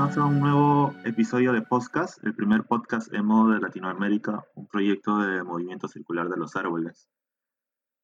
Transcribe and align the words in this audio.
bienvenidos 0.00 0.30
un 0.30 0.40
nuevo 0.40 0.94
episodio 1.04 1.52
de 1.52 1.60
podcast, 1.60 2.24
el 2.24 2.34
primer 2.34 2.64
podcast 2.64 3.12
emo 3.12 3.50
de 3.50 3.60
Latinoamérica, 3.60 4.42
un 4.54 4.66
proyecto 4.66 5.18
de 5.18 5.42
movimiento 5.42 5.88
circular 5.88 6.30
de 6.30 6.38
los 6.38 6.56
árboles. 6.56 7.10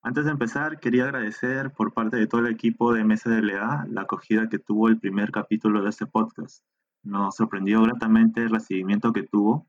Antes 0.02 0.26
de 0.26 0.32
empezar, 0.32 0.78
quería 0.78 1.04
agradecer 1.04 1.72
por 1.72 1.94
parte 1.94 2.18
de 2.18 2.26
todo 2.26 2.42
el 2.42 2.52
equipo 2.52 2.92
de 2.92 3.02
MSDLA 3.02 3.86
la 3.88 4.02
acogida 4.02 4.50
que 4.50 4.58
tuvo 4.58 4.88
el 4.88 4.98
primer 4.98 5.30
capítulo 5.30 5.82
de 5.82 5.88
este 5.88 6.04
podcast. 6.04 6.62
Nos 7.02 7.36
sorprendió 7.36 7.82
gratamente 7.82 8.42
el 8.42 8.50
recibimiento 8.50 9.14
que 9.14 9.22
tuvo 9.22 9.66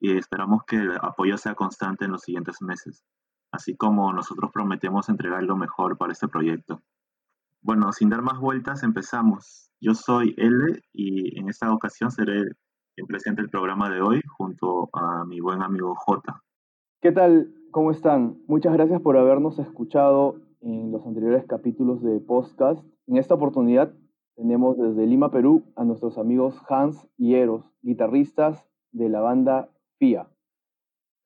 y 0.00 0.16
esperamos 0.16 0.64
que 0.64 0.76
el 0.78 0.96
apoyo 1.00 1.38
sea 1.38 1.54
constante 1.54 2.06
en 2.06 2.10
los 2.10 2.22
siguientes 2.22 2.60
meses, 2.60 3.04
así 3.52 3.76
como 3.76 4.12
nosotros 4.12 4.50
prometemos 4.52 5.08
entregar 5.08 5.44
lo 5.44 5.56
mejor 5.56 5.96
para 5.96 6.12
este 6.12 6.26
proyecto. 6.26 6.82
Bueno, 7.60 7.92
sin 7.92 8.08
dar 8.08 8.22
más 8.22 8.40
vueltas, 8.40 8.82
empezamos. 8.82 9.67
Yo 9.80 9.94
soy 9.94 10.34
L 10.36 10.82
y 10.92 11.38
en 11.38 11.48
esta 11.48 11.72
ocasión 11.72 12.10
seré 12.10 12.42
quien 12.96 13.06
presente 13.06 13.42
el 13.42 13.48
programa 13.48 13.88
de 13.88 14.00
hoy 14.00 14.20
junto 14.36 14.88
a 14.92 15.24
mi 15.24 15.38
buen 15.38 15.62
amigo 15.62 15.94
J. 15.94 16.42
¿Qué 17.00 17.12
tal? 17.12 17.54
¿Cómo 17.70 17.92
están? 17.92 18.42
Muchas 18.48 18.72
gracias 18.72 19.00
por 19.00 19.16
habernos 19.16 19.60
escuchado 19.60 20.40
en 20.62 20.90
los 20.90 21.06
anteriores 21.06 21.44
capítulos 21.46 22.02
de 22.02 22.18
podcast. 22.18 22.84
En 23.06 23.18
esta 23.18 23.34
oportunidad 23.34 23.94
tenemos 24.34 24.76
desde 24.76 25.06
Lima, 25.06 25.30
Perú, 25.30 25.62
a 25.76 25.84
nuestros 25.84 26.18
amigos 26.18 26.60
Hans 26.68 27.08
y 27.16 27.36
Eros, 27.36 27.72
guitarristas 27.82 28.68
de 28.90 29.08
la 29.08 29.20
banda 29.20 29.68
FIA. 30.00 30.28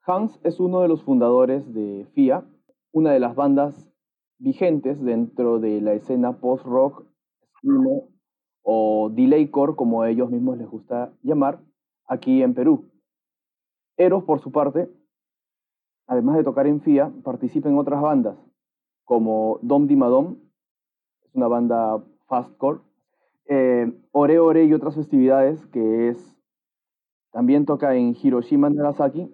Hans 0.04 0.38
es 0.44 0.60
uno 0.60 0.82
de 0.82 0.88
los 0.88 1.02
fundadores 1.02 1.72
de 1.72 2.06
FIA, 2.12 2.44
una 2.92 3.12
de 3.12 3.20
las 3.20 3.34
bandas 3.34 3.90
vigentes 4.36 5.02
dentro 5.02 5.58
de 5.58 5.80
la 5.80 5.94
escena 5.94 6.38
post-rock, 6.38 7.06
o 8.62 9.10
delaycore, 9.10 9.76
como 9.76 10.02
a 10.02 10.10
ellos 10.10 10.30
mismos 10.30 10.56
les 10.58 10.68
gusta 10.68 11.12
llamar, 11.22 11.60
aquí 12.06 12.42
en 12.42 12.54
Perú. 12.54 12.90
Eros, 13.96 14.24
por 14.24 14.40
su 14.40 14.52
parte, 14.52 14.90
además 16.06 16.36
de 16.36 16.44
tocar 16.44 16.66
en 16.66 16.80
FIA, 16.80 17.12
participa 17.22 17.68
en 17.68 17.78
otras 17.78 18.00
bandas, 18.00 18.38
como 19.04 19.58
Dom 19.62 19.86
Di 19.86 19.96
Madom, 19.96 20.36
es 21.24 21.34
una 21.34 21.48
banda 21.48 22.02
fastcore, 22.26 22.80
eh, 23.46 23.92
Ore 24.12 24.38
Ore 24.38 24.64
y 24.64 24.72
otras 24.72 24.94
festividades, 24.94 25.66
que 25.66 26.08
es 26.08 26.36
también 27.32 27.64
toca 27.64 27.94
en 27.94 28.14
Hiroshima, 28.20 28.70
Nagasaki, 28.70 29.30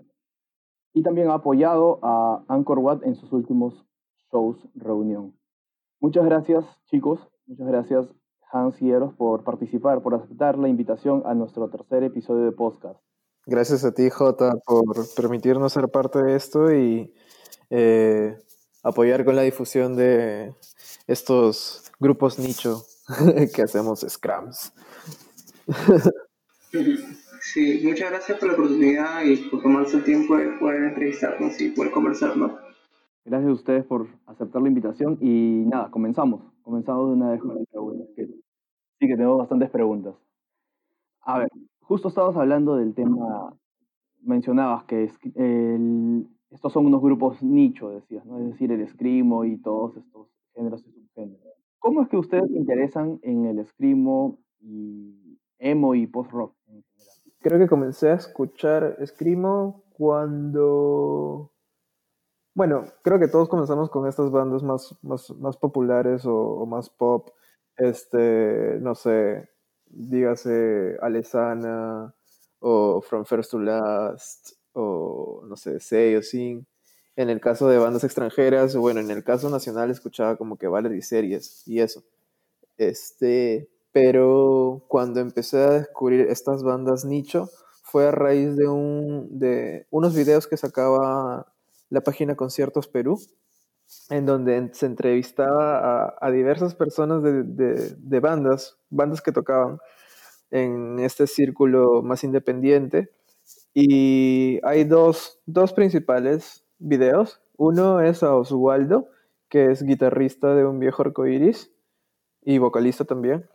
y 0.92 1.02
también 1.02 1.30
ha 1.30 1.34
apoyado 1.34 1.98
a 2.02 2.44
Angkor 2.48 2.78
Wat 2.78 3.02
en 3.04 3.14
sus 3.14 3.32
últimos 3.32 3.86
shows 4.32 4.68
reunión. 4.74 5.34
Muchas 6.00 6.24
gracias, 6.24 6.64
chicos. 6.86 7.28
Muchas 7.46 7.66
gracias, 7.66 8.14
Hans 8.52 8.80
y 8.80 8.90
Eros, 8.90 9.14
por 9.14 9.44
participar, 9.44 10.02
por 10.02 10.14
aceptar 10.14 10.58
la 10.58 10.68
invitación 10.68 11.22
a 11.26 11.34
nuestro 11.34 11.68
tercer 11.68 12.02
episodio 12.04 12.44
de 12.44 12.52
podcast. 12.52 12.98
Gracias 13.46 13.84
a 13.84 13.92
ti, 13.92 14.10
Jota, 14.10 14.56
por 14.66 14.96
permitirnos 15.16 15.72
ser 15.72 15.88
parte 15.88 16.22
de 16.22 16.36
esto 16.36 16.72
y 16.72 17.14
eh, 17.70 18.36
apoyar 18.82 19.24
con 19.24 19.36
la 19.36 19.42
difusión 19.42 19.96
de 19.96 20.54
estos 21.06 21.90
grupos 21.98 22.38
nicho 22.38 22.82
que 23.54 23.62
hacemos 23.62 24.04
scrums. 24.06 24.72
Sí, 27.40 27.80
muchas 27.84 28.10
gracias 28.10 28.38
por 28.38 28.48
la 28.48 28.54
oportunidad 28.54 29.22
y 29.24 29.36
por 29.48 29.62
tomarse 29.62 29.96
el 29.96 30.04
tiempo 30.04 30.36
de 30.36 30.48
poder 30.58 30.84
entrevistarnos 30.84 31.58
y 31.60 31.70
poder 31.70 31.92
conversarnos. 31.92 32.52
Gracias 33.24 33.50
a 33.50 33.54
ustedes 33.54 33.84
por 33.84 34.08
aceptar 34.26 34.60
la 34.60 34.68
invitación 34.68 35.18
y 35.20 35.64
nada, 35.66 35.90
comenzamos. 35.90 36.42
Comenzamos 36.68 37.08
de 37.08 37.14
una 37.14 37.30
vez 37.30 37.40
con 37.40 37.54
las 37.54 37.66
preguntas. 37.66 38.08
sí, 38.98 39.06
que 39.06 39.16
tengo 39.16 39.38
bastantes 39.38 39.70
preguntas. 39.70 40.14
A 41.22 41.38
ver, 41.38 41.48
justo 41.80 42.08
estabas 42.08 42.36
hablando 42.36 42.76
del 42.76 42.92
tema, 42.92 43.56
mencionabas 44.20 44.84
que 44.84 45.04
estos 46.50 46.70
son 46.70 46.84
unos 46.84 47.00
grupos 47.00 47.42
nicho, 47.42 47.88
decías, 47.88 48.26
¿no? 48.26 48.38
Es 48.40 48.48
decir, 48.48 48.70
el 48.70 48.82
escrimo 48.82 49.46
y 49.46 49.56
todos 49.56 49.96
estos 49.96 50.28
géneros 50.54 50.84
y 50.86 50.92
subgéneros. 50.92 51.54
¿Cómo 51.78 52.02
es 52.02 52.08
que 52.10 52.18
ustedes 52.18 52.50
se 52.50 52.58
interesan 52.58 53.18
en 53.22 53.46
el 53.46 53.60
escrimo 53.60 54.36
y 54.60 55.38
emo 55.58 55.94
y 55.94 56.06
post-rock 56.06 56.54
en 56.66 56.82
general? 56.82 57.16
Creo 57.38 57.58
que 57.58 57.66
comencé 57.66 58.10
a 58.10 58.14
escuchar 58.16 58.96
escrimo 58.98 59.84
cuando... 59.94 61.50
Bueno, 62.58 62.86
creo 63.02 63.20
que 63.20 63.28
todos 63.28 63.48
comenzamos 63.48 63.88
con 63.88 64.08
estas 64.08 64.32
bandas 64.32 64.64
más, 64.64 64.92
más, 65.02 65.30
más 65.30 65.56
populares 65.56 66.22
o, 66.24 66.66
más 66.66 66.90
pop. 66.90 67.30
Este, 67.76 68.78
no 68.80 68.96
sé, 68.96 69.48
dígase 69.86 70.96
Alesana 71.00 72.12
o 72.58 73.00
From 73.00 73.24
First 73.26 73.52
to 73.52 73.60
Last 73.60 74.54
o 74.72 75.44
no 75.46 75.56
sé, 75.56 75.78
Say 75.78 76.16
o 76.16 76.22
Sing. 76.24 76.66
En 77.14 77.30
el 77.30 77.40
caso 77.40 77.68
de 77.68 77.78
bandas 77.78 78.02
extranjeras, 78.02 78.74
bueno, 78.74 78.98
en 78.98 79.12
el 79.12 79.22
caso 79.22 79.48
nacional 79.50 79.92
escuchaba 79.92 80.34
como 80.36 80.56
que 80.58 80.66
Valerie 80.66 81.02
Series 81.02 81.62
y 81.64 81.78
eso. 81.78 82.02
Este, 82.76 83.70
pero 83.92 84.82
cuando 84.88 85.20
empecé 85.20 85.58
a 85.58 85.70
descubrir 85.78 86.22
estas 86.22 86.64
bandas 86.64 87.04
nicho 87.04 87.48
fue 87.84 88.08
a 88.08 88.10
raíz 88.10 88.56
de, 88.56 88.66
un, 88.66 89.38
de 89.38 89.86
unos 89.90 90.16
videos 90.16 90.48
que 90.48 90.56
sacaba 90.56 91.46
la 91.90 92.00
página 92.00 92.36
Conciertos 92.36 92.88
Perú, 92.88 93.18
en 94.10 94.26
donde 94.26 94.70
se 94.72 94.86
entrevistaba 94.86 96.14
a, 96.20 96.30
diversas 96.30 96.74
personas 96.74 97.22
de, 97.22 97.42
de, 97.96 98.20
bandas, 98.20 98.78
bandas 98.90 99.22
que 99.22 99.32
tocaban 99.32 99.78
en 100.50 100.98
este 100.98 101.26
círculo 101.26 102.02
más 102.02 102.24
independiente. 102.24 103.10
Y 103.72 104.60
hay 104.62 104.84
dos, 104.84 105.40
dos 105.46 105.72
principales 105.72 106.64
videos. 106.78 107.40
Uno 107.56 108.00
es 108.00 108.22
a 108.22 108.34
Oswaldo, 108.34 109.08
que 109.48 109.70
es 109.70 109.82
guitarrista 109.82 110.54
de 110.54 110.66
un 110.66 110.78
viejo 110.78 111.02
arcoiris 111.02 111.72
y 112.42 112.58
vocalista 112.58 113.04
también. 113.04 113.48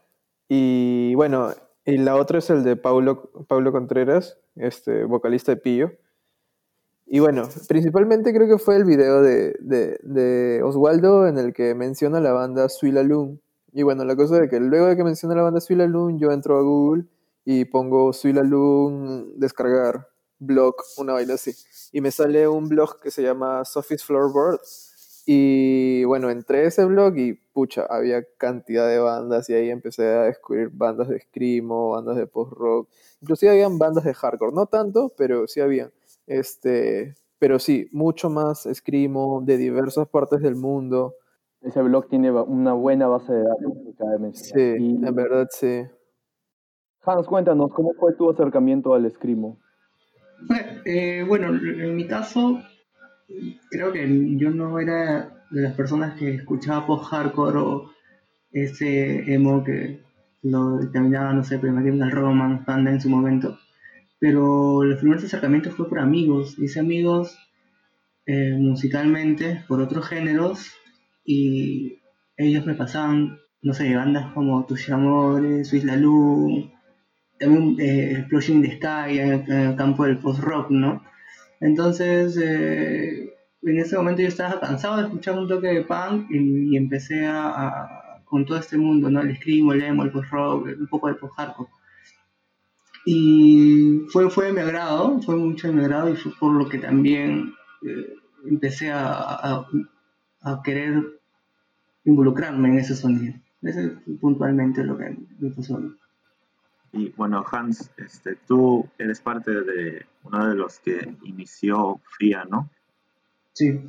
Y 0.47 1.13
bueno, 1.15 1.51
y 1.85 1.97
la 1.97 2.15
otra 2.15 2.39
es 2.39 2.49
el 2.49 2.63
de 2.63 2.75
Paulo, 2.75 3.29
Paulo 3.47 3.71
Contreras, 3.71 4.39
este, 4.55 5.03
vocalista 5.03 5.51
de 5.51 5.57
Pillo. 5.57 5.91
Y 7.13 7.19
bueno, 7.19 7.47
principalmente 7.67 8.33
creo 8.33 8.47
que 8.47 8.57
fue 8.57 8.75
el 8.75 8.85
video 8.85 9.21
de, 9.21 9.55
de, 9.59 10.63
Oswaldo 10.63 11.27
en 11.27 11.37
el 11.37 11.53
que 11.53 11.75
menciona 11.75 12.19
la 12.19 12.31
banda 12.31 12.69
Suila 12.69 13.03
Loon. 13.03 13.39
Y 13.71 13.83
bueno, 13.83 14.03
la 14.03 14.15
cosa 14.15 14.43
es 14.43 14.49
que 14.49 14.59
luego 14.59 14.87
de 14.87 14.97
que 14.97 15.03
menciona 15.03 15.35
la 15.35 15.43
banda 15.43 15.61
Suila 15.61 15.85
Loon, 15.85 16.17
yo 16.17 16.31
entro 16.31 16.57
a 16.57 16.63
Google 16.63 17.05
y 17.45 17.65
pongo 17.65 18.13
Suila 18.13 18.41
Loon 18.41 19.39
descargar 19.39 20.07
blog, 20.39 20.73
una 20.97 21.13
vaina 21.13 21.35
así. 21.35 21.51
Y 21.91 22.01
me 22.01 22.09
sale 22.09 22.47
un 22.47 22.67
blog 22.67 22.99
que 22.99 23.11
se 23.11 23.21
llama 23.21 23.63
Sophie's 23.63 24.03
Floorboard. 24.03 24.61
Y 25.27 26.05
bueno, 26.05 26.31
entré 26.31 26.61
a 26.61 26.67
ese 26.69 26.83
blog 26.85 27.15
y 27.15 27.33
pucha, 27.33 27.85
había 27.91 28.25
cantidad 28.39 28.87
de 28.87 28.97
bandas 28.97 29.47
y 29.51 29.53
ahí 29.53 29.69
empecé 29.69 30.07
a 30.07 30.23
descubrir 30.23 30.71
bandas 30.73 31.09
de 31.09 31.19
screamo, 31.19 31.91
bandas 31.91 32.17
de 32.17 32.25
post-rock. 32.25 32.89
Inclusive 33.21 33.51
habían 33.51 33.77
bandas 33.77 34.03
de 34.03 34.15
hardcore, 34.15 34.55
no 34.55 34.65
tanto, 34.65 35.13
pero 35.15 35.47
sí 35.47 35.61
habían. 35.61 35.91
Este, 36.27 37.15
pero 37.39 37.59
sí, 37.59 37.87
mucho 37.91 38.29
más 38.29 38.65
escrimo 38.65 39.41
de 39.43 39.57
diversas 39.57 40.07
partes 40.07 40.41
del 40.41 40.55
mundo. 40.55 41.15
Ese 41.61 41.81
blog 41.81 42.07
tiene 42.07 42.31
una 42.31 42.73
buena 42.73 43.07
base 43.07 43.33
de 43.33 43.43
datos. 43.43 43.73
Sí, 44.33 44.59
en 44.59 45.15
verdad 45.15 45.47
sí. 45.51 45.83
Hans, 47.05 47.27
cuéntanos, 47.27 47.71
¿cómo 47.73 47.93
fue 47.99 48.13
tu 48.13 48.29
acercamiento 48.29 48.93
al 48.93 49.05
escrimo? 49.05 49.59
Eh, 50.85 51.25
bueno, 51.27 51.49
en 51.49 51.95
mi 51.95 52.07
caso, 52.07 52.59
creo 53.69 53.91
que 53.91 54.37
yo 54.37 54.51
no 54.51 54.79
era 54.79 55.45
de 55.51 55.61
las 55.61 55.73
personas 55.73 56.17
que 56.17 56.35
escuchaba 56.35 56.85
post-hardcore 56.85 57.57
o 57.57 57.91
ese 58.51 59.33
emo 59.33 59.63
que 59.63 60.01
lo 60.43 60.77
determinaba, 60.77 61.33
no 61.33 61.43
sé, 61.43 61.59
Primary 61.59 61.91
Roman, 62.09 62.65
Panda 62.65 62.91
en 62.91 63.01
su 63.01 63.09
momento 63.09 63.57
pero 64.23 64.85
los 64.85 64.99
primeros 64.99 65.25
acercamientos 65.25 65.75
fue 65.75 65.89
por 65.89 65.99
amigos, 65.99 66.57
hice 66.57 66.79
amigos 66.79 67.37
eh, 68.25 68.55
musicalmente 68.57 69.65
por 69.67 69.81
otros 69.81 70.07
géneros 70.07 70.71
y 71.25 71.99
ellos 72.37 72.65
me 72.65 72.73
pasaban, 72.73 73.37
no 73.61 73.73
sé, 73.73 73.93
bandas 73.93 74.31
como 74.31 74.65
Tus 74.65 74.89
Amores, 74.89 75.67
Swiss 75.67 75.83
La 75.83 75.97
Luz, 75.97 76.71
también 77.37 77.75
eh, 77.81 78.19
Explosion 78.19 78.59
in 78.59 78.63
the 78.63 78.77
Sky 78.77 79.19
en 79.19 79.51
el, 79.51 79.75
campo 79.75 80.05
del 80.05 80.17
post-rock, 80.19 80.69
¿no? 80.69 81.03
Entonces, 81.59 82.39
eh, 82.41 83.29
en 83.61 83.77
ese 83.77 83.97
momento 83.97 84.21
yo 84.21 84.29
estaba 84.29 84.61
cansado 84.61 84.99
de 84.99 85.03
escuchar 85.03 85.37
un 85.37 85.49
toque 85.49 85.67
de 85.67 85.81
punk 85.81 86.31
y, 86.31 86.77
empecé 86.77 87.25
a, 87.25 88.21
con 88.23 88.45
todo 88.45 88.57
este 88.57 88.77
mundo, 88.77 89.09
¿no? 89.09 89.19
El 89.19 89.35
screamo, 89.35 89.73
el 89.73 89.83
emo, 89.83 90.03
el 90.03 90.11
post-rock, 90.11 90.69
un 90.79 90.87
poco 90.87 91.09
de 91.09 91.15
post-hardcore. 91.15 91.82
Y 93.05 94.05
fue, 94.09 94.29
fue 94.29 94.45
de 94.47 94.53
mi 94.53 94.59
agrado, 94.61 95.21
fue 95.21 95.35
mucho 95.35 95.67
de 95.67 95.73
mi 95.73 95.81
agrado 95.81 96.09
y 96.09 96.15
fue 96.15 96.31
por 96.39 96.53
lo 96.53 96.69
que 96.69 96.77
también 96.77 97.53
eh, 97.85 98.15
empecé 98.45 98.91
a, 98.91 99.65
a, 100.41 100.61
querer 100.63 101.19
involucrarme 102.05 102.69
en 102.69 102.79
ese 102.79 102.95
sonido. 102.95 103.35
Ese 103.61 103.85
es 103.85 104.19
puntualmente 104.19 104.83
lo 104.83 104.97
que 104.97 105.17
me 105.39 105.49
pasó. 105.51 105.81
Y 106.93 107.09
bueno, 107.09 107.43
Hans, 107.51 107.91
este, 107.97 108.35
tú 108.35 108.87
eres 108.97 109.19
parte 109.19 109.51
de 109.51 110.05
uno 110.23 110.47
de 110.47 110.55
los 110.55 110.79
que 110.79 111.17
inició 111.23 111.99
FIA, 112.17 112.45
¿no? 112.45 112.69
Sí. 113.53 113.81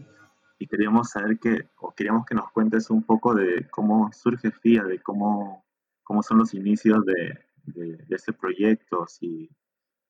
Y 0.59 0.67
queríamos 0.67 1.11
saber 1.11 1.39
que, 1.39 1.69
o 1.79 1.93
queríamos 1.93 2.25
que 2.25 2.35
nos 2.35 2.51
cuentes 2.51 2.91
un 2.91 3.03
poco 3.03 3.35
de 3.35 3.69
cómo 3.69 4.11
surge 4.13 4.51
FIA, 4.51 4.85
de 4.85 5.01
cómo, 5.01 5.65
cómo 6.03 6.23
son 6.23 6.39
los 6.39 6.55
inicios 6.55 7.05
de, 7.05 7.44
de, 7.67 7.97
de 7.97 8.17
este 8.17 8.33
proyecto, 8.33 9.07
si 9.07 9.49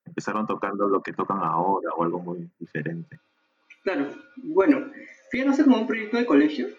empezaron 0.05 0.45
tocando 0.45 0.87
lo 0.87 1.01
que 1.01 1.13
tocan 1.13 1.39
ahora 1.41 1.89
o 1.95 2.03
algo 2.03 2.19
muy 2.19 2.49
diferente. 2.59 3.19
Claro, 3.83 4.15
bueno, 4.37 4.91
nace 5.45 5.63
como 5.63 5.77
un 5.77 5.87
proyecto 5.87 6.17
de 6.17 6.25
colegio, 6.25 6.69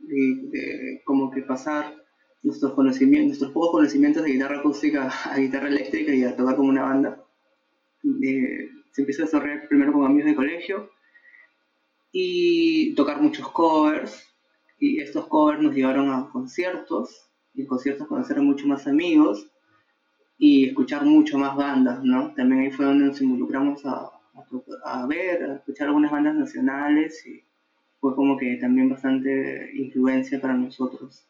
de, 0.00 1.02
como 1.04 1.30
que 1.30 1.42
pasar 1.42 1.94
nuestros 2.42 2.72
conocimientos, 2.74 3.28
nuestros 3.28 3.52
pocos 3.52 3.72
conocimientos 3.72 4.22
de 4.22 4.32
guitarra 4.32 4.58
acústica 4.58 5.08
a 5.08 5.36
guitarra 5.38 5.68
eléctrica 5.68 6.14
y 6.14 6.24
a 6.24 6.36
tocar 6.36 6.56
como 6.56 6.68
una 6.68 6.82
banda. 6.82 7.24
Eh, 8.22 8.68
se 8.92 9.02
empieza 9.02 9.22
a 9.22 9.26
desarrollar 9.26 9.68
primero 9.68 9.92
con 9.92 10.04
amigos 10.04 10.30
de 10.30 10.36
colegio 10.36 10.90
y 12.12 12.94
tocar 12.94 13.20
muchos 13.20 13.48
covers. 13.48 14.26
Y 14.78 15.00
estos 15.00 15.26
covers 15.26 15.60
nos 15.60 15.74
llevaron 15.74 16.10
a 16.10 16.30
conciertos 16.30 17.30
y 17.54 17.62
en 17.62 17.66
conciertos 17.66 18.06
conocer 18.06 18.38
a 18.38 18.42
muchos 18.42 18.66
más 18.66 18.86
amigos 18.86 19.50
y 20.42 20.70
escuchar 20.70 21.04
mucho 21.04 21.36
más 21.38 21.54
bandas, 21.54 22.02
¿no? 22.02 22.32
También 22.32 22.62
ahí 22.62 22.70
fue 22.70 22.86
donde 22.86 23.04
nos 23.04 23.20
involucramos 23.20 23.84
a, 23.84 24.10
a, 24.84 25.06
ver, 25.06 25.42
a 25.44 25.54
escuchar 25.56 25.88
algunas 25.88 26.10
bandas 26.10 26.34
nacionales 26.34 27.26
y 27.26 27.44
fue 28.00 28.14
como 28.14 28.38
que 28.38 28.56
también 28.56 28.88
bastante 28.88 29.70
influencia 29.74 30.40
para 30.40 30.54
nosotros. 30.54 31.26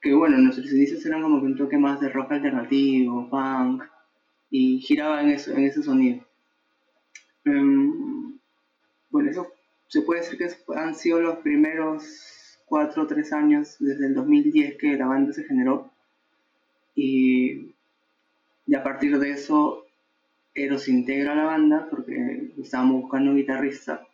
Que 0.00 0.12
bueno, 0.14 0.36
nuestros 0.38 0.72
inicios 0.72 1.06
eran 1.06 1.22
como 1.22 1.40
que 1.40 1.46
un 1.46 1.56
toque 1.56 1.78
más 1.78 2.00
de 2.00 2.08
rock 2.08 2.32
alternativo, 2.32 3.30
punk, 3.30 3.84
y 4.50 4.80
giraba 4.80 5.22
en, 5.22 5.30
eso, 5.30 5.52
en 5.52 5.64
ese 5.64 5.84
sonido. 5.84 6.24
Um, 7.46 8.36
bueno, 9.10 9.30
eso 9.30 9.46
se 9.86 10.02
puede 10.02 10.22
decir 10.22 10.38
que 10.38 10.50
han 10.74 10.96
sido 10.96 11.20
los 11.20 11.36
primeros 11.38 12.58
cuatro 12.66 13.04
o 13.04 13.06
tres 13.06 13.32
años 13.32 13.76
desde 13.78 14.06
el 14.06 14.14
2010 14.14 14.76
que 14.76 14.96
la 14.96 15.06
banda 15.06 15.32
se 15.32 15.44
generó. 15.44 15.92
Y, 16.96 17.77
y 18.68 18.74
a 18.74 18.82
partir 18.82 19.18
de 19.18 19.30
eso, 19.30 19.86
Eros 20.54 20.88
integra 20.88 21.34
la 21.34 21.44
banda 21.44 21.88
porque 21.90 22.52
estábamos 22.58 23.02
buscando 23.02 23.30
un 23.30 23.38
guitarrista. 23.38 24.06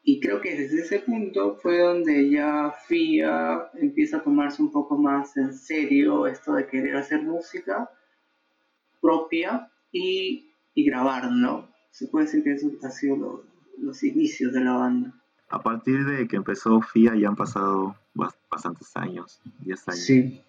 Y 0.00 0.20
creo 0.20 0.40
que 0.40 0.56
desde 0.56 0.82
ese 0.82 1.00
punto 1.00 1.56
fue 1.56 1.80
donde 1.80 2.30
ya 2.30 2.72
FIA 2.86 3.70
empieza 3.74 4.18
a 4.18 4.22
tomarse 4.22 4.62
un 4.62 4.70
poco 4.70 4.96
más 4.96 5.36
en 5.36 5.52
serio 5.52 6.28
esto 6.28 6.52
de 6.52 6.68
querer 6.68 6.96
hacer 6.96 7.22
música 7.22 7.90
propia 9.00 9.68
y, 9.90 10.54
y 10.74 10.84
grabar, 10.84 11.28
¿no? 11.32 11.68
Se 11.90 12.06
puede 12.06 12.26
decir 12.26 12.44
que 12.44 12.52
eso 12.52 12.70
ha 12.84 12.90
sido 12.90 13.16
lo, 13.16 13.44
los 13.78 14.04
inicios 14.04 14.52
de 14.52 14.60
la 14.60 14.74
banda. 14.74 15.14
A 15.48 15.60
partir 15.60 16.04
de 16.04 16.28
que 16.28 16.36
empezó 16.36 16.80
FIA 16.80 17.16
ya 17.16 17.26
han 17.26 17.36
pasado 17.36 17.96
bastantes 18.14 18.96
años, 18.96 19.40
10 19.64 19.88
años. 19.88 20.00
Sí. 20.00 20.44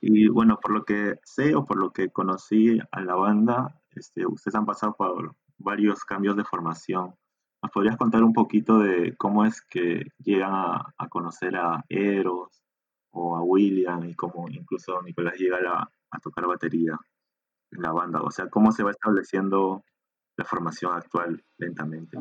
Y 0.00 0.28
bueno, 0.28 0.58
por 0.60 0.72
lo 0.72 0.84
que 0.84 1.16
sé 1.24 1.54
o 1.54 1.64
por 1.64 1.78
lo 1.78 1.90
que 1.90 2.10
conocí 2.10 2.78
a 2.90 3.00
la 3.00 3.14
banda, 3.14 3.80
este, 3.94 4.26
ustedes 4.26 4.54
han 4.54 4.66
pasado 4.66 4.94
por 4.94 5.34
varios 5.58 6.04
cambios 6.04 6.36
de 6.36 6.44
formación. 6.44 7.14
¿Nos 7.62 7.72
podrías 7.72 7.96
contar 7.96 8.22
un 8.22 8.32
poquito 8.32 8.78
de 8.78 9.16
cómo 9.16 9.44
es 9.44 9.62
que 9.62 10.06
llegan 10.18 10.52
a, 10.52 11.08
conocer 11.08 11.56
a 11.56 11.82
Eros 11.88 12.62
o 13.10 13.36
a 13.36 13.42
William 13.42 14.04
y 14.04 14.14
cómo 14.14 14.48
incluso 14.48 15.00
Nicolás 15.02 15.38
llega 15.38 15.58
a, 15.58 15.90
a 16.10 16.18
tocar 16.20 16.46
batería 16.46 16.98
en 17.70 17.82
la 17.82 17.92
banda? 17.92 18.20
O 18.20 18.30
sea, 18.30 18.48
cómo 18.48 18.72
se 18.72 18.82
va 18.82 18.90
estableciendo 18.90 19.82
la 20.36 20.44
formación 20.44 20.94
actual 20.94 21.42
lentamente. 21.58 22.18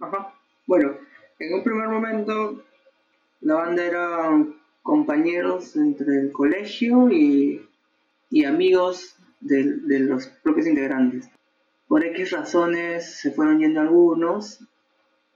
Ajá. 0.00 0.34
Bueno, 0.66 0.92
en 1.38 1.54
un 1.54 1.62
primer 1.62 1.88
momento 1.88 2.64
la 3.40 3.54
banda 3.54 3.84
era 3.84 4.30
compañeros 4.82 5.76
entre 5.76 6.20
el 6.20 6.32
colegio 6.32 7.10
y, 7.10 7.62
y 8.30 8.44
amigos 8.44 9.16
de, 9.40 10.00
los 10.00 10.26
propios 10.42 10.66
integrantes. 10.66 11.28
Por 11.86 12.04
X 12.04 12.32
razones 12.32 13.18
se 13.20 13.30
fueron 13.30 13.58
yendo 13.58 13.80
algunos 13.80 14.60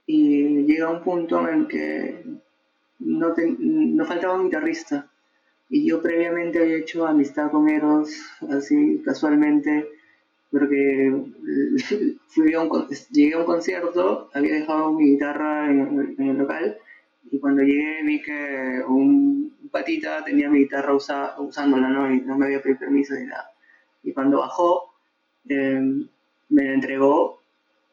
y 0.05 0.63
llega 0.65 0.89
un 0.89 1.03
punto 1.03 1.47
en 1.47 1.67
que 1.67 2.23
no, 2.99 3.33
no 3.37 4.05
faltaba 4.05 4.35
un 4.35 4.45
guitarrista. 4.45 5.09
Y 5.69 5.87
yo 5.87 6.01
previamente 6.01 6.59
había 6.59 6.77
hecho 6.77 7.07
amistad 7.07 7.49
con 7.49 7.69
Eros, 7.69 8.09
así 8.49 9.01
casualmente, 9.03 9.87
porque 10.51 11.11
fui 12.27 12.53
a 12.53 12.61
un, 12.61 12.87
llegué 13.09 13.33
a 13.33 13.39
un 13.39 13.45
concierto, 13.45 14.29
había 14.33 14.53
dejado 14.53 14.93
mi 14.93 15.11
guitarra 15.11 15.71
en, 15.71 16.15
el 16.19 16.37
local 16.37 16.77
y 17.31 17.39
cuando 17.39 17.63
llegué 17.63 18.03
vi 18.03 18.21
que 18.21 18.81
un 18.87 19.69
patita 19.71 20.23
tenía 20.23 20.49
mi 20.49 20.59
guitarra 20.59 20.93
usa, 20.93 21.35
usándola, 21.39 21.89
¿no? 21.89 22.13
Y 22.13 22.21
no 22.21 22.37
me 22.37 22.45
había 22.45 22.61
pedido 22.61 22.79
permiso 22.79 23.15
ni 23.15 23.25
nada. 23.25 23.51
Y 24.03 24.13
cuando 24.13 24.39
bajó, 24.39 24.93
eh, 25.49 25.81
me 26.49 26.63
la 26.63 26.73
entregó 26.73 27.41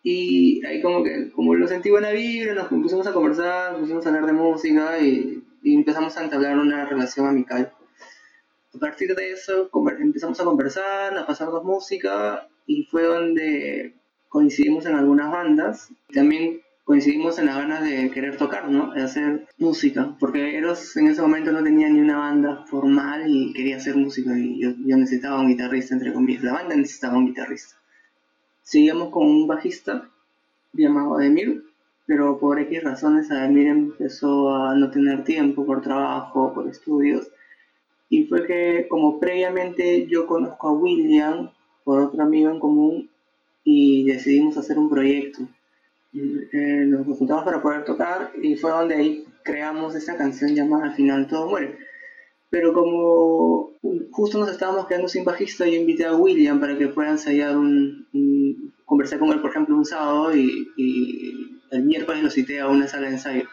y 0.02 0.64
ahí 0.64 0.80
como 0.80 1.02
que, 1.02 1.30
como 1.32 1.54
lo 1.54 1.68
sentí 1.68 1.90
buena 1.90 2.10
vibra, 2.10 2.54
nos 2.54 2.68
pusimos 2.68 3.06
a 3.06 3.12
conversar, 3.12 3.72
nos 3.72 3.82
pusimos 3.82 4.04
a 4.04 4.08
hablar 4.08 4.26
de 4.26 4.32
música 4.32 4.98
y, 4.98 5.42
y 5.62 5.74
empezamos 5.74 6.16
a 6.16 6.24
entablar 6.24 6.58
una 6.58 6.86
relación 6.86 7.26
amical. 7.26 7.72
A 8.74 8.78
partir 8.78 9.14
de 9.14 9.32
eso 9.32 9.68
empezamos 9.98 10.40
a 10.40 10.44
conversar, 10.44 11.16
a 11.16 11.26
pasarnos 11.26 11.64
música 11.64 12.46
y 12.66 12.84
fue 12.84 13.02
donde 13.04 13.94
coincidimos 14.28 14.86
en 14.86 14.94
algunas 14.94 15.30
bandas. 15.30 15.92
También 16.14 16.60
coincidimos 16.84 17.38
en 17.38 17.46
las 17.46 17.56
ganas 17.56 17.84
de 17.84 18.10
querer 18.10 18.36
tocar, 18.36 18.68
¿no? 18.70 18.92
De 18.92 19.02
hacer 19.02 19.46
música, 19.58 20.16
porque 20.18 20.56
Eros 20.56 20.96
en 20.96 21.08
ese 21.08 21.22
momento 21.22 21.52
no 21.52 21.62
tenía 21.62 21.88
ni 21.88 22.00
una 22.00 22.18
banda 22.18 22.64
formal 22.66 23.24
y 23.26 23.52
quería 23.52 23.76
hacer 23.76 23.96
música 23.96 24.36
y 24.38 24.60
yo, 24.60 24.70
yo 24.84 24.96
necesitaba 24.96 25.40
un 25.40 25.48
guitarrista, 25.48 25.94
entre 25.94 26.12
comillas. 26.12 26.42
La 26.42 26.52
banda 26.52 26.76
necesitaba 26.76 27.16
un 27.16 27.26
guitarrista. 27.26 27.76
Seguíamos 28.62 29.10
con 29.10 29.26
un 29.26 29.46
bajista 29.46 30.10
llamado 30.72 31.16
Ademir, 31.16 31.64
pero 32.06 32.38
por 32.38 32.58
X 32.60 32.82
razones 32.82 33.30
Ademir 33.30 33.68
empezó 33.68 34.54
a 34.54 34.74
no 34.74 34.90
tener 34.90 35.24
tiempo 35.24 35.64
por 35.64 35.82
trabajo, 35.82 36.52
por 36.52 36.68
estudios, 36.68 37.30
y 38.08 38.24
fue 38.24 38.46
que 38.46 38.86
como 38.88 39.20
previamente 39.20 40.06
yo 40.08 40.26
conozco 40.26 40.68
a 40.68 40.72
William 40.72 41.50
por 41.84 42.00
otro 42.00 42.22
amigo 42.22 42.50
en 42.50 42.58
común 42.58 43.10
y 43.62 44.04
decidimos 44.04 44.56
hacer 44.56 44.78
un 44.78 44.90
proyecto. 44.90 45.42
Eh, 46.12 46.84
nos 46.86 47.06
juntamos 47.18 47.44
para 47.44 47.62
poder 47.62 47.84
tocar 47.84 48.32
y 48.42 48.56
fue 48.56 48.70
donde 48.70 48.96
ahí 48.96 49.24
creamos 49.44 49.94
esa 49.94 50.16
canción 50.16 50.54
llamada 50.54 50.86
Al 50.86 50.94
final 50.94 51.26
todo 51.28 51.48
muere. 51.48 51.78
Pero 52.50 52.72
como 52.72 53.78
justo 54.10 54.38
nos 54.38 54.50
estábamos 54.50 54.86
quedando 54.86 55.08
sin 55.08 55.24
bajista, 55.24 55.66
yo 55.66 55.74
invité 55.74 56.04
a 56.04 56.16
William 56.16 56.58
para 56.58 56.76
que 56.76 56.88
pueda 56.88 57.10
ensayar 57.10 57.56
un, 57.56 58.08
un 58.12 58.74
conversé 58.84 59.18
con 59.18 59.30
él 59.30 59.40
por 59.40 59.50
ejemplo 59.50 59.76
un 59.76 59.84
sábado 59.84 60.34
y, 60.34 60.66
el 61.70 61.84
miércoles 61.84 62.24
lo 62.24 62.30
cité 62.30 62.58
a 62.58 62.66
una 62.66 62.88
sala 62.88 63.06
de 63.06 63.14
ensayo 63.14 63.48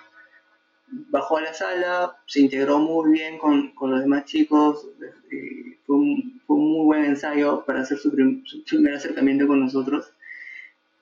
bajó 1.09 1.37
a 1.37 1.41
la 1.41 1.53
sala, 1.53 2.17
se 2.25 2.41
integró 2.41 2.79
muy 2.79 3.11
bien 3.11 3.37
con, 3.37 3.73
con 3.73 3.91
los 3.91 4.01
demás 4.01 4.25
chicos, 4.25 4.89
eh, 5.01 5.79
fue, 5.85 5.95
un, 5.95 6.41
fue, 6.45 6.55
un, 6.55 6.71
muy 6.71 6.85
buen 6.85 7.05
ensayo 7.05 7.63
para 7.65 7.81
hacer 7.81 7.97
su, 7.97 8.11
primer 8.11 8.93
acercamiento 8.93 9.47
con 9.47 9.59
nosotros. 9.59 10.13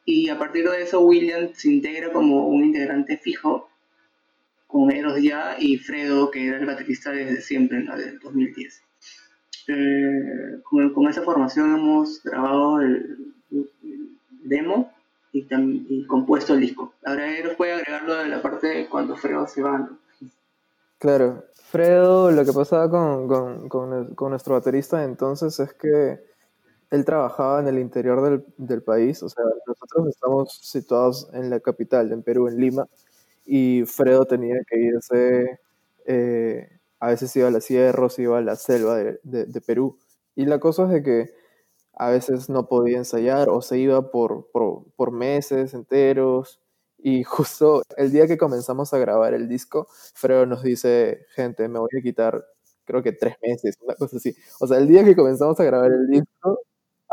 Y 0.05 0.29
a 0.29 0.37
partir 0.37 0.69
de 0.69 0.83
eso, 0.83 1.01
William 1.01 1.49
se 1.53 1.71
integra 1.71 2.13
como 2.13 2.47
un 2.47 2.63
integrante 2.65 3.17
fijo 3.17 3.69
con 4.67 4.91
Eros 4.91 5.21
ya 5.21 5.55
y 5.57 5.77
Fredo, 5.77 6.29
que 6.29 6.47
era 6.47 6.57
el 6.57 6.65
baterista 6.65 7.11
desde 7.11 7.41
siempre, 7.41 7.79
¿no? 7.79 7.95
desde 7.97 8.11
el 8.11 8.19
2010. 8.19 8.81
Eh, 9.67 10.59
con, 10.63 10.93
con, 10.93 11.07
esa 11.07 11.23
formación 11.23 11.73
hemos 11.75 12.21
grabado 12.21 12.81
el, 12.81 13.33
el 13.51 13.69
demo 14.43 14.93
y, 15.31 15.47
y, 15.49 16.05
compuesto 16.05 16.53
el 16.53 16.59
disco. 16.59 16.93
Ahora 17.03 17.35
él 17.35 17.55
puede 17.57 17.73
agregarlo 17.73 18.15
de 18.15 18.27
la 18.27 18.41
parte 18.43 18.67
de 18.67 18.87
cuando 18.87 19.15
Fredo 19.15 19.47
se 19.47 19.63
va. 19.63 19.79
¿no? 19.79 19.97
Claro, 20.99 21.45
Fredo, 21.53 22.31
lo 22.31 22.45
que 22.45 22.53
pasaba 22.53 22.89
con, 22.89 23.27
con, 23.27 23.69
con, 23.69 24.13
con, 24.13 24.29
nuestro 24.29 24.53
baterista 24.53 25.03
entonces 25.03 25.59
es 25.59 25.73
que 25.73 26.19
él 26.95 27.05
trabajaba 27.05 27.59
en 27.59 27.67
el 27.67 27.79
interior 27.79 28.21
del, 28.21 28.45
del, 28.57 28.81
país, 28.83 29.21
o 29.23 29.29
sea, 29.29 29.43
nosotros 29.67 30.07
estamos 30.07 30.59
situados 30.63 31.29
en 31.33 31.49
la 31.49 31.59
capital, 31.59 32.11
en 32.11 32.23
Perú, 32.23 32.47
en 32.47 32.57
Lima, 32.59 32.87
y 33.45 33.83
Fredo 33.85 34.25
tenía 34.25 34.57
que 34.67 34.79
irse, 34.79 35.59
eh, 36.05 36.79
a 36.99 37.09
veces 37.09 37.35
iba 37.35 37.47
a 37.49 37.51
la 37.51 37.61
sierra, 37.61 38.09
se 38.09 38.23
iba 38.23 38.37
a 38.39 38.41
la 38.41 38.55
selva 38.55 38.97
de, 38.97 39.19
de, 39.23 39.61
Perú. 39.61 39.99
Y 40.35 40.45
la 40.45 40.59
cosa 40.59 40.83
es 40.83 40.89
de 40.89 41.03
que 41.03 41.33
a 41.93 42.09
veces 42.09 42.49
no 42.49 42.67
podía 42.67 42.97
ensayar 42.97 43.49
o 43.49 43.61
se 43.61 43.77
iba 43.79 44.11
por, 44.11 44.49
por, 44.51 44.85
por, 44.95 45.11
meses 45.11 45.73
enteros. 45.73 46.61
Y 46.97 47.23
justo 47.25 47.83
el 47.97 48.11
día 48.11 48.27
que 48.27 48.37
comenzamos 48.37 48.93
a 48.93 48.97
grabar 48.97 49.33
el 49.33 49.47
disco, 49.47 49.87
Fredo 50.15 50.45
nos 50.45 50.63
dice, 50.63 51.25
gente, 51.35 51.67
me 51.69 51.79
voy 51.79 51.89
a 51.99 52.01
quitar 52.01 52.45
creo 52.85 53.03
que 53.03 53.11
tres 53.11 53.35
meses, 53.41 53.77
una 53.81 53.95
cosa 53.95 54.17
así. 54.17 54.35
O 54.59 54.67
sea, 54.67 54.77
el 54.77 54.87
día 54.87 55.03
que 55.03 55.15
comenzamos 55.15 55.59
a 55.59 55.63
grabar 55.63 55.91
el 55.91 56.07
disco, 56.07 56.59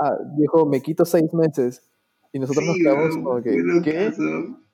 ah, 0.05 0.19
dijo, 0.37 0.67
me 0.67 0.81
quito 0.81 1.05
seis 1.05 1.33
meses. 1.33 1.83
Y 2.33 2.39
nosotros 2.39 2.65
nos 2.67 2.77
quedamos 2.77 3.17
como 3.17 3.43
que, 3.43 3.57
¿qué? 3.85 4.13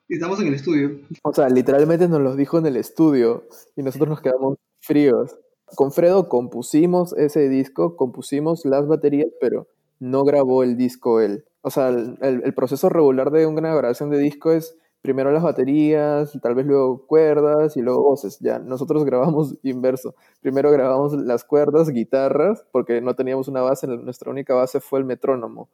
Estamos 0.09 0.41
en 0.41 0.47
el 0.47 0.55
estudio. 0.55 1.01
O 1.23 1.33
sea, 1.35 1.49
literalmente 1.49 2.09
nos 2.09 2.21
lo 2.21 2.35
dijo 2.35 2.59
en 2.59 2.67
el 2.67 2.77
estudio 2.77 3.45
y 3.77 3.83
nosotros 3.83 4.09
nos 4.09 4.21
quedamos 4.21 4.57
fríos. 4.81 5.37
Con 5.75 5.93
Fredo 5.93 6.29
compusimos 6.29 7.13
ese 7.15 7.49
disco, 7.49 7.97
compusimos 7.97 8.65
las 8.65 8.87
baterías, 8.87 9.29
pero 9.41 9.67
no 10.01 10.25
grabó 10.25 10.63
el 10.63 10.77
disco 10.79 11.21
él. 11.21 11.45
O 11.61 11.71
sea, 11.71 11.89
el, 11.89 12.17
el 12.23 12.55
proceso 12.55 12.89
regular 12.89 13.31
de 13.31 13.47
una 13.47 13.75
grabación 13.75 14.09
de 14.09 14.19
disco 14.19 14.53
es 14.53 14.79
primero 15.03 15.31
las 15.33 15.43
baterías, 15.43 16.37
tal 16.43 16.55
vez 16.55 16.67
luego 16.67 17.07
cuerdas 17.07 17.77
y 17.77 17.83
luego 17.83 18.03
voces. 18.03 18.39
Ya, 18.41 18.59
nosotros 18.59 19.05
grabamos 19.05 19.57
inverso. 19.63 20.15
Primero 20.41 20.71
grabamos 20.71 21.15
las 21.15 21.45
cuerdas, 21.45 21.91
guitarras, 21.91 22.67
porque 22.73 23.01
no 23.01 23.15
teníamos 23.15 23.49
una 23.49 23.63
base, 23.63 23.87
nuestra 23.87 24.31
única 24.31 24.55
base 24.55 24.81
fue 24.81 24.99
el 25.01 25.05
metrónomo. 25.05 25.69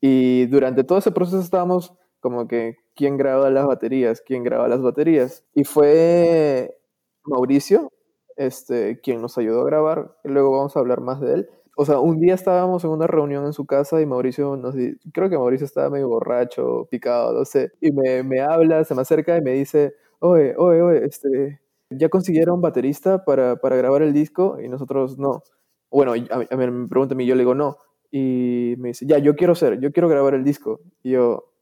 Y 0.00 0.46
durante 0.46 0.84
todo 0.84 0.98
ese 0.98 1.12
proceso 1.12 1.40
estábamos 1.40 1.94
como 2.20 2.48
que, 2.48 2.76
¿quién 2.94 3.16
graba 3.16 3.50
las 3.50 3.66
baterías? 3.66 4.22
¿Quién 4.22 4.44
graba 4.44 4.68
las 4.68 4.82
baterías? 4.82 5.44
Y 5.54 5.64
fue 5.64 6.78
Mauricio, 7.24 7.92
este, 8.36 9.00
quien 9.00 9.20
nos 9.22 9.38
ayudó 9.38 9.62
a 9.62 9.66
grabar. 9.66 10.16
Luego 10.24 10.50
vamos 10.52 10.76
a 10.76 10.80
hablar 10.80 11.00
más 11.00 11.20
de 11.20 11.34
él 11.34 11.50
o 11.76 11.84
sea, 11.84 11.98
un 11.98 12.20
día 12.20 12.34
estábamos 12.34 12.84
en 12.84 12.90
una 12.90 13.06
reunión 13.06 13.44
en 13.46 13.52
su 13.52 13.66
casa 13.66 14.00
y 14.00 14.06
Mauricio 14.06 14.56
nos 14.56 14.74
dice, 14.74 14.98
creo 15.12 15.28
que 15.28 15.36
Mauricio 15.36 15.64
estaba 15.64 15.90
medio 15.90 16.08
borracho, 16.08 16.86
picado, 16.90 17.32
no 17.32 17.44
sé, 17.44 17.72
y 17.80 17.90
me, 17.92 18.22
me 18.22 18.40
habla, 18.40 18.84
se 18.84 18.94
me 18.94 19.02
acerca 19.02 19.36
y 19.36 19.42
me 19.42 19.52
dice, 19.52 19.94
oye, 20.20 20.54
oye, 20.56 20.82
oye, 20.82 21.04
este, 21.04 21.60
¿ya 21.90 22.08
consiguieron 22.08 22.60
baterista 22.60 23.24
para, 23.24 23.56
para 23.56 23.76
grabar 23.76 24.02
el 24.02 24.12
disco? 24.12 24.58
Y 24.60 24.68
nosotros 24.68 25.18
no. 25.18 25.42
Bueno, 25.90 26.12
a, 26.12 26.38
mí, 26.38 26.46
me 26.50 26.88
pregunta 26.88 27.14
a 27.14 27.16
mí, 27.16 27.26
yo 27.26 27.34
le 27.34 27.42
digo 27.42 27.54
no. 27.54 27.78
Y 28.10 28.74
me 28.78 28.88
dice, 28.88 29.06
ya, 29.06 29.18
yo 29.18 29.34
quiero 29.36 29.54
ser, 29.54 29.80
yo 29.80 29.92
quiero 29.92 30.08
grabar 30.08 30.34
el 30.34 30.44
disco. 30.44 30.80
Y 31.02 31.12
yo, 31.12 31.52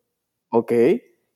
ok. 0.50 0.73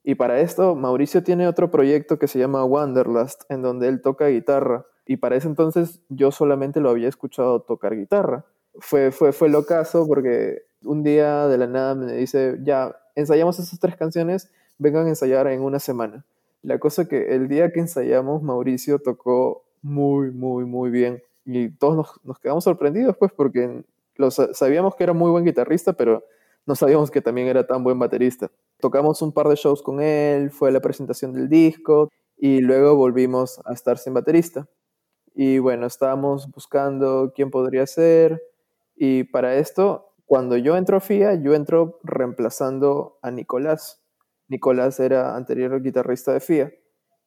Y 0.04 0.14
para 0.14 0.40
esto, 0.40 0.76
Mauricio 0.76 1.22
tiene 1.22 1.48
otro 1.48 1.70
proyecto 1.70 2.18
que 2.18 2.28
se 2.28 2.38
llama 2.38 2.64
Wanderlust, 2.64 3.42
en 3.50 3.62
donde 3.62 3.88
él 3.88 4.02
toca 4.02 4.28
guitarra. 4.28 4.86
Y 5.06 5.16
para 5.18 5.36
ese 5.36 5.48
entonces 5.48 6.02
yo 6.08 6.30
solamente 6.30 6.80
lo 6.80 6.90
había 6.90 7.08
escuchado 7.08 7.62
tocar 7.62 7.96
guitarra 7.96 8.44
fue, 8.80 9.10
fue, 9.12 9.32
fue 9.32 9.48
locazo 9.48 10.06
porque 10.06 10.62
un 10.82 11.02
día 11.02 11.48
de 11.48 11.58
la 11.58 11.66
nada 11.66 11.94
me 11.94 12.12
dice, 12.12 12.58
ya, 12.62 12.96
ensayamos 13.14 13.58
esas 13.58 13.78
tres 13.78 13.96
canciones, 13.96 14.50
vengan 14.78 15.06
a 15.06 15.10
ensayar 15.10 15.46
en 15.48 15.62
una 15.62 15.78
semana. 15.78 16.24
La 16.62 16.78
cosa 16.78 17.06
que 17.06 17.34
el 17.34 17.48
día 17.48 17.72
que 17.72 17.80
ensayamos, 17.80 18.42
Mauricio 18.42 18.98
tocó 18.98 19.64
muy, 19.82 20.30
muy, 20.30 20.64
muy 20.64 20.90
bien. 20.90 21.22
Y 21.44 21.70
todos 21.70 22.20
nos, 22.24 22.38
quedamos 22.40 22.64
sorprendidos, 22.64 23.16
pues, 23.16 23.32
porque 23.32 23.84
sabíamos 24.52 24.96
que 24.96 25.04
era 25.04 25.12
muy 25.12 25.30
buen 25.30 25.44
guitarrista, 25.44 25.92
pero 25.92 26.24
no 26.66 26.74
sabíamos 26.74 27.10
que 27.10 27.20
también 27.20 27.46
era 27.46 27.66
tan 27.66 27.84
buen 27.84 27.98
baterista. 27.98 28.50
Tocamos 28.80 29.22
un 29.22 29.32
par 29.32 29.48
de 29.48 29.54
shows 29.54 29.82
con 29.82 30.00
él, 30.00 30.50
fue 30.50 30.72
la 30.72 30.80
presentación 30.80 31.32
del 31.32 31.48
disco 31.48 32.10
y 32.36 32.60
luego 32.60 32.96
volvimos 32.96 33.60
a 33.64 33.72
estar 33.72 33.98
sin 33.98 34.14
baterista. 34.14 34.66
Y 35.34 35.58
bueno, 35.58 35.86
estábamos 35.86 36.50
buscando 36.50 37.32
quién 37.34 37.50
podría 37.50 37.86
ser 37.86 38.42
y 38.96 39.24
para 39.24 39.56
esto, 39.56 40.14
cuando 40.24 40.56
yo 40.56 40.76
entro 40.76 40.96
a 40.96 41.00
FIA, 41.00 41.34
yo 41.34 41.54
entro 41.54 42.00
reemplazando 42.02 43.18
a 43.22 43.30
Nicolás. 43.30 44.02
Nicolás 44.48 44.98
era 45.00 45.36
anterior 45.36 45.80
guitarrista 45.82 46.32
de 46.32 46.40
FIA. 46.40 46.72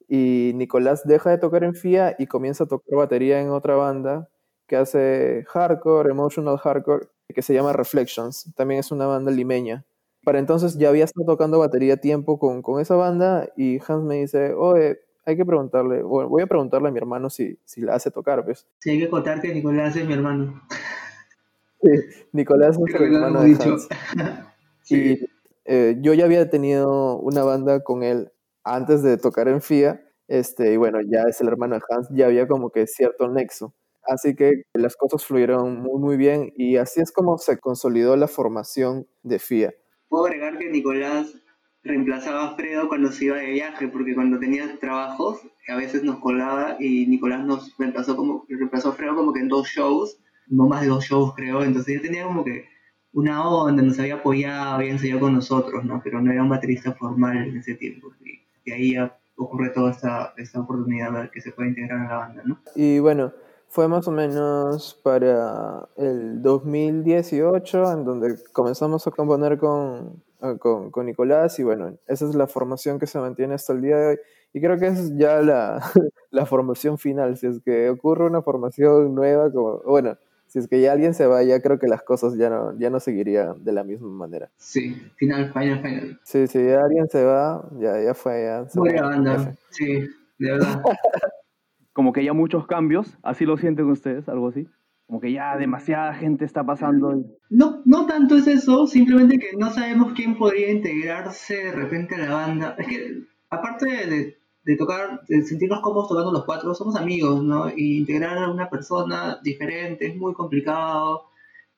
Y 0.08 0.54
Nicolás 0.56 1.04
deja 1.06 1.30
de 1.30 1.38
tocar 1.38 1.64
en 1.64 1.76
FIA 1.76 2.16
y 2.18 2.26
comienza 2.26 2.64
a 2.64 2.68
tocar 2.68 2.98
batería 2.98 3.40
en 3.40 3.52
otra 3.52 3.76
banda 3.76 4.30
que 4.68 4.76
hace 4.76 5.46
hardcore, 5.48 6.12
emotional 6.12 6.58
hardcore, 6.58 7.08
que 7.28 7.42
se 7.42 7.54
llama 7.54 7.74
Reflections. 7.74 8.52
También 8.56 8.80
es 8.80 8.92
una 8.92 9.06
banda 9.06 9.32
limeña. 9.32 9.86
Para 10.24 10.40
entonces 10.40 10.78
ya 10.78 10.90
había 10.90 11.06
estado 11.06 11.26
tocando 11.26 11.60
batería 11.60 11.98
tiempo 11.98 12.40
con, 12.40 12.62
con 12.62 12.82
esa 12.82 12.96
banda 12.96 13.50
y 13.56 13.80
Hans 13.88 14.04
me 14.04 14.16
dice, 14.16 14.54
oye, 14.54 15.00
hay 15.26 15.38
que 15.38 15.46
preguntarle, 15.46 16.02
voy 16.02 16.42
a 16.42 16.48
preguntarle 16.48 16.90
a 16.90 16.92
mi 16.92 16.98
hermano 16.98 17.30
si, 17.30 17.58
si 17.64 17.82
la 17.82 17.94
hace 17.94 18.12
tocar, 18.12 18.40
¿ves? 18.40 18.64
Pues". 18.64 18.68
Sí, 18.80 18.90
hay 18.92 19.00
que 19.00 19.10
contar 19.10 19.42
que 19.42 19.54
Nicolás 19.54 19.96
es 19.96 20.06
mi 20.06 20.14
hermano. 20.14 20.62
Nicolás 22.32 22.78
es 22.88 22.96
el 22.96 23.16
hermano 23.16 23.44
de 23.44 23.56
Hans. 23.64 23.88
Y 24.92 25.20
eh, 25.66 25.98
yo 26.02 26.16
ya 26.16 26.26
había 26.26 26.50
tenido 26.50 27.20
una 27.20 27.44
banda 27.44 27.84
con 27.84 28.02
él 28.02 28.32
antes 28.64 29.04
de 29.04 29.18
tocar 29.18 29.48
en 29.48 29.62
FIA, 29.62 30.02
este, 30.28 30.74
y 30.74 30.78
bueno, 30.78 31.00
ya 31.02 31.24
es 31.30 31.42
el 31.42 31.48
hermano 31.48 31.76
de 31.76 31.82
Hans, 31.88 32.08
ya 32.12 32.26
había 32.26 32.48
como 32.48 32.72
que 32.72 32.88
cierto 32.88 33.28
nexo. 33.28 33.76
Así 34.02 34.36
que 34.36 34.64
las 34.74 34.96
cosas 34.96 35.24
fluyeron 35.24 35.80
muy, 35.82 36.00
muy 36.02 36.18
bien 36.18 36.52
y 36.56 36.78
así 36.78 37.02
es 37.02 37.12
como 37.12 37.38
se 37.38 37.60
consolidó 37.60 38.16
la 38.16 38.28
formación 38.28 39.08
de 39.22 39.38
FIA. 39.38 39.74
Puedo 40.08 40.26
agregar 40.26 40.58
que 40.58 40.72
Nicolás 40.72 41.36
reemplazaba 41.84 42.48
a 42.48 42.56
Fredo 42.56 42.88
cuando 42.88 43.12
se 43.12 43.26
iba 43.26 43.38
de 43.38 43.52
viaje, 43.52 43.88
porque 43.90 44.16
cuando 44.16 44.40
tenía 44.40 44.80
trabajos, 44.80 45.40
a 45.68 45.76
veces 45.76 46.04
nos 46.04 46.20
colaba 46.20 46.78
y 46.80 47.06
Nicolás 47.06 47.46
nos 47.46 47.78
reemplazó, 47.78 48.16
como, 48.16 48.46
reemplazó 48.50 48.90
a 48.90 48.94
Fredo 48.94 49.16
como 49.16 49.34
que 49.34 49.42
en 49.42 49.50
dos 49.50 49.68
shows 49.68 50.18
no 50.50 50.68
más 50.68 50.82
de 50.82 50.88
dos 50.88 51.06
shows 51.06 51.34
creo, 51.36 51.63
entonces 51.63 51.96
ya 51.96 52.01
tenía 52.01 52.24
como 52.24 52.44
que 52.44 52.65
una 53.13 53.48
onda, 53.48 53.82
nos 53.82 54.00
había 54.00 54.15
apoyado, 54.15 54.75
había 54.75 54.91
ensayado 54.91 55.22
con 55.22 55.34
nosotros, 55.34 55.84
¿no? 55.84 56.01
Pero 56.03 56.22
no 56.22 56.32
era 56.32 56.44
un 56.44 56.50
baterista 56.50 56.94
formal 56.94 57.38
en 57.38 57.58
ese 57.58 57.75
tiempo. 57.75 58.10
Y, 58.24 58.39
ahí 58.72 58.96
ocurre 59.36 59.72
toda 59.72 59.89
esta, 59.89 60.34
esta 60.38 60.60
oportunidad 60.60 61.32
que 61.32 61.41
se 61.41 61.51
puede 61.51 61.70
integrar 61.70 62.01
en 62.01 62.08
la 62.08 62.18
banda, 62.18 62.44
¿no? 62.46 62.60
Y 62.75 63.00
bueno, 63.00 63.34
fue 63.68 63.88
más 63.88 64.08
o 64.08 64.12
menos 64.12 65.00
para 65.01 65.89
el 65.98 66.44
2018 66.44 67.94
en 67.94 68.06
donde 68.06 68.36
comenzamos 68.51 69.08
a 69.08 69.12
componer 69.12 69.58
con, 69.58 70.22
con, 70.60 70.91
con, 70.91 71.06
Nicolás 71.08 71.58
y 71.58 71.63
bueno, 71.63 71.98
esa 72.06 72.29
es 72.29 72.36
la 72.36 72.46
formación 72.46 73.00
que 73.00 73.08
se 73.08 73.18
mantiene 73.18 73.56
hasta 73.56 73.74
el 73.74 73.82
día 73.82 73.98
de 73.98 74.08
hoy. 74.08 74.20
Y 74.53 74.62
creo 74.62 74.77
que 74.77 74.88
es 74.88 75.18
ya 75.18 75.41
la, 75.41 75.82
la 76.32 76.46
formación 76.46 77.00
final, 77.00 77.38
si 77.38 77.48
es 77.48 77.60
que 77.62 77.89
ocurre 77.89 78.25
una 78.25 78.44
formación 78.44 79.15
nueva, 79.15 79.51
como, 79.51 79.79
bueno, 79.79 80.15
si 80.50 80.58
es 80.58 80.68
que 80.68 80.82
ya 80.82 80.91
alguien 80.94 81.13
se 81.13 81.27
va, 81.27 81.44
ya 81.44 81.62
creo 81.62 81.77
que 81.77 81.88
las 81.88 82.01
cosas 82.01 82.36
ya 82.36 82.50
no, 82.50 82.77
ya 82.79 82.89
no 82.89 83.00
seguirían 83.00 83.63
de 83.63 83.72
la 83.72 83.84
misma 83.84 84.10
manera. 84.10 84.50
Sí, 84.58 84.96
final, 85.15 85.53
final, 85.53 85.82
final. 85.82 86.20
Sí, 86.24 86.48
si 86.48 86.65
ya 86.65 86.82
alguien 86.82 87.08
se 87.08 87.24
va, 87.24 87.70
ya, 87.79 88.01
ya 88.01 88.15
fue, 88.15 88.44
ya. 88.44 88.65
Buena 88.74 89.03
banda, 89.03 89.56
sí, 89.70 89.86
de 90.39 90.51
verdad. 90.51 90.82
Como 91.94 92.13
que 92.13 92.24
ya 92.24 92.34
muchos 92.34 92.65
cambios, 92.65 93.15
así 93.22 93.46
lo 93.46 93.58
sienten 93.58 93.91
ustedes, 93.91 94.27
algo 94.27 94.48
así. 94.48 94.68
Como 95.06 95.20
que 95.20 95.32
ya 95.32 95.56
demasiada 95.56 96.13
gente 96.15 96.46
está 96.46 96.63
pasando. 96.63 97.24
No, 97.50 97.82
no 97.86 98.08
tanto 98.08 98.36
es 98.36 98.48
eso, 98.48 98.88
simplemente 98.88 99.38
que 99.38 99.56
no 99.56 99.70
sabemos 99.70 100.13
quién 100.13 100.36
podría 100.36 100.72
integrarse 100.72 101.56
de 101.56 101.72
repente 101.74 102.15
a 102.15 102.20
la 102.20 102.34
banda. 102.34 102.75
Es 102.79 102.88
que, 102.88 103.24
aparte 103.51 103.86
de, 103.86 104.38
de 104.70 104.78
tocar, 104.78 105.22
de 105.28 105.42
sentirnos 105.42 105.82
cómodos 105.82 106.10
tocando 106.10 106.32
los 106.32 106.46
cuatro, 106.46 106.76
somos 106.76 106.96
amigos, 106.96 107.44
¿no? 107.44 107.72
Y 107.76 107.98
integrar 107.98 108.38
a 108.38 108.52
una 108.52 108.70
persona 108.70 109.40
diferente 109.42 110.06
es 110.06 110.16
muy 110.16 110.32
complicado 110.36 111.24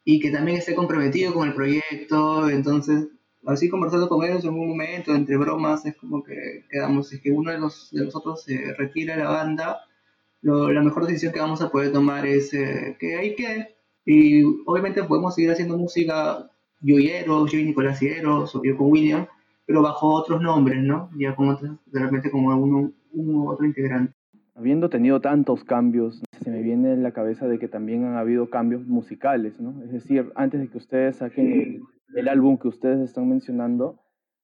y 0.03 0.19
que 0.19 0.29
también 0.29 0.57
esté 0.57 0.75
comprometido 0.75 1.33
con 1.33 1.48
el 1.48 1.53
proyecto, 1.53 2.50
entonces, 2.50 3.07
así 3.45 3.69
conversando 3.69 4.10
con 4.10 4.25
ellos 4.25 4.43
en 4.43 4.50
un 4.55 4.67
momento, 4.67 5.15
entre 5.15 5.38
bromas, 5.38 5.86
es 5.86 5.95
como 5.95 6.21
que 6.21 6.65
quedamos, 6.69 7.13
es 7.13 7.21
que 7.21 7.31
uno 7.31 7.51
de 7.51 7.60
los 7.60 7.91
de 7.91 8.03
nosotros 8.03 8.43
se 8.43 8.74
retira 8.74 9.15
de 9.15 9.24
la 9.24 9.29
banda, 9.29 9.79
la 10.41 10.81
mejor 10.81 11.05
decisión 11.05 11.31
que 11.31 11.39
vamos 11.39 11.62
a 11.62 11.69
poder 11.69 11.93
tomar 11.93 12.25
es 12.25 12.53
eh, 12.53 12.98
que 13.00 13.15
hay 13.15 13.36
que, 13.36 13.74
y 14.05 14.43
obviamente 14.65 15.01
podemos 15.03 15.36
seguir 15.36 15.51
haciendo 15.51 15.77
música. 15.77 16.45
Yo 16.81 16.98
y 17.00 17.10
Eros, 17.10 17.51
yo 17.51 17.60
y 17.60 17.63
Nicolás 17.63 18.01
y 18.01 18.07
Eros, 18.07 18.53
o 18.55 18.62
yo 18.63 18.75
con 18.75 18.91
William, 18.91 19.27
pero 19.65 19.81
bajo 19.81 20.13
otros 20.13 20.41
nombres, 20.41 20.83
¿no? 20.83 21.09
Ya 21.17 21.35
con 21.35 21.49
otros, 21.49 21.77
de 21.85 21.99
repente 21.99 22.31
como 22.31 22.55
uno, 22.55 22.91
u 23.13 23.49
otro 23.49 23.65
integrante. 23.65 24.13
Habiendo 24.55 24.89
tenido 24.89 25.21
tantos 25.21 25.63
cambios, 25.63 26.21
se 26.41 26.51
me 26.51 26.61
viene 26.61 26.93
en 26.93 27.03
la 27.03 27.11
cabeza 27.11 27.47
de 27.47 27.57
que 27.57 27.67
también 27.67 28.03
han 28.05 28.17
habido 28.17 28.49
cambios 28.49 28.85
musicales, 28.85 29.59
¿no? 29.59 29.81
Es 29.83 29.91
decir, 29.91 30.31
antes 30.35 30.59
de 30.59 30.67
que 30.69 30.77
ustedes 30.77 31.17
saquen 31.17 31.83
el, 32.13 32.27
álbum 32.27 32.57
que 32.57 32.67
ustedes 32.67 32.99
están 32.99 33.29
mencionando, 33.29 33.99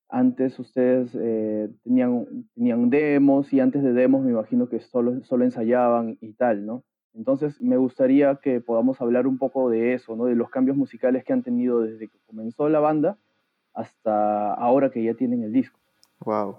antes 0.09 0.57
ustedes 0.59 1.15
eh, 1.19 1.69
tenían, 1.83 2.25
tenían 2.55 2.89
demos 2.89 3.51
y 3.51 3.59
antes 3.59 3.83
de 3.83 3.91
demos 3.91 4.23
me 4.23 4.31
imagino 4.31 4.69
que 4.69 4.79
solo, 4.79 5.21
solo 5.23 5.43
ensayaban 5.43 6.17
y 6.21 6.33
tal, 6.33 6.65
¿no? 6.65 6.83
Entonces 7.13 7.59
me 7.61 7.77
gustaría 7.77 8.35
que 8.35 8.61
podamos 8.61 9.01
hablar 9.01 9.27
un 9.27 9.37
poco 9.37 9.69
de 9.69 9.93
eso, 9.93 10.15
¿no? 10.15 10.25
De 10.25 10.35
los 10.35 10.49
cambios 10.49 10.77
musicales 10.77 11.25
que 11.25 11.33
han 11.33 11.43
tenido 11.43 11.81
desde 11.81 12.07
que 12.07 12.19
comenzó 12.25 12.69
la 12.69 12.79
banda 12.79 13.17
hasta 13.77 14.55
ahora 14.55 14.89
que 14.89 15.03
ya 15.03 15.13
tienen 15.13 15.43
el 15.43 15.53
disco. 15.53 15.79
Wow. 16.25 16.57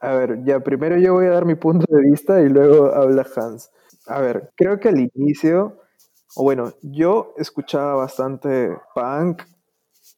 A 0.00 0.12
ver, 0.12 0.44
ya 0.44 0.60
primero 0.60 0.96
yo 0.96 1.12
voy 1.12 1.26
a 1.26 1.30
dar 1.30 1.44
mi 1.44 1.56
punto 1.56 1.84
de 1.94 2.02
vista 2.02 2.40
y 2.40 2.48
luego 2.48 2.86
habla 2.94 3.26
Hans. 3.36 3.70
A 4.06 4.20
ver, 4.20 4.50
creo 4.56 4.80
que 4.80 4.88
al 4.88 5.10
inicio, 5.14 5.76
o 6.34 6.42
bueno, 6.42 6.72
yo 6.82 7.34
escuchaba 7.36 7.94
bastante 7.96 8.76
punk 8.94 9.42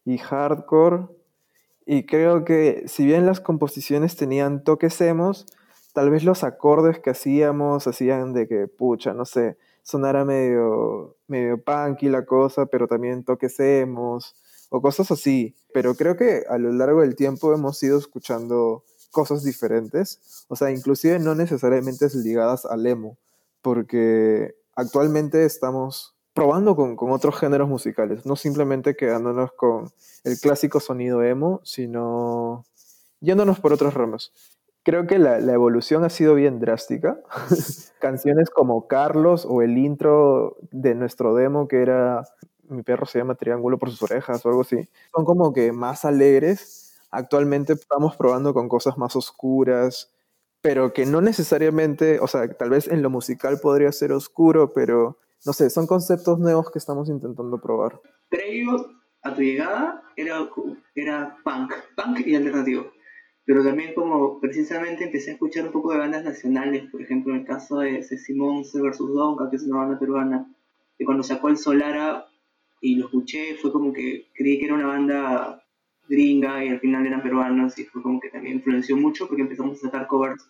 y 0.04 0.18
hardcore 0.18 1.06
y 1.84 2.06
creo 2.06 2.44
que 2.44 2.84
si 2.87 3.04
bien 3.04 3.26
las 3.26 3.40
composiciones 3.40 4.14
tenían 4.14 4.62
toques 4.62 5.00
emos, 5.00 5.46
tal 5.92 6.10
vez 6.10 6.22
los 6.22 6.44
acordes 6.44 7.00
que 7.00 7.10
hacíamos 7.10 7.88
hacían 7.88 8.32
de 8.32 8.46
que, 8.46 8.68
pucha, 8.68 9.14
no 9.14 9.25
sé, 9.25 9.56
sonara 9.82 10.25
medio, 10.25 11.16
medio 11.26 11.60
punky 11.60 12.08
la 12.08 12.25
cosa, 12.25 12.66
pero 12.66 12.87
también 12.87 13.25
toquesemos 13.25 14.37
o 14.70 14.80
cosas 14.80 15.10
así. 15.10 15.54
Pero 15.74 15.94
creo 15.94 16.16
que 16.16 16.44
a 16.48 16.56
lo 16.56 16.72
largo 16.72 17.02
del 17.02 17.14
tiempo 17.14 17.52
hemos 17.52 17.82
ido 17.82 17.98
escuchando 17.98 18.84
cosas 19.10 19.42
diferentes, 19.44 20.46
o 20.48 20.56
sea, 20.56 20.70
inclusive 20.70 21.18
no 21.18 21.34
necesariamente 21.34 22.06
ligadas 22.14 22.64
al 22.64 22.86
emo, 22.86 23.18
porque 23.60 24.54
actualmente 24.74 25.44
estamos 25.44 26.16
probando 26.32 26.76
con, 26.76 26.96
con, 26.96 27.10
otros 27.10 27.36
géneros 27.36 27.68
musicales, 27.68 28.24
no 28.24 28.36
simplemente 28.36 28.96
quedándonos 28.96 29.52
con 29.52 29.90
el 30.24 30.38
clásico 30.38 30.80
sonido 30.80 31.22
emo, 31.22 31.60
sino 31.64 32.64
yéndonos 33.20 33.60
por 33.60 33.72
otros 33.72 33.94
ramas. 33.94 34.32
Creo 34.82 35.06
que 35.06 35.18
la, 35.18 35.40
la 35.40 35.52
evolución 35.52 36.04
ha 36.04 36.08
sido 36.08 36.34
bien 36.34 36.58
drástica. 36.58 37.20
Canciones 38.00 38.48
como 38.48 38.86
Carlos 38.86 39.44
o 39.46 39.60
el 39.60 39.76
intro 39.76 40.56
de 40.70 40.94
nuestro 40.94 41.34
demo 41.34 41.68
que 41.68 41.82
era 41.82 42.24
Mi 42.70 42.82
perro 42.82 43.06
se 43.06 43.18
llama 43.18 43.34
Triángulo 43.34 43.78
por 43.78 43.90
sus 43.90 44.02
orejas 44.02 44.44
o 44.44 44.48
algo 44.48 44.62
así, 44.62 44.88
son 45.14 45.24
como 45.24 45.52
que 45.52 45.72
más 45.72 46.04
alegres. 46.04 47.00
Actualmente 47.10 47.72
estamos 47.72 48.16
probando 48.16 48.54
con 48.54 48.68
cosas 48.68 48.96
más 48.96 49.16
oscuras, 49.16 50.12
pero 50.60 50.92
que 50.92 51.06
no 51.06 51.20
necesariamente, 51.20 52.20
o 52.20 52.26
sea, 52.26 52.48
tal 52.52 52.70
vez 52.70 52.86
en 52.86 53.02
lo 53.02 53.10
musical 53.10 53.58
podría 53.60 53.90
ser 53.92 54.12
oscuro, 54.12 54.72
pero 54.72 55.18
no 55.44 55.52
sé, 55.52 55.70
son 55.70 55.86
conceptos 55.86 56.38
nuevos 56.38 56.70
que 56.70 56.78
estamos 56.78 57.08
intentando 57.08 57.60
probar. 57.60 58.00
Previo 58.28 58.86
a 59.22 59.34
tu 59.34 59.40
llegada 59.40 60.02
era, 60.16 60.48
era 60.94 61.36
punk, 61.44 61.72
punk 61.96 62.26
y 62.26 62.36
alternativo. 62.36 62.86
Pero 63.44 63.64
también 63.64 63.94
como 63.94 64.38
precisamente 64.38 65.04
empecé 65.04 65.30
a 65.30 65.32
escuchar 65.32 65.66
un 65.66 65.72
poco 65.72 65.92
de 65.92 65.98
bandas 65.98 66.24
nacionales, 66.24 66.88
por 66.90 67.02
ejemplo 67.02 67.34
en 67.34 67.40
el 67.40 67.46
caso 67.46 67.78
de 67.78 68.02
Simón 68.02 68.62
vs 68.62 68.98
Donka, 68.98 69.50
que 69.50 69.56
es 69.56 69.64
una 69.64 69.78
banda 69.78 69.98
peruana, 69.98 70.46
y 70.98 71.04
cuando 71.04 71.22
sacó 71.24 71.48
el 71.48 71.56
Solara 71.56 72.26
y 72.80 72.96
lo 72.96 73.06
escuché 73.06 73.56
fue 73.56 73.72
como 73.72 73.92
que 73.92 74.28
creí 74.34 74.58
que 74.58 74.66
era 74.66 74.75
una 74.75 74.87
banda 74.87 75.62
gringa 76.08 76.64
y 76.64 76.68
al 76.68 76.80
final 76.80 77.06
eran 77.06 77.22
peruanos 77.22 77.78
y 77.78 77.84
fue 77.84 78.02
como 78.02 78.20
que 78.20 78.30
también 78.30 78.56
influenció 78.56 78.96
mucho 78.96 79.28
porque 79.28 79.42
empezamos 79.42 79.78
a 79.78 79.87
sacar 79.87 80.06
covers 80.06 80.44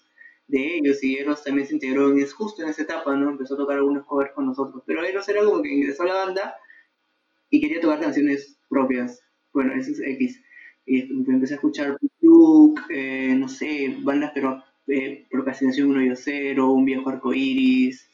de 0.46 0.76
ellos 0.76 1.02
y 1.05 1.16
Eros 1.16 1.44
también 1.44 1.66
se 1.66 1.74
integró 1.74 2.11
en, 2.11 2.26
justo 2.26 2.62
en 2.62 2.70
esa 2.70 2.83
etapa, 2.83 3.14
¿no? 3.14 3.31
Empezó 3.31 3.55
a 3.55 3.59
tocar 3.59 3.76
algunos 3.76 4.05
covers 4.07 4.33
con 4.33 4.46
nosotros, 4.46 4.83
pero 4.87 5.05
Eros 5.05 5.28
era 5.28 5.44
como 5.44 5.62
que 5.62 5.72
ingresó 5.72 6.02
a 6.05 6.07
la 6.07 6.14
banda 6.14 6.55
y 7.50 7.61
quería 7.61 7.81
tocar 7.81 8.00
canciones 8.00 8.59
propias. 8.68 9.22
Bueno, 9.52 9.74
eso 9.74 9.92
es 9.92 10.00
X. 10.00 10.42
Y 10.87 11.00
empecé 11.31 11.55
a 11.55 11.57
escuchar 11.57 11.98
Duke, 12.20 12.83
eh, 12.90 13.35
no 13.37 13.48
sé, 13.48 13.96
bandas 14.00 14.33
pero 14.35 14.62
eh, 14.88 15.26
Procrastinación 15.31 15.90
1 15.90 16.05
y 16.05 16.16
0, 16.16 16.72
Un 16.72 16.85
viejo 16.85 17.09
arco 17.09 17.33
iris. 17.33 18.09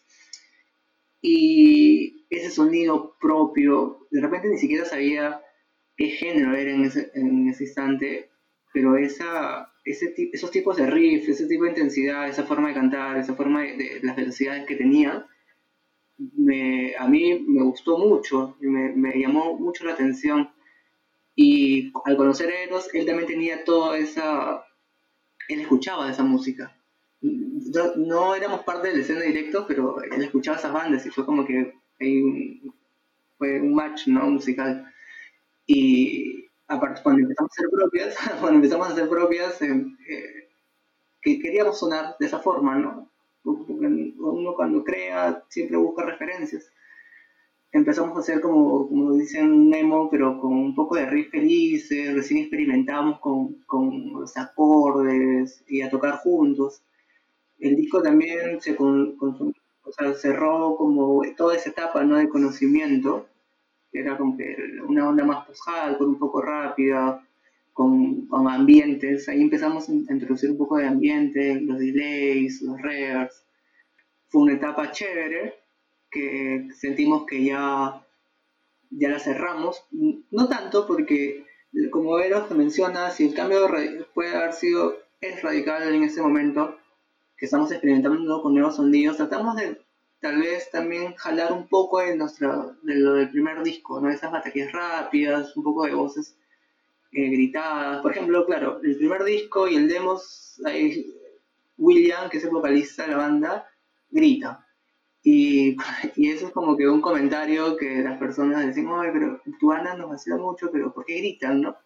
Y 1.23 2.16
ese 2.31 2.51
sonido 2.51 3.17
propio, 3.21 4.07
de 4.11 4.21
repente 4.21 4.49
ni 4.49 4.59
siquiera 4.59 4.85
sabía 4.85 5.41
qué 5.97 6.09
género 6.09 6.55
era 6.55 6.73
en 6.73 6.85
ese, 6.85 7.11
en 7.15 7.49
ese 7.49 7.65
instante, 7.65 8.31
pero 8.73 8.97
esa, 8.97 9.73
ese, 9.85 10.15
esos 10.33 10.51
tipos 10.51 10.77
de 10.77 10.87
riff, 10.87 11.29
ese 11.29 11.47
tipo 11.47 11.65
de 11.65 11.71
intensidad, 11.71 12.29
esa 12.29 12.45
forma 12.45 12.69
de 12.69 12.75
cantar, 12.75 13.17
esa 13.17 13.35
forma 13.35 13.63
de, 13.63 14.01
las 14.03 14.17
velocidades 14.17 14.67
que 14.67 14.77
tenía, 14.77 15.27
me, 16.19 16.95
a 16.97 17.09
mí 17.09 17.45
me 17.47 17.63
gustó 17.63 17.99
mucho, 17.99 18.57
me, 18.61 18.93
me, 18.93 19.19
llamó 19.19 19.59
mucho 19.59 19.85
la 19.85 19.93
atención. 19.93 20.51
Y 21.35 21.93
al 22.05 22.17
conocer 22.17 22.51
a 22.51 22.63
Eros, 22.63 22.89
él 22.95 23.05
también 23.05 23.27
tenía 23.27 23.65
toda 23.65 23.99
esa... 23.99 24.65
Él 25.49 25.61
escuchaba 25.61 26.11
esa 26.11 26.23
música. 26.23 26.75
No, 27.21 28.35
éramos 28.35 28.61
parte 28.63 28.89
de 28.89 28.95
la 28.95 29.01
escena 29.01 29.21
directo, 29.21 29.67
pero 29.67 30.03
él 30.03 30.23
escuchaba 30.23 30.57
esas 30.57 30.73
bandas 30.73 31.05
y 31.05 31.11
fue 31.11 31.27
como 31.27 31.45
que 31.45 31.75
fue 31.99 33.61
un 33.61 33.75
match 33.75 34.07
¿no? 34.09 34.31
musical. 34.31 34.93
Y, 35.67 36.47
aparte 36.69 37.03
cuando 37.03 37.23
empezamos 37.23 37.51
a 37.51 37.55
hacer 37.55 37.71
propias, 37.71 38.17
cuando 38.41 38.57
empezamos 38.57 38.89
a 38.89 38.93
hacer 38.93 39.09
propias, 39.09 39.63
eh, 39.63 39.87
eh, 40.09 40.49
que 41.23 41.39
queríamos 41.41 41.79
sonar 41.79 42.17
de 42.19 42.27
esa 42.27 42.39
forma, 42.39 42.77
¿no? 42.77 43.11
uno 43.45 44.55
cuando 44.55 44.83
crea 44.83 45.45
siempre 45.49 45.77
busca 45.77 46.05
referencias. 46.05 46.71
Empezamos 47.73 48.17
a 48.17 48.21
hacer 48.21 48.41
como, 48.41 48.89
como 48.89 49.13
dicen 49.15 49.69
Nemo, 49.69 50.09
pero 50.11 50.41
con 50.41 50.53
un 50.53 50.75
poco 50.75 50.97
de 50.97 51.07
riff 51.07 51.31
felices, 51.31 52.15
recién 52.15 52.41
experimentamos 52.41 53.21
con, 53.21 53.55
con 53.67 54.13
los 54.13 54.37
acordes 54.37 55.63
y 55.69 55.83
a 55.83 55.91
tocar 55.91 56.17
juntos. 56.19 56.83
El 57.59 57.77
disco 57.77 58.03
también 58.03 58.61
se 58.61 58.77
con, 58.77 59.17
o 59.87 59.93
sea, 59.93 60.15
cerró 60.15 60.77
como 60.77 61.23
toda 61.37 61.55
esa 61.57 61.71
etapa 61.71 62.05
¿no? 62.05 62.17
de 62.17 62.29
conocimiento 62.29 63.27
era 63.99 64.17
como 64.17 64.37
que 64.37 64.57
una 64.87 65.09
onda 65.09 65.25
más 65.25 65.47
post 65.47 65.63
con 65.99 66.09
un 66.09 66.19
poco 66.19 66.43
rápida, 66.43 67.27
con, 67.73 68.27
con, 68.27 68.49
ambientes. 68.49 69.29
Ahí 69.29 69.41
empezamos 69.41 69.89
a 69.89 69.93
introducir 69.93 70.51
un 70.51 70.59
poco 70.59 70.77
de 70.77 70.87
ambiente, 70.87 71.61
los 71.61 71.79
delays, 71.79 72.63
los 72.63 72.81
reverbs. 72.81 73.45
Fue 74.29 74.43
una 74.43 74.55
etapa 74.55 74.91
chévere 74.91 75.55
que 76.11 76.69
sentimos 76.75 77.27
que 77.27 77.45
ya, 77.45 78.05
ya 78.91 79.09
la 79.09 79.19
cerramos. 79.19 79.85
No 80.31 80.49
tanto 80.49 80.87
porque, 80.87 81.45
como 81.91 82.19
Eros 82.19 82.49
te 82.49 82.55
menciona, 82.55 83.11
si 83.11 83.27
el 83.27 83.35
cambio 83.35 83.69
puede 84.15 84.35
haber 84.35 84.53
sido, 84.53 84.99
es 85.21 85.43
radical 85.43 85.95
en 85.95 86.05
ese 86.05 86.23
momento, 86.23 86.77
que 87.37 87.45
estamos 87.45 87.71
experimentando 87.71 88.43
con 88.43 88.55
nuevos 88.55 88.77
sonidos, 88.77 89.17
tratamos 89.17 89.57
de 89.57 89.81
tal 90.21 90.39
vez 90.39 90.71
también 90.71 91.15
jalar 91.15 91.53
un 91.53 91.69
poco 91.69 92.01
de, 92.01 92.17
nuestra, 92.17 92.75
de 92.83 92.95
lo 92.97 93.15
del 93.15 93.31
primer 93.31 93.63
disco, 93.63 94.01
¿no? 94.01 94.11
Esas 94.11 94.33
baterías 94.33 94.73
rápidas, 94.73 95.57
un 95.57 95.63
poco 95.63 95.85
de 95.85 95.95
voces 95.95 96.37
eh, 97.13 97.29
gritadas. 97.29 98.01
Por 98.03 98.13
ejemplo, 98.13 98.47
claro, 98.47 98.81
el 98.83 98.97
primer 98.97 99.25
disco 99.25 99.69
y 99.69 99.77
el 99.77 99.89
demos, 99.89 100.61
William, 101.77 102.29
que 102.31 102.39
es 102.39 102.45
el 102.45 102.51
vocalista 102.51 103.05
de 103.05 103.11
la 103.11 103.17
banda, 103.19 103.69
grita. 104.11 104.67
Y, 105.23 105.77
y, 106.17 106.31
eso 106.31 106.47
es 106.47 106.53
como 106.53 106.77
que 106.77 106.89
un 106.89 107.01
comentario 107.01 107.77
que 107.77 108.03
las 108.03 108.19
personas 108.19 108.67
dicen, 108.67 108.89
oye, 108.89 109.11
pero 109.13 109.41
tu 109.61 109.69
banda 109.69 109.97
nos 109.97 110.11
vacila 110.11 110.37
mucho, 110.37 110.71
pero 110.73 110.93
¿por 110.93 111.05
qué 111.05 111.19
gritan, 111.19 111.61
no? 111.61 111.77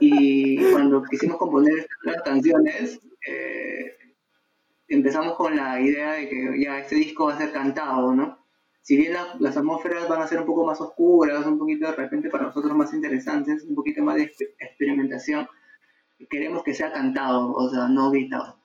Y 0.00 0.62
cuando 0.70 1.02
quisimos 1.02 1.38
componer 1.38 1.86
estas 2.04 2.22
canciones, 2.22 3.00
eh, 3.26 3.41
empezamos 4.94 5.36
con 5.36 5.56
la 5.56 5.80
idea 5.80 6.12
de 6.12 6.28
que 6.28 6.62
ya 6.62 6.78
este 6.78 6.96
disco 6.96 7.26
va 7.26 7.34
a 7.34 7.38
ser 7.38 7.52
cantado, 7.52 8.14
¿no? 8.14 8.38
Si 8.82 8.96
bien 8.96 9.14
las 9.38 9.56
atmósferas 9.56 10.08
van 10.08 10.22
a 10.22 10.26
ser 10.26 10.40
un 10.40 10.46
poco 10.46 10.66
más 10.66 10.80
oscuras, 10.80 11.46
un 11.46 11.58
poquito 11.58 11.86
de 11.86 11.92
repente 11.92 12.28
para 12.28 12.44
nosotros 12.44 12.74
más 12.76 12.92
interesantes, 12.92 13.64
un 13.64 13.76
poquito 13.76 14.02
más 14.02 14.16
de 14.16 14.32
experimentación, 14.58 15.48
queremos 16.28 16.64
que 16.64 16.74
sea 16.74 16.92
cantado, 16.92 17.52
o 17.52 17.70
sea, 17.70 17.88
no 17.88 18.10
gritado. 18.10 18.58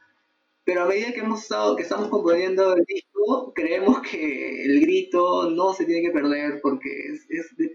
Pero 0.64 0.82
a 0.82 0.86
medida 0.86 1.14
que 1.14 1.20
hemos 1.20 1.44
estado, 1.44 1.76
que 1.76 1.84
estamos 1.84 2.10
componiendo 2.10 2.76
el 2.76 2.84
disco, 2.86 3.54
creemos 3.54 4.02
que 4.02 4.66
el 4.66 4.82
grito 4.82 5.52
no 5.52 5.74
se 5.74 5.86
tiene 5.86 6.02
que 6.02 6.12
perder 6.12 6.60
porque 6.62 6.90
es, 7.14 7.28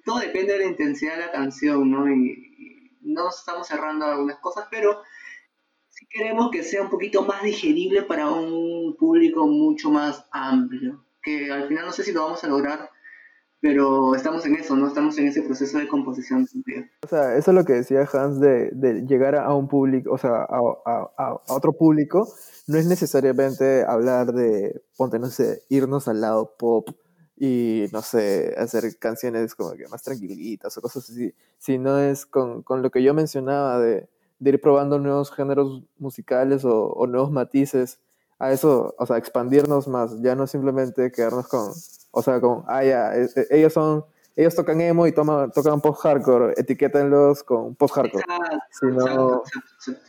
todo 0.05 0.19
depende 0.19 0.55
de 0.55 0.59
la 0.59 0.67
intensidad 0.67 1.15
de 1.15 1.21
la 1.27 1.33
canción, 1.33 1.91
¿no? 1.91 2.12
Y, 2.12 2.33
y 2.59 3.12
no 3.12 3.31
estamos 3.31 3.69
cerrando 3.69 4.05
algunas 4.05 4.41
cosas, 4.41 4.67
pero 4.71 5.01
queremos 6.11 6.51
que 6.51 6.62
sea 6.62 6.83
un 6.83 6.91
poquito 6.91 7.23
más 7.25 7.43
digerible 7.43 8.03
para 8.03 8.31
un 8.31 8.97
público 8.97 9.47
mucho 9.47 9.91
más 9.91 10.27
amplio, 10.31 11.05
que 11.23 11.51
al 11.51 11.69
final 11.69 11.87
no 11.87 11.93
sé 11.93 12.03
si 12.03 12.12
lo 12.12 12.25
vamos 12.25 12.43
a 12.45 12.49
lograr, 12.49 12.91
pero 13.61 14.17
estamos 14.17 14.45
en 14.45 14.57
eso, 14.57 14.75
¿no? 14.75 14.88
Estamos 14.88 15.17
en 15.19 15.29
ese 15.29 15.43
proceso 15.43 15.79
de 15.79 15.87
composición. 15.87 16.49
O 17.03 17.07
sea, 17.07 17.37
eso 17.37 17.53
es 17.53 17.55
lo 17.55 17.65
que 17.65 17.75
decía 17.75 18.09
Hans 18.12 18.41
de, 18.41 18.71
de 18.73 19.03
llegar 19.07 19.37
a 19.37 19.55
un 19.55 19.69
público, 19.69 20.11
o 20.12 20.19
sea, 20.19 20.31
a, 20.31 20.61
a, 20.85 21.11
a, 21.17 21.35
otro 21.49 21.73
público, 21.73 22.27
no 22.67 22.77
es 22.77 22.87
necesariamente 22.87 23.85
hablar 23.85 24.33
de, 24.33 24.83
ponte, 24.97 25.21
no 25.21 25.29
sé, 25.29 25.62
irnos 25.69 26.09
al 26.09 26.21
lado 26.21 26.57
pop 26.59 26.88
y, 27.37 27.87
no 27.93 28.03
sé, 28.03 28.55
hacer 28.59 28.99
canciones 28.99 29.55
como 29.55 29.75
que 29.75 29.87
más 29.87 30.03
tranquilitas 30.03 30.77
o 30.77 30.81
cosas 30.81 31.09
así, 31.09 31.33
sino 31.59 31.99
es 31.99 32.27
con, 32.27 32.62
con 32.62 32.83
lo 32.83 32.91
que 32.91 33.03
yo 33.03 33.15
mencionaba 33.15 33.79
de 33.79 34.09
de 34.42 34.50
ir 34.50 34.61
probando 34.61 34.98
nuevos 34.98 35.31
géneros 35.31 35.85
musicales 35.98 36.64
o, 36.64 37.07
nuevos 37.07 37.31
matices, 37.31 38.00
a 38.40 38.50
eso, 38.50 38.92
o 38.98 39.07
sea, 39.07 39.16
expandirnos 39.16 39.87
más, 39.87 40.20
ya 40.20 40.35
no 40.35 40.48
simplemente 40.48 41.12
quedarnos 41.12 41.46
con, 41.46 41.70
o 42.11 42.22
sea, 42.22 42.40
con, 42.40 42.64
ah, 42.66 42.83
ya, 42.83 43.14
e, 43.14 43.28
e, 43.37 43.46
ellos 43.50 43.72
son, 43.72 44.05
ellos 44.35 44.57
tocan 44.57 44.81
emo 44.81 45.07
y 45.07 45.12
toman, 45.12 45.52
tocan 45.52 45.81
post-hardcore, 45.81 46.55
etiquétenlos 46.57 47.44
con 47.44 47.76
post-hardcore, 47.76 48.24
sino 48.81 49.42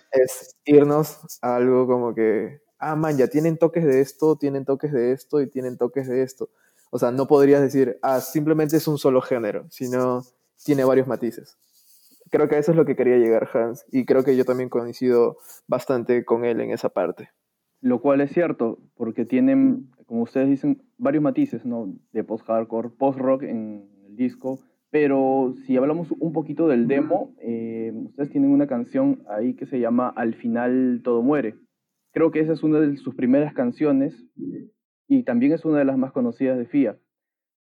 es 0.10 0.56
irnos 0.66 1.20
a 1.44 1.58
algo 1.58 1.86
como 1.86 2.16
que, 2.16 2.60
ah, 2.80 2.96
man, 2.96 3.16
ya 3.16 3.28
tienen 3.28 3.60
toques 3.60 3.86
de 3.86 4.02
esto, 4.02 4.36
tienen 4.36 4.66
toques 4.66 4.92
de 4.92 5.12
esto 5.12 5.42
y 5.42 5.48
tienen 5.48 5.78
toques 5.78 6.08
de 6.08 6.24
esto. 6.24 6.50
O 6.90 6.98
sea, 6.98 7.12
no 7.12 7.28
podrías 7.28 7.62
decir, 7.62 8.00
ah, 8.02 8.20
simplemente 8.20 8.78
es 8.78 8.88
un 8.88 8.98
solo 8.98 9.22
género, 9.22 9.68
sino 9.70 10.24
tiene 10.64 10.84
varios 10.84 11.06
matices 11.06 11.56
creo 12.34 12.50
que 12.50 12.58
eso 12.58 12.72
es 12.72 12.78
lo 12.78 12.86
que 12.86 12.96
quería 12.96 13.18
llegar 13.18 13.48
Hans 13.54 13.86
y 13.92 14.06
creo 14.06 14.24
que 14.24 14.36
yo 14.36 14.44
también 14.44 14.68
coincido 14.68 15.38
bastante 15.68 16.26
con 16.26 16.46
él 16.46 16.62
en 16.62 16.72
esa 16.72 16.90
parte. 16.90 17.30
Lo 17.80 18.02
cual 18.02 18.22
es 18.22 18.32
cierto, 18.32 18.80
porque 18.96 19.24
tienen, 19.24 19.92
como 20.08 20.24
ustedes 20.24 20.50
dicen, 20.50 20.82
varios 20.98 21.22
matices, 21.22 21.64
¿no? 21.64 21.94
De 22.12 22.24
post-hardcore, 22.24 22.90
post-rock 22.98 23.44
en 23.44 23.88
el 24.08 24.16
disco, 24.16 24.60
pero 24.90 25.54
si 25.66 25.78
hablamos 25.78 26.12
un 26.12 26.34
poquito 26.34 26.68
del 26.68 26.88
demo, 26.88 27.36
eh, 27.40 27.92
ustedes 27.94 28.32
tienen 28.32 28.50
una 28.50 28.66
canción 28.66 29.24
ahí 29.30 29.54
que 29.54 29.68
se 29.68 29.80
llama 29.80 30.10
Al 30.10 30.34
final 30.34 31.02
todo 31.04 31.22
muere. 31.22 31.56
Creo 32.14 32.32
que 32.32 32.40
esa 32.40 32.54
es 32.54 32.64
una 32.64 32.80
de 32.80 32.98
sus 32.98 33.14
primeras 33.14 33.54
canciones 33.54 34.26
y 35.08 35.22
también 35.24 35.52
es 35.52 35.66
una 35.66 35.78
de 35.78 35.86
las 35.86 36.00
más 36.00 36.12
conocidas 36.14 36.58
de 36.58 36.66
FIA. 36.66 36.98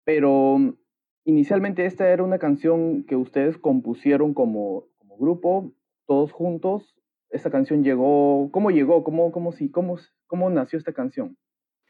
Pero 0.04 0.76
inicialmente 1.24 1.87
esta 1.87 2.09
era 2.09 2.22
una 2.22 2.38
canción 2.38 3.04
que 3.04 3.16
ustedes 3.16 3.59
compusieron 3.59 4.35
como, 4.35 4.87
grupo, 5.18 5.72
todos 6.06 6.33
juntos. 6.33 6.96
Esta 7.30 7.50
canción 7.50 7.85
llegó, 7.85 8.50
¿cómo 8.50 8.70
llegó? 8.70 9.04
¿Cómo, 9.04 9.30
cómo, 9.30 9.52
si, 9.52 9.70
cómo, 9.70 9.98
¿Cómo 10.26 10.50
nació 10.50 10.78
esta 10.78 10.92
canción? 10.92 11.37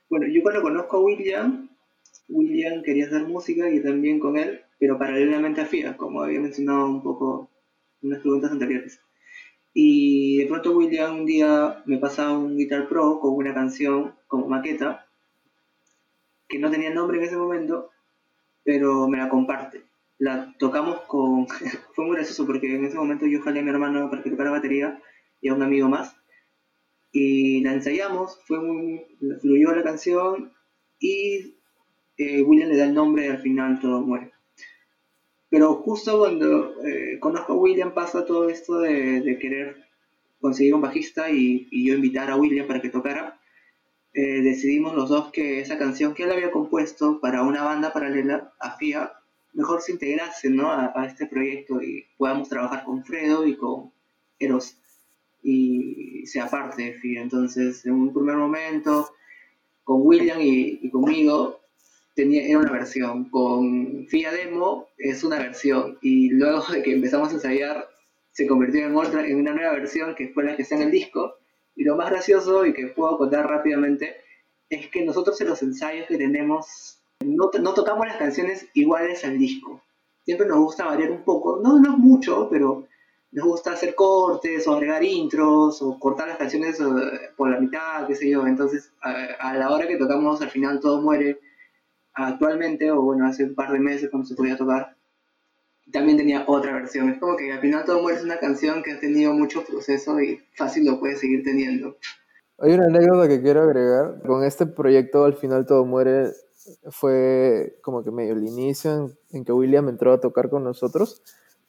Bueno, 0.09 0.27
yo 0.27 0.43
cuando 0.43 0.63
conozco 0.63 0.97
a 0.97 1.05
William, 1.05 1.71
William 2.29 2.83
quería 2.83 3.07
hacer 3.07 3.23
música 3.29 3.71
y 3.71 3.83
también 3.83 4.19
con 4.19 4.37
él, 4.37 4.61
pero 4.79 4.99
paralelamente 4.99 5.61
a 5.61 5.67
FIA, 5.67 5.97
como 5.97 6.23
había 6.23 6.41
mencionado 6.41 6.87
un 6.87 7.03
poco 7.03 7.51
en 8.03 8.11
las 8.11 8.21
preguntas 8.21 8.51
anteriores. 8.51 9.01
Y 9.73 10.39
de 10.39 10.47
pronto 10.47 10.77
William 10.77 11.21
un 11.21 11.27
día 11.27 11.83
me 11.87 11.99
pasa 11.99 12.37
un 12.37 12.57
Guitar 12.57 12.89
Pro 12.89 13.21
con 13.21 13.35
una 13.35 13.55
canción 13.55 14.15
como 14.27 14.49
maqueta, 14.49 15.07
que 16.49 16.59
no 16.59 16.71
tenía 16.71 16.93
nombre 16.93 17.19
en 17.19 17.25
ese 17.25 17.37
momento, 17.37 17.91
pero 18.71 19.09
me 19.09 19.19
la 19.19 19.29
comparte. 19.29 19.83
La 20.19 20.55
tocamos 20.57 21.01
con... 21.09 21.49
Fue 21.93 22.05
muy 22.05 22.15
gracioso 22.15 22.47
porque 22.47 22.73
en 22.73 22.85
ese 22.85 22.97
momento 22.97 23.27
yo 23.27 23.43
jalé 23.43 23.59
a 23.59 23.63
mi 23.65 23.71
hermano 23.71 24.09
para 24.09 24.23
que 24.23 24.31
tocara 24.31 24.53
batería 24.53 25.03
y 25.41 25.49
a 25.49 25.55
un 25.55 25.63
amigo 25.65 25.89
más. 25.89 26.17
Y 27.11 27.63
la 27.63 27.73
ensayamos, 27.73 28.39
fue 28.47 28.61
muy... 28.61 29.03
fluyó 29.41 29.75
la 29.75 29.83
canción 29.83 30.53
y 31.01 31.57
eh, 32.17 32.43
William 32.43 32.69
le 32.69 32.77
da 32.77 32.85
el 32.85 32.95
nombre 32.95 33.27
y 33.27 33.29
al 33.31 33.43
final 33.43 33.81
todo 33.81 34.03
muere. 34.03 34.31
Pero 35.49 35.75
justo 35.75 36.21
cuando 36.21 36.81
eh, 36.87 37.19
conozco 37.19 37.55
a 37.55 37.57
William 37.57 37.93
pasa 37.93 38.25
todo 38.25 38.49
esto 38.49 38.79
de, 38.79 39.37
querer 39.41 39.85
conseguir 40.41 40.77
un 40.77 40.81
bajista 40.81 41.29
y, 41.29 41.67
yo 41.73 41.95
invitar 41.95 42.31
a 42.31 42.37
William 42.37 42.69
para 42.69 42.81
que 42.81 42.91
tocara. 42.91 43.40
Eh, 44.13 44.43
decidimos 44.43 44.95
los 44.95 45.09
dos 45.09 45.31
que 45.31 45.61
esa 45.61 45.79
canción 45.79 46.15
que 46.15 46.25
él 46.25 46.33
había 46.33 46.51
compuesto 46.51 47.21
para 47.21 47.43
una 47.43 47.63
banda 47.63 47.93
paralela 47.93 48.53
a 48.59 48.77
FIA, 48.77 49.13
mejor 49.53 49.81
se 49.83 49.93
integrase 49.93 50.51
¿no? 50.51 50.71
a, 50.71 50.93
este 51.07 51.27
proyecto 51.27 51.81
y 51.83 52.07
podamos 52.17 52.49
trabajar 52.49 52.85
con 52.85 53.05
Fredo 53.05 53.47
y 53.47 53.57
con 53.57 53.93
Eros 54.39 54.77
y 55.43 56.27
sea 56.27 56.49
parte 56.49 56.83
de 56.83 56.95
FIA. 56.95 57.23
Entonces, 57.23 57.87
en 57.87 57.93
un 57.93 58.13
primer 58.13 58.37
momento, 58.37 59.11
con 59.85 60.03
William 60.03 60.39
y, 60.41 60.91
conmigo, 60.91 61.61
tenía, 62.15 62.47
era 62.47 62.59
una 62.59 62.73
versión. 62.73 63.31
Con 63.31 64.07
FIA 64.09 64.33
Demo 64.33 64.89
es 64.99 65.25
una 65.25 65.39
versión. 65.39 65.99
Y 66.03 66.31
luego 66.31 66.65
de 66.71 66.83
que 66.83 66.93
empezamos 66.93 67.31
a 67.31 67.35
ensayar, 67.35 67.89
se 68.33 68.47
convirtió 68.47 68.87
en 68.87 68.95
otra, 68.97 69.27
en 69.27 69.39
una 69.39 69.55
nueva 69.55 69.73
versión 69.73 70.15
que 70.15 70.29
fue 70.29 70.45
la 70.45 70.57
que 70.57 70.63
está 70.63 70.77
en 70.77 70.83
el 70.83 70.91
disco. 70.91 71.40
Y 71.77 71.85
lo 71.85 71.97
más 71.97 72.11
gracioso 72.11 72.67
y 72.67 72.73
que 72.73 72.89
puedo 72.89 73.19
contar 73.19 73.49
rápidamente 73.49 74.17
es 74.69 74.89
que 74.89 75.05
nosotros 75.05 75.41
en 75.41 75.49
los 75.49 75.63
ensayos 75.63 76.07
que 76.07 76.19
tenemos 76.19 77.01
no, 77.21 77.51
no 77.61 77.75
tocamos 77.75 78.07
las 78.07 78.17
canciones 78.17 78.69
iguales 78.75 79.25
al 79.25 79.39
disco. 79.39 79.83
Siempre 80.25 80.47
nos 80.47 80.59
gusta 80.59 80.87
variar 80.87 81.11
un 81.11 81.25
poco, 81.25 81.61
no, 81.63 81.79
no 81.81 81.97
mucho, 81.97 82.49
pero 82.51 82.87
nos 83.33 83.45
gusta 83.45 83.73
hacer 83.73 83.95
cortes 83.95 84.67
o 84.67 84.75
agregar 84.75 85.03
intros 85.05 85.81
o 85.83 85.99
cortar 85.99 86.29
las 86.29 86.37
canciones 86.37 86.81
eh, 86.81 86.85
por 87.37 87.51
la 87.51 87.61
mitad, 87.61 88.07
qué 88.07 88.15
sé 88.15 88.29
yo. 88.29 88.47
Entonces, 88.47 88.93
a, 89.01 89.55
la 89.55 89.71
hora 89.71 89.87
que 89.87 89.97
tocamos 89.97 90.41
al 90.43 90.51
final 90.51 90.81
todo 90.81 91.01
muere, 91.01 91.41
actualmente, 92.15 92.91
o 92.91 93.03
bueno, 93.03 93.27
hace 93.27 93.45
un 93.45 93.55
par 93.55 93.73
de 93.73 93.79
meses 93.79 94.11
cuando 94.11 94.27
se 94.27 94.35
podía 94.35 94.57
tocar, 94.57 94.97
también 95.93 96.19
tenía 96.19 96.45
otra 96.47 96.73
versión. 96.73 97.11
Es 97.11 97.19
como 97.19 97.37
que 97.37 97.53
al 97.53 97.61
final 97.61 97.85
todo 97.85 98.03
muere 98.03 98.19
es 98.19 98.25
una 98.25 98.39
canción 98.39 98.83
que 98.83 98.93
ha 98.93 99.01
tenido 99.01 99.33
mucho 99.33 99.65
proceso 99.65 100.21
y 100.21 100.41
fácil 100.55 100.87
lo 100.87 100.99
puede 100.99 101.17
seguir 101.17 101.43
teniendo. 101.43 101.97
Hay 102.59 102.73
una 102.73 102.87
anécdota 102.87 103.29
que 103.29 103.41
quiero 103.41 103.63
agregar. 103.63 104.21
Con 104.27 104.45
este 104.45 104.67
proyecto, 104.67 105.25
al 105.25 105.35
final 105.35 105.65
todo 105.67 105.85
muere, 105.85 106.31
fue 106.91 107.79
como 107.83 108.05
que 108.05 108.11
medio 108.11 108.35
el 108.35 108.47
inicio 108.47 109.11
en, 109.31 109.45
que 109.45 109.53
William 109.53 109.89
entró 109.89 110.13
a 110.13 110.21
tocar 110.21 110.51
con 110.51 110.63
nosotros, 110.63 111.23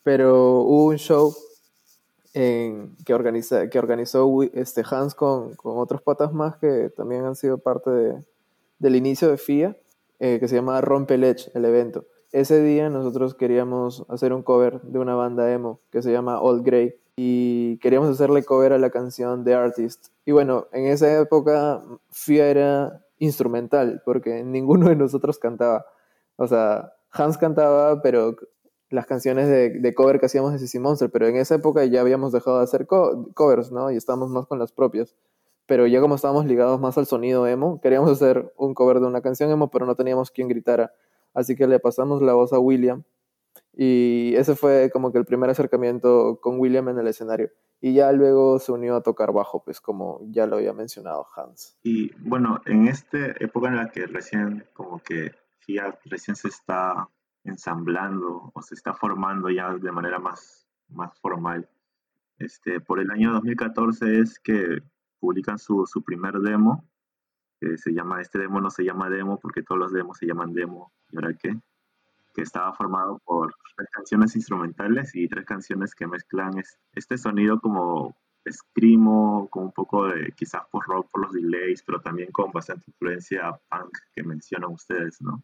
pero 0.03 0.61
hubo 0.61 0.85
un 0.87 0.97
show 0.97 1.33
en, 2.33 2.95
que, 3.05 3.13
organiza, 3.13 3.69
que 3.69 3.79
organizó 3.79 4.29
este 4.53 4.83
Hans 4.89 5.15
con, 5.15 5.55
con 5.55 5.77
otros 5.77 6.01
patas 6.01 6.33
más 6.33 6.57
que 6.57 6.89
también 6.89 7.23
han 7.23 7.35
sido 7.35 7.57
parte 7.57 7.89
de, 7.89 8.23
del 8.79 8.95
inicio 8.95 9.29
de 9.29 9.37
FIA, 9.37 9.77
eh, 10.19 10.39
que 10.39 10.47
se 10.47 10.55
llama 10.55 10.81
Rompelech, 10.81 11.55
el 11.55 11.65
evento. 11.65 12.05
Ese 12.31 12.61
día 12.61 12.89
nosotros 12.89 13.35
queríamos 13.35 14.05
hacer 14.07 14.31
un 14.31 14.41
cover 14.41 14.81
de 14.83 14.99
una 14.99 15.15
banda 15.15 15.51
emo 15.51 15.81
que 15.91 16.01
se 16.01 16.13
llama 16.13 16.41
Old 16.41 16.63
Grey 16.63 16.95
y 17.17 17.77
queríamos 17.79 18.09
hacerle 18.09 18.43
cover 18.43 18.71
a 18.71 18.77
la 18.77 18.89
canción 18.89 19.43
The 19.43 19.53
Artist. 19.53 20.07
Y 20.25 20.31
bueno, 20.31 20.67
en 20.71 20.85
esa 20.85 21.19
época 21.19 21.83
FIA 22.09 22.47
era 22.47 23.05
instrumental 23.17 24.01
porque 24.05 24.43
ninguno 24.45 24.87
de 24.87 24.95
nosotros 24.95 25.39
cantaba. 25.39 25.85
O 26.37 26.47
sea, 26.47 26.93
Hans 27.11 27.37
cantaba, 27.37 28.01
pero 28.01 28.35
las 28.89 29.05
canciones 29.05 29.49
de, 29.49 29.93
cover 29.93 30.19
que 30.19 30.27
hacíamos 30.27 30.53
de 30.53 30.59
Sissy 30.59 30.79
Monster, 30.79 31.11
pero 31.11 31.27
en 31.27 31.35
esa 31.35 31.55
época 31.55 31.83
ya 31.85 31.99
habíamos 31.99 32.31
dejado 32.31 32.59
de 32.59 32.63
hacer 32.63 32.87
covers, 32.87 33.71
¿no? 33.71 33.91
Y 33.91 33.97
estábamos 33.97 34.29
más 34.29 34.47
con 34.47 34.57
las 34.57 34.71
propias. 34.71 35.15
Pero 35.65 35.85
ya 35.87 35.99
como 36.01 36.15
estábamos 36.15 36.45
ligados 36.45 36.79
más 36.79 36.97
al 36.97 37.05
sonido 37.07 37.45
emo, 37.45 37.79
queríamos 37.81 38.09
hacer 38.09 38.53
un 38.57 38.73
cover 38.73 39.01
de 39.01 39.07
una 39.07 39.21
canción 39.21 39.51
emo, 39.51 39.69
pero 39.69 39.85
no 39.85 39.95
teníamos 39.95 40.31
quien 40.31 40.47
gritara. 40.47 40.93
Así 41.33 41.55
que 41.55 41.67
le 41.67 41.79
pasamos 41.79 42.21
la 42.21 42.33
voz 42.33 42.53
a 42.53 42.59
William. 42.59 43.03
Y 43.73 44.33
ese 44.35 44.55
fue 44.55 44.89
como 44.91 45.11
que 45.11 45.17
el 45.17 45.25
primer 45.25 45.49
acercamiento 45.49 46.39
con 46.41 46.59
William 46.59 46.89
en 46.89 46.99
el 46.99 47.07
escenario. 47.07 47.49
Y 47.79 47.93
ya 47.93 48.11
luego 48.11 48.59
se 48.59 48.71
unió 48.71 48.95
a 48.95 49.01
tocar 49.01 49.33
bajo, 49.33 49.63
pues 49.63 49.81
como 49.81 50.19
ya 50.29 50.45
lo 50.45 50.57
había 50.57 50.73
mencionado 50.73 51.25
Hans. 51.35 51.79
Y 51.83 52.11
bueno, 52.19 52.61
en 52.65 52.87
esta 52.87 53.17
época 53.39 53.69
en 53.69 53.77
la 53.77 53.89
que 53.89 54.05
recién 54.05 54.65
como 54.73 54.99
que 54.99 55.31
Fiat 55.59 55.95
recién 56.05 56.35
se 56.35 56.49
está 56.49 57.09
ensamblando 57.43 58.51
o 58.53 58.61
se 58.61 58.75
está 58.75 58.93
formando 58.93 59.49
ya 59.49 59.73
de 59.73 59.91
manera 59.91 60.19
más, 60.19 60.67
más 60.89 61.17
formal. 61.19 61.67
Este, 62.37 62.79
por 62.79 62.99
el 62.99 63.09
año 63.09 63.33
2014 63.33 64.19
es 64.19 64.39
que 64.39 64.79
publican 65.19 65.57
su, 65.57 65.85
su 65.85 66.03
primer 66.03 66.35
demo, 66.39 66.85
que 67.61 67.77
se 67.77 67.93
llama, 67.93 68.19
este 68.21 68.39
demo 68.39 68.59
no 68.59 68.71
se 68.71 68.83
llama 68.83 69.09
demo 69.09 69.39
porque 69.39 69.61
todos 69.61 69.79
los 69.79 69.93
demos 69.93 70.17
se 70.17 70.25
llaman 70.25 70.51
demo, 70.51 70.91
¿y 71.11 71.17
ahora 71.17 71.33
qué? 71.39 71.55
Que 72.33 72.41
estaba 72.41 72.73
formado 72.73 73.19
por 73.23 73.53
tres 73.77 73.89
canciones 73.91 74.35
instrumentales 74.35 75.15
y 75.15 75.27
tres 75.27 75.45
canciones 75.45 75.93
que 75.93 76.07
mezclan 76.07 76.53
este 76.93 77.17
sonido 77.19 77.59
como 77.61 78.15
escrimo, 78.43 79.47
con 79.51 79.65
un 79.65 79.71
poco 79.71 80.07
de 80.07 80.31
quizás 80.35 80.63
por 80.71 80.87
rock 80.87 81.07
por 81.11 81.21
los 81.21 81.33
delays, 81.33 81.83
pero 81.83 82.01
también 82.01 82.31
con 82.31 82.51
bastante 82.51 82.85
influencia 82.87 83.51
punk 83.69 83.95
que 84.15 84.23
mencionan 84.23 84.71
ustedes, 84.71 85.21
¿no? 85.21 85.43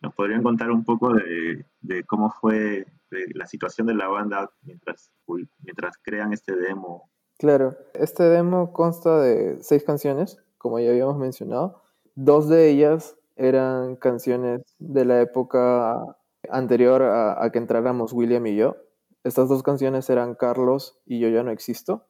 ¿Nos 0.00 0.14
podrían 0.14 0.42
contar 0.42 0.72
un 0.72 0.84
poco 0.84 1.12
de, 1.12 1.64
cómo 2.06 2.30
fue 2.30 2.86
la 3.10 3.46
situación 3.46 3.86
de 3.86 3.94
la 3.94 4.08
banda 4.08 4.50
mientras, 4.62 5.12
mientras 5.60 5.96
crean 6.02 6.32
este 6.32 6.56
demo? 6.56 7.10
Claro, 7.38 7.76
este 7.94 8.24
demo 8.24 8.72
consta 8.72 9.20
de 9.20 9.58
seis 9.60 9.84
canciones, 9.84 10.38
como 10.58 10.78
ya 10.78 10.90
habíamos 10.90 11.16
mencionado. 11.16 11.82
Dos 12.14 12.48
de 12.48 12.68
ellas 12.68 13.16
eran 13.36 13.96
canciones 13.96 14.62
de 14.78 15.04
la 15.04 15.20
época 15.20 16.16
anterior 16.50 17.02
a, 17.02 17.48
que 17.52 17.58
entráramos 17.58 18.12
William 18.12 18.46
y 18.46 18.56
yo. 18.56 18.76
Estas 19.24 19.48
dos 19.48 19.62
canciones 19.62 20.08
eran 20.10 20.34
Carlos 20.34 20.98
y 21.06 21.18
Yo 21.20 21.28
ya 21.28 21.42
no 21.42 21.50
existo. 21.50 22.06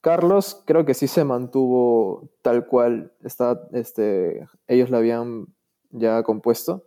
Carlos 0.00 0.62
creo 0.64 0.86
que 0.86 0.94
sí 0.94 1.08
se 1.08 1.24
mantuvo 1.24 2.30
tal 2.42 2.66
cual 2.66 3.12
está, 3.22 3.68
este, 3.72 4.48
ellos 4.66 4.90
la 4.90 4.98
habían 4.98 5.46
ya 5.90 6.22
compuesto. 6.22 6.86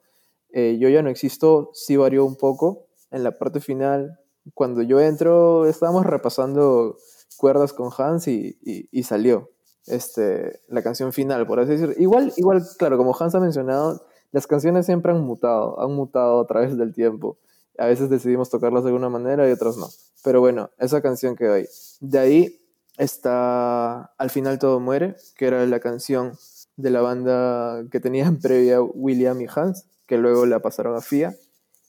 Eh, 0.52 0.78
yo 0.80 0.90
ya 0.90 1.02
no 1.02 1.10
existo, 1.10 1.70
sí 1.74 1.96
varió 1.96 2.26
un 2.26 2.36
poco. 2.36 2.88
En 3.12 3.24
la 3.24 3.38
parte 3.38 3.60
final, 3.60 4.20
cuando 4.56 4.82
yo 4.82 5.00
entro, 5.00 5.66
estábamos 5.68 6.06
repasando 6.06 6.98
cuerdas 7.38 7.74
con 7.74 7.92
Hans 7.96 8.28
y, 8.28 8.58
y, 8.62 9.04
salió 9.04 9.52
este, 9.88 10.62
la 10.68 10.82
canción 10.82 11.14
final, 11.14 11.46
por 11.46 11.60
así 11.60 11.72
decirlo. 11.72 11.94
Igual, 11.98 12.34
igual, 12.38 12.64
claro, 12.78 12.98
como 12.98 13.16
Hans 13.18 13.36
ha 13.36 13.40
mencionado, 13.40 14.02
las 14.32 14.48
canciones 14.48 14.86
siempre 14.86 15.12
han 15.12 15.22
mutado, 15.22 15.80
han 15.82 15.94
mutado 15.94 16.40
a 16.40 16.48
través 16.48 16.78
del 16.78 16.94
tiempo. 16.94 17.38
A 17.78 17.88
veces 17.88 18.10
decidimos 18.10 18.50
tocarlas 18.50 18.84
de 18.84 18.90
alguna 18.90 19.10
manera 19.10 19.48
y 19.48 19.52
otras 19.52 19.78
no. 19.78 19.88
Pero 20.24 20.40
bueno, 20.40 20.70
esa 20.78 21.02
canción 21.02 21.36
quedó 21.36 21.54
ahí. 21.54 21.66
De 22.00 22.20
ahí 22.20 22.60
está 22.98 24.14
Al 24.18 24.30
final 24.30 24.60
todo 24.60 24.80
muere, 24.80 25.16
que 25.36 25.48
era 25.48 25.66
la 25.66 25.80
canción 25.80 26.34
de 26.78 26.90
la 26.90 27.02
banda 27.02 27.84
que 27.92 28.00
tenían 28.00 28.38
previa 28.42 28.82
William 28.82 29.42
y 29.42 29.48
Hans, 29.54 29.86
que 30.08 30.18
luego 30.18 30.46
la 30.46 30.60
pasaron 30.60 30.96
a 30.96 31.02
FIA. 31.02 31.36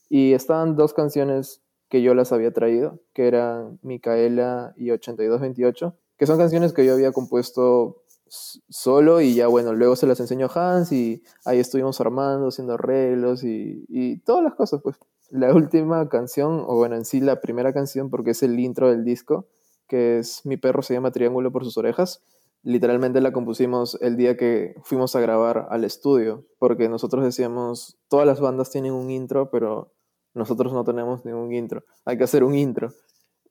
Y 0.09 0.33
estaban 0.35 0.77
dos 0.77 0.95
canciones 0.95 1.63
que 1.89 2.03
yo 2.03 2.15
las 2.15 2.33
había 2.33 2.53
traído, 2.53 3.01
que 3.13 3.27
eran 3.29 3.79
Micaela 3.83 4.75
y 4.77 4.91
8228, 4.91 5.97
que 6.25 6.27
son 6.27 6.39
canciones 6.39 6.73
que 6.73 6.87
yo 6.87 6.95
había 6.95 7.13
compuesto 7.13 8.03
solo 8.71 9.21
y 9.21 9.35
ya 9.35 9.47
bueno, 9.47 9.75
luego 9.75 9.95
se 9.95 10.07
las 10.07 10.21
enseñó 10.21 10.49
Hans 10.55 10.91
y 10.91 11.23
ahí 11.45 11.59
estuvimos 11.59 12.01
armando, 12.01 12.49
haciendo 12.49 12.73
arreglos 12.73 13.45
y, 13.45 13.85
y 13.91 14.21
todas 14.21 14.43
las 14.43 14.55
cosas, 14.55 14.81
pues. 14.83 14.97
La 15.29 15.53
última 15.55 16.09
canción, 16.09 16.65
o 16.67 16.77
bueno, 16.77 16.97
en 16.97 17.05
sí 17.05 17.21
la 17.21 17.43
primera 17.43 17.75
canción, 17.75 18.09
porque 18.09 18.31
es 18.31 18.43
el 18.43 18.59
intro 18.59 18.89
del 18.89 19.05
disco, 19.05 19.49
que 19.87 20.19
es 20.19 20.47
Mi 20.47 20.57
perro 20.57 20.81
se 20.81 20.95
llama 20.95 21.11
Triángulo 21.11 21.53
por 21.53 21.63
sus 21.63 21.77
orejas, 21.77 22.23
literalmente 22.63 23.21
la 23.21 23.35
compusimos 23.35 23.99
el 24.01 24.17
día 24.17 24.39
que 24.39 24.77
fuimos 24.83 25.15
a 25.17 25.21
grabar 25.21 25.67
al 25.69 25.85
estudio, 25.85 26.47
porque 26.59 26.89
nosotros 26.89 27.23
decíamos, 27.23 27.99
todas 28.09 28.27
las 28.27 28.41
bandas 28.41 28.71
tienen 28.71 28.95
un 28.95 29.11
intro, 29.11 29.51
pero 29.51 29.93
nosotros 30.33 30.73
no 30.73 30.85
tenemos 30.85 31.27
ningún 31.27 31.53
intro, 31.53 31.85
hay 32.07 32.17
que 32.17 32.25
hacer 32.25 32.45
un 32.45 32.55
intro. 32.55 32.95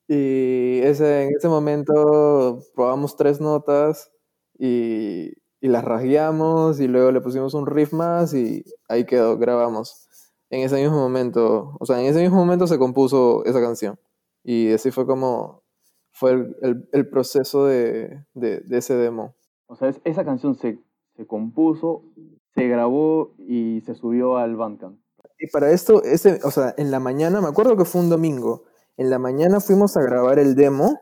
Y 0.07 0.79
ese, 0.79 1.23
en 1.23 1.35
ese 1.35 1.47
momento 1.47 2.59
probamos 2.75 3.15
tres 3.15 3.39
notas 3.39 4.11
y, 4.57 5.31
y 5.61 5.67
las 5.67 5.83
rasgueamos 5.83 6.79
y 6.79 6.87
luego 6.87 7.11
le 7.11 7.21
pusimos 7.21 7.53
un 7.53 7.65
riff 7.65 7.93
más 7.93 8.33
y 8.33 8.65
ahí 8.89 9.05
quedó, 9.05 9.37
grabamos. 9.37 10.07
En 10.49 10.61
ese 10.61 10.75
mismo 10.75 10.97
momento, 10.97 11.75
o 11.79 11.85
sea, 11.85 11.99
en 11.99 12.05
ese 12.05 12.21
mismo 12.21 12.37
momento 12.37 12.67
se 12.67 12.77
compuso 12.77 13.43
esa 13.45 13.61
canción. 13.61 13.97
Y 14.43 14.71
así 14.73 14.91
fue 14.91 15.07
como 15.07 15.63
fue 16.13 16.31
el, 16.61 16.87
el, 16.91 17.09
proceso 17.09 17.65
de, 17.65 18.23
de, 18.33 18.59
de, 18.59 18.77
ese 18.77 18.95
demo. 18.95 19.35
O 19.65 19.75
sea, 19.75 19.91
esa 20.03 20.23
canción 20.23 20.55
se, 20.55 20.79
se 21.15 21.25
compuso, 21.25 22.03
se 22.53 22.67
grabó 22.67 23.33
y 23.39 23.81
se 23.81 23.95
subió 23.95 24.37
al 24.37 24.55
Bandcamp. 24.55 24.99
Y 25.39 25.47
para 25.47 25.71
esto, 25.71 26.03
ese, 26.03 26.39
o 26.43 26.51
sea, 26.51 26.73
en 26.77 26.91
la 26.91 26.99
mañana, 26.99 27.41
me 27.41 27.47
acuerdo 27.47 27.75
que 27.75 27.85
fue 27.85 28.01
un 28.01 28.09
domingo, 28.09 28.63
en 28.97 29.09
la 29.09 29.19
mañana 29.19 29.59
fuimos 29.59 29.97
a 29.97 30.01
grabar 30.01 30.39
el 30.39 30.55
demo, 30.55 30.99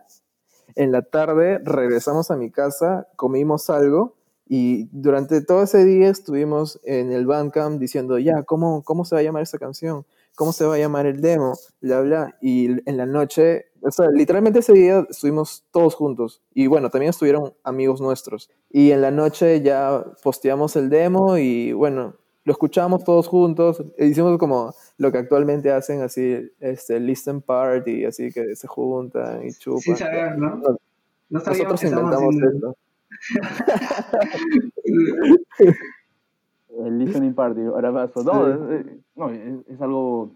en 0.75 0.91
la 0.91 1.01
tarde 1.01 1.59
regresamos 1.63 2.31
a 2.31 2.37
mi 2.37 2.51
casa, 2.51 3.07
comimos 3.15 3.69
algo 3.69 4.15
y 4.53 4.89
durante 4.91 5.41
todo 5.41 5.63
ese 5.63 5.85
día 5.85 6.09
estuvimos 6.09 6.79
en 6.83 7.11
el 7.11 7.25
Bandcamp 7.25 7.79
diciendo, 7.79 8.19
ya, 8.19 8.43
¿cómo, 8.43 8.83
¿cómo 8.83 9.05
se 9.05 9.15
va 9.15 9.21
a 9.21 9.23
llamar 9.23 9.43
esta 9.43 9.57
canción? 9.57 10.05
¿Cómo 10.35 10.51
se 10.53 10.65
va 10.65 10.75
a 10.75 10.77
llamar 10.77 11.05
el 11.05 11.21
demo? 11.21 11.53
Bla, 11.79 12.01
bla. 12.01 12.37
Y 12.41 12.67
en 12.89 12.97
la 12.97 13.05
noche, 13.05 13.67
o 13.81 13.91
sea, 13.91 14.07
literalmente 14.13 14.59
ese 14.59 14.73
día 14.73 15.05
estuvimos 15.09 15.63
todos 15.71 15.95
juntos. 15.95 16.41
Y 16.53 16.67
bueno, 16.67 16.89
también 16.89 17.11
estuvieron 17.11 17.53
amigos 17.63 18.01
nuestros. 18.01 18.49
Y 18.69 18.91
en 18.91 19.01
la 19.01 19.11
noche 19.11 19.61
ya 19.61 20.03
posteamos 20.21 20.75
el 20.75 20.89
demo 20.89 21.37
y 21.37 21.71
bueno, 21.71 22.15
lo 22.43 22.53
escuchamos 22.53 23.03
todos 23.03 23.27
juntos, 23.27 23.83
e 23.97 24.07
hicimos 24.07 24.37
como 24.37 24.73
lo 24.97 25.11
que 25.11 25.19
actualmente 25.19 25.71
hacen, 25.71 26.01
así, 26.01 26.51
este, 26.59 26.99
listen 26.99 27.41
party, 27.41 28.05
así 28.05 28.31
que 28.31 28.55
se 28.55 28.67
juntan 28.67 29.45
y 29.45 29.51
chupan. 29.51 29.81
Sin 29.81 29.97
saber, 29.97 30.37
¿no? 30.37 30.55
No, 30.57 30.77
Nosotros 31.29 31.83
inventamos 31.83 32.35
eso. 32.35 32.75
El 36.85 36.99
listening 36.99 37.33
party, 37.33 37.61
ahora 37.65 37.93
paso. 37.93 38.23
No, 38.23 38.47
es, 38.47 38.85
no 39.15 39.29
es, 39.29 39.67
es, 39.67 39.81
algo, 39.81 40.31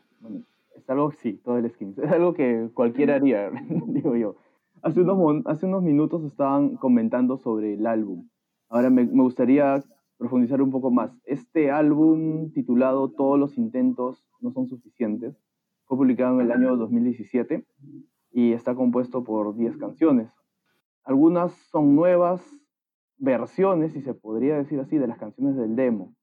es 0.76 0.90
algo, 0.90 1.12
sí, 1.22 1.40
todo 1.44 1.58
el 1.58 1.70
skin. 1.72 1.96
Es 2.02 2.12
algo 2.12 2.34
que 2.34 2.70
cualquiera 2.74 3.16
haría, 3.16 3.50
digo 3.88 4.16
yo. 4.16 4.36
Hace 4.82 5.02
unos, 5.02 5.46
hace 5.46 5.66
unos 5.66 5.82
minutos 5.82 6.24
estaban 6.24 6.76
comentando 6.76 7.38
sobre 7.38 7.74
el 7.74 7.88
álbum. 7.88 8.28
Ahora 8.70 8.90
me, 8.90 9.06
me 9.06 9.24
gustaría 9.24 9.82
profundizar 10.26 10.62
un 10.62 10.72
poco 10.72 10.90
más. 10.90 11.12
Este 11.26 11.70
álbum 11.70 12.52
titulado 12.52 13.12
Todos 13.12 13.40
los 13.40 13.58
intentos 13.58 14.26
no 14.42 14.52
son 14.52 14.68
suficientes 14.68 15.36
fue 15.86 15.98
publicado 15.98 16.40
en 16.40 16.48
el 16.48 16.52
año 16.52 16.76
2017 16.78 17.64
y 18.32 18.54
está 18.54 18.74
compuesto 18.74 19.24
por 19.24 19.56
10 19.56 19.78
canciones. 19.78 20.32
Algunas 21.04 21.54
son 21.70 21.96
nuevas 21.96 22.42
versiones, 23.18 23.94
si 23.94 24.02
se 24.02 24.16
podría 24.16 24.58
decir 24.58 24.80
así, 24.80 24.98
de 24.98 25.06
las 25.06 25.20
canciones 25.20 25.56
del 25.56 25.76
demo. 25.76 26.16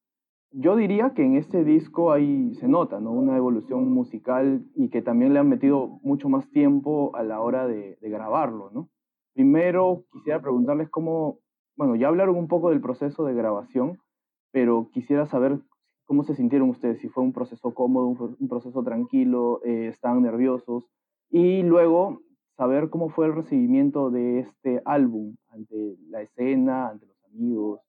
Yo 0.51 0.75
diría 0.75 1.15
que 1.15 1.25
en 1.25 1.37
este 1.37 1.63
disco 1.63 2.11
ahí 2.11 2.55
se 2.57 2.67
nota 2.67 3.01
¿no? 3.01 3.13
una 3.13 3.37
evolución 3.37 3.91
musical 3.93 4.67
y 4.75 4.91
que 4.91 5.01
también 5.01 5.33
le 5.33 5.39
han 5.39 5.49
metido 5.49 6.01
mucho 6.03 6.29
más 6.29 6.51
tiempo 6.51 7.15
a 7.15 7.23
la 7.23 7.41
hora 7.41 7.69
de, 7.69 7.97
de 8.01 8.11
grabarlo. 8.11 8.71
¿no? 8.73 8.91
Primero 9.33 10.05
quisiera 10.13 10.43
preguntarles 10.43 10.91
cómo, 10.91 11.39
bueno, 11.77 11.97
ya 11.97 12.09
hablaron 12.09 12.37
un 12.37 12.49
poco 12.49 12.71
del 12.71 12.81
proceso 12.81 13.25
de 13.25 13.35
grabación, 13.35 13.99
pero 14.53 14.91
quisiera 14.93 15.27
saber 15.27 15.61
cómo 16.05 16.25
se 16.25 16.35
sintieron 16.35 16.71
ustedes, 16.71 17.01
si 17.01 17.09
fue 17.09 17.25
un 17.25 17.33
proceso 17.33 17.73
cómodo, 17.75 18.07
un, 18.07 18.37
un 18.39 18.49
proceso 18.49 18.83
tranquilo, 18.83 19.61
eh, 19.65 19.89
estaban 19.89 20.23
nerviosos, 20.23 20.85
y 21.31 21.63
luego 21.63 22.21
saber 22.57 22.91
cómo 22.91 23.09
fue 23.09 23.27
el 23.27 23.35
recibimiento 23.35 24.11
de 24.11 24.41
este 24.41 24.83
álbum 24.85 25.37
ante 25.49 25.97
la 26.09 26.23
escena, 26.23 26.89
ante 26.91 27.07
los 27.07 27.25
amigos, 27.25 27.81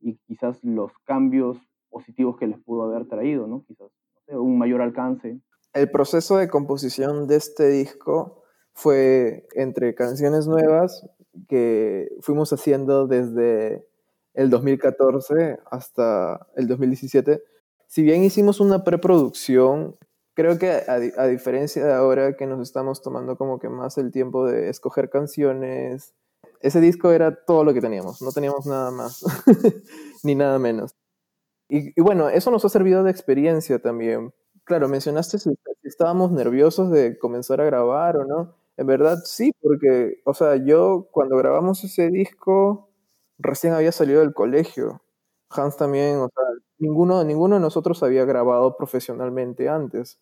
y 0.00 0.16
quizás 0.26 0.62
los 0.64 0.92
cambios 1.04 1.58
positivos 1.90 2.36
que 2.38 2.46
les 2.46 2.58
pudo 2.60 2.84
haber 2.84 3.06
traído, 3.06 3.46
¿no? 3.46 3.64
Quizás 3.66 3.90
no 4.14 4.20
sé, 4.26 4.36
un 4.36 4.58
mayor 4.58 4.80
alcance. 4.80 5.40
El 5.74 5.90
proceso 5.90 6.36
de 6.36 6.48
composición 6.48 7.26
de 7.26 7.36
este 7.36 7.68
disco 7.68 8.42
fue 8.72 9.46
entre 9.54 9.94
canciones 9.94 10.46
nuevas 10.46 11.06
que 11.48 12.08
fuimos 12.20 12.52
haciendo 12.52 13.06
desde 13.06 13.86
el 14.34 14.50
2014 14.50 15.58
hasta 15.70 16.46
el 16.56 16.68
2017. 16.68 17.42
Si 17.86 18.02
bien 18.02 18.22
hicimos 18.22 18.60
una 18.60 18.84
preproducción, 18.84 19.96
creo 20.34 20.58
que 20.58 20.70
a, 20.86 21.26
diferencia 21.26 21.84
de 21.84 21.92
ahora 21.92 22.36
que 22.36 22.46
nos 22.46 22.60
estamos 22.60 23.02
tomando 23.02 23.36
como 23.36 23.58
que 23.58 23.68
más 23.68 23.98
el 23.98 24.12
tiempo 24.12 24.46
de 24.46 24.68
escoger 24.68 25.10
canciones, 25.10 26.14
ese 26.60 26.80
disco 26.80 27.10
era 27.10 27.44
todo 27.44 27.64
lo 27.64 27.74
que 27.74 27.80
teníamos, 27.80 28.22
no 28.22 28.30
teníamos 28.30 28.66
nada 28.66 28.90
más, 28.90 29.24
ni 30.22 30.34
nada 30.34 30.58
menos. 30.58 30.94
Y, 31.68 31.88
y, 31.98 32.02
bueno, 32.02 32.28
eso 32.28 32.50
nos 32.50 32.64
ha 32.64 32.68
servido 32.68 33.02
de 33.02 33.10
experiencia 33.10 33.78
también. 33.80 34.32
Claro, 34.64 34.88
mencionaste 34.88 35.38
si, 35.38 35.50
si 35.50 35.88
estábamos 35.88 36.30
nerviosos 36.30 36.90
de 36.90 37.18
comenzar 37.18 37.60
a 37.60 37.64
grabar 37.64 38.16
o 38.16 38.24
no. 38.24 38.54
En 38.78 38.86
verdad 38.86 39.18
sí, 39.24 39.52
porque, 39.60 40.22
o 40.24 40.34
sea, 40.34 40.56
yo 40.56 41.08
cuando 41.10 41.36
grabamos 41.36 41.82
ese 41.82 42.10
disco 42.10 42.88
recién 43.38 43.72
había 43.74 43.90
salido 43.92 44.20
del 44.20 44.32
colegio. 44.32 45.02
Hans 45.50 45.76
también, 45.76 46.18
o 46.18 46.28
sea, 46.28 46.44
ninguno, 46.78 47.24
ninguno 47.24 47.56
de 47.56 47.60
nosotros 47.60 48.02
había 48.04 48.24
grabado 48.24 48.76
profesionalmente 48.76 49.68
antes. 49.68 50.20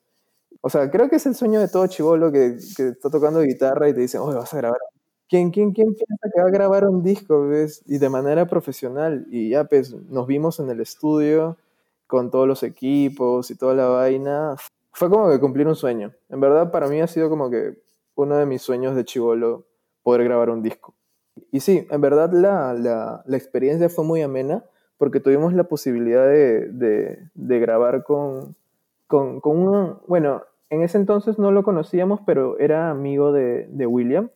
O 0.63 0.71
sea, 0.71 0.91
creo 0.91 1.11
que 1.11 1.17
es 1.17 1.27
el 1.27 1.35
sueño 1.35 1.61
de 1.61 1.69
todo 1.69 1.87
chivolo 1.87 2.33
que, 2.33 2.57
está 2.57 3.11
tocando 3.11 3.43
guitarra 3.43 3.91
y 3.91 3.95
te 3.95 4.01
dicen, 4.01 4.23
oye, 4.23 4.37
vas 4.39 4.55
a 4.55 4.57
grabar. 4.57 4.81
¿Quién, 5.29 5.51
quién, 5.51 5.73
quién 5.73 5.95
piensa 5.95 6.29
que 6.35 6.41
va 6.41 6.49
a 6.49 6.51
grabar 6.51 6.87
un 6.89 7.03
disco, 7.03 7.49
ves? 7.49 7.83
Y 7.87 7.99
de 7.99 8.09
manera 8.09 8.47
profesional. 8.47 9.27
Y 9.31 9.51
ya, 9.51 9.65
pues, 9.65 9.93
nos 9.93 10.27
vimos 10.27 10.61
en 10.61 10.71
el 10.71 10.81
estudio 10.81 11.59
con 12.07 12.31
todos 12.31 12.49
los 12.49 12.63
equipos 12.63 13.51
y 13.51 13.57
toda 13.57 13.75
la 13.75 13.89
vaina. 13.89 14.57
Fue 14.93 15.11
como 15.11 15.29
que 15.31 15.41
cumplir 15.41 15.67
un 15.69 15.77
sueño. 15.77 16.15
En 16.31 16.41
verdad, 16.41 16.71
para 16.71 16.89
mí 16.89 17.01
ha 17.03 17.07
sido 17.07 17.29
como 17.29 17.51
que 17.51 17.86
uno 18.17 18.37
de 18.37 18.47
mis 18.47 18.63
sueños 18.63 18.97
de 18.97 19.05
chivolo 19.05 19.67
poder 20.03 20.25
grabar 20.25 20.51
un 20.51 20.63
disco. 20.63 20.95
Y 21.53 21.61
sí, 21.61 21.87
en 21.91 22.01
verdad 22.01 22.33
la, 22.33 22.75
la, 22.75 23.37
experiencia 23.37 23.89
fue 23.89 24.05
muy 24.05 24.23
amena 24.23 24.65
porque 24.99 25.21
tuvimos 25.21 25.53
la 25.53 25.65
posibilidad 25.65 26.27
de, 26.27 27.29
de, 27.35 27.59
grabar 27.61 28.03
con, 28.05 28.57
con, 29.07 29.41
un, 29.45 29.99
bueno, 30.07 30.43
en 30.71 30.83
ese 30.83 30.97
entonces 30.97 31.39
no 31.39 31.53
lo 31.53 31.63
conocíamos, 31.63 32.21
pero 32.25 32.59
era 32.59 32.91
amigo 32.91 33.33
de, 33.33 33.87
William, 33.87 34.31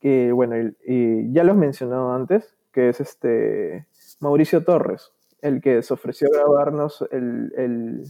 que 0.00 0.32
bueno, 0.32 0.58
y, 0.58 0.76
y 0.84 1.32
ya 1.32 1.44
lo 1.44 1.52
he 1.52 1.56
mencionado 1.56 2.12
antes, 2.12 2.56
que 2.72 2.88
es 2.88 3.00
este 3.00 3.86
Mauricio 4.20 4.64
Torres, 4.64 5.12
el 5.40 5.60
que 5.60 5.82
se 5.82 5.94
ofreció 5.94 6.28
a 6.28 6.38
grabarnos 6.38 7.06
el, 7.12 7.52
el, 7.56 8.04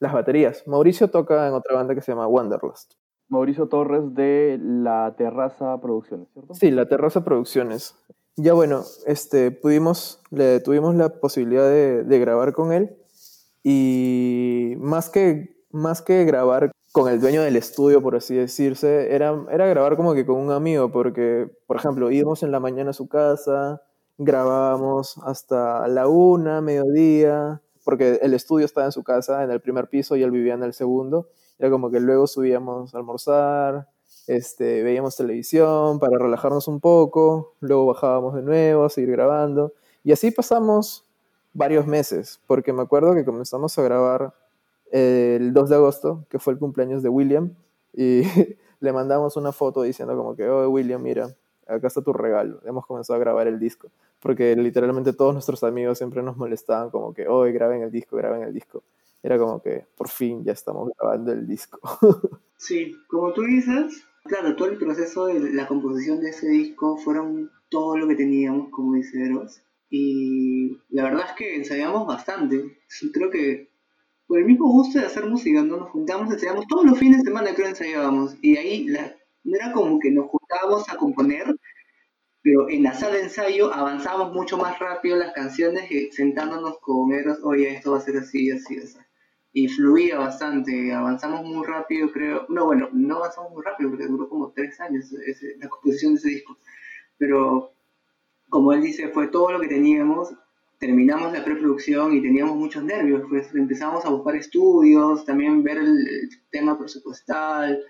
las 0.00 0.12
baterías. 0.12 0.66
Mauricio 0.66 1.10
toca 1.10 1.46
en 1.46 1.54
otra 1.54 1.74
banda 1.74 1.94
que 1.94 2.00
se 2.00 2.12
llama 2.12 2.26
Wanderlust. 2.26 2.94
Mauricio 3.28 3.68
Torres 3.68 4.14
de 4.14 4.58
La 4.60 5.14
Terraza 5.16 5.80
Producciones, 5.80 6.28
¿cierto? 6.32 6.54
Sí, 6.54 6.70
La 6.70 6.88
Terraza 6.88 7.24
Producciones. 7.24 7.94
Ya 8.36 8.52
bueno, 8.52 8.84
este, 9.06 9.50
pudimos, 9.50 10.22
le 10.30 10.60
tuvimos 10.60 10.94
la 10.94 11.08
posibilidad 11.08 11.68
de, 11.68 12.04
de, 12.04 12.18
grabar 12.20 12.52
con 12.52 12.72
él 12.72 12.96
y 13.64 14.74
más 14.78 15.10
que, 15.10 15.56
más 15.70 16.02
que 16.02 16.24
grabar 16.24 16.70
con 16.92 17.08
el 17.08 17.20
dueño 17.20 17.42
del 17.42 17.56
estudio, 17.56 18.02
por 18.02 18.16
así 18.16 18.34
decirse, 18.34 19.14
era, 19.14 19.44
era 19.50 19.66
grabar 19.66 19.96
como 19.96 20.14
que 20.14 20.24
con 20.24 20.36
un 20.36 20.52
amigo, 20.52 20.90
porque, 20.90 21.50
por 21.66 21.76
ejemplo, 21.76 22.10
íbamos 22.10 22.42
en 22.42 22.50
la 22.50 22.60
mañana 22.60 22.90
a 22.90 22.94
su 22.94 23.08
casa, 23.08 23.82
grabábamos 24.16 25.18
hasta 25.24 25.86
la 25.88 26.08
una, 26.08 26.60
mediodía, 26.60 27.60
porque 27.84 28.18
el 28.22 28.34
estudio 28.34 28.66
estaba 28.66 28.86
en 28.86 28.92
su 28.92 29.02
casa, 29.02 29.44
en 29.44 29.50
el 29.50 29.60
primer 29.60 29.88
piso, 29.88 30.16
y 30.16 30.22
él 30.22 30.30
vivía 30.30 30.54
en 30.54 30.62
el 30.62 30.72
segundo, 30.72 31.28
era 31.58 31.70
como 31.70 31.90
que 31.90 32.00
luego 32.00 32.26
subíamos 32.26 32.94
a 32.94 32.98
almorzar, 32.98 33.88
este, 34.26 34.82
veíamos 34.82 35.16
televisión 35.16 35.98
para 35.98 36.18
relajarnos 36.18 36.68
un 36.68 36.80
poco, 36.80 37.54
luego 37.60 37.86
bajábamos 37.86 38.34
de 38.34 38.42
nuevo 38.42 38.84
a 38.84 38.90
seguir 38.90 39.10
grabando. 39.12 39.72
Y 40.04 40.12
así 40.12 40.30
pasamos 40.30 41.04
varios 41.52 41.86
meses, 41.86 42.40
porque 42.46 42.72
me 42.72 42.82
acuerdo 42.82 43.14
que 43.14 43.24
comenzamos 43.24 43.78
a 43.78 43.82
grabar 43.82 44.34
el 44.92 45.52
2 45.52 45.68
de 45.68 45.76
agosto, 45.76 46.24
que 46.30 46.38
fue 46.38 46.52
el 46.52 46.58
cumpleaños 46.58 47.02
de 47.02 47.08
William, 47.08 47.54
y 47.92 48.22
le 48.80 48.92
mandamos 48.92 49.36
una 49.36 49.52
foto 49.52 49.82
diciendo 49.82 50.16
como 50.16 50.36
que, 50.36 50.48
oh 50.48 50.68
William, 50.68 51.02
mira, 51.02 51.34
acá 51.66 51.86
está 51.86 52.02
tu 52.02 52.12
regalo. 52.12 52.60
Hemos 52.64 52.86
comenzado 52.86 53.16
a 53.16 53.20
grabar 53.20 53.46
el 53.46 53.58
disco. 53.58 53.88
Porque 54.20 54.56
literalmente 54.56 55.12
todos 55.12 55.32
nuestros 55.32 55.62
amigos 55.62 55.98
siempre 55.98 56.22
nos 56.22 56.36
molestaban 56.36 56.90
como 56.90 57.14
que, 57.14 57.28
hoy 57.28 57.52
graben 57.52 57.82
el 57.82 57.90
disco, 57.90 58.16
graben 58.16 58.42
el 58.42 58.52
disco. 58.52 58.82
Era 59.22 59.38
como 59.38 59.60
que, 59.60 59.86
por 59.96 60.08
fin, 60.08 60.44
ya 60.44 60.52
estamos 60.52 60.90
grabando 60.96 61.32
el 61.32 61.46
disco. 61.46 61.80
sí, 62.56 62.96
como 63.08 63.32
tú 63.32 63.42
dices, 63.42 64.04
claro, 64.24 64.54
todo 64.56 64.68
el 64.68 64.78
proceso 64.78 65.26
de 65.26 65.52
la 65.52 65.66
composición 65.66 66.20
de 66.20 66.30
ese 66.30 66.48
disco 66.48 66.96
fueron 66.96 67.50
todo 67.68 67.96
lo 67.96 68.06
que 68.06 68.14
teníamos, 68.14 68.70
como 68.70 68.94
dice 68.94 69.24
Eros. 69.24 69.62
Y 69.90 70.78
la 70.90 71.04
verdad 71.04 71.26
es 71.30 71.32
que 71.36 71.56
ensayamos 71.56 72.06
bastante. 72.06 72.78
Creo 73.12 73.30
que 73.30 73.70
por 74.26 74.38
el 74.38 74.44
mismo 74.44 74.70
gusto 74.70 74.98
de 74.98 75.06
hacer 75.06 75.26
música, 75.26 75.62
¿no? 75.62 75.78
Nos 75.78 75.90
juntamos, 75.90 76.30
ensayamos 76.30 76.66
todos 76.68 76.84
los 76.84 76.98
fines 76.98 77.18
de 77.18 77.24
semana, 77.24 77.54
creo, 77.54 77.68
ensayábamos. 77.68 78.36
Y 78.42 78.56
ahí 78.58 78.86
la, 78.86 79.16
no 79.44 79.56
era 79.56 79.72
como 79.72 79.98
que 79.98 80.10
nos 80.10 80.26
juntábamos 80.28 80.88
a 80.88 80.96
componer, 80.96 81.46
pero 82.42 82.68
en 82.68 82.82
la 82.82 82.94
sala 82.94 83.16
de 83.16 83.22
ensayo 83.22 83.72
avanzábamos 83.72 84.34
mucho 84.34 84.58
más 84.58 84.78
rápido 84.78 85.16
las 85.16 85.32
canciones 85.32 85.88
que 85.88 86.12
sentándonos 86.12 86.78
con 86.80 87.12
Eros, 87.12 87.38
oye, 87.42 87.74
esto 87.74 87.92
va 87.92 87.98
a 87.98 88.02
ser 88.02 88.18
así, 88.18 88.50
así, 88.50 88.78
así. 88.78 88.98
Y 89.58 89.66
fluía 89.66 90.18
bastante, 90.18 90.92
avanzamos 90.92 91.44
muy 91.44 91.66
rápido, 91.66 92.12
creo. 92.12 92.46
No, 92.48 92.66
bueno, 92.66 92.88
no 92.92 93.16
avanzamos 93.16 93.50
muy 93.52 93.64
rápido 93.64 93.90
porque 93.90 94.06
duró 94.06 94.28
como 94.28 94.52
tres 94.52 94.78
años 94.80 95.06
la 95.58 95.68
composición 95.68 96.14
de 96.14 96.18
ese 96.18 96.28
disco. 96.28 96.56
Pero, 97.16 97.72
como 98.48 98.72
él 98.72 98.82
dice, 98.82 99.08
fue 99.08 99.26
todo 99.28 99.50
lo 99.52 99.60
que 99.60 99.66
teníamos 99.66 100.32
terminamos 100.78 101.32
la 101.32 101.44
preproducción 101.44 102.14
y 102.14 102.22
teníamos 102.22 102.56
muchos 102.56 102.84
nervios, 102.84 103.24
pues 103.28 103.52
empezamos 103.54 104.04
a 104.04 104.10
buscar 104.10 104.36
estudios, 104.36 105.24
también 105.24 105.62
ver 105.64 105.78
el, 105.78 106.30
tema 106.50 106.78
presupuestal, 106.78 107.80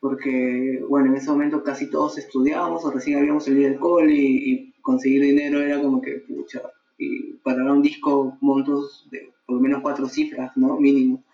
porque, 0.00 0.84
bueno, 0.88 1.08
en 1.08 1.16
ese 1.16 1.30
momento 1.30 1.62
casi 1.62 1.90
todos 1.90 2.18
estudiábamos 2.18 2.84
o 2.84 2.90
recién 2.90 3.18
habíamos 3.18 3.44
salido 3.44 3.70
del 3.70 3.78
cole 3.78 4.14
y, 4.14 4.66
conseguir 4.82 5.22
dinero 5.22 5.60
era 5.60 5.80
como 5.80 6.00
que, 6.00 6.24
pucha, 6.26 6.62
y 6.98 7.34
para 7.44 7.70
un 7.70 7.82
disco 7.82 8.36
montos 8.40 9.06
de 9.10 9.30
por 9.50 9.56
lo 9.56 9.62
menos 9.62 9.82
cuatro 9.82 10.08
cifras, 10.08 10.56
¿no? 10.56 10.78
Mínimo. 10.78 11.24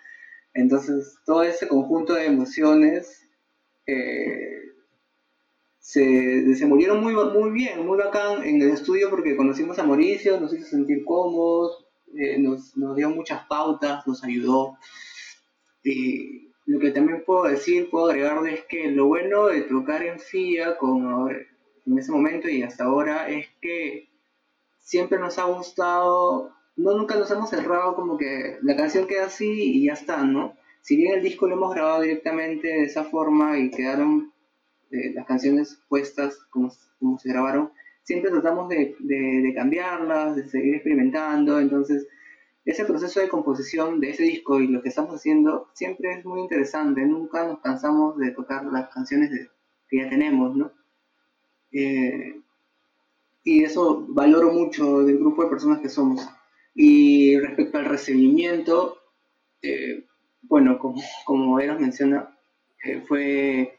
Entonces, 0.55 1.19
todo 1.27 1.43
ese 1.43 1.69
conjunto 1.69 2.15
de 2.15 2.25
emociones 2.25 3.29
eh, 3.87 4.73
se 5.79 6.01
desenvolvieron 6.01 7.03
muy, 7.03 7.13
muy 7.15 7.51
bien, 7.51 7.87
muy 7.87 7.99
bacán 7.99 8.43
en 8.43 8.63
el 8.63 8.71
estudio 8.71 9.11
porque 9.11 9.37
conocimos 9.37 9.79
a 9.79 9.85
Mauricio, 9.85 10.41
nos 10.41 10.55
hizo 10.55 10.65
sentir 10.65 11.05
cómodos, 11.05 11.85
eh, 12.15 12.39
nos, 12.39 12.75
nos, 12.75 12.97
dio 12.97 13.11
muchas 13.11 13.47
pautas, 13.49 14.07
nos 14.07 14.25
ayudó. 14.25 14.79
Y 15.85 16.53
lo 16.65 16.79
que 16.79 16.93
también 16.93 17.23
puedo 17.27 17.43
decir, 17.45 17.91
puedo 17.91 18.07
agregarle 18.07 18.55
es 18.55 18.65
que 18.65 18.91
lo 18.93 19.09
bueno 19.09 19.49
de 19.49 19.61
tocar 19.61 20.03
en 20.03 20.19
FIA 20.19 20.79
con, 20.79 21.31
en 21.85 21.99
ese 21.99 22.13
momento 22.13 22.49
y 22.49 22.63
hasta 22.63 22.85
ahora 22.85 23.29
es 23.29 23.47
que 23.61 24.09
siempre 24.79 25.19
nos 25.19 25.39
ha 25.39 25.45
gustado, 25.45 26.56
no 26.77 26.97
nunca 26.97 27.17
nos 27.17 27.31
hemos 27.31 27.51
cerrado 27.51 27.95
como 27.95 28.17
que 28.19 28.59
la 28.63 28.77
canción 28.77 29.07
queda 29.07 29.27
así 29.27 29.51
y 29.51 29.87
ya 29.87 29.95
está, 29.95 30.25
¿no? 30.25 30.55
Si 30.83 30.97
bien 30.97 31.15
el 31.15 31.23
disco 31.23 31.47
lo 31.47 31.55
hemos 31.55 31.75
grabado 31.75 32.03
directamente 32.03 32.69
de 32.69 32.85
esa 32.85 33.05
forma 33.05 33.59
y 33.59 33.71
quedaron 33.71 34.33
las 34.91 35.27
canciones 35.27 35.81
puestas 35.89 36.39
como, 36.51 36.71
como, 37.01 37.19
se 37.19 37.29
grabaron, 37.29 37.73
siempre 38.05 38.31
tratamos 38.31 38.69
de, 38.69 38.95
de, 39.01 39.53
cambiarlas, 39.55 40.37
de 40.37 40.49
seguir 40.49 40.77
experimentando, 40.77 41.59
entonces 41.59 42.07
ese 42.65 42.85
proceso 42.85 43.21
de 43.21 43.29
composición 43.29 44.01
de 44.01 44.11
ese 44.11 44.23
disco 44.23 44.61
y 44.61 44.69
lo 44.69 44.83
que 44.83 44.91
estamos 44.91 45.15
haciendo 45.15 45.69
siempre 45.73 46.13
es 46.13 46.25
muy 46.25 46.41
interesante, 46.41 47.05
nunca 47.05 47.47
nos 47.47 47.61
cansamos 47.61 48.17
de 48.19 48.31
tocar 48.31 48.65
las 48.67 48.89
canciones 48.91 49.31
que 49.89 49.99
ya 49.99 50.09
tenemos, 50.09 50.57
¿no? 50.57 50.73
Eh, 51.73 52.41
y 53.45 53.65
eso 53.65 54.05
valoro 54.09 54.53
mucho 54.53 55.03
del 55.03 55.19
grupo 55.19 55.45
de 55.45 55.51
personas 55.51 55.81
que 55.81 55.89
somos. 55.89 56.29
Y 56.79 57.39
respecto 57.39 57.79
al 57.79 57.87
recibimiento, 57.87 58.99
eh, 59.63 60.05
bueno, 60.43 60.79
como, 60.79 61.03
como 61.25 61.59
Eros 61.59 61.81
menciona, 61.81 62.39
eh, 62.85 63.03
fue 63.09 63.79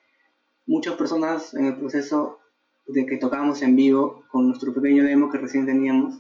muchas 0.66 0.96
personas 0.96 1.54
en 1.54 1.66
el 1.66 1.78
proceso 1.78 2.40
de 2.88 3.06
que 3.06 3.18
tocábamos 3.18 3.62
en 3.62 3.76
vivo 3.76 4.26
con 4.32 4.48
nuestro 4.48 4.74
pequeño 4.74 5.04
demo 5.04 5.30
que 5.30 5.38
recién 5.38 5.68
teníamos, 5.68 6.20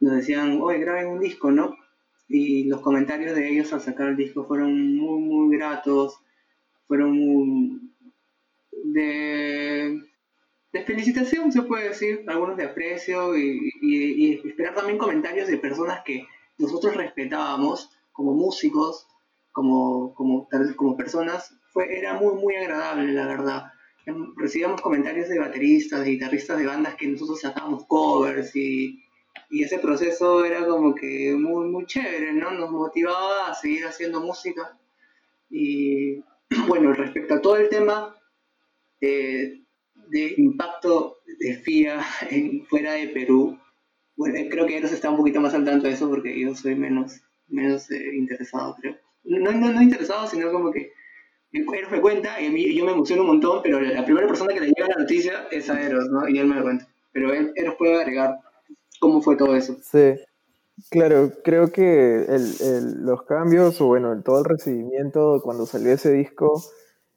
nos 0.00 0.16
decían, 0.16 0.58
oye, 0.62 0.78
graben 0.78 1.08
un 1.08 1.20
disco, 1.20 1.50
¿no? 1.50 1.76
Y 2.28 2.64
los 2.64 2.80
comentarios 2.80 3.36
de 3.36 3.50
ellos 3.50 3.72
al 3.74 3.82
sacar 3.82 4.08
el 4.08 4.16
disco 4.16 4.46
fueron 4.46 4.96
muy, 4.96 5.20
muy 5.20 5.54
gratos, 5.54 6.18
fueron 6.86 7.12
muy 7.12 7.92
de, 8.84 10.00
de 10.74 10.82
felicitación, 10.82 11.52
se 11.52 11.62
puede 11.62 11.90
decir, 11.90 12.24
algunos 12.26 12.56
de 12.56 12.64
aprecio 12.64 13.38
y, 13.38 13.70
y 13.80 14.34
esperar 14.44 14.74
también 14.74 14.98
comentarios 14.98 15.46
de 15.46 15.56
personas 15.56 16.02
que 16.04 16.26
nosotros 16.58 16.96
respetábamos 16.96 17.96
como 18.10 18.34
músicos, 18.34 19.06
como, 19.52 20.12
como, 20.14 20.48
como 20.74 20.96
personas, 20.96 21.56
fue, 21.72 21.96
era 21.96 22.14
muy, 22.14 22.34
muy 22.34 22.56
agradable, 22.56 23.12
la 23.12 23.28
verdad. 23.28 23.72
Em, 24.04 24.34
recibíamos 24.36 24.80
comentarios 24.80 25.28
de 25.28 25.38
bateristas, 25.38 26.00
de 26.00 26.10
guitarristas 26.10 26.58
de 26.58 26.66
bandas 26.66 26.96
que 26.96 27.06
nosotros 27.06 27.40
sacábamos 27.40 27.86
covers 27.86 28.56
y, 28.56 29.00
y 29.50 29.62
ese 29.62 29.78
proceso 29.78 30.44
era 30.44 30.66
como 30.66 30.92
que 30.92 31.36
muy, 31.38 31.68
muy 31.68 31.86
chévere, 31.86 32.32
¿no? 32.32 32.50
Nos 32.50 32.72
motivaba 32.72 33.46
a 33.48 33.54
seguir 33.54 33.86
haciendo 33.86 34.20
música. 34.20 34.76
Y 35.50 36.16
bueno, 36.66 36.92
respecto 36.94 37.34
a 37.34 37.40
todo 37.40 37.58
el 37.58 37.68
tema 37.68 38.16
de 40.08 40.34
impacto 40.36 41.18
de 41.38 41.56
FIA 41.58 42.00
en, 42.30 42.64
fuera 42.66 42.92
de 42.92 43.08
Perú, 43.08 43.58
bueno, 44.16 44.36
creo 44.50 44.66
que 44.66 44.78
ellos 44.78 44.92
está 44.92 45.10
un 45.10 45.16
poquito 45.16 45.40
más 45.40 45.54
al 45.54 45.64
tanto 45.64 45.86
de 45.86 45.94
eso 45.94 46.08
porque 46.08 46.38
yo 46.38 46.54
soy 46.54 46.76
menos, 46.76 47.20
menos 47.48 47.90
eh, 47.90 48.14
interesado, 48.14 48.76
creo 48.80 48.96
no, 49.24 49.52
no, 49.52 49.72
no 49.72 49.82
interesado, 49.82 50.26
sino 50.28 50.52
como 50.52 50.70
que 50.70 50.92
él 51.52 51.66
me 51.90 52.00
cuenta 52.00 52.40
y 52.40 52.46
a 52.46 52.50
mí, 52.50 52.74
yo 52.74 52.84
me 52.84 52.92
emociono 52.92 53.22
un 53.22 53.28
montón, 53.28 53.60
pero 53.62 53.80
la 53.80 54.04
primera 54.04 54.26
persona 54.26 54.52
que 54.52 54.60
le 54.60 54.66
llega 54.66 54.88
la 54.88 55.02
noticia 55.02 55.46
es 55.50 55.70
a 55.70 55.80
Eros, 55.80 56.08
¿no? 56.10 56.28
Y 56.28 56.38
él 56.38 56.46
me 56.46 56.56
lo 56.56 56.62
cuenta. 56.62 56.88
Pero 57.12 57.32
Eros 57.32 57.76
puede 57.78 58.00
agregar 58.00 58.40
cómo 59.00 59.22
fue 59.22 59.36
todo 59.36 59.54
eso. 59.54 59.76
Sí. 59.82 60.14
Claro, 60.90 61.30
creo 61.44 61.70
que 61.70 62.24
el, 62.24 62.52
el, 62.60 63.04
los 63.04 63.22
cambios, 63.22 63.80
o 63.80 63.86
bueno, 63.86 64.20
todo 64.22 64.40
el 64.40 64.44
recibimiento 64.44 65.40
cuando 65.44 65.66
salió 65.66 65.92
ese 65.92 66.12
disco, 66.12 66.60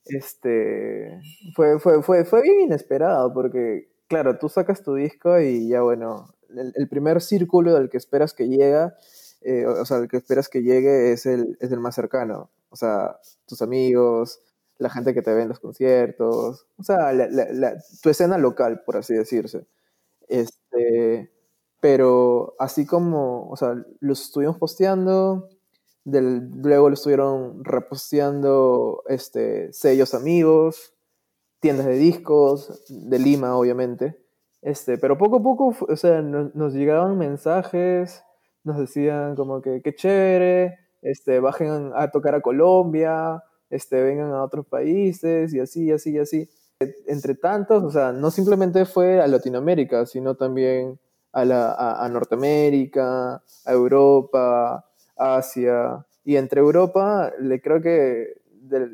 este, 0.09 1.19
fue, 1.55 1.79
fue, 1.79 2.01
fue, 2.03 2.25
fue 2.25 2.41
bien 2.41 2.61
inesperado, 2.61 3.33
porque, 3.33 3.89
claro, 4.07 4.37
tú 4.37 4.49
sacas 4.49 4.83
tu 4.83 4.95
disco 4.95 5.39
y 5.39 5.69
ya, 5.69 5.81
bueno, 5.81 6.33
el, 6.75 6.87
primer 6.89 7.21
círculo 7.21 7.73
del 7.73 7.89
que 7.89 7.97
esperas 7.97 8.33
que 8.33 8.47
llega 8.47 8.95
eh, 9.41 9.65
o 9.65 9.85
sea, 9.85 9.97
el 9.97 10.07
que 10.09 10.17
esperas 10.17 10.49
que 10.49 10.61
llegue 10.61 11.11
es 11.13 11.25
el, 11.25 11.57
es 11.61 11.71
el 11.71 11.79
más 11.79 11.95
cercano. 11.95 12.49
O 12.69 12.75
sea, 12.75 13.19
tus 13.45 13.61
amigos, 13.61 14.41
la 14.77 14.89
gente 14.89 15.13
que 15.13 15.21
te 15.21 15.33
ve 15.33 15.43
en 15.43 15.49
los 15.49 15.59
conciertos, 15.59 16.67
o 16.77 16.83
sea, 16.83 17.11
tu 18.01 18.09
escena 18.09 18.37
local, 18.37 18.83
por 18.85 18.97
así 18.97 19.13
decirse. 19.13 19.67
Este, 20.27 21.31
pero 21.79 22.55
así 22.59 22.85
como, 22.85 23.49
o 23.49 23.55
sea, 23.57 23.75
los 23.99 24.21
estuvimos 24.21 24.57
posteando, 24.57 25.49
del, 26.09 26.49
luego 26.49 26.89
lo 26.89 26.93
estuvieron 26.93 27.63
reposteando 27.63 29.03
este, 29.07 29.71
sellos 29.73 30.13
amigos, 30.13 30.93
tiendas 31.59 31.85
de 31.85 31.95
discos, 31.95 32.83
de 32.87 33.19
Lima, 33.19 33.57
obviamente. 33.57 34.17
Este, 34.61 34.97
pero 34.97 35.17
poco 35.17 35.37
a 35.37 35.43
poco, 35.43 35.75
o 35.87 35.95
sea, 35.95 36.21
nos 36.21 36.73
llegaban 36.73 37.17
mensajes 37.17 38.23
nos 38.67 38.77
decían 38.77 39.35
como 39.35 39.61
que 39.61 39.81
qué 39.81 39.95
chévere, 39.95 40.77
este, 41.01 41.39
bajen 41.39 41.91
a 41.95 42.11
tocar 42.11 42.35
a 42.35 42.41
Colombia, 42.41 43.41
este, 43.69 44.03
vengan 44.03 44.31
a 44.33 44.43
otros 44.43 44.67
países 44.67 45.53
y 45.53 45.59
así, 45.59 45.91
así, 45.91 46.19
así. 46.19 46.49
Entre 47.07 47.33
tantos, 47.33 47.83
o 47.83 47.89
sea, 47.89 48.11
no 48.11 48.29
simplemente 48.29 48.85
fue 48.85 49.19
a 49.19 49.27
Latinoamérica, 49.27 50.05
sino 50.05 50.35
también 50.35 50.99
a, 51.31 51.45
la, 51.45 51.71
a, 51.73 52.07
Norteamérica, 52.09 53.41
a 53.65 53.71
Europa, 53.71 54.85
Asia. 55.17 56.05
Y 56.23 56.35
entre 56.35 56.61
Europa, 56.61 57.31
le 57.39 57.61
creo 57.61 57.81
que, 57.81 58.41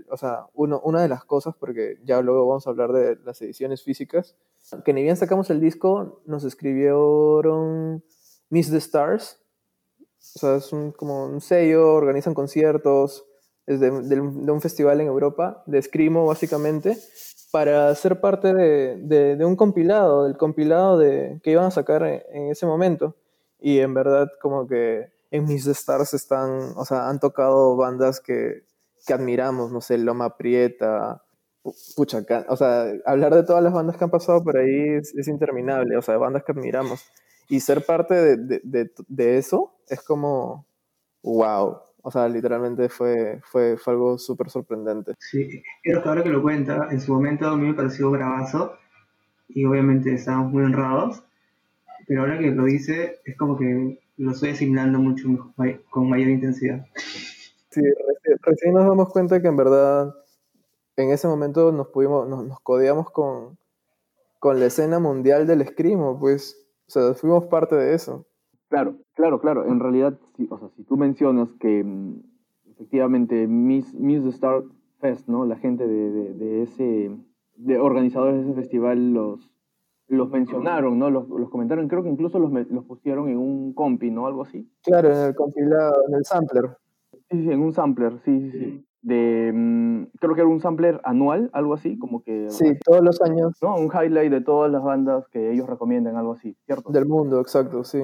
o 0.09 0.17
sea, 0.17 0.47
uno, 0.53 0.80
una 0.84 1.01
de 1.01 1.09
las 1.09 1.26
cosas, 1.26 1.55
porque 1.59 1.97
ya 2.03 2.21
luego 2.21 2.47
vamos 2.47 2.67
a 2.67 2.69
hablar 2.69 2.91
de 2.91 3.17
las 3.24 3.41
ediciones 3.41 3.84
físicas, 3.84 4.36
que 4.86 4.93
ni 4.93 5.03
bien 5.03 5.17
sacamos 5.17 5.49
el 5.49 5.59
disco, 5.59 6.21
nos 6.26 6.43
escribieron 6.43 8.03
Miss 8.49 8.69
the 8.69 8.78
Stars, 8.78 9.39
o 10.36 10.39
sea, 10.39 10.55
es 10.55 10.71
un, 10.71 10.91
como 10.91 11.26
un 11.26 11.41
sello, 11.41 11.93
organizan 11.93 12.34
conciertos, 12.34 13.26
es 13.65 13.80
de, 13.80 13.89
un 13.89 14.61
festival 14.61 14.99
en 15.01 15.07
Europa, 15.07 15.63
de 15.65 15.78
Escrimo 15.78 16.26
básicamente, 16.26 16.97
para 17.51 17.93
ser 17.95 18.19
parte 18.19 18.53
de, 18.53 18.97
de, 19.36 19.45
un 19.45 19.55
compilado, 19.55 20.26
del 20.26 20.38
compilado 20.38 20.97
de, 20.97 21.39
que 21.43 21.51
iban 21.51 21.65
a 21.65 21.71
sacar 21.71 22.03
en, 22.03 22.49
ese 22.49 22.65
momento. 22.65 23.15
Y 23.59 23.80
en 23.80 23.93
verdad 23.93 24.28
como 24.41 24.67
que 24.67 25.12
en 25.34 25.46
Mis 25.46 25.66
Stars 25.66 26.14
están, 26.14 26.74
o 26.76 26.86
sea, 26.86 27.10
han 27.10 27.20
tocado 27.20 27.76
bandas 27.76 28.22
que, 28.22 28.66
que 29.06 29.14
admiramos, 29.14 29.72
no 29.72 29.82
sé, 29.82 29.98
Loma 29.98 30.38
Prieta, 30.38 31.24
pucha, 31.96 32.24
o 32.50 32.56
sea, 32.56 32.86
hablar 33.04 33.34
de 33.34 33.42
todas 33.42 33.64
las 33.64 33.74
bandas 33.74 33.98
que 33.98 34.04
han 34.04 34.12
pasado 34.12 34.44
por 34.44 34.58
ahí 34.58 34.90
es, 34.90 35.28
interminable, 35.28 35.98
o 35.98 36.04
sea, 36.04 36.18
bandas 36.18 36.44
que 36.44 36.52
admiramos. 36.52 37.04
Y 37.50 37.62
ser 37.62 37.84
parte 37.84 38.14
de, 38.14 38.62
de, 38.64 38.92
de, 39.08 39.38
eso 39.40 39.74
es 39.90 40.04
como, 40.04 40.68
wow, 41.24 41.80
o 42.04 42.12
sea, 42.12 42.30
literalmente 42.30 42.88
fue, 42.90 43.42
fue, 43.44 43.76
fue 43.78 43.94
algo 43.94 44.20
súper 44.20 44.52
sorprendente. 44.52 45.14
Sí, 45.18 45.64
creo 45.82 46.04
que 46.04 46.10
ahora 46.10 46.22
que 46.22 46.30
lo 46.30 46.44
cuenta, 46.44 46.90
en 46.92 47.02
su 47.02 47.12
momento 47.12 47.48
a 47.48 47.58
mí 47.58 47.66
me 47.66 47.74
pareció 47.74 48.12
bravazo 48.12 48.74
y 49.50 49.66
obviamente 49.66 50.14
estábamos 50.14 50.52
muy 50.52 50.64
honrados, 50.64 51.24
pero 52.08 52.22
ahora 52.22 52.38
que 52.38 52.52
lo 52.52 52.66
dice 52.66 53.20
es 53.26 53.36
como 53.36 53.58
que 53.58 54.03
lo 54.24 54.32
estoy 54.32 54.49
asimilando 54.49 54.99
mucho 54.99 55.53
con 55.89 56.09
mayor 56.09 56.30
intensidad. 56.30 56.86
Sí, 57.69 57.82
recién, 58.41 58.74
nos 58.74 58.86
damos 58.86 59.11
cuenta 59.11 59.41
que 59.41 59.47
en 59.47 59.57
verdad 59.57 60.13
en 60.95 61.09
ese 61.09 61.28
momento 61.28 61.71
nos 61.71 61.88
pudimos, 61.88 62.28
nos, 62.28 62.45
nos 62.45 62.59
codeamos 62.59 63.09
con, 63.09 63.57
con 64.39 64.59
la 64.59 64.67
escena 64.67 64.99
mundial 64.99 65.47
del 65.47 65.61
escrimo, 65.61 66.19
pues, 66.19 66.67
o 66.88 66.91
sea, 66.91 67.13
fuimos 67.13 67.45
parte 67.45 67.76
de 67.76 67.95
eso. 67.95 68.26
Claro, 68.69 68.95
claro, 69.13 69.39
claro. 69.39 69.67
En 69.67 69.80
realidad, 69.80 70.19
si, 70.36 70.47
o 70.49 70.57
sea, 70.57 70.69
si 70.76 70.84
tú 70.84 70.97
mencionas 70.97 71.49
que 71.59 71.84
mm, 71.84 72.21
efectivamente 72.71 73.47
Miss, 73.47 73.93
Miss 73.93 74.24
the 74.24 74.30
Star 74.30 74.63
Fest, 74.99 75.28
¿no? 75.28 75.45
La 75.45 75.57
gente 75.57 75.88
de, 75.88 76.34
de, 76.34 76.63
ese, 76.63 77.11
de 77.55 77.80
organizadores 77.80 78.36
de 78.36 78.51
ese 78.51 78.53
festival 78.53 79.13
los, 79.13 79.53
los 80.08 80.30
mencionaron, 80.30 80.99
¿no? 80.99 81.10
Los, 81.10 81.28
los 81.30 81.49
comentaron, 81.49 81.88
creo 81.88 82.04
que 82.04 82.10
incluso 82.10 82.39
los, 82.39 82.51
los 82.51 82.86
pusieron 82.86 83.30
en 83.30 83.38
un 83.38 83.74
compi, 83.74 84.12
¿no? 84.12 84.28
Algo 84.28 84.43
así. 84.43 84.70
Claro, 84.84 85.10
en 85.12 85.28
el 85.28 85.36
compilado, 85.36 86.04
en 86.08 86.16
el 86.16 86.26
sampler. 86.26 86.78
Sí, 87.30 87.43
sí, 87.43 87.51
en 87.51 87.62
un 87.62 87.74
sampler, 87.74 88.20
sí, 88.24 88.51
sí, 88.51 88.60
sí. 88.60 88.86
De, 89.01 89.51
mm, 89.54 90.04
creo 90.20 90.34
que 90.34 90.41
era 90.41 90.49
un 90.49 90.62
sampler 90.62 91.01
anual, 91.04 91.49
algo 91.54 91.74
así, 91.74 91.97
como 91.97 92.24
que... 92.24 92.49
Sí, 92.49 92.78
todos 92.86 93.04
los 93.04 93.22
años. 93.22 93.58
¿no? 93.62 93.76
Un 93.76 93.88
highlight 93.88 94.32
de 94.32 94.41
todas 94.41 94.72
las 94.72 94.84
bandas 94.84 95.28
que 95.28 95.51
ellos 95.51 95.68
recomiendan, 95.68 96.16
algo 96.16 96.34
así, 96.34 96.56
¿cierto? 96.66 96.91
Del 96.91 97.06
mundo, 97.06 97.41
exacto, 97.41 97.84
sí. 97.84 97.99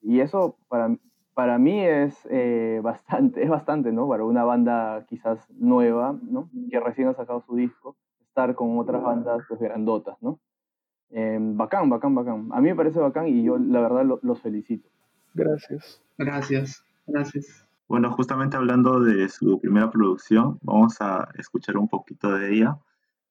Y 0.00 0.20
eso 0.20 0.56
para, 0.68 0.96
para 1.34 1.58
mí 1.58 1.84
es 1.84 2.14
eh, 2.30 2.80
bastante, 2.82 3.42
es 3.42 3.50
bastante, 3.50 3.92
¿no? 3.92 4.08
Para 4.08 4.24
una 4.24 4.44
banda 4.44 5.04
quizás 5.08 5.46
nueva, 5.50 6.18
¿no? 6.22 6.48
Que 6.70 6.80
recién 6.80 7.08
ha 7.08 7.14
sacado 7.14 7.42
su 7.46 7.54
disco, 7.56 7.96
estar 8.26 8.54
con 8.54 8.78
otras 8.78 9.02
bandas 9.02 9.42
pues, 9.48 9.60
grandotas, 9.60 10.16
¿no? 10.22 10.38
Eh, 11.12 11.38
bacán, 11.40 11.90
bacán, 11.90 12.14
bacán. 12.14 12.48
A 12.52 12.60
mí 12.60 12.68
me 12.70 12.74
parece 12.74 12.98
bacán 12.98 13.28
y 13.28 13.44
yo 13.44 13.58
la 13.58 13.80
verdad 13.80 14.18
los 14.22 14.40
felicito. 14.40 14.88
Gracias. 15.34 16.02
Gracias, 16.18 16.84
gracias. 17.06 17.66
Bueno, 17.88 18.10
justamente 18.12 18.56
hablando 18.56 19.00
de 19.00 19.28
su 19.28 19.60
primera 19.60 19.90
producción, 19.90 20.58
vamos 20.62 21.00
a 21.00 21.28
escuchar 21.38 21.76
un 21.76 21.88
poquito 21.88 22.32
de 22.32 22.54
ella. 22.54 22.78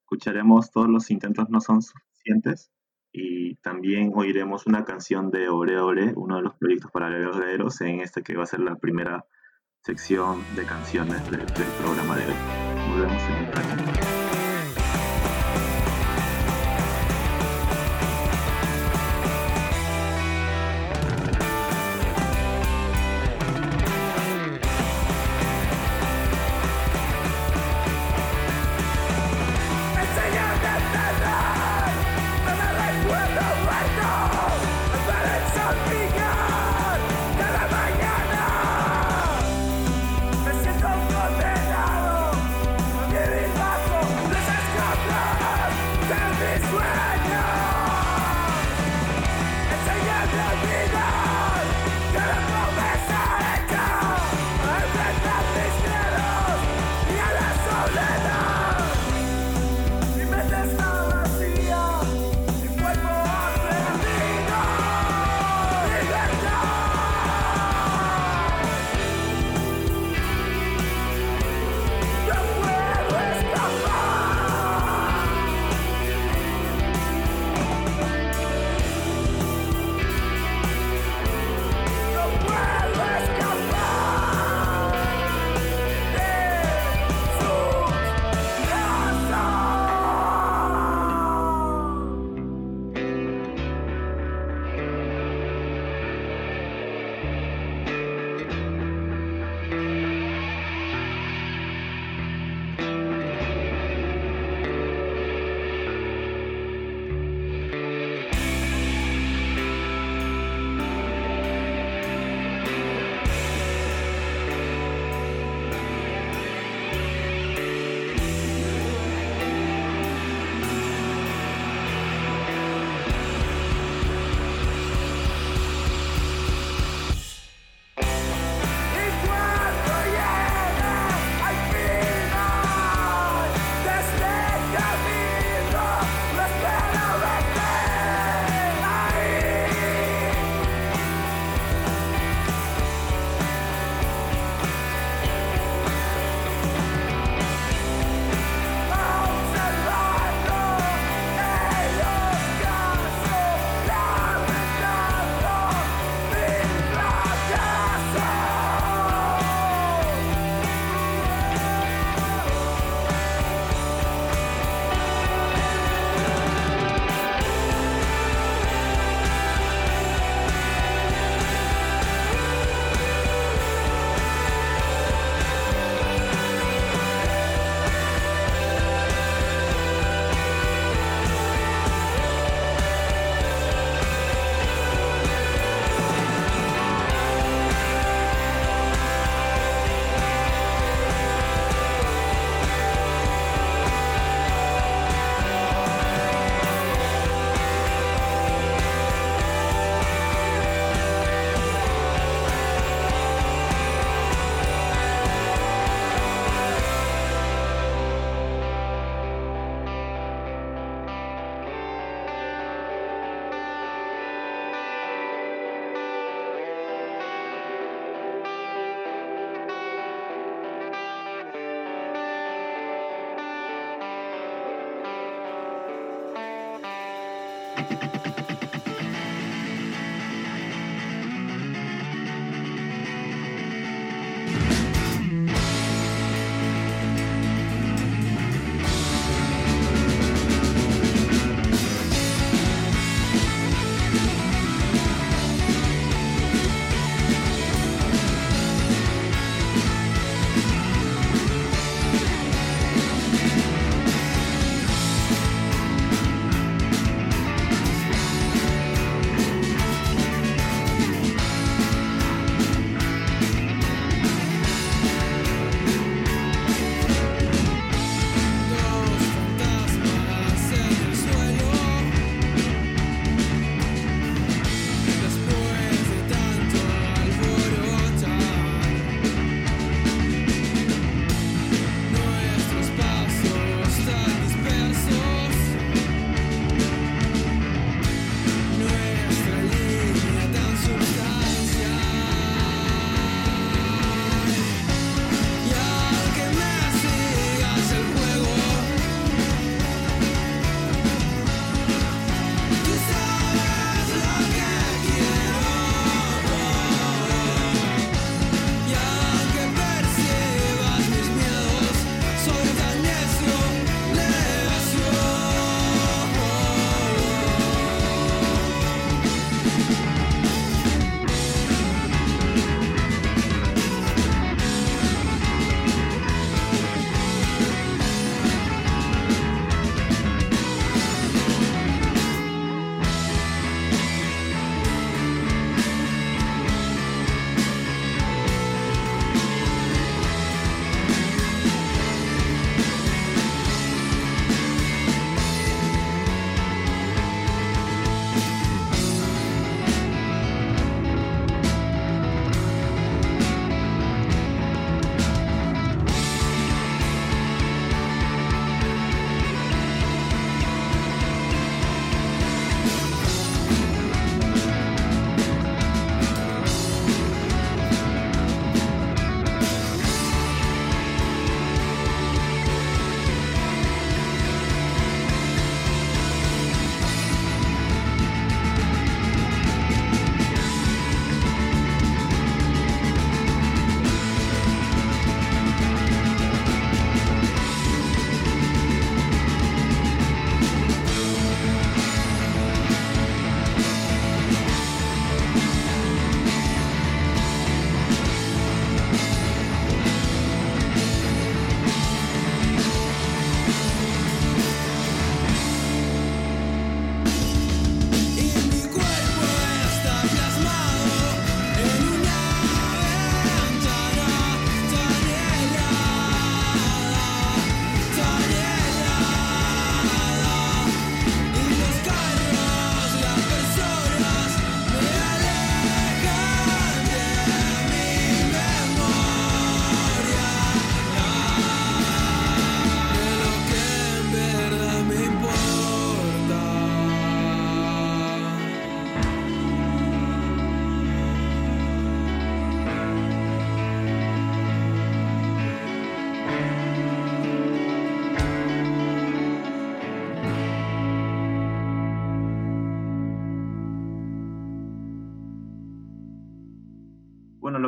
Escucharemos 0.02 0.72
Todos 0.72 0.90
los 0.90 1.10
intentos 1.10 1.50
no 1.50 1.62
son 1.62 1.82
suficientes 1.82 2.72
y 3.12 3.56
también 3.56 4.12
oiremos 4.16 4.68
una 4.68 4.86
canción 4.86 5.32
de 5.32 5.50
Ore 5.50 5.80
Ore, 5.80 6.14
uno 6.16 6.38
de 6.38 6.44
los 6.44 6.56
proyectos 6.56 6.92
paralelos 6.92 7.38
de 7.40 7.54
Eros, 7.54 7.82
en 7.82 8.02
este 8.02 8.22
que 8.22 8.36
va 8.36 8.44
a 8.44 8.48
ser 8.48 8.62
la 8.62 8.76
primera 8.76 9.26
sección 9.84 10.44
de 10.56 10.64
canciones 10.66 11.30
del, 11.32 11.46
programa 11.82 12.16
de 12.16 12.26
hoy. 12.28 12.34
Volvemos 12.92 13.24
en 13.24 13.36
un 13.36 13.52
ratito. 13.52 14.21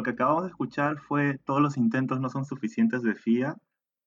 Lo 0.03 0.11
que 0.11 0.21
acabamos 0.21 0.43
de 0.43 0.49
escuchar 0.49 0.99
fue 0.99 1.37
Todos 1.45 1.61
los 1.61 1.77
intentos 1.77 2.19
no 2.19 2.29
son 2.29 2.43
suficientes 2.43 3.03
de 3.03 3.15
FIA 3.15 3.55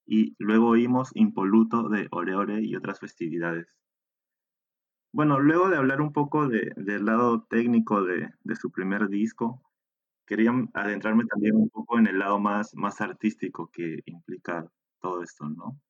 y 0.05 0.36
luego 0.38 0.68
oímos 0.68 1.11
Impoluto 1.14 1.88
de 1.88 2.07
Oreore 2.11 2.61
y 2.61 2.76
otras 2.76 3.01
festividades. 3.01 3.74
Bueno, 5.11 5.40
luego 5.40 5.70
de 5.70 5.78
hablar 5.78 6.03
un 6.03 6.12
poco 6.12 6.49
del 6.49 7.07
lado 7.07 7.44
técnico 7.49 8.05
de, 8.05 8.30
su 8.61 8.70
primer 8.70 9.09
disco, 9.09 9.62
quería 10.26 10.53
adentrarme 10.74 11.24
también 11.24 11.57
un 11.57 11.70
poco 11.70 11.99
en 11.99 12.09
el 12.09 12.18
lado 12.18 12.38
más, 12.38 12.74
más 12.74 13.01
artístico 13.01 13.70
que 13.72 14.03
implica 14.05 14.70
todo 15.01 15.22
esto, 15.22 15.49
¿no? 15.49 15.80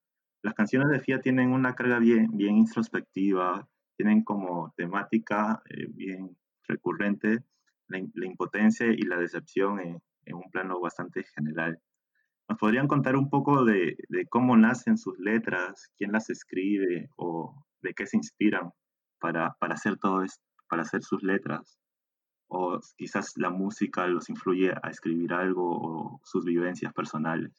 Las 0.41 0.53
canciones 0.53 0.87
de 0.89 1.01
FIA 1.01 1.19
tienen 1.19 1.51
una 1.51 1.75
carga 1.75 1.99
bien, 1.99 2.29
bien 2.31 2.55
introspectiva, 2.55 3.67
tienen 3.97 4.23
como 4.23 4.73
temática 4.77 5.61
eh, 5.69 5.87
bien 5.89 6.37
recurrente 6.63 7.43
la, 7.87 8.25
impotencia 8.25 8.87
y 8.87 9.01
la 9.01 9.17
decepción 9.17 9.79
en, 9.79 10.01
un 10.35 10.49
plano 10.51 10.79
bastante 10.79 11.23
general. 11.23 11.79
¿Nos 12.49 12.57
podrían 12.59 12.87
contar 12.87 13.15
un 13.15 13.29
poco 13.29 13.63
de, 13.65 13.95
cómo 14.29 14.57
nacen 14.57 14.97
sus 14.97 15.17
letras, 15.19 15.89
quién 15.97 16.11
las 16.11 16.29
escribe 16.29 17.09
o 17.15 17.65
de 17.81 17.93
qué 17.93 18.05
se 18.05 18.17
inspiran 18.17 18.71
para, 19.19 19.55
para 19.59 19.75
hacer 19.75 19.97
todo 19.97 20.23
esto, 20.23 20.43
para 20.69 20.81
hacer 20.81 21.01
sus 21.01 21.23
letras? 21.23 21.79
O 22.49 22.79
quizás 22.97 23.33
la 23.37 23.49
música 23.49 24.07
los 24.07 24.29
influye 24.29 24.71
a 24.71 24.89
escribir 24.89 25.33
algo 25.33 25.69
o 25.69 26.21
sus 26.23 26.45
vivencias 26.45 26.93
personales. 26.93 27.53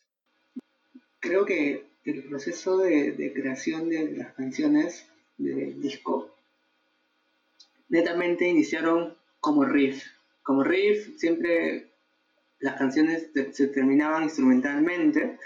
Creo 1.21 1.45
que 1.45 1.91
el 2.05 2.25
proceso 2.25 2.79
de 2.79 3.33
creación 3.35 3.89
de 3.89 4.13
las 4.13 4.35
canciones 4.35 5.11
del 5.39 5.81
disco 5.81 6.35
netamente 7.89 8.49
iniciaron 8.49 9.17
como 9.41 9.65
riff. 9.65 10.05
Como 10.49 10.65
riff 10.65 11.19
siempre 11.19 11.93
las 12.61 12.77
canciones 12.77 13.31
se 13.53 13.67
terminaban 13.67 14.23
instrumentalmente 14.23 15.37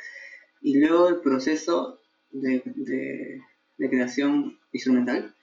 y 0.60 0.78
luego 0.78 1.08
el 1.08 1.20
proceso 1.20 2.00
de, 2.30 2.62
de, 2.64 3.40
de 3.78 3.90
creación 3.90 4.60
instrumental 4.70 5.34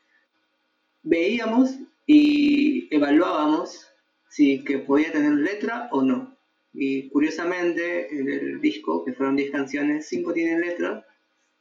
veíamos 1.03 1.77
y 2.05 2.87
evaluábamos 2.95 3.85
si 4.29 4.63
que 4.63 4.77
podía 4.77 5.11
tener 5.11 5.33
letra 5.33 5.89
o 5.91 6.03
no. 6.03 6.37
Y 6.71 7.09
curiosamente, 7.09 8.17
en 8.17 8.29
el 8.29 8.61
disco, 8.61 9.03
que 9.03 9.11
fueron 9.11 9.35
10 9.35 9.51
canciones, 9.51 10.07
5 10.07 10.31
tienen 10.31 10.61
letra 10.61 11.05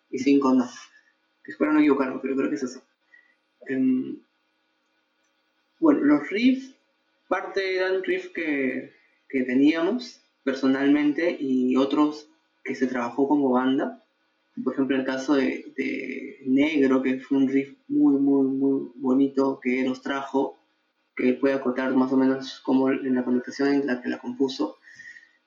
y 0.09 0.20
5 0.20 0.55
no. 0.55 0.70
Espero 1.44 1.72
no 1.72 1.80
equivocarme, 1.80 2.20
pero 2.22 2.36
creo 2.36 2.49
que 2.49 2.55
es 2.55 2.62
así. 2.62 2.78
Em, 3.66 4.20
bueno, 5.80 6.03
los 6.03 6.30
riffs, 6.30 6.77
parte 7.28 7.76
eran 7.76 8.02
riffs 8.02 8.28
que, 8.28 8.92
que 9.28 9.44
teníamos 9.44 10.20
personalmente 10.44 11.36
y 11.38 11.76
otros 11.76 12.30
que 12.64 12.74
se 12.74 12.86
trabajó 12.86 13.28
como 13.28 13.50
banda 13.50 14.02
por 14.64 14.74
ejemplo, 14.74 14.96
el 14.96 15.04
caso 15.04 15.34
de, 15.34 16.38
Negro, 16.44 17.02
que 17.02 17.20
fue 17.20 17.38
un 17.38 17.48
riff 17.48 17.74
muy, 17.88 18.18
muy, 18.18 18.48
muy 18.48 18.90
bonito 18.96 19.60
que 19.62 19.82
nos 19.82 20.02
trajo, 20.02 20.58
que 21.14 21.34
puede 21.34 21.54
acotar 21.54 21.94
más 21.94 22.12
o 22.12 22.16
menos 22.16 22.60
como 22.60 22.90
en 22.90 23.14
la 23.14 23.24
connotación 23.24 23.68
en 23.68 23.86
la 23.86 24.00
que 24.00 24.08
la 24.08 24.18
compuso. 24.18 24.78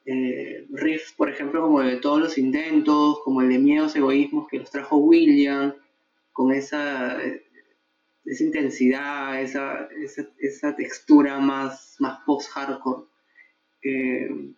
Eh, 0.05 0.67
riff, 0.71 1.13
por 1.15 1.29
ejemplo, 1.29 1.61
como 1.61 1.81
de 1.81 1.97
todos 1.97 2.19
los 2.19 2.37
intentos, 2.37 3.19
como 3.23 3.41
el 3.41 3.49
de 3.49 3.59
miedos, 3.59 3.95
egoísmos 3.95 4.47
que 4.47 4.59
los 4.59 4.69
trajo 4.69 4.97
William, 4.97 5.73
con 6.33 6.51
esa, 6.51 7.17
esa 8.25 8.43
intensidad, 8.43 9.41
esa, 9.41 9.89
esa, 10.39 10.75
textura 10.75 11.39
más, 11.39 11.95
más 11.99 12.19
post-hardcore. 12.25 13.05
Eh, 13.83 14.53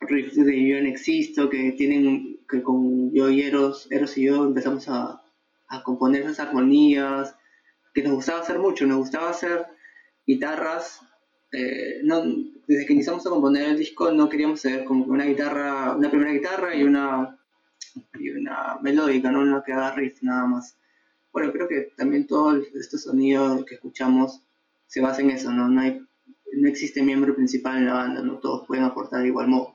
riffs 0.00 0.36
de 0.36 0.68
Yo 0.68 0.80
no 0.80 0.88
existo, 0.88 1.48
que 1.48 1.72
tienen, 1.72 2.40
que 2.48 2.62
con 2.62 3.12
yo 3.12 3.30
y 3.30 3.42
Eros, 3.42 3.88
Eros 3.90 4.16
y 4.18 4.24
yo 4.24 4.44
empezamos 4.44 4.88
a, 4.88 5.22
a 5.68 5.82
componer 5.82 6.22
esas 6.22 6.40
armonías, 6.40 7.34
que 7.94 8.02
nos 8.02 8.14
gustaba 8.14 8.40
hacer 8.40 8.58
mucho, 8.58 8.86
nos 8.86 8.98
gustaba 8.98 9.30
hacer 9.30 9.66
guitarras, 10.26 11.00
eh, 11.52 12.00
desde 12.66 12.86
que 12.86 12.92
iniciamos 12.92 13.26
a 13.26 13.30
componer 13.30 13.70
el 13.70 13.78
disco 13.78 14.10
no 14.10 14.28
queríamos 14.28 14.58
hacer 14.58 14.84
como 14.84 15.04
una 15.04 15.24
guitarra, 15.24 15.94
una 15.96 16.10
primera 16.10 16.32
guitarra 16.32 16.74
y 16.74 16.82
una, 16.82 17.38
y 18.18 18.30
una 18.30 18.78
melódica, 18.82 19.30
no 19.30 19.40
una 19.40 19.62
que 19.64 19.72
haga 19.72 19.94
riff 19.94 20.22
nada 20.22 20.46
más. 20.46 20.76
Bueno, 21.34 21.50
creo 21.52 21.66
que 21.66 21.92
también 21.96 22.28
todo 22.28 22.56
este 22.56 22.96
sonido 22.96 23.64
que 23.64 23.74
escuchamos 23.74 24.40
se 24.86 25.00
basa 25.00 25.20
en 25.20 25.30
eso, 25.30 25.50
¿no? 25.50 25.68
No, 25.68 25.82
no 25.82 26.68
existe 26.68 27.02
miembro 27.02 27.34
principal 27.34 27.78
en 27.78 27.86
la 27.86 27.94
banda, 27.94 28.22
no 28.22 28.38
todos 28.38 28.64
pueden 28.68 28.84
aportar 28.84 29.22
de 29.22 29.26
igual 29.26 29.48
modo. 29.48 29.74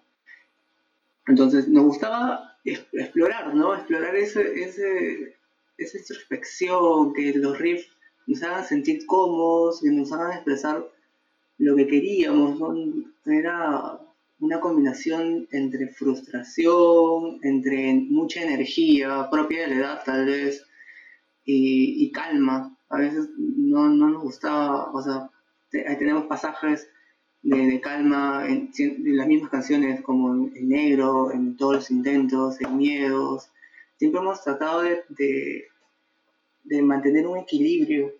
Entonces 1.27 1.67
nos 1.67 1.83
gustaba 1.83 2.57
explorar, 2.63 3.53
¿no? 3.53 3.75
Explorar 3.75 4.15
ese, 4.15 5.35
esa 5.77 5.97
introspección, 5.97 7.11
que 7.13 7.33
los 7.33 7.59
riffs 7.59 7.89
nos 8.25 8.41
hagan 8.41 8.65
sentir 8.65 9.05
cómodos, 9.05 9.81
que 9.81 9.91
nos 9.91 10.13
hagan 10.13 10.31
expresar 10.31 10.89
lo 11.57 11.75
que 11.75 11.87
queríamos. 11.87 12.57
Era 13.25 13.99
una 14.39 14.61
combinación 14.61 15.45
entre 15.51 15.89
frustración, 15.89 17.41
entre 17.43 17.95
mucha 17.95 18.43
energía 18.43 19.29
propia 19.29 19.63
de 19.63 19.67
la 19.67 19.75
edad 19.75 20.03
tal 20.05 20.25
vez, 20.25 20.65
y, 21.45 22.11
calma. 22.11 22.75
A 22.89 22.97
veces 22.97 23.29
no, 23.37 23.89
no 23.89 24.09
nos 24.09 24.23
gustaba, 24.23 24.91
o 24.91 25.01
sea, 25.01 25.29
tenemos 25.71 26.25
pasajes 26.25 26.89
de, 27.41 27.79
calma 27.81 28.45
en, 28.47 28.71
las 29.15 29.27
mismas 29.27 29.51
canciones 29.51 30.01
como 30.01 30.33
en, 30.33 30.67
negro, 30.67 31.31
en 31.31 31.55
todos 31.55 31.75
los 31.75 31.91
intentos, 31.91 32.59
en 32.61 32.77
miedos. 32.77 33.49
Siempre 33.97 34.21
hemos 34.21 34.43
tratado 34.43 34.81
de, 34.81 35.03
de, 36.63 36.81
mantener 36.81 37.27
un 37.27 37.37
equilibrio 37.37 38.13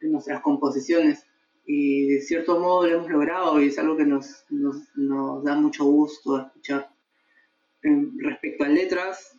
en 0.00 0.12
nuestras 0.12 0.40
composiciones 0.40 1.24
y 1.66 2.06
de 2.06 2.20
cierto 2.22 2.58
modo 2.60 2.86
lo 2.86 2.96
hemos 2.96 3.10
logrado 3.10 3.60
y 3.60 3.66
es 3.66 3.78
algo 3.78 3.96
que 3.96 4.06
nos, 4.06 4.44
nos, 4.48 4.76
nos 4.94 5.44
da 5.44 5.54
mucho 5.54 5.84
gusto 5.84 6.38
escuchar. 6.38 6.90
respecto 7.82 8.64
a 8.64 8.68
letras, 8.68 9.36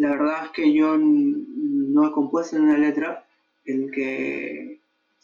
la 0.00 0.12
verdad 0.12 0.44
es 0.46 0.50
que 0.52 0.72
yo 0.72 0.96
no 0.96 2.08
he 2.08 2.12
compuesto 2.12 2.56
en 2.56 2.62
una 2.62 2.78
letra, 2.78 3.26
el 3.66 3.90
que 3.90 4.80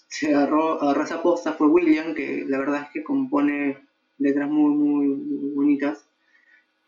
se 0.08 0.34
agarró, 0.34 0.82
agarró 0.82 1.02
esa 1.02 1.22
posta 1.22 1.54
fue 1.54 1.68
William, 1.68 2.14
que 2.14 2.44
la 2.46 2.58
verdad 2.58 2.82
es 2.82 2.90
que 2.90 3.02
compone 3.02 3.78
letras 4.18 4.50
muy, 4.50 4.74
muy, 4.74 5.54
bonitas. 5.54 6.06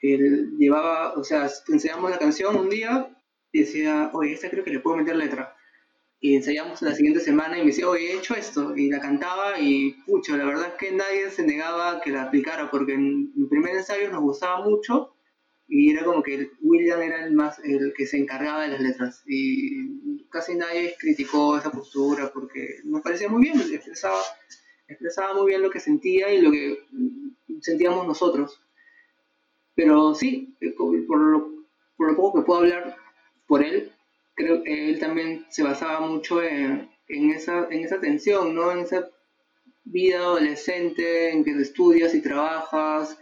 Él 0.03 0.59
llevaba, 0.59 1.15
o 1.15 1.25
sea, 1.25 1.49
ensayamos 1.69 2.11
la 2.11 2.19
canción 2.19 2.57
un 2.57 2.69
día 2.69 3.09
y 3.53 3.61
decía, 3.61 4.11
oye, 4.13 4.35
esta 4.35 4.51
creo 4.51 4.65
que 4.65 4.71
le 4.71 4.81
puedo 4.81 4.99
meter 4.99 5.17
letra. 5.17 5.57
Y 6.21 6.37
ensayamos 6.37 6.83
la 6.83 6.95
siguiente 6.95 7.21
semana 7.21 7.57
y 7.57 7.61
me 7.61 7.69
decía, 7.69 7.89
oye, 7.89 8.13
he 8.13 8.19
hecho 8.19 8.35
esto. 8.35 8.77
Y 8.77 8.91
la 8.91 9.01
cantaba 9.01 9.59
y, 9.59 9.93
pucha, 10.05 10.37
la 10.37 10.45
verdad 10.45 10.67
es 10.67 10.75
que 10.75 10.95
nadie 10.95 11.31
se 11.31 11.47
negaba 11.47 12.03
que 12.03 12.11
la 12.11 12.25
aplicara 12.25 12.71
porque 12.71 12.93
en 12.93 13.33
el 13.35 13.49
primer 13.49 13.77
ensayo 13.77 14.11
nos 14.11 14.21
gustaba 14.21 14.63
mucho 14.63 15.15
y 15.69 15.91
era 15.91 16.03
como 16.03 16.23
que 16.23 16.51
William 16.63 17.03
era 17.03 17.27
el 17.27 17.35
más 17.35 17.59
el 17.63 17.93
que 17.95 18.07
se 18.07 18.17
encargaba 18.17 18.63
de 18.63 18.69
las 18.69 18.81
letras. 18.81 19.23
Y 19.27 20.27
casi 20.31 20.55
nadie 20.55 20.97
criticó 20.99 21.59
esa 21.59 21.71
postura 21.71 22.31
porque 22.33 22.81
nos 22.85 23.03
parecía 23.03 23.29
muy 23.29 23.43
bien 23.43 23.61
expresaba 23.61 24.21
expresaba 24.89 25.35
muy 25.35 25.47
bien 25.47 25.61
lo 25.61 25.71
que 25.71 25.81
sentía 25.81 26.33
y 26.33 26.41
lo 26.41 26.51
que 26.51 26.79
sentíamos 27.61 28.07
nosotros. 28.07 28.63
Pero 29.75 30.15
sí 30.15 30.57
eh, 30.61 30.73
por 30.73 31.19
lo, 31.19 31.67
por 31.97 32.11
lo 32.11 32.17
poco 32.17 32.39
que 32.39 32.47
puedo 32.47 32.61
hablar 32.61 32.97
por 33.47 33.63
él 33.63 33.93
creo 34.35 34.63
que 34.63 34.91
él 34.91 34.99
también 34.99 35.45
se 35.51 35.63
basaba 35.63 36.01
mucho 36.01 36.43
en, 36.43 36.89
en 37.09 37.31
esa 37.31 37.67
en 37.71 37.85
esa 37.85 38.01
tensión 38.01 38.55
no 38.55 38.71
en 38.71 38.81
esa 38.81 39.11
vida 39.85 40.19
adolescente 40.19 41.31
en 41.33 41.45
que 41.45 41.51
estudias 41.53 42.15
y 42.15 42.23
trabajas 42.23 43.19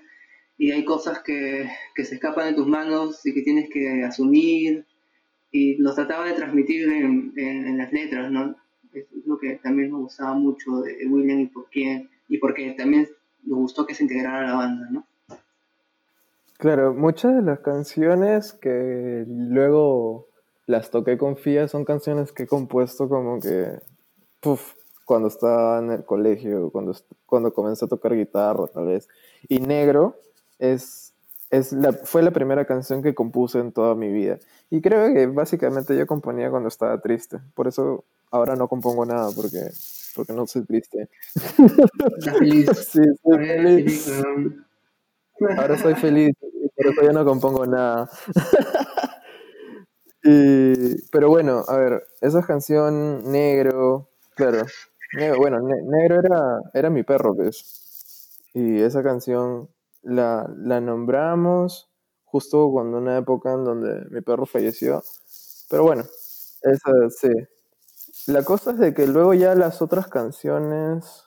y 0.59 0.71
hay 0.71 0.85
cosas 0.85 1.21
que, 1.21 1.69
se 1.97 2.15
escapan 2.15 2.49
de 2.49 2.55
tus 2.55 2.67
manos 2.67 3.25
y 3.27 3.35
que 3.35 3.43
tienes 3.43 3.69
que 3.71 4.05
asumir 4.05 4.87
y 5.51 5.77
los 5.77 5.95
trataba 5.95 6.27
de 6.27 6.35
transmitir 6.35 6.89
en, 6.89 7.79
las 7.79 7.93
letras, 7.93 8.31
¿no? 8.31 8.57
Es 8.93 9.07
lo 9.27 9.39
que 9.39 9.57
también 9.57 9.93
me 9.93 9.99
gustaba 9.99 10.35
mucho 10.35 10.81
de 10.81 11.07
William 11.07 11.41
y 11.41 11.47
por 11.47 11.69
qué, 11.71 12.09
y 12.29 12.39
porque 12.39 12.73
también 12.73 13.09
me 13.43 13.55
gustó 13.55 13.87
que 13.87 13.95
se 13.95 14.05
integrara 14.05 14.41
a 14.41 14.47
la 14.47 14.55
banda, 14.55 14.89
¿no? 14.91 15.07
Claro, 16.59 16.95
muchas 16.95 17.37
de 17.37 17.43
las 17.43 17.61
canciones 17.61 18.55
que 18.55 19.25
luego 19.27 20.29
las 20.65 20.91
toqué 20.91 21.19
con 21.19 21.37
Fia 21.37 21.69
son 21.69 21.85
canciones 21.85 22.33
que 22.33 22.45
he 22.45 22.47
compuesto 22.47 23.09
como 23.11 23.41
que, 23.41 23.79
puff, 24.41 24.73
cuando 25.05 25.29
estaba 25.29 25.79
en 25.81 25.91
el 25.91 26.05
colegio, 26.05 26.71
cuando, 26.71 26.97
cuando 27.27 27.53
comencé 27.53 27.85
a 27.85 27.89
tocar 27.89 28.17
guitarra 28.17 28.67
tal 28.69 28.87
vez. 28.87 29.07
Y 29.49 29.61
Negro 29.61 30.17
es, 30.59 31.15
es 31.51 31.73
la, 31.73 31.93
fue 31.93 32.23
la 32.23 32.31
primera 32.31 32.65
canción 32.65 33.03
que 33.03 33.15
compuse 33.15 33.59
en 33.59 33.73
toda 33.73 33.95
mi 33.95 34.13
vida. 34.13 34.39
Y 34.71 34.81
creo 34.81 35.13
que 35.13 35.27
básicamente 35.27 35.97
yo 35.97 36.07
componía 36.07 36.51
cuando 36.51 36.69
estaba 36.69 37.01
triste. 37.01 37.39
Por 37.55 37.69
eso 37.69 38.05
ahora 38.31 38.57
no 38.57 38.69
compongo 38.69 39.07
nada, 39.07 39.31
porque, 39.35 39.71
porque 40.15 40.33
no 40.33 40.47
soy 40.47 40.65
triste. 40.65 41.09
feliz. 42.21 42.67
sí, 42.91 43.01
soy 43.23 43.47
feliz. 43.47 44.13
Ahora 45.57 45.77
soy 45.77 45.95
feliz, 45.95 46.35
por 46.75 46.87
eso 46.87 47.03
ya 47.03 47.13
no 47.13 47.25
compongo 47.25 47.67
nada. 47.67 48.09
pero 51.13 51.29
bueno, 51.29 51.63
a 51.69 51.77
ver, 51.77 52.03
esa 52.21 52.43
canción 52.43 53.31
Negro, 53.31 54.09
claro, 54.35 54.65
bueno, 55.39 55.61
Negro 55.61 56.21
era, 56.21 56.61
era 56.75 56.91
mi 56.91 57.03
perro, 57.03 57.35
pues. 57.35 58.41
Y 58.55 58.81
esa 58.81 59.03
canción 59.03 59.69
la, 60.07 60.49
la 60.57 60.81
nombramos 60.81 61.91
justo 62.25 62.71
cuando 62.71 62.99
una 62.99 63.19
época 63.19 63.53
en 63.53 63.65
donde 63.65 64.07
mi 64.11 64.21
perro 64.21 64.47
falleció. 64.47 65.03
Pero 65.69 65.83
bueno, 65.83 66.05
esa 66.63 67.11
sí. 67.11 67.29
La 68.27 68.43
cosa 68.45 68.73
es 68.73 68.79
de 68.79 68.95
que 68.95 69.07
luego 69.07 69.35
ya 69.35 69.55
las 69.55 69.83
otras 69.83 70.09
canciones, 70.09 71.25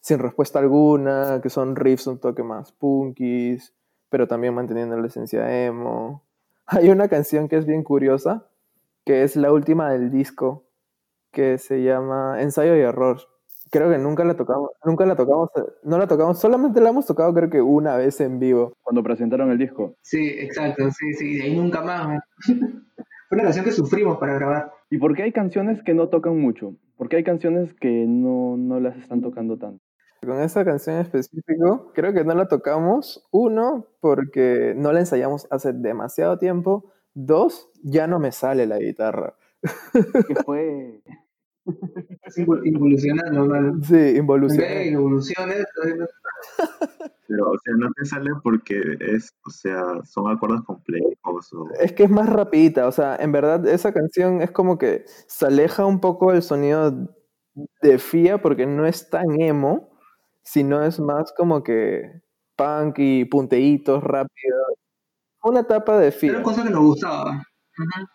sin 0.00 0.18
respuesta 0.18 0.58
alguna, 0.58 1.40
que 1.42 1.50
son 1.50 1.76
riffs 1.76 2.06
un 2.06 2.18
toque 2.18 2.42
más 2.42 2.72
punkis, 2.72 3.74
pero 4.10 4.28
también 4.28 4.54
manteniendo 4.54 4.96
la 4.96 5.06
esencia 5.06 5.64
emo. 5.66 6.22
Hay 6.66 6.90
una 6.90 7.08
canción 7.08 7.48
que 7.48 7.56
es 7.56 7.66
bien 7.66 7.82
curiosa, 7.82 8.46
que 9.04 9.22
es 9.24 9.36
la 9.36 9.52
última 9.52 9.90
del 9.90 10.10
disco, 10.10 10.64
que 11.32 11.58
se 11.58 11.82
llama 11.82 12.40
Ensayo 12.40 12.76
y 12.76 12.80
Error. 12.80 13.20
Creo 13.70 13.90
que 13.90 13.98
nunca 13.98 14.24
la 14.24 14.34
tocamos, 14.34 14.70
nunca 14.84 15.06
la 15.06 15.16
tocamos, 15.16 15.50
no 15.82 15.98
la 15.98 16.06
tocamos, 16.06 16.38
solamente 16.38 16.80
la 16.80 16.90
hemos 16.90 17.06
tocado 17.06 17.32
creo 17.34 17.50
que 17.50 17.60
una 17.60 17.96
vez 17.96 18.20
en 18.20 18.38
vivo. 18.38 18.72
Cuando 18.82 19.02
presentaron 19.02 19.50
el 19.50 19.58
disco. 19.58 19.96
Sí, 20.02 20.28
exacto, 20.38 20.90
sí, 20.90 21.14
sí, 21.14 21.38
de 21.38 21.44
ahí 21.44 21.56
nunca 21.56 21.82
más. 21.82 22.22
Fue 23.28 23.36
una 23.36 23.44
canción 23.44 23.64
que 23.64 23.72
sufrimos 23.72 24.18
para 24.18 24.34
grabar. 24.34 24.72
¿Y 24.90 24.98
por 24.98 25.16
qué 25.16 25.24
hay 25.24 25.32
canciones 25.32 25.82
que 25.82 25.94
no 25.94 26.08
tocan 26.08 26.38
mucho? 26.38 26.74
¿Por 26.96 27.08
qué 27.08 27.16
hay 27.16 27.24
canciones 27.24 27.74
que 27.74 28.04
no, 28.06 28.56
no 28.56 28.80
las 28.80 28.96
están 28.96 29.22
tocando 29.22 29.58
tanto? 29.58 29.82
Con 30.24 30.40
esa 30.40 30.64
canción 30.64 30.96
en 30.96 31.02
específico, 31.02 31.90
creo 31.94 32.12
que 32.12 32.24
no 32.24 32.34
la 32.34 32.48
tocamos. 32.48 33.26
Uno, 33.30 33.88
porque 34.00 34.74
no 34.76 34.92
la 34.92 35.00
ensayamos 35.00 35.46
hace 35.50 35.72
demasiado 35.72 36.38
tiempo. 36.38 36.92
Dos, 37.14 37.70
ya 37.82 38.06
no 38.06 38.18
me 38.18 38.32
sale 38.32 38.66
la 38.66 38.78
guitarra. 38.78 39.34
¿Qué 39.92 40.34
fue? 40.44 41.02
Involucionando, 42.64 43.46
¿no? 43.46 43.82
Sí, 43.82 44.16
involuciona. 44.16 44.84
Involuciones. 44.84 45.64
Pero, 47.26 47.50
o 47.50 47.58
sea, 47.58 47.74
no 47.78 47.90
te 47.96 48.04
sale 48.04 48.30
porque 48.42 48.80
es, 49.00 49.34
o 49.46 49.50
sea, 49.50 49.82
son 50.04 50.30
acordes 50.30 50.60
complejos. 50.62 51.50
Es 51.80 51.92
que 51.92 52.04
es 52.04 52.10
más 52.10 52.28
rapidita, 52.28 52.86
o 52.86 52.92
sea, 52.92 53.16
en 53.16 53.32
verdad 53.32 53.66
esa 53.66 53.92
canción 53.92 54.42
es 54.42 54.50
como 54.50 54.78
que 54.78 55.04
se 55.06 55.46
aleja 55.46 55.86
un 55.86 56.00
poco 56.00 56.32
el 56.32 56.42
sonido 56.42 57.16
de 57.82 57.98
FIA 57.98 58.42
porque 58.42 58.66
no 58.66 58.86
es 58.86 59.08
tan 59.08 59.40
emo, 59.40 59.90
sino 60.42 60.82
es 60.82 61.00
más 61.00 61.32
como 61.36 61.62
que 61.62 62.22
punk 62.56 62.98
y 62.98 63.24
punteitos 63.24 64.02
rápidos. 64.04 64.74
Una 65.42 65.60
etapa 65.60 65.98
de 65.98 66.12
FIA. 66.12 66.32
Era 66.32 66.42
cosa 66.42 66.62
que 66.62 66.70
nos 66.70 66.82
gustaba. 66.82 67.42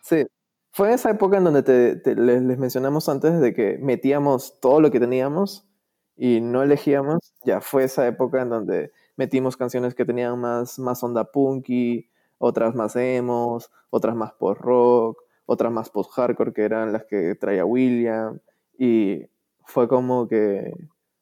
Sí. 0.04 0.26
Fue 0.72 0.94
esa 0.94 1.10
época 1.10 1.38
en 1.38 1.44
donde 1.46 1.64
te, 1.64 2.16
les, 2.16 2.42
mencionamos 2.58 3.10
antes 3.10 3.40
de 3.40 3.54
que 3.54 3.78
metíamos 3.80 4.60
todo 4.60 4.82
lo 4.82 4.92
que 4.92 5.00
teníamos 5.00 5.68
y 6.16 6.42
no 6.42 6.62
elegíamos. 6.62 7.34
Ya 7.44 7.62
fue 7.62 7.86
esa 7.86 8.08
época 8.08 8.42
en 8.42 8.50
donde 8.50 8.92
metimos 9.18 9.58
canciones 9.58 9.96
que 9.96 10.06
tenían 10.06 10.40
más, 10.40 10.80
más 10.80 11.04
onda 11.04 11.32
punky, 11.32 12.10
otras 12.38 12.76
más 12.76 12.96
emos, 12.96 13.72
otras 13.90 14.16
más 14.16 14.34
post-rock, 14.34 15.22
otras 15.46 15.72
más 15.72 15.90
post-hardcore 15.90 16.54
que 16.54 16.64
eran 16.64 16.94
las 16.94 17.06
que 17.06 17.36
traía 17.36 17.66
William. 17.66 18.40
Y 18.78 19.26
fue 19.66 19.88
como 19.88 20.28
que 20.28 20.74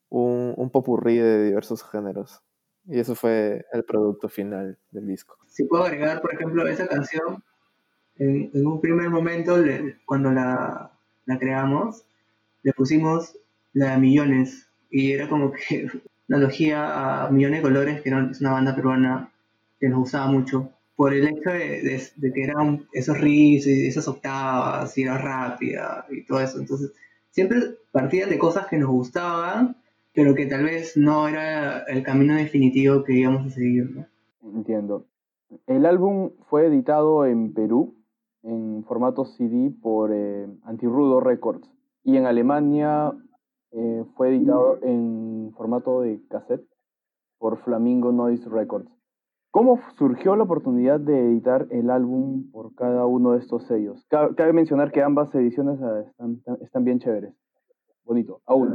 un, 0.09 0.53
un 0.57 0.69
popurrí 0.69 1.17
de 1.17 1.45
diversos 1.45 1.83
géneros. 1.83 2.43
Y 2.85 2.99
eso 2.99 3.15
fue 3.15 3.65
el 3.73 3.83
producto 3.83 4.29
final 4.29 4.77
del 4.91 5.07
disco. 5.07 5.37
Si 5.47 5.65
puedo 5.65 5.83
agregar, 5.83 6.21
por 6.21 6.33
ejemplo, 6.33 6.65
esa 6.67 6.87
canción, 6.87 7.43
en, 8.19 8.65
un 8.65 8.81
primer 8.81 9.09
momento, 9.09 9.57
cuando 10.05 10.31
la, 10.31 10.91
la, 11.25 11.39
creamos, 11.39 12.03
le 12.63 12.73
pusimos 12.73 13.37
la 13.73 13.91
de 13.91 13.97
Millones 13.97 14.67
y 14.89 15.11
era 15.11 15.29
como 15.29 15.51
que 15.51 15.85
una 16.27 16.37
analogía 16.37 17.25
a 17.25 17.31
Millones 17.31 17.59
de 17.59 17.63
Colores, 17.63 18.01
que 18.01 18.09
es 18.09 18.41
una 18.41 18.51
banda 18.51 18.75
peruana 18.75 19.29
que 19.79 19.89
nos 19.89 19.99
gustaba 19.99 20.27
mucho, 20.27 20.71
por 20.95 21.13
el 21.13 21.27
hecho 21.27 21.51
de, 21.51 22.33
que 22.33 22.43
eran 22.43 22.87
esos 22.91 23.19
riffs 23.19 23.67
y 23.67 23.87
esas 23.87 24.07
octavas 24.07 24.97
y 24.97 25.03
era 25.03 25.17
rápida 25.17 26.05
y 26.09 26.23
todo 26.23 26.41
eso. 26.41 26.59
Entonces, 26.59 26.91
siempre 27.29 27.59
partían 27.91 28.29
de 28.29 28.39
cosas 28.39 28.65
que 28.67 28.77
nos 28.77 28.89
gustaban, 28.89 29.75
pero 30.13 30.33
que 30.33 30.47
tal 30.47 30.63
vez 30.63 30.97
no 30.97 31.27
era 31.27 31.83
el 31.83 32.01
camino 32.01 32.33
definitivo 32.33 33.03
que 33.03 33.13
íbamos 33.13 33.45
a 33.45 33.55
seguir. 33.55 34.07
Entiendo. 34.41 35.05
El 35.67 35.85
álbum 35.85 36.31
fue 36.49 36.65
editado 36.65 37.25
en 37.27 37.53
Perú 37.53 37.93
en 38.47 38.83
formato 38.85 39.25
CD 39.25 39.71
por 39.81 40.11
eh, 40.13 40.47
Antirudo 40.63 41.19
Records 41.19 41.69
y 42.03 42.15
en 42.15 42.25
Alemania 42.25 43.13
eh, 43.71 44.05
fue 44.15 44.29
editado 44.29 44.79
en 44.81 45.51
formato 45.57 46.01
de 46.01 46.21
cassette 46.29 46.65
por 47.37 47.57
Flamingo 47.57 48.11
Noise 48.11 48.49
Records. 48.49 48.89
¿Cómo 49.51 49.79
surgió 49.97 50.35
la 50.35 50.43
oportunidad 50.43 50.99
de 50.99 51.27
editar 51.27 51.67
el 51.71 51.89
álbum 51.89 52.49
por 52.51 52.73
cada 52.75 53.05
uno 53.05 53.33
de 53.33 53.39
estos 53.39 53.65
sellos? 53.67 54.05
Cabe 54.09 54.53
mencionar 54.53 54.91
que 54.91 55.01
ambas 55.01 55.33
ediciones 55.35 55.81
ah, 55.81 56.03
están, 56.07 56.41
están 56.61 56.83
bien 56.83 56.99
chéveres. 56.99 57.33
Bonito, 58.05 58.41
aún. 58.45 58.73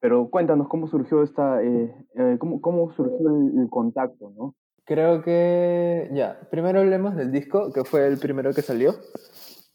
Pero 0.00 0.28
cuéntanos 0.30 0.68
cómo 0.68 0.88
surgió 0.88 1.22
esta, 1.22 1.62
eh, 1.62 1.94
cómo, 2.40 2.60
cómo, 2.60 2.90
surgió 2.92 3.28
el, 3.28 3.58
el 3.60 3.70
contacto, 3.70 4.32
¿no? 4.36 4.54
Creo 4.86 5.20
que, 5.20 6.08
ya, 6.12 6.38
primero 6.48 6.78
hablemos 6.78 7.16
del 7.16 7.32
disco, 7.32 7.72
que 7.72 7.84
fue 7.84 8.06
el 8.06 8.18
primero 8.18 8.52
que 8.54 8.62
salió. 8.62 8.94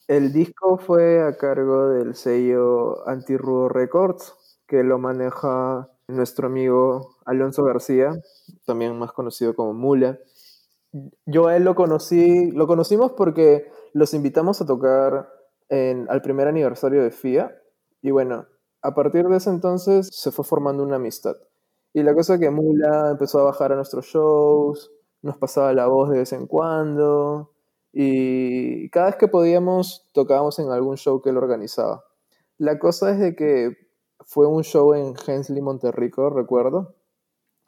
El 0.08 0.32
disco 0.32 0.78
fue 0.78 1.22
a 1.22 1.38
cargo 1.38 1.90
del 1.90 2.16
sello 2.16 3.06
Antirudo 3.06 3.68
Records, 3.68 4.34
que 4.68 4.84
lo 4.84 5.00
maneja 5.00 5.90
nuestro 6.08 6.48
amigo 6.48 7.18
Alonso 7.26 7.66
García, 7.66 8.14
también 8.66 8.98
más 8.98 9.12
conocido 9.12 9.54
como 9.54 9.74
Mula. 9.74 10.18
Yo 11.26 11.48
a 11.48 11.58
él 11.58 11.66
lo 11.66 11.76
conocí, 11.76 12.50
lo 12.52 12.66
conocimos 12.66 13.12
porque 13.12 13.70
los 13.92 14.14
invitamos 14.14 14.62
a 14.62 14.66
tocar 14.66 15.28
en, 15.68 16.08
al 16.10 16.22
primer 16.22 16.48
aniversario 16.48 17.04
de 17.04 17.12
FIA. 17.12 17.54
Y 18.02 18.12
bueno, 18.12 18.46
a 18.82 18.96
partir 18.96 19.28
de 19.28 19.36
ese 19.36 19.50
entonces 19.50 20.08
se 20.10 20.32
fue 20.32 20.46
formando 20.46 20.84
una 20.84 20.96
amistad. 20.96 21.36
Y 21.94 22.04
la 22.04 22.14
cosa 22.14 22.40
que 22.40 22.50
Mula 22.50 23.12
empezó 23.12 23.40
a 23.40 23.44
bajar 23.44 23.74
a 23.74 23.76
nuestros 23.76 24.06
shows, 24.06 24.90
nos 25.22 25.38
pasaba 25.38 25.74
la 25.74 25.88
voz 25.88 26.10
de 26.10 26.20
vez 26.20 26.34
en 26.34 26.48
cuando 26.48 27.52
y 27.94 28.90
cada 28.90 29.08
vez 29.08 29.16
que 29.18 29.28
podíamos 29.28 30.10
tocábamos 30.14 30.60
en 30.60 30.72
algún 30.72 30.98
show 30.98 31.22
que 31.22 31.30
él 31.30 31.38
organizaba. 31.38 32.06
La 32.58 32.80
cosa 32.80 33.12
es 33.12 33.20
de 33.20 33.36
que 33.36 33.78
fue 34.26 34.48
un 34.48 34.64
show 34.64 34.94
en 34.94 35.16
Hensley, 35.28 35.62
Monterrico, 35.62 36.30
recuerdo, 36.30 36.96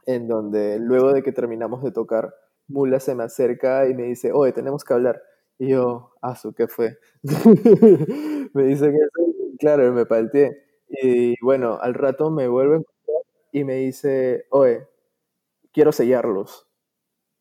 en 0.06 0.28
donde 0.28 0.80
luego 0.80 1.14
de 1.14 1.24
que 1.24 1.32
terminamos 1.32 1.84
de 1.84 1.92
tocar, 1.92 2.34
Mula 2.68 3.00
se 3.00 3.16
me 3.16 3.24
acerca 3.24 3.88
y 3.88 3.94
me 3.94 4.04
dice, 4.04 4.32
oye, 4.32 4.54
tenemos 4.54 4.84
que 4.84 4.94
hablar. 4.94 5.22
Y 5.60 5.70
yo, 5.70 6.12
ah, 6.22 6.38
¿qué 6.56 6.68
fue? 6.68 6.98
me 8.54 8.64
dice 8.64 8.92
que 8.92 8.98
claro, 9.60 9.92
me 9.94 10.06
palteé. 10.06 10.64
Y 10.90 11.36
bueno, 11.42 11.78
al 11.82 11.94
rato 11.94 12.30
me 12.32 12.48
vuelve 12.48 12.84
y 13.52 13.64
me 13.64 13.76
dice, 13.76 14.46
oye, 14.52 14.88
quiero 15.72 15.92
sellarlos. 15.92 16.68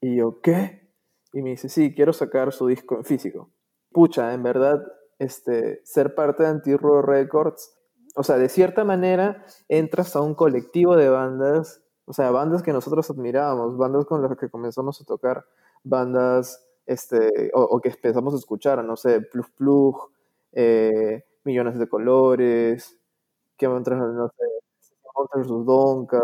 Y 0.02 0.16
yo, 0.16 0.40
¿qué? 0.42 0.90
Y 1.32 1.42
me 1.42 1.50
dice, 1.50 1.68
sí, 1.68 1.94
quiero 1.94 2.12
sacar 2.12 2.52
su 2.52 2.66
disco 2.66 2.96
en 2.96 3.04
físico. 3.04 3.50
Pucha, 3.92 4.34
en 4.34 4.42
verdad, 4.42 4.82
este, 5.20 5.80
ser 5.84 6.14
parte 6.16 6.42
de 6.42 6.48
Anti-Raw 6.50 7.02
Records, 7.02 7.78
o 8.16 8.24
sea, 8.24 8.36
de 8.36 8.48
cierta 8.48 8.84
manera 8.84 9.44
entras 9.68 10.16
a 10.16 10.20
un 10.20 10.34
colectivo 10.34 10.96
de 10.96 11.08
bandas, 11.08 11.82
o 12.04 12.12
sea, 12.12 12.32
bandas 12.32 12.62
que 12.64 12.72
nosotros 12.72 13.08
admirábamos, 13.10 13.78
bandas 13.78 14.04
con 14.04 14.22
las 14.22 14.36
que 14.36 14.50
comenzamos 14.50 15.00
a 15.00 15.04
tocar, 15.04 15.46
bandas 15.84 16.66
este, 16.86 17.50
o, 17.54 17.80
que 17.80 17.90
empezamos 17.90 18.34
a 18.34 18.38
escuchar, 18.38 18.84
no 18.84 18.96
sé, 18.96 19.20
Plug 19.20 19.46
Plug, 19.56 20.10
eh, 20.52 21.24
Millones 21.44 21.78
de 21.78 21.88
Colores, 21.88 22.98
que 23.56 23.68
no 23.68 23.84
sé, 23.84 24.44
Monsters 25.14 25.48
Donka, 25.48 26.22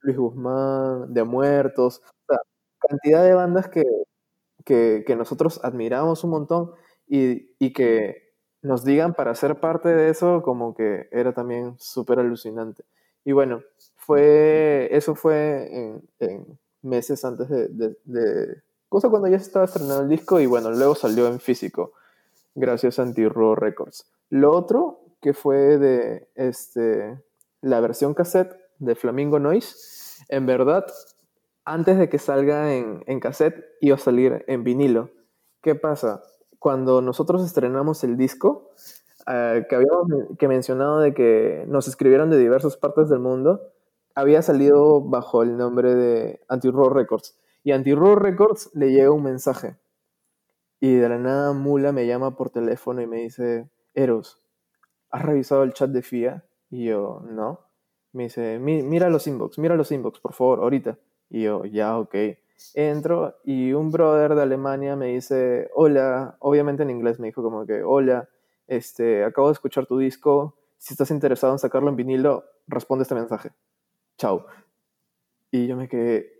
Luis 0.00 0.16
Guzmán, 0.16 1.12
De 1.12 1.24
Muertos, 1.24 2.00
o 2.04 2.34
sea, 2.34 2.38
cantidad 2.78 3.24
de 3.24 3.34
bandas 3.34 3.68
que, 3.68 3.84
que, 4.64 5.16
nosotros 5.16 5.60
admiramos 5.62 6.24
un 6.24 6.30
montón 6.30 6.72
y, 7.06 7.50
y, 7.58 7.72
que 7.72 8.34
nos 8.62 8.84
digan 8.84 9.14
para 9.14 9.34
ser 9.34 9.60
parte 9.60 9.88
de 9.88 10.10
eso 10.10 10.42
como 10.42 10.74
que 10.74 11.08
era 11.10 11.32
también 11.32 11.74
súper 11.78 12.18
alucinante. 12.18 12.84
Y 13.24 13.32
bueno, 13.32 13.62
fue, 13.96 14.88
eso 14.92 15.14
fue 15.14 15.68
en, 16.20 16.58
meses 16.82 17.24
antes 17.24 17.48
de, 17.48 17.96
de, 18.04 18.62
cosa 18.88 19.10
cuando 19.10 19.28
ya 19.28 19.36
estaba 19.36 19.64
estrenando 19.64 20.02
el 20.02 20.08
disco 20.08 20.40
y 20.40 20.46
bueno, 20.46 20.70
luego 20.70 20.94
salió 20.94 21.26
en 21.26 21.40
físico, 21.40 21.92
gracias 22.54 22.98
a 22.98 23.02
Anti-Raw 23.02 23.54
Records. 23.54 24.06
Lo 24.30 24.52
otro 24.52 25.00
que 25.20 25.34
fue 25.34 25.78
de 25.78 26.28
este, 26.34 27.18
la 27.60 27.80
versión 27.80 28.14
cassette 28.14 28.56
de 28.78 28.94
Flamingo 28.94 29.38
Noise, 29.38 30.24
en 30.28 30.46
verdad 30.46 30.86
antes 31.68 31.98
de 31.98 32.08
que 32.08 32.18
salga 32.18 32.74
en, 32.74 33.04
en 33.06 33.20
cassette, 33.20 33.64
iba 33.80 33.96
a 33.96 33.98
salir 33.98 34.44
en 34.48 34.64
vinilo. 34.64 35.10
¿Qué 35.60 35.74
pasa? 35.74 36.22
Cuando 36.58 37.02
nosotros 37.02 37.44
estrenamos 37.44 38.02
el 38.04 38.16
disco, 38.16 38.70
eh, 39.26 39.66
que 39.68 39.76
habíamos 39.76 40.06
que 40.38 40.48
mencionado 40.48 41.00
de 41.00 41.12
que 41.12 41.64
nos 41.68 41.86
escribieron 41.86 42.30
de 42.30 42.38
diversas 42.38 42.78
partes 42.78 43.10
del 43.10 43.18
mundo, 43.18 43.60
había 44.14 44.40
salido 44.40 45.02
bajo 45.02 45.42
el 45.42 45.58
nombre 45.58 45.94
de 45.94 46.40
Anti-Raw 46.48 46.88
Records. 46.88 47.38
Y 47.62 47.72
Anti-Raw 47.72 48.16
Records 48.16 48.70
le 48.74 48.90
llega 48.90 49.10
un 49.10 49.22
mensaje. 49.22 49.76
Y 50.80 50.94
de 50.94 51.08
la 51.08 51.18
nada 51.18 51.52
Mula 51.52 51.92
me 51.92 52.06
llama 52.06 52.34
por 52.34 52.48
teléfono 52.48 53.02
y 53.02 53.06
me 53.06 53.18
dice, 53.18 53.68
Eros, 53.92 54.38
¿has 55.10 55.22
revisado 55.22 55.64
el 55.64 55.74
chat 55.74 55.90
de 55.90 56.00
FIA? 56.00 56.44
Y 56.70 56.86
yo, 56.86 57.20
no. 57.24 57.60
Me 58.12 58.24
dice, 58.24 58.58
mira 58.58 59.10
los 59.10 59.26
inbox, 59.26 59.58
mira 59.58 59.76
los 59.76 59.92
inbox, 59.92 60.18
por 60.20 60.32
favor, 60.32 60.60
ahorita. 60.60 60.96
Y 61.30 61.42
yo, 61.42 61.64
ya, 61.64 61.98
ok. 61.98 62.14
Entro 62.74 63.36
y 63.44 63.72
un 63.72 63.90
brother 63.92 64.34
de 64.34 64.42
Alemania 64.42 64.96
me 64.96 65.06
dice, 65.06 65.70
hola, 65.74 66.36
obviamente 66.40 66.82
en 66.82 66.90
inglés 66.90 67.20
me 67.20 67.28
dijo 67.28 67.42
como 67.42 67.66
que, 67.66 67.82
hola, 67.82 68.28
este, 68.66 69.24
acabo 69.24 69.48
de 69.48 69.52
escuchar 69.52 69.86
tu 69.86 69.98
disco, 69.98 70.56
si 70.76 70.94
estás 70.94 71.10
interesado 71.10 71.52
en 71.52 71.58
sacarlo 71.58 71.88
en 71.88 71.96
vinilo, 71.96 72.44
responde 72.66 73.02
este 73.02 73.14
mensaje. 73.14 73.50
Chao. 74.18 74.46
Y 75.50 75.66
yo 75.66 75.76
me 75.76 75.88
quedé, 75.88 76.30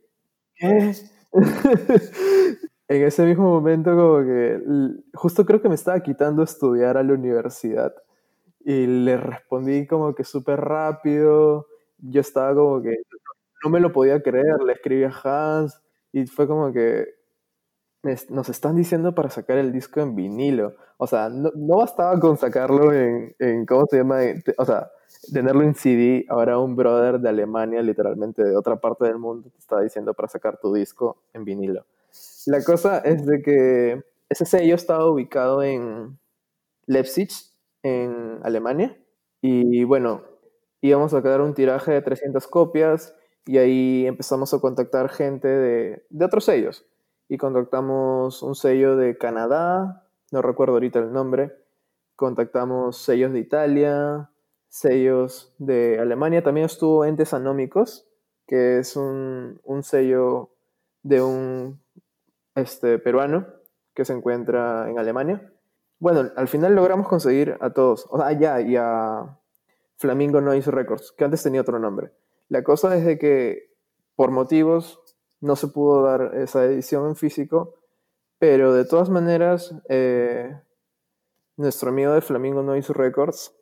¿qué? 0.57 0.93
en 2.89 3.05
ese 3.05 3.25
mismo 3.25 3.45
momento 3.45 3.91
como 3.95 4.25
que 4.25 4.61
justo 5.15 5.45
creo 5.45 5.63
que 5.63 5.69
me 5.69 5.75
estaba 5.75 6.01
quitando 6.01 6.43
estudiar 6.43 6.97
a 6.97 7.03
la 7.03 7.13
universidad 7.15 7.95
y 8.61 8.87
le 8.87 9.17
respondí 9.17 9.87
como 9.87 10.15
que 10.15 10.25
súper 10.25 10.61
rápido, 10.61 11.67
yo 11.99 12.21
estaba 12.21 12.55
como 12.55 12.83
que 12.83 12.97
no 13.65 13.71
me 13.71 13.81
lo 13.81 13.93
podía 13.93 14.23
creer, 14.23 14.63
le 14.65 14.73
escribí 14.73 15.05
a 15.05 15.13
Hans 15.25 15.81
y 16.13 16.27
fue 16.27 16.47
como 16.47 16.73
que 16.73 17.19
nos 18.31 18.49
están 18.49 18.77
diciendo 18.77 19.15
para 19.15 19.29
sacar 19.29 19.59
el 19.59 19.73
disco 19.73 20.01
en 20.01 20.15
vinilo. 20.15 20.75
O 20.99 21.07
sea, 21.07 21.29
no, 21.29 21.51
bastaba 21.77 22.19
con 22.19 22.37
sacarlo 22.37 22.93
en, 22.93 23.35
en, 23.39 23.67
¿cómo 23.67 23.87
se 23.91 23.99
llama? 23.99 24.21
O 24.57 24.65
sea, 24.65 24.91
tenerlo 25.33 25.63
en 25.63 25.75
CD, 25.75 26.25
ahora 26.29 26.59
un 26.59 26.77
brother 26.77 27.19
de 27.21 27.29
Alemania, 27.29 27.83
literalmente 27.83 28.45
de 28.45 28.57
otra 28.57 28.77
parte 28.77 29.07
del 29.07 29.19
mundo, 29.19 29.51
te 29.51 29.59
está 29.59 29.81
diciendo 29.81 30.15
para 30.15 30.29
sacar 30.29 30.59
tu 30.59 30.73
disco 30.73 31.23
en 31.33 31.45
vinilo. 31.45 31.85
La 32.47 32.63
cosa 32.63 32.99
es 32.99 33.27
de 33.27 33.43
que 33.43 34.03
ese 34.29 34.45
sello 34.45 34.75
estaba 34.75 35.11
ubicado 35.11 35.63
en 35.63 36.19
Leipzig, 36.87 37.29
en 37.83 38.39
Alemania, 38.43 38.97
y 39.41 39.85
bueno, 39.85 40.23
íbamos 40.81 41.15
a 41.15 41.23
quedar 41.23 41.41
un 41.41 41.55
tiraje 41.55 41.93
de 41.93 42.03
300 42.03 42.47
copias, 42.49 43.15
y 43.47 43.59
ahí 43.59 44.07
empezamos 44.07 44.53
a 44.55 44.61
contactar 44.61 45.09
gente 45.09 45.49
de, 45.49 46.07
de 46.11 46.25
otros 46.25 46.45
sellos. 46.45 46.87
Y 47.29 47.39
contactamos 47.39 48.43
un 48.43 48.55
sello 48.55 48.97
de 48.97 49.19
Canadá, 49.19 50.07
no 50.31 50.43
recuerdo 50.43 50.75
ahorita 50.75 50.99
el 50.99 51.13
nombre, 51.13 51.53
contactamos 52.17 52.97
sellos 52.99 53.33
de 53.33 53.39
Italia, 53.39 54.31
sellos 54.69 55.55
de 55.59 55.99
Alemania, 55.99 56.43
también 56.43 56.67
estuvo 56.67 57.05
Entes 57.05 57.33
Anómicos, 57.33 58.07
que 58.47 58.79
es 58.79 58.97
un, 58.97 59.61
un 59.65 59.83
sello 59.83 60.51
de 61.03 61.23
un 61.23 61.81
este, 62.55 62.99
peruano 62.99 63.47
que 63.95 64.05
se 64.05 64.13
encuentra 64.13 64.91
en 64.91 64.99
Alemania. 64.99 65.53
Bueno, 65.99 66.31
al 66.37 66.49
final 66.49 66.75
logramos 66.75 67.09
conseguir 67.09 67.57
a 67.61 67.71
todos, 67.71 68.07
o 68.11 68.19
sea, 68.19 68.33
ya, 68.33 68.61
y 68.61 68.77
a 68.77 69.39
Flamingo 69.97 70.41
Noise 70.41 70.71
Records, 70.71 71.13
que 71.13 71.25
antes 71.25 71.43
tenía 71.43 71.61
otro 71.61 71.79
nombre. 71.79 72.13
La 72.49 72.63
cosa 72.63 72.97
es 72.97 73.05
de 73.05 73.19
que 73.19 73.75
por 74.17 74.31
motivos 74.31 75.01
no 75.41 75.57
se 75.57 75.69
pudo 75.69 76.03
dar 76.03 76.35
esa 76.35 76.65
edición 76.65 77.07
en 77.07 77.17
físico, 77.17 77.75
pero 78.39 78.73
de 78.73 78.85
todas 78.85 79.11
maneras, 79.11 79.75
eh, 79.89 80.59
nuestro 81.57 81.91
amigo 81.91 82.13
de 82.13 82.21
Flamingo 82.21 82.63
Noise 82.63 82.93
Records 82.93 83.55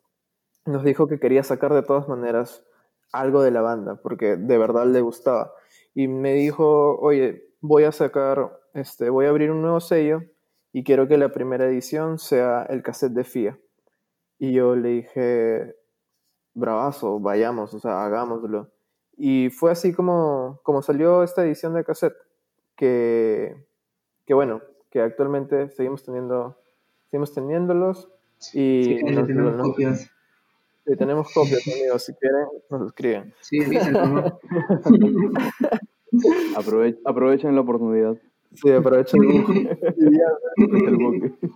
nos 0.65 0.83
dijo 0.83 1.07
que 1.07 1.19
quería 1.19 1.43
sacar 1.43 1.73
de 1.73 1.83
todas 1.83 2.07
maneras 2.07 2.63
algo 3.11 3.41
de 3.41 3.51
la 3.51 3.61
banda, 3.61 3.95
porque 3.95 4.35
de 4.35 4.57
verdad 4.57 4.85
le 4.85 5.01
gustaba. 5.01 5.53
Y 5.93 6.07
me 6.07 6.33
dijo, 6.33 6.97
oye, 6.99 7.47
voy 7.61 7.83
a 7.83 7.91
sacar, 7.91 8.59
este, 8.73 9.09
voy 9.09 9.25
a 9.25 9.29
abrir 9.29 9.51
un 9.51 9.61
nuevo 9.61 9.79
sello 9.79 10.21
y 10.71 10.83
quiero 10.83 11.07
que 11.07 11.17
la 11.17 11.29
primera 11.29 11.65
edición 11.65 12.19
sea 12.19 12.63
el 12.69 12.83
cassette 12.83 13.13
de 13.13 13.23
FIA. 13.23 13.59
Y 14.39 14.53
yo 14.53 14.75
le 14.75 14.89
dije, 14.89 15.75
bravazo, 16.53 17.19
vayamos, 17.19 17.73
o 17.73 17.79
sea, 17.79 18.05
hagámoslo. 18.05 18.71
Y 19.17 19.49
fue 19.49 19.71
así 19.71 19.93
como, 19.93 20.59
como 20.63 20.81
salió 20.81 21.23
esta 21.23 21.43
edición 21.43 21.73
de 21.73 21.83
cassette, 21.83 22.15
que, 22.75 23.55
que 24.25 24.33
bueno, 24.33 24.61
que 24.91 25.01
actualmente 25.01 25.69
seguimos 25.69 26.03
teniendo, 26.03 26.57
seguimos 27.09 27.33
teniéndolos 27.33 28.09
y 28.53 29.03
tenemos 29.03 29.61
copias. 29.61 30.11
Sí, 30.85 30.95
tenemos 30.95 31.33
copias, 31.33 31.67
amigos, 31.67 32.05
si 32.05 32.13
quieren, 32.13 32.45
nos 32.69 32.87
escriben. 32.87 33.33
Sí, 33.41 33.59
dicen, 33.59 33.97
aprovechen 37.05 37.55
la 37.55 37.61
oportunidad. 37.61 38.15
Sí, 38.53 38.71
aprovechen 38.71 39.23
el 39.23 39.33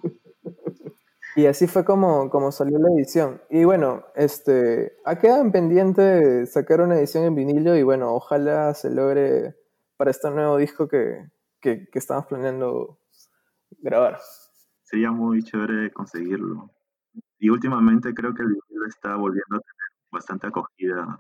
Y 1.36 1.46
así 1.46 1.68
fue 1.68 1.86
como, 1.86 2.30
como 2.30 2.52
salió 2.52 2.78
la 2.78 2.90
edición. 2.90 3.42
Y 3.50 3.64
bueno, 3.64 4.04
este, 4.16 4.98
ha 5.06 5.18
quedado 5.18 5.42
en 5.42 5.52
pendiente 5.52 6.46
sacar 6.46 6.82
una 6.82 6.98
edición 6.98 7.24
en 7.24 7.36
vinilo 7.36 7.76
y 7.78 7.84
bueno, 7.84 8.14
ojalá 8.14 8.74
se 8.74 8.90
logre 8.90 9.56
para 9.96 10.12
este 10.12 10.30
nuevo 10.30 10.58
disco 10.58 10.90
que, 10.90 11.30
que, 11.62 11.88
estamos 11.94 12.26
planeando 12.26 13.00
grabar. 13.80 14.20
Sería 14.84 15.12
muy 15.12 15.42
chévere 15.44 15.92
conseguirlo. 15.92 16.70
Y 17.40 17.50
últimamente 17.50 18.14
creo 18.14 18.34
que 18.34 18.42
el 18.42 18.50
vinilo 18.50 18.86
está 18.88 19.16
volviendo 19.16 19.56
a 19.56 19.60
tener 19.60 19.92
bastante 20.12 20.48
acogida, 20.48 21.18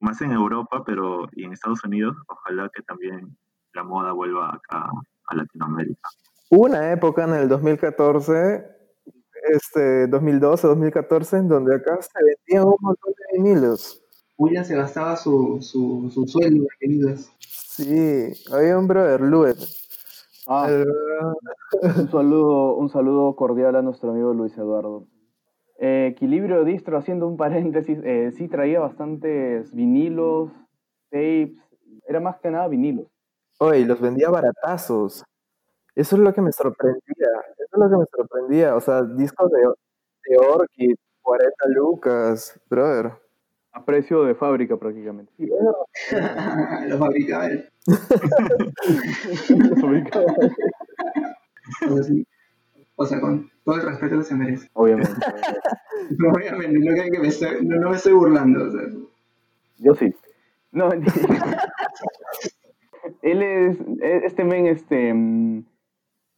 más 0.00 0.20
en 0.20 0.32
Europa, 0.32 0.82
pero 0.84 1.26
y 1.32 1.44
en 1.44 1.54
Estados 1.54 1.82
Unidos, 1.82 2.14
ojalá 2.28 2.68
que 2.74 2.82
también 2.82 3.36
la 3.72 3.82
moda 3.82 4.12
vuelva 4.12 4.54
acá 4.54 4.90
a 5.28 5.34
Latinoamérica. 5.34 6.08
Hubo 6.50 6.66
una 6.66 6.92
época 6.92 7.24
en 7.24 7.34
el 7.34 7.48
2014 7.48 8.75
este, 9.52 10.06
2012, 10.06 10.66
2014, 10.66 11.36
en 11.38 11.48
donde 11.48 11.74
acá 11.76 11.98
se 12.00 12.10
vendían 12.22 12.68
un 12.68 12.76
montón 12.80 13.12
de 13.12 13.38
vinilos. 13.38 14.02
William 14.38 14.64
se 14.64 14.76
gastaba 14.76 15.16
su, 15.16 15.58
su, 15.62 16.10
su 16.12 16.26
sueldo 16.26 16.62
de 16.62 16.86
vinilos. 16.86 17.30
Sí, 17.38 18.32
había 18.52 18.78
un 18.78 18.86
brother, 18.86 19.20
Luet. 19.20 19.58
Ah, 20.46 20.68
un, 21.82 22.08
saludo, 22.10 22.76
un 22.76 22.88
saludo 22.88 23.34
cordial 23.34 23.76
a 23.76 23.82
nuestro 23.82 24.10
amigo 24.10 24.32
Luis 24.32 24.56
Eduardo. 24.56 25.06
Eh, 25.78 26.08
equilibrio 26.12 26.64
distro, 26.64 26.96
haciendo 26.96 27.26
un 27.26 27.36
paréntesis, 27.36 27.98
eh, 28.04 28.32
sí 28.36 28.48
traía 28.48 28.80
bastantes 28.80 29.74
vinilos, 29.74 30.50
tapes, 31.10 31.52
era 32.08 32.20
más 32.20 32.38
que 32.38 32.50
nada 32.50 32.68
vinilos. 32.68 33.08
Oye, 33.58 33.84
los 33.84 34.00
vendía 34.00 34.30
baratazos. 34.30 35.24
Eso 35.96 36.16
es 36.16 36.22
lo 36.22 36.32
que 36.34 36.42
me 36.42 36.52
sorprendía, 36.52 37.00
eso 37.58 37.70
es 37.72 37.78
lo 37.78 37.88
que 37.88 37.96
me 37.96 38.06
sorprendía, 38.14 38.76
o 38.76 38.80
sea, 38.80 39.02
discos 39.02 39.50
de, 39.50 39.60
de 40.28 40.36
Orchid, 40.46 40.94
40 41.22 41.54
lucas, 41.68 42.60
brother. 42.68 43.12
A 43.72 43.84
precio 43.84 44.24
de 44.24 44.34
fábrica 44.34 44.76
prácticamente. 44.78 45.30
Lo 46.88 46.98
fabricaba 46.98 47.46
él. 47.46 47.68
Lo 49.48 49.76
fabricaba 49.76 50.24
O 52.96 53.04
sea, 53.04 53.20
con 53.20 53.50
todo 53.64 53.74
el 53.74 53.82
respeto 53.82 54.16
que 54.18 54.24
se 54.24 54.34
merece. 54.34 54.70
Obviamente. 54.72 55.12
Obviamente, 56.34 56.78
no 56.78 56.94
que 57.12 57.18
me 57.18 57.28
estoy, 57.28 57.66
no, 57.66 57.90
me 57.90 57.96
estoy 57.96 58.14
burlando. 58.14 58.64
O 58.64 58.70
sea. 58.70 58.80
Yo 59.78 59.94
sí. 59.94 60.14
No, 60.72 60.90
él 63.22 63.42
es, 63.42 63.78
este 64.00 64.42
men, 64.42 64.66
este, 64.68 65.12
mm, 65.12 65.64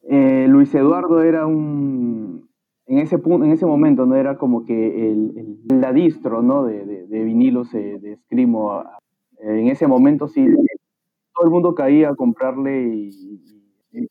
eh, 0.03 0.47
Luis 0.47 0.73
Eduardo 0.73 1.21
era 1.23 1.45
un, 1.45 2.49
en 2.89 2.97
ese 2.97 3.19
punto, 3.19 3.45
en 3.45 3.51
ese 3.51 3.65
momento, 3.65 4.05
no 4.05 4.15
era 4.15 4.37
como 4.37 4.65
que 4.65 5.11
el, 5.11 5.59
el 5.69 5.79
la 5.79 5.93
distro, 5.93 6.41
¿no? 6.41 6.63
De, 6.65 6.85
de, 6.85 7.23
vinilos 7.23 7.73
eh, 7.75 7.99
de 7.99 8.17
en 9.41 9.67
ese 9.67 9.87
momento 9.87 10.27
sí, 10.27 10.45
todo 11.33 11.45
el 11.45 11.51
mundo 11.51 11.75
caía 11.75 12.09
a 12.09 12.15
comprarle 12.15 12.81
y, 12.81 13.39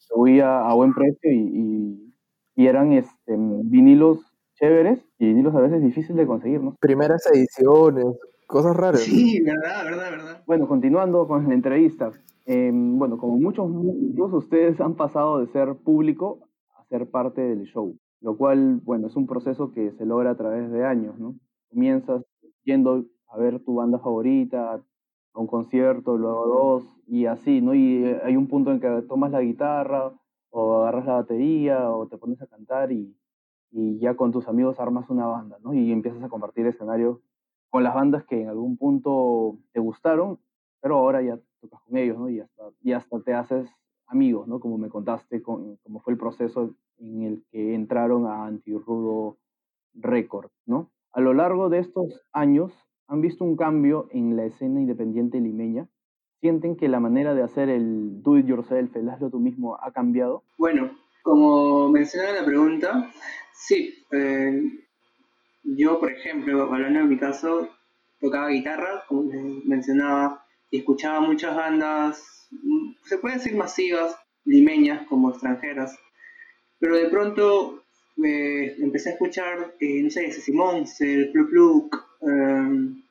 subía 0.00 0.60
a 0.60 0.74
buen 0.74 0.92
precio 0.92 1.30
y, 1.30 2.12
y, 2.56 2.66
eran 2.66 2.92
este, 2.92 3.36
vinilos 3.36 4.20
chéveres 4.54 5.00
y 5.18 5.26
vinilos 5.26 5.54
a 5.54 5.60
veces 5.60 5.82
difíciles 5.82 6.16
de 6.16 6.26
conseguir, 6.26 6.60
¿no? 6.60 6.76
Primeras 6.80 7.26
ediciones, 7.32 8.06
cosas 8.46 8.76
raras. 8.76 9.00
Sí, 9.00 9.40
verdad, 9.42 9.84
verdad, 9.84 10.10
verdad. 10.10 10.42
Bueno, 10.46 10.66
continuando 10.66 11.26
con 11.28 11.48
la 11.48 11.54
entrevista. 11.54 12.10
Em, 12.50 12.98
bueno, 12.98 13.18
como 13.18 13.36
muchos, 13.36 13.70
de 13.70 14.22
ustedes 14.22 14.80
han 14.80 14.94
pasado 14.94 15.38
de 15.38 15.48
ser 15.48 15.74
público 15.84 16.48
a 16.78 16.84
ser 16.84 17.10
parte 17.10 17.42
del 17.42 17.64
show, 17.64 17.98
lo 18.22 18.38
cual, 18.38 18.80
bueno, 18.84 19.08
es 19.08 19.16
un 19.16 19.26
proceso 19.26 19.70
que 19.70 19.92
se 19.92 20.06
logra 20.06 20.30
a 20.30 20.36
través 20.38 20.70
de 20.70 20.82
años, 20.82 21.18
¿no? 21.18 21.34
Comienzas 21.68 22.24
yendo 22.64 23.04
a 23.26 23.36
ver 23.36 23.62
tu 23.62 23.74
banda 23.74 23.98
favorita, 23.98 24.82
un 25.34 25.46
concierto, 25.46 26.16
luego 26.16 26.46
dos, 26.46 26.96
y 27.06 27.26
así, 27.26 27.60
¿no? 27.60 27.74
Y 27.74 28.06
eh, 28.06 28.18
hay 28.24 28.34
un 28.34 28.48
punto 28.48 28.72
en 28.72 28.80
que 28.80 29.02
tomas 29.02 29.30
la 29.30 29.42
guitarra, 29.42 30.14
o 30.48 30.76
agarras 30.76 31.04
la 31.04 31.14
batería, 31.16 31.90
o 31.90 32.08
te 32.08 32.16
pones 32.16 32.40
a 32.40 32.46
cantar, 32.46 32.92
y, 32.92 33.14
y 33.72 33.98
ya 33.98 34.16
con 34.16 34.32
tus 34.32 34.48
amigos 34.48 34.80
armas 34.80 35.10
una 35.10 35.26
banda, 35.26 35.58
¿no? 35.62 35.74
Y 35.74 35.92
empiezas 35.92 36.22
a 36.22 36.30
compartir 36.30 36.66
escenario 36.66 37.20
con 37.68 37.84
las 37.84 37.94
bandas 37.94 38.24
que 38.24 38.40
en 38.40 38.48
algún 38.48 38.78
punto 38.78 39.58
te 39.72 39.80
gustaron, 39.80 40.38
pero 40.80 40.96
ahora 40.96 41.20
ya 41.20 41.38
tocas 41.60 41.80
con 41.82 41.96
ellos, 41.96 42.18
¿no? 42.18 42.28
Y 42.28 42.40
hasta, 42.40 42.62
y 42.82 42.92
hasta 42.92 43.20
te 43.20 43.34
haces 43.34 43.68
amigos, 44.06 44.48
¿no? 44.48 44.60
Como 44.60 44.78
me 44.78 44.88
contaste, 44.88 45.42
con, 45.42 45.76
cómo 45.76 46.00
fue 46.00 46.12
el 46.14 46.18
proceso 46.18 46.74
en 46.98 47.22
el 47.22 47.44
que 47.50 47.74
entraron 47.74 48.26
a 48.26 48.46
Antirrudo 48.46 49.36
Record, 49.94 50.50
¿no? 50.66 50.90
A 51.12 51.20
lo 51.20 51.34
largo 51.34 51.68
de 51.68 51.78
estos 51.78 52.22
años, 52.32 52.72
¿han 53.06 53.20
visto 53.20 53.44
un 53.44 53.56
cambio 53.56 54.08
en 54.10 54.36
la 54.36 54.44
escena 54.44 54.80
independiente 54.80 55.40
limeña? 55.40 55.88
¿Sienten 56.40 56.76
que 56.76 56.88
la 56.88 57.00
manera 57.00 57.34
de 57.34 57.42
hacer 57.42 57.68
el 57.68 58.22
do 58.22 58.38
it 58.38 58.46
yourself, 58.46 58.94
el 58.96 59.08
hazlo 59.08 59.30
tú 59.30 59.40
mismo, 59.40 59.76
ha 59.82 59.92
cambiado? 59.92 60.44
Bueno, 60.56 60.90
como 61.22 61.88
mencionaba 61.88 62.40
la 62.40 62.44
pregunta, 62.44 63.10
sí. 63.52 64.04
Eh, 64.12 64.86
yo, 65.64 65.98
por 65.98 66.12
ejemplo, 66.12 66.62
hablando 66.62 67.00
de 67.00 67.04
mi 67.06 67.18
caso, 67.18 67.68
tocaba 68.20 68.48
guitarra, 68.48 69.04
como 69.08 69.30
mencionaba, 69.64 70.44
y 70.70 70.78
escuchaba 70.78 71.20
muchas 71.20 71.54
bandas, 71.56 72.48
se 73.04 73.18
puede 73.18 73.36
decir 73.36 73.54
masivas, 73.54 74.16
limeñas 74.44 75.06
como 75.06 75.30
extranjeras, 75.30 75.98
pero 76.78 76.96
de 76.96 77.08
pronto 77.08 77.82
eh, 78.24 78.76
empecé 78.78 79.10
a 79.10 79.12
escuchar, 79.12 79.74
eh, 79.80 80.02
no 80.02 80.10
sé, 80.10 80.32
Simón, 80.32 80.84
el 81.00 81.30
Pluk 81.32 81.50
Pluk, 81.50 82.06
em, 82.22 83.02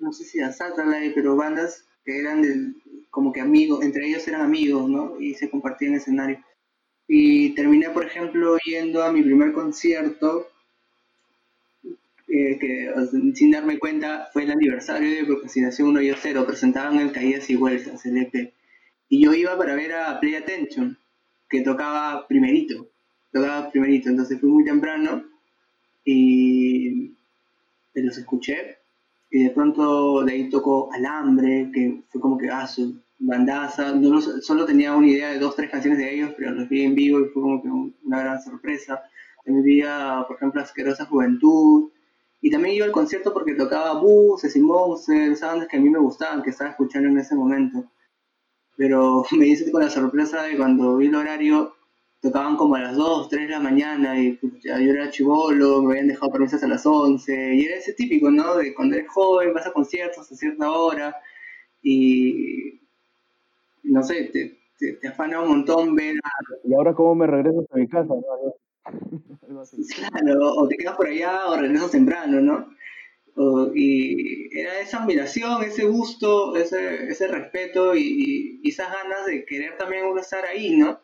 no 0.00 0.12
sé 0.12 0.24
si 0.24 0.38
la 0.38 0.52
Satellite, 0.52 1.12
pero 1.14 1.36
bandas 1.36 1.84
que 2.04 2.18
eran 2.18 2.74
como 3.10 3.32
que 3.32 3.40
amigos, 3.40 3.82
entre 3.82 4.06
ellos 4.06 4.26
eran 4.28 4.42
amigos, 4.42 4.88
¿no? 4.88 5.20
Y 5.20 5.34
se 5.34 5.50
compartían 5.50 5.94
escenario. 5.94 6.42
Y 7.06 7.54
terminé, 7.54 7.88
por 7.90 8.04
ejemplo, 8.04 8.58
yendo 8.64 9.02
a 9.02 9.10
mi 9.10 9.22
primer 9.22 9.52
concierto, 9.52 10.48
eh, 12.28 12.58
que 12.58 12.92
sin 13.34 13.50
darme 13.50 13.78
cuenta 13.78 14.28
fue 14.32 14.44
el 14.44 14.50
aniversario 14.50 15.10
de 15.10 15.24
Procrastinación 15.24 15.88
1 15.88 16.02
y 16.02 16.12
0, 16.14 16.46
presentaban 16.46 16.98
el 17.00 17.12
Caídas 17.12 17.48
y 17.50 17.56
Vueltas, 17.56 18.04
el 18.06 18.18
EP. 18.18 18.52
Y 19.08 19.24
yo 19.24 19.32
iba 19.34 19.56
para 19.56 19.74
ver 19.74 19.94
a 19.94 20.20
Play 20.20 20.34
Attention, 20.34 20.98
que 21.48 21.62
tocaba 21.62 22.26
primerito, 22.28 22.88
tocaba 23.32 23.70
primerito, 23.70 24.10
entonces 24.10 24.38
fui 24.40 24.50
muy 24.50 24.64
temprano 24.64 25.24
y 26.04 27.14
los 27.94 28.16
escuché 28.16 28.78
y 29.30 29.44
de 29.44 29.50
pronto 29.50 30.24
de 30.24 30.32
ahí 30.32 30.48
tocó 30.48 30.90
Alambre, 30.92 31.70
que 31.72 32.02
fue 32.08 32.20
como 32.20 32.38
que, 32.38 32.50
ah, 32.50 32.66
su 32.66 33.00
bandaza, 33.18 33.94
no 33.94 34.20
solo 34.20 34.64
tenía 34.64 34.94
una 34.94 35.08
idea 35.08 35.30
de 35.30 35.38
dos, 35.38 35.56
tres 35.56 35.70
canciones 35.70 35.98
de 35.98 36.14
ellos, 36.14 36.32
pero 36.36 36.52
los 36.52 36.68
vi 36.68 36.82
en 36.82 36.94
vivo 36.94 37.20
y 37.20 37.28
fue 37.28 37.42
como 37.42 37.62
que 37.62 37.68
una 37.68 38.20
gran 38.20 38.40
sorpresa. 38.40 39.02
También 39.44 39.64
vi, 39.64 39.82
por 40.26 40.36
ejemplo, 40.36 40.60
Asquerosa 40.60 41.06
Juventud, 41.06 41.90
y 42.40 42.50
también 42.50 42.76
iba 42.76 42.86
al 42.86 42.92
concierto 42.92 43.32
porque 43.32 43.54
tocaba 43.54 44.00
Buses 44.00 44.54
y 44.54 44.60
Monsters, 44.60 45.38
esas 45.38 45.50
bandas 45.50 45.68
que 45.68 45.76
a 45.76 45.80
mí 45.80 45.90
me 45.90 45.98
gustaban, 45.98 46.42
que 46.42 46.50
estaba 46.50 46.70
escuchando 46.70 47.08
en 47.08 47.18
ese 47.18 47.34
momento. 47.34 47.84
Pero 48.76 49.24
me 49.32 49.46
hice 49.46 49.70
con 49.70 49.82
la 49.82 49.90
sorpresa 49.90 50.42
de 50.42 50.56
cuando 50.56 50.96
vi 50.96 51.06
el 51.06 51.14
horario, 51.14 51.74
tocaban 52.20 52.56
como 52.56 52.76
a 52.76 52.80
las 52.80 52.96
2, 52.96 53.28
3 53.28 53.46
de 53.46 53.52
la 53.52 53.60
mañana 53.60 54.20
y 54.20 54.38
yo 54.40 54.74
era 54.74 55.10
chivolo, 55.10 55.82
me 55.82 55.92
habían 55.92 56.08
dejado 56.08 56.32
permisos 56.32 56.62
a 56.62 56.68
las 56.68 56.84
11 56.84 57.54
y 57.54 57.64
era 57.64 57.76
ese 57.76 57.92
típico, 57.92 58.30
¿no? 58.30 58.56
De 58.56 58.74
cuando 58.74 58.96
eres 58.96 59.08
joven, 59.08 59.54
vas 59.54 59.66
a 59.66 59.72
conciertos 59.72 60.30
a 60.30 60.36
cierta 60.36 60.70
hora 60.70 61.16
y 61.82 62.80
no 63.84 64.02
sé, 64.02 64.24
te, 64.32 64.58
te, 64.78 65.08
afana 65.08 65.40
un 65.42 65.48
montón 65.48 65.94
ver 65.94 66.16
¿Y 66.64 66.74
ahora 66.74 66.92
cómo 66.92 67.14
me 67.14 67.26
regreso 67.26 67.66
a 67.70 67.76
mi 67.76 67.88
casa? 67.88 68.14
claro, 69.96 70.52
o 70.56 70.68
te 70.68 70.76
quedas 70.76 70.96
por 70.96 71.06
allá 71.06 71.48
o 71.48 71.56
regresas 71.56 71.90
temprano, 71.90 72.40
¿no? 72.40 72.78
y 73.72 74.58
era 74.58 74.80
esa 74.80 75.00
admiración, 75.00 75.62
ese 75.62 75.84
gusto, 75.84 76.56
ese, 76.56 77.04
ese 77.08 77.28
respeto 77.28 77.94
y, 77.94 78.58
y, 78.64 78.68
esas 78.68 78.92
ganas 78.92 79.26
de 79.26 79.44
querer 79.44 79.76
también 79.78 80.06
uno 80.06 80.20
estar 80.20 80.44
ahí, 80.44 80.76
¿no? 80.76 80.98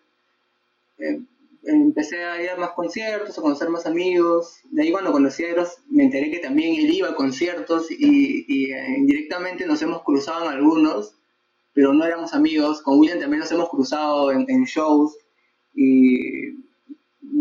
Eh, 0.99 1.21
empecé 1.67 2.25
a 2.25 2.43
ir 2.43 2.51
a 2.51 2.57
más 2.57 2.71
conciertos, 2.71 3.39
a 3.39 3.43
conocer 3.43 3.69
más 3.69 3.87
amigos. 3.87 4.59
De 4.71 4.83
ahí 4.83 4.93
cuando 4.93 5.13
conocí 5.13 5.45
me 5.91 6.05
enteré 6.05 6.31
que 6.31 6.39
también 6.39 6.75
él 6.75 6.93
iba 6.93 7.11
a 7.11 7.15
conciertos 7.15 7.91
y, 7.91 8.45
y 8.49 8.73
eh, 8.73 8.99
indirectamente 8.99 9.67
nos 9.67 9.81
hemos 9.83 10.03
cruzado 10.03 10.47
en 10.47 10.53
algunos, 10.53 11.15
pero 11.73 11.93
no 11.93 12.05
éramos 12.05 12.35
amigos. 12.35 12.83
Con 12.83 12.99
William 12.99 13.21
también 13.21 13.41
nos 13.41 13.53
hemos 13.53 13.69
cruzado 13.69 14.33
en, 14.33 14.65
shows 14.65 15.17
y 15.75 16.64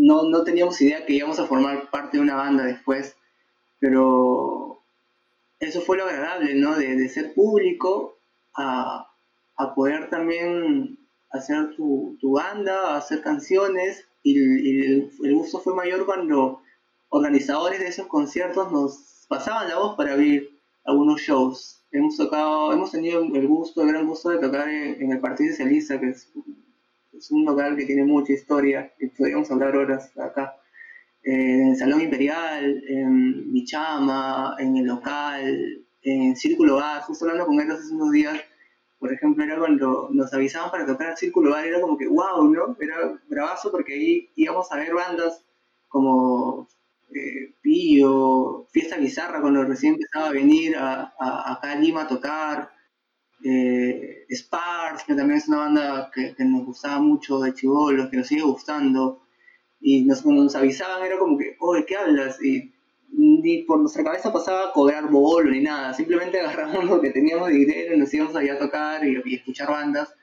no, 0.06 0.28
no, 0.28 0.44
teníamos 0.44 0.80
idea 0.80 1.06
que 1.06 1.14
íbamos 1.14 1.38
a 1.38 1.46
formar 1.46 1.90
parte 1.90 2.16
de 2.16 2.22
una 2.22 2.36
banda 2.36 2.64
después, 2.64 3.16
pero 3.80 4.82
eso 5.60 5.80
fue 5.80 5.96
lo 5.96 6.04
agradable, 6.04 6.54
¿no? 6.54 6.76
De, 6.76 6.96
de 6.96 7.08
ser 7.08 7.34
público 7.34 8.18
a, 8.54 9.10
a 9.56 9.74
poder 9.74 10.10
también 10.10 10.98
hacer 11.30 11.74
tu, 11.74 12.16
tu 12.20 12.32
banda, 12.32 12.96
hacer 12.96 13.22
canciones 13.22 14.06
y, 14.22 14.38
el, 14.80 15.34
gusto 15.34 15.58
fue 15.60 15.74
mayor 15.74 16.06
cuando 16.06 16.60
organizadores 17.10 17.80
de 17.80 17.88
esos 17.88 18.06
conciertos 18.06 18.72
nos 18.72 19.26
pasaban 19.28 19.68
la 19.68 19.78
voz 19.78 19.96
para 19.96 20.12
abrir 20.12 20.58
algunos 20.84 21.20
shows. 21.20 21.82
Hemos 21.92 22.16
tocado, 22.16 22.72
hemos 22.72 22.90
tenido 22.90 23.22
el 23.22 23.46
gusto, 23.46 23.82
el 23.82 23.88
gran 23.88 24.06
gusto 24.06 24.30
de 24.30 24.38
tocar 24.38 24.68
en, 24.68 25.12
el 25.12 25.20
Partido 25.20 25.50
Socialista, 25.50 26.00
que 26.00 26.10
es, 26.10 26.32
es, 27.16 27.30
un 27.30 27.44
local 27.44 27.76
que 27.76 27.86
tiene 27.86 28.04
mucha 28.04 28.32
historia 28.32 28.92
y 28.98 29.08
podríamos 29.08 29.50
hablar 29.50 29.76
horas 29.76 30.10
acá. 30.18 30.56
en 31.22 31.68
el 31.70 31.76
Salón 31.76 32.00
Imperial, 32.00 32.82
en 32.88 33.52
Michama, 33.52 34.56
en 34.58 34.76
el 34.76 34.86
local, 34.86 35.84
en 36.02 36.36
Círculo 36.36 36.78
A, 36.80 37.00
justo 37.02 37.24
hablando 37.24 37.46
con 37.46 37.60
él 37.60 37.70
hace 37.70 37.94
unos 37.94 38.12
días, 38.12 38.40
por 38.98 39.12
ejemplo, 39.12 39.44
era 39.44 39.58
cuando 39.58 40.08
nos 40.12 40.32
avisaban 40.32 40.70
para 40.70 40.86
tocar 40.86 41.10
el 41.10 41.16
Círculo 41.16 41.50
Bar, 41.50 41.66
era 41.66 41.80
como 41.80 41.98
que 41.98 42.06
wow, 42.06 42.48
¿no? 42.48 42.76
Era 42.80 43.20
bravazo 43.28 43.70
porque 43.70 43.94
ahí 43.94 44.30
íbamos 44.34 44.70
a 44.72 44.76
ver 44.76 44.94
bandas 44.94 45.44
como 45.88 46.68
eh, 47.14 47.54
Pío, 47.60 48.66
Fiesta 48.70 48.96
Bizarra, 48.96 49.40
cuando 49.40 49.64
recién 49.64 49.94
empezaba 49.94 50.28
a 50.28 50.32
venir 50.32 50.76
a, 50.76 51.12
acá 51.18 51.72
a 51.72 51.76
Lima 51.76 52.02
a 52.02 52.08
tocar, 52.08 52.70
eh, 53.42 54.26
Spars, 54.30 55.04
que 55.04 55.14
también 55.14 55.38
es 55.38 55.48
una 55.48 55.58
banda 55.58 56.10
que, 56.14 56.34
nos 56.44 56.64
gustaba 56.64 57.00
mucho 57.00 57.40
de 57.40 57.54
chivolos, 57.54 58.10
que 58.10 58.18
nos 58.18 58.26
sigue 58.26 58.42
gustando, 58.42 59.22
y 59.80 60.04
nos, 60.04 60.22
cuando 60.22 60.44
nos 60.44 60.54
avisaban 60.54 61.04
era 61.04 61.18
como 61.18 61.36
que, 61.36 61.56
oye, 61.60 61.84
¿qué 61.84 61.96
hablas? 61.96 62.42
Y 62.42 62.72
ni 63.16 63.62
por 63.62 63.80
nuestra 63.80 64.02
cabeza 64.02 64.32
pasaba 64.32 64.68
a 64.68 64.72
cobrar 64.72 65.10
bolo 65.10 65.50
ni 65.50 65.60
nada, 65.60 65.94
simplemente 65.94 66.40
agarramos 66.40 66.84
lo 66.84 67.00
que 67.00 67.10
teníamos 67.10 67.48
de 67.48 67.54
dinero 67.54 67.94
y 67.94 67.98
nos 67.98 68.12
íbamos 68.12 68.36
allá 68.36 68.54
a 68.54 68.58
tocar 68.58 69.06
y, 69.06 69.34
escuchar 69.34 69.70
bandas. 69.70 70.14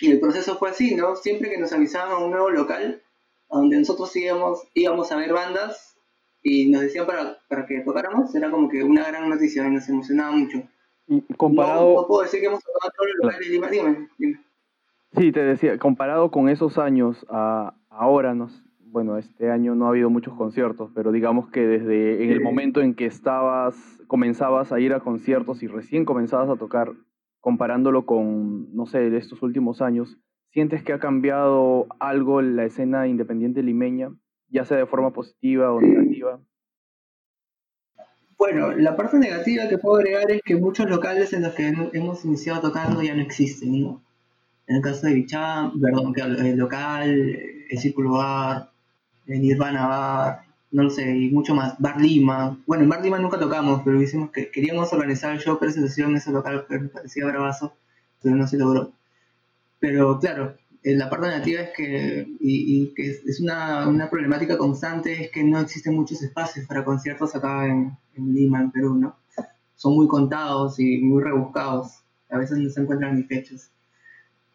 Y 0.00 0.10
el 0.10 0.20
proceso 0.20 0.56
fue 0.56 0.70
así, 0.70 0.94
¿no? 0.94 1.14
Siempre 1.16 1.50
que 1.50 1.58
nos 1.58 1.72
avisaban 1.72 2.12
a 2.12 2.18
un 2.18 2.30
nuevo 2.30 2.50
local, 2.50 3.02
donde 3.50 3.78
nosotros 3.78 4.14
íbamos, 4.16 4.66
íbamos 4.74 5.12
a 5.12 5.16
ver 5.16 5.32
bandas 5.32 5.96
y 6.42 6.70
nos 6.70 6.82
decían 6.82 7.06
para, 7.06 7.38
para 7.48 7.66
que 7.66 7.80
tocáramos, 7.80 8.34
era 8.34 8.50
como 8.50 8.68
que 8.68 8.82
una 8.82 9.06
gran 9.08 9.28
noticia 9.28 9.66
y 9.66 9.70
nos 9.70 9.88
emocionaba 9.88 10.32
mucho. 10.32 10.62
Comparado... 11.36 11.94
No, 11.94 12.06
puedo 12.06 12.22
decir 12.22 12.40
que 12.40 12.46
hemos 12.46 12.62
tocado 12.62 12.92
todos 12.96 13.10
los 13.14 13.24
locales, 13.24 13.50
dime, 13.50 13.68
dime, 13.70 14.08
dime. 14.18 14.40
Sí, 15.12 15.32
te 15.32 15.42
decía, 15.42 15.78
comparado 15.78 16.30
con 16.30 16.48
esos 16.48 16.78
años 16.78 17.26
a 17.28 17.74
ahora, 17.90 18.34
nos, 18.34 18.62
bueno, 18.78 19.18
este 19.18 19.50
año 19.50 19.74
no 19.74 19.86
ha 19.86 19.90
habido 19.90 20.08
muchos 20.08 20.34
conciertos, 20.34 20.90
pero 20.94 21.12
digamos 21.12 21.48
que 21.50 21.66
desde 21.66 22.24
en 22.24 22.30
el 22.30 22.40
momento 22.40 22.80
en 22.80 22.94
que 22.94 23.06
estabas, 23.06 23.76
comenzabas 24.06 24.72
a 24.72 24.80
ir 24.80 24.94
a 24.94 25.00
conciertos 25.00 25.62
y 25.62 25.66
recién 25.66 26.04
comenzabas 26.04 26.48
a 26.48 26.56
tocar, 26.56 26.92
comparándolo 27.40 28.06
con, 28.06 28.74
no 28.74 28.86
sé, 28.86 29.10
de 29.10 29.18
estos 29.18 29.42
últimos 29.42 29.82
años, 29.82 30.18
¿sientes 30.50 30.82
que 30.82 30.92
ha 30.92 30.98
cambiado 30.98 31.86
algo 31.98 32.40
en 32.40 32.56
la 32.56 32.64
escena 32.64 33.06
independiente 33.06 33.62
limeña, 33.62 34.14
ya 34.48 34.64
sea 34.64 34.78
de 34.78 34.86
forma 34.86 35.12
positiva 35.12 35.72
o 35.72 35.80
negativa? 35.80 36.40
Bueno, 38.40 38.72
la 38.72 38.96
parte 38.96 39.18
negativa 39.18 39.68
que 39.68 39.76
puedo 39.76 39.96
agregar 39.96 40.30
es 40.30 40.40
que 40.42 40.56
muchos 40.56 40.88
locales 40.88 41.34
en 41.34 41.42
los 41.42 41.52
que 41.52 41.68
hemos 41.68 42.24
iniciado 42.24 42.62
tocando 42.62 43.02
ya 43.02 43.14
no 43.14 43.20
existen, 43.20 43.82
¿no? 43.82 44.00
En 44.66 44.76
el 44.76 44.82
caso 44.82 45.06
de 45.06 45.12
Bicham, 45.12 45.78
perdón, 45.78 46.14
el 46.16 46.56
local, 46.56 47.10
el 47.10 47.78
Círculo 47.78 48.12
Bar, 48.12 48.70
en 49.26 49.42
Nirvana 49.42 49.86
Bar, 49.86 50.40
no 50.70 50.84
lo 50.84 50.90
sé, 50.90 51.14
y 51.14 51.28
mucho 51.28 51.54
más. 51.54 51.78
Bar 51.78 52.00
Lima. 52.00 52.58
Bueno, 52.66 52.84
en 52.84 52.88
Bar 52.88 53.02
Lima 53.02 53.18
nunca 53.18 53.38
tocamos, 53.38 53.82
pero 53.84 54.00
hicimos 54.00 54.30
que 54.30 54.50
queríamos 54.50 54.90
organizar 54.94 55.34
el 55.34 55.40
show 55.40 55.58
presentación 55.58 56.12
en 56.12 56.16
ese 56.16 56.32
local 56.32 56.64
que 56.66 56.78
me 56.78 56.88
parecía 56.88 57.26
bravazo, 57.26 57.74
pero 58.22 58.36
no 58.36 58.46
se 58.46 58.56
logró. 58.56 58.90
Pero 59.80 60.18
claro, 60.18 60.56
la 60.82 61.10
parte 61.10 61.28
negativa 61.28 61.62
es 61.62 61.70
que, 61.76 62.26
y, 62.40 62.94
que 62.94 63.10
es, 63.10 63.40
una, 63.40 63.86
una, 63.88 64.08
problemática 64.08 64.56
constante, 64.56 65.24
es 65.24 65.30
que 65.30 65.44
no 65.44 65.60
existen 65.60 65.94
muchos 65.94 66.22
espacios 66.22 66.66
para 66.66 66.84
conciertos 66.84 67.34
acá 67.34 67.66
en, 67.66 67.96
Lima, 68.16 68.60
en 68.60 68.70
Perú, 68.70 68.94
¿no? 68.94 69.16
son 69.80 69.94
muy 69.94 70.08
contados 70.08 70.78
y 70.78 70.98
muy 70.98 71.22
rebuscados. 71.22 72.02
A 72.28 72.36
veces 72.36 72.58
no 72.58 72.68
se 72.68 72.82
encuentran 72.82 73.16
ni 73.16 73.22
fechas. 73.22 73.70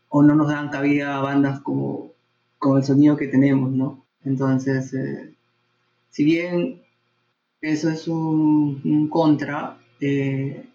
O 0.07 0.21
no 0.21 0.35
nos 0.35 0.49
dan 0.49 0.69
cabida 0.69 1.17
a 1.17 1.21
bandas 1.21 1.61
como, 1.61 2.11
como 2.59 2.77
el 2.77 2.83
sonido 2.83 3.17
que 3.17 3.27
tenemos, 3.27 3.71
¿no? 3.71 4.05
Entonces, 4.23 4.93
eh, 4.93 5.33
si 6.11 6.23
bien 6.23 6.83
eso 7.59 7.89
es 7.89 8.07
un, 8.07 9.09
contra, 9.09 9.79
eh, 9.99 10.69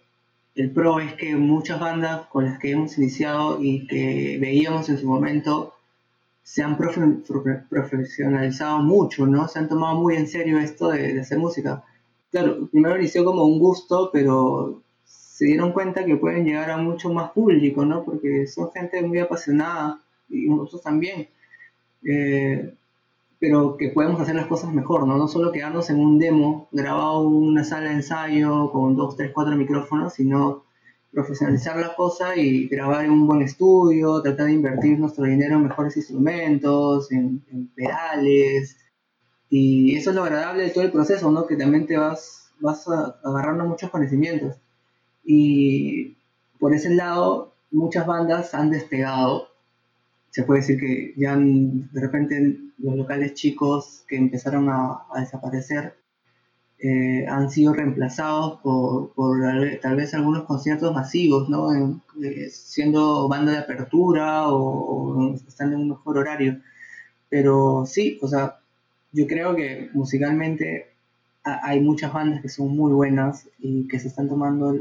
el 0.55 0.71
pro 0.71 0.99
es 0.99 1.13
que 1.13 1.35
muchas 1.35 1.79
bandas 1.79 2.27
con 2.27 2.45
las 2.45 2.59
que 2.59 2.71
hemos 2.71 2.97
iniciado 2.97 3.61
y 3.61 3.87
que 3.87 4.37
veíamos 4.39 4.89
en 4.89 4.97
su 4.97 5.07
momento 5.07 5.73
se 6.43 6.63
han 6.63 6.77
profesionalizado 6.77 8.79
mucho, 8.79 9.25
¿no? 9.25 9.47
Se 9.47 9.59
han 9.59 9.69
tomado 9.69 9.97
muy 9.97 10.15
en 10.15 10.27
serio 10.27 10.59
esto 10.59 10.89
de, 10.89 11.21
hacer 11.21 11.37
música. 11.37 11.83
Claro, 12.31 12.67
primero 12.67 12.97
inició 12.97 13.23
como 13.23 13.45
un 13.45 13.59
gusto, 13.59 14.09
pero 14.11 14.81
se 15.05 15.45
dieron 15.45 15.71
cuenta 15.71 16.05
que 16.05 16.17
pueden 16.17 16.45
llegar 16.45 16.71
a 16.71 16.77
mucho 16.77 17.13
más 17.13 17.31
público, 17.31 17.85
¿no? 17.85 18.03
Porque 18.03 18.47
son 18.47 18.71
gente 18.71 19.01
muy 19.01 19.19
apasionada 19.19 20.01
y 20.29 20.49
nosotros 20.49 20.81
también. 20.81 21.29
Eh, 22.03 22.73
pero 23.41 23.75
que 23.75 23.89
podemos 23.89 24.21
hacer 24.21 24.35
las 24.35 24.45
cosas 24.45 24.71
mejor, 24.71 25.07
¿no? 25.07 25.17
No 25.17 25.27
solo 25.27 25.51
quedarnos 25.51 25.89
en 25.89 25.99
un 25.99 26.19
demo 26.19 26.69
grabado 26.71 27.27
en 27.27 27.33
una 27.33 27.63
sala 27.63 27.89
de 27.89 27.95
ensayo 27.95 28.71
con 28.71 28.95
dos, 28.95 29.17
tres, 29.17 29.31
cuatro 29.33 29.55
micrófonos, 29.55 30.13
sino 30.13 30.63
profesionalizar 31.11 31.75
la 31.77 31.95
cosa 31.95 32.35
y 32.37 32.67
grabar 32.67 33.03
en 33.03 33.09
un 33.09 33.25
buen 33.25 33.41
estudio, 33.41 34.21
tratar 34.21 34.45
de 34.45 34.53
invertir 34.53 34.99
nuestro 34.99 35.23
dinero 35.23 35.55
en 35.55 35.63
mejores 35.63 35.97
instrumentos, 35.97 37.11
en, 37.11 37.41
pedales. 37.75 38.77
Y 39.49 39.95
eso 39.95 40.11
es 40.11 40.15
lo 40.15 40.23
agradable 40.23 40.61
de 40.61 40.69
todo 40.69 40.83
el 40.83 40.91
proceso, 40.91 41.31
¿no? 41.31 41.47
Que 41.47 41.55
también 41.55 41.87
te 41.87 41.97
vas, 41.97 42.53
vas 42.59 42.87
agarrando 43.23 43.65
muchos 43.65 43.89
conocimientos. 43.89 44.57
Y 45.25 46.15
por 46.59 46.75
ese 46.75 46.91
lado, 46.91 47.55
muchas 47.71 48.05
bandas 48.05 48.53
han 48.53 48.69
despegado. 48.69 49.47
Se 50.31 50.43
puede 50.43 50.61
decir 50.61 50.79
que 50.79 51.13
ya 51.17 51.37
de 51.37 52.01
repente 52.01 52.57
los 52.79 52.95
locales 52.95 53.35
chicos 53.35 54.03
que 54.07 54.17
empezaron 54.17 54.69
a 54.69 55.05
desaparecer 55.19 55.95
eh, 56.83 57.27
han 57.27 57.51
sido 57.51 57.73
reemplazados 57.73 58.59
por, 58.61 59.13
tal 59.81 59.95
vez 59.95 60.15
algunos 60.15 60.45
conciertos 60.45 60.91
masivos, 60.95 61.47
¿no? 61.47 61.71
Eh, 62.23 62.49
siendo 62.49 63.27
banda 63.27 63.51
de 63.51 63.59
apertura 63.59 64.47
o, 64.49 65.35
estando 65.47 65.75
en 65.75 65.81
un 65.83 65.89
mejor 65.89 66.17
horario. 66.17 66.59
Pero 67.29 67.85
sí, 67.85 68.17
o 68.23 68.27
sea, 68.27 68.59
yo 69.11 69.27
creo 69.27 69.55
que 69.55 69.89
musicalmente 69.93 70.87
hay 71.43 71.81
muchas 71.81 72.13
bandas 72.13 72.41
que 72.41 72.49
son 72.49 72.75
muy 72.75 72.93
buenas 72.93 73.47
y 73.59 73.87
que 73.87 73.99
se 73.99 74.07
están 74.07 74.27
tomando 74.27 74.73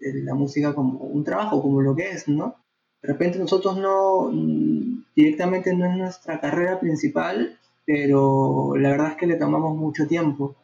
la 0.00 0.34
música 0.34 0.74
como 0.74 0.98
un 1.00 1.24
trabajo, 1.24 1.60
como 1.60 1.82
lo 1.82 1.96
que 1.96 2.10
es, 2.10 2.28
¿no? 2.28 2.56
De 3.02 3.08
repente 3.08 3.38
nosotros 3.38 3.76
no, 3.78 4.30
mm, 4.32 5.04
directamente 5.16 5.74
no 5.74 5.86
es 5.86 5.96
nuestra 5.96 6.40
carrera 6.40 6.80
principal, 6.80 7.58
pero 7.86 8.76
la 8.76 8.90
verdad 8.90 9.12
es 9.12 9.16
que 9.16 9.26
le 9.26 9.36
tomamos 9.36 9.76
mucho 9.76 10.06
tiempo 10.06 10.56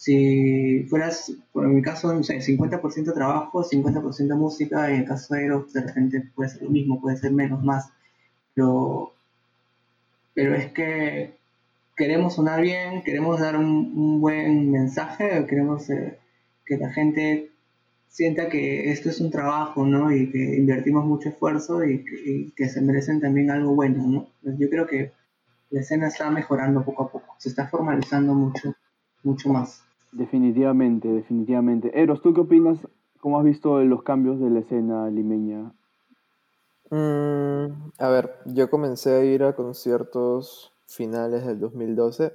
si 0.00 0.86
fueras, 0.88 1.30
por 1.52 1.68
mi 1.68 1.82
caso, 1.82 2.14
no 2.14 2.22
sé, 2.22 2.40
50% 2.40 3.12
trabajo, 3.12 3.62
50% 3.62 4.34
música, 4.34 4.90
y 4.90 4.94
en 4.94 5.00
el 5.00 5.06
caso 5.06 5.34
de 5.34 5.44
Eros, 5.44 5.74
de 5.74 5.82
repente 5.82 6.22
puede 6.34 6.48
ser 6.48 6.62
lo 6.62 6.70
mismo, 6.70 7.02
puede 7.02 7.18
ser 7.18 7.32
menos, 7.32 7.62
más. 7.62 7.92
Pero, 8.54 9.12
pero 10.32 10.54
es 10.54 10.72
que 10.72 11.36
queremos 11.94 12.34
sonar 12.36 12.62
bien, 12.62 13.02
queremos 13.02 13.40
dar 13.40 13.58
un, 13.58 14.22
buen 14.22 14.70
mensaje, 14.70 15.44
queremos 15.46 15.90
eh, 15.90 16.18
que 16.64 16.78
la 16.78 16.90
gente 16.94 17.49
sienta 18.10 18.48
que 18.48 18.90
esto 18.90 19.08
es 19.08 19.20
un 19.20 19.30
trabajo, 19.30 19.86
¿no? 19.86 20.12
Y 20.14 20.30
que 20.30 20.56
invertimos 20.58 21.06
mucho 21.06 21.30
esfuerzo 21.30 21.84
y 21.84 22.04
que, 22.04 22.14
y 22.24 22.50
que 22.50 22.68
se 22.68 22.82
merecen 22.82 23.20
también 23.20 23.50
algo 23.50 23.74
bueno, 23.74 24.04
¿no? 24.06 24.56
Yo 24.58 24.68
creo 24.68 24.86
que 24.86 25.12
la 25.70 25.80
escena 25.80 26.08
está 26.08 26.28
mejorando 26.30 26.84
poco 26.84 27.04
a 27.04 27.08
poco, 27.10 27.36
se 27.38 27.48
está 27.48 27.68
formalizando 27.68 28.34
mucho, 28.34 28.74
mucho 29.22 29.48
más. 29.48 29.84
Definitivamente, 30.12 31.08
definitivamente. 31.08 31.92
Eros, 31.94 32.20
¿tú 32.20 32.34
qué 32.34 32.40
opinas? 32.40 32.78
¿Cómo 33.20 33.38
has 33.38 33.44
visto 33.44 33.78
los 33.84 34.02
cambios 34.02 34.40
de 34.40 34.50
la 34.50 34.58
escena 34.58 35.08
limeña? 35.08 35.72
Mm, 36.90 37.92
a 37.98 38.08
ver, 38.08 38.34
yo 38.46 38.68
comencé 38.68 39.14
a 39.14 39.24
ir 39.24 39.44
a 39.44 39.54
conciertos 39.54 40.72
finales 40.88 41.46
del 41.46 41.60
2012. 41.60 42.32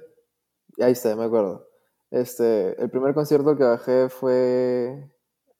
Ahí 0.80 0.92
está, 0.92 1.14
me 1.16 1.24
acuerdo. 1.24 1.68
Este, 2.10 2.80
el 2.82 2.88
primer 2.88 3.12
concierto 3.12 3.56
que 3.56 3.64
bajé 3.64 4.08
fue 4.08 5.10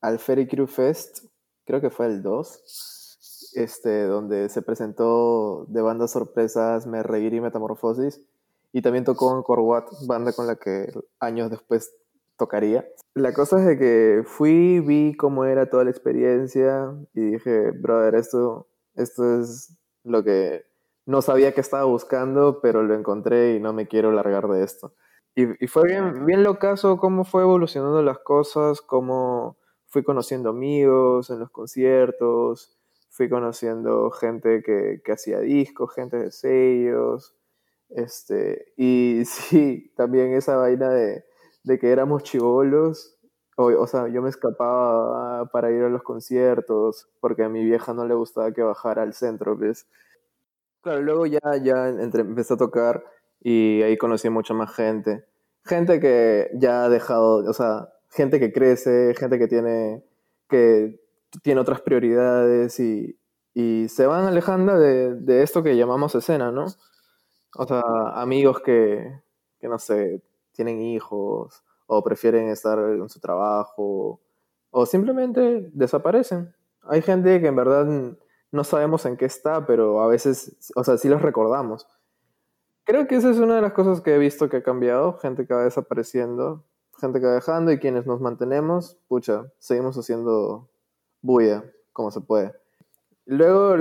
al 0.07 0.21
Ferry 0.21 0.47
Crew 0.47 0.69
Fest, 0.69 1.25
creo 1.65 1.81
que 1.81 1.91
fue 1.91 2.07
el 2.07 2.23
2, 2.23 3.51
este, 3.55 4.05
donde 4.05 4.49
se 4.49 4.63
presentó 4.63 5.65
de 5.67 5.83
bandas 5.83 6.13
sorpresas 6.13 6.87
Me 6.87 7.03
Reír 7.03 7.35
y 7.35 7.41
Metamorfosis. 7.41 8.21
Y 8.73 8.83
también 8.83 9.05
tocó 9.05 9.37
en 9.37 9.43
Corwat, 9.43 9.89
banda 10.07 10.33
con 10.33 10.47
la 10.47 10.55
que 10.55 10.93
años 11.19 11.51
después 11.51 11.93
tocaría. 12.39 12.87
La 13.15 13.33
cosa 13.33 13.59
es 13.59 13.67
de 13.67 13.79
que 13.79 14.23
fui, 14.25 14.79
vi 14.79 15.17
cómo 15.17 15.45
era 15.45 15.69
toda 15.71 15.83
la 15.83 15.91
experiencia 15.91 16.95
y 17.13 17.33
dije, 17.33 17.73
brother, 17.73 18.15
esto, 18.15 18.69
esto 18.95 19.41
es 19.41 19.73
lo 20.05 20.23
que 20.23 20.67
no 21.05 21.21
sabía 21.21 21.53
que 21.53 21.61
estaba 21.61 21.85
buscando, 21.85 22.61
pero 22.61 22.85
lo 22.85 22.95
encontré 22.95 23.57
y 23.57 23.61
no 23.61 23.73
me 23.73 23.89
quiero 23.89 24.13
largar 24.13 24.47
de 24.47 24.63
esto. 24.63 24.93
Y, 25.35 25.65
y 25.65 25.67
fue 25.67 25.83
bien, 25.85 26.27
bien 26.27 26.45
locazo 26.45 26.99
cómo 26.99 27.25
fue 27.25 27.43
evolucionando 27.43 28.03
las 28.03 28.19
cosas, 28.19 28.81
cómo 28.81 29.57
fui 29.97 30.05
conociendo 30.05 30.51
amigos 30.51 31.31
en 31.31 31.39
los 31.39 31.51
conciertos, 31.51 32.77
fui 33.09 33.29
conociendo 33.29 34.11
gente 34.11 34.63
que, 34.63 35.01
que 35.03 35.13
hacía 35.13 35.41
discos, 35.41 35.95
gente 35.95 36.19
de 36.19 36.31
sellos, 36.31 37.35
este, 37.89 38.73
y 38.77 39.23
sí, 39.25 39.93
también 39.97 40.35
esa 40.35 40.57
vaina 40.57 40.91
de 40.91 41.25
de 41.67 41.81
que 41.81 41.91
éramos 41.91 42.23
chivolos, 42.23 43.19
o, 43.57 43.87
sea, 43.87 44.07
yo 44.09 44.23
me 44.23 44.29
escapaba 44.29 45.47
para 45.47 45.71
ir 45.73 45.83
a 45.83 45.89
los 45.89 46.03
conciertos, 46.03 47.09
porque 47.21 47.43
a 47.43 47.49
mi 47.49 47.65
vieja 47.65 47.93
no 47.93 48.07
le 48.07 48.15
gustaba 48.15 48.53
que 48.53 48.63
bajara 48.63 49.03
al 49.03 49.15
centro, 49.15 49.57
¿ves? 49.57 49.89
Claro, 50.83 51.03
luego 51.03 51.27
ya, 51.27 51.41
ya 51.61 51.89
entre, 51.89 52.21
empecé 52.21 52.55
a 52.55 52.57
tocar 52.57 53.03
y 53.41 53.83
ahí 53.83 53.97
conocí 53.97 54.31
mucha 54.31 54.55
más 54.55 54.73
gente. 54.77 55.25
Gente 55.65 55.99
que 55.99 56.51
ya 56.55 56.85
ha 56.85 56.89
dejado, 56.89 57.39
o 57.39 57.53
sea, 57.53 57.89
gente 58.11 58.41
que 58.41 58.53
crece, 58.53 59.15
gente 59.15 59.39
que 59.39 59.49
tiene, 59.49 60.03
que 60.49 61.01
tiene 61.43 61.61
otras 61.61 61.81
prioridades 61.81 62.79
y, 62.81 63.19
y 63.55 63.89
se 63.89 64.07
van 64.07 64.27
alejando 64.27 64.79
de, 64.79 65.15
de, 65.15 65.43
esto 65.43 65.63
que 65.63 65.77
llamamos 65.77 66.15
escena, 66.15 66.51
¿no? 66.51 66.67
O 67.57 67.67
sea, 67.67 67.83
amigos 68.15 68.61
que, 68.61 69.21
que 69.59 69.69
no 69.69 69.79
sé, 69.79 70.23
tienen 70.53 70.81
hijos 70.81 71.63
o 71.87 72.03
prefieren 72.03 72.49
estar 72.49 72.79
en 72.79 73.09
su 73.09 73.21
trabajo 73.21 74.21
o 74.71 74.87
simplemente 74.87 75.71
desaparecen. 75.73 76.55
Hay 76.83 77.03
gente 77.03 77.41
que 77.41 77.47
en 77.47 77.57
verdad 77.57 77.87
no 78.51 78.65
sabemos 78.65 79.07
en 79.07 79.17
qué 79.17 79.25
está, 79.25 79.67
pero 79.67 80.03
a 80.03 80.07
veces, 80.07 80.57
o 80.75 80.85
sea, 80.85 80.99
sí 80.99 81.09
los 81.09 81.23
recordamos. 81.23 81.87
Creo 82.85 83.07
que 83.07 83.17
esa 83.17 83.31
es 83.31 83.39
una 83.39 83.57
de 83.57 83.63
las 83.63 83.73
cosas 83.73 84.01
que 84.01 84.15
he 84.15 84.19
visto 84.19 84.49
que 84.49 84.59
ha 84.59 84.63
cambiado, 84.63 85.19
gente 85.19 85.47
que 85.47 85.55
va 85.55 85.65
desapareciendo, 85.65 86.65
gente 87.01 87.21
que 87.21 87.27
va 87.27 87.35
dejando 87.35 87.73
y 87.73 87.79
quienes 87.79 88.07
nos 88.07 88.21
mantenemos, 88.21 88.99
pucha, 89.09 89.53
seguimos 89.59 89.97
haciendo 89.97 90.69
bulla 91.23 91.65
como 91.93 92.11
se 92.11 92.21
puede. 92.21 92.55
Luego 93.25 93.77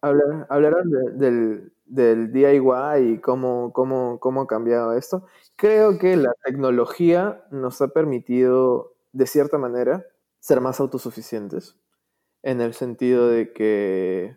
hablaron 0.00 0.90
del, 1.18 1.72
del 1.86 2.32
DIY 2.32 3.12
y 3.12 3.20
cómo, 3.20 3.72
cómo, 3.72 4.18
cómo 4.20 4.42
ha 4.42 4.46
cambiado 4.46 4.92
esto. 4.94 5.26
Creo 5.56 5.98
que 5.98 6.16
la 6.16 6.32
tecnología 6.44 7.44
nos 7.50 7.80
ha 7.80 7.88
permitido, 7.88 8.94
de 9.12 9.26
cierta 9.26 9.58
manera, 9.58 10.04
ser 10.40 10.60
más 10.60 10.80
autosuficientes, 10.80 11.76
en 12.42 12.60
el 12.60 12.74
sentido 12.74 13.28
de 13.28 13.52
que, 13.52 14.36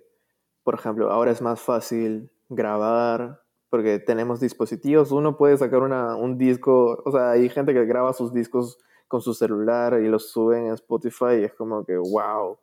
por 0.64 0.76
ejemplo, 0.76 1.12
ahora 1.12 1.32
es 1.32 1.42
más 1.42 1.60
fácil 1.60 2.32
grabar, 2.50 3.42
porque 3.70 4.00
tenemos 4.00 4.40
dispositivos, 4.40 5.12
uno 5.12 5.38
puede 5.38 5.58
sacar 5.58 5.82
una, 5.82 6.16
un 6.16 6.38
disco, 6.38 7.02
o 7.06 7.12
sea, 7.12 7.32
hay 7.32 7.50
gente 7.50 7.74
que 7.74 7.86
graba 7.86 8.14
sus 8.14 8.34
discos 8.34 8.78
con 9.08 9.22
su 9.22 9.34
celular 9.34 10.00
y 10.02 10.08
los 10.08 10.32
suben 10.32 10.68
en 10.68 10.74
Spotify 10.74 11.36
y 11.40 11.44
es 11.44 11.54
como 11.54 11.84
que, 11.86 11.98
wow, 11.98 12.58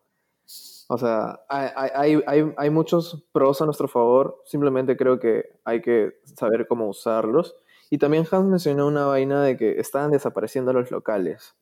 o 0.89 0.99
sea, 0.99 1.41
hay, 1.49 2.21
hay, 2.27 2.55
hay, 2.57 2.71
muchos 2.71 3.27
pros 3.33 3.61
a 3.61 3.65
nuestro 3.65 3.89
favor, 3.89 4.41
simplemente 4.45 4.97
creo 4.97 5.19
que 5.19 5.59
hay 5.65 5.83
que 5.83 6.21
saber 6.37 6.69
cómo 6.69 6.89
usarlos. 6.89 7.57
Y 7.91 7.99
también 7.99 8.27
Hans 8.31 8.47
mencionó 8.47 8.87
una 8.87 9.07
vaina 9.07 9.43
de 9.43 9.57
que 9.57 9.81
estaban 9.81 10.13
desapareciendo 10.13 10.73
los 10.73 10.91
locales, 10.93 11.57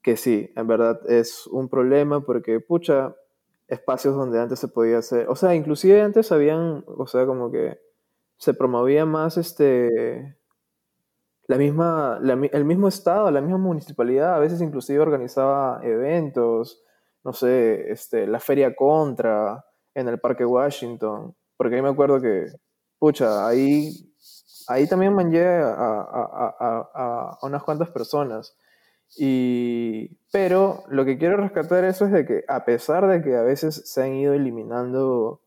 que 0.00 0.16
sí, 0.16 0.50
en 0.56 0.66
verdad 0.66 1.00
es 1.10 1.46
un 1.46 1.68
problema 1.68 2.24
porque, 2.24 2.60
pucha, 2.60 3.14
espacios 3.68 4.16
donde 4.16 4.40
antes 4.40 4.58
se 4.58 4.68
podía 4.68 4.98
hacer, 4.98 5.28
o 5.28 5.36
sea, 5.36 5.54
inclusive 5.54 6.00
antes 6.00 6.32
habían, 6.32 6.84
o 6.86 7.06
sea, 7.06 7.26
como 7.26 7.50
que 7.50 7.78
se 8.42 8.54
promovía 8.54 9.06
más 9.06 9.36
este 9.36 10.36
la 11.46 11.56
misma, 11.58 12.18
el 12.20 12.64
mismo 12.64 12.88
estado, 12.88 13.30
la 13.30 13.40
misma 13.40 13.58
municipalidad, 13.58 14.34
a 14.34 14.40
veces 14.40 14.60
inclusive 14.60 14.98
organizaba 14.98 15.80
eventos, 15.84 16.82
no 17.22 17.32
sé, 17.32 17.92
este, 17.92 18.26
la 18.26 18.40
Feria 18.40 18.74
Contra 18.74 19.64
en 19.94 20.08
el 20.08 20.18
Parque 20.18 20.44
Washington, 20.44 21.36
porque 21.56 21.76
ahí 21.76 21.82
me 21.82 21.90
acuerdo 21.90 22.20
que, 22.20 22.46
pucha, 22.98 23.46
ahí, 23.46 24.12
ahí 24.66 24.88
también 24.88 25.14
manché 25.14 25.46
a, 25.46 25.72
a, 25.72 26.90
a, 26.94 27.38
unas 27.42 27.62
cuantas 27.62 27.90
personas. 27.90 28.56
Y, 29.16 30.18
pero 30.32 30.82
lo 30.88 31.04
que 31.04 31.16
quiero 31.16 31.36
rescatar 31.36 31.84
eso 31.84 32.06
es 32.06 32.12
de 32.12 32.26
que 32.26 32.44
a 32.48 32.64
pesar 32.64 33.06
de 33.06 33.22
que 33.22 33.36
a 33.36 33.42
veces 33.42 33.88
se 33.88 34.02
han 34.02 34.14
ido 34.14 34.34
eliminando 34.34 35.42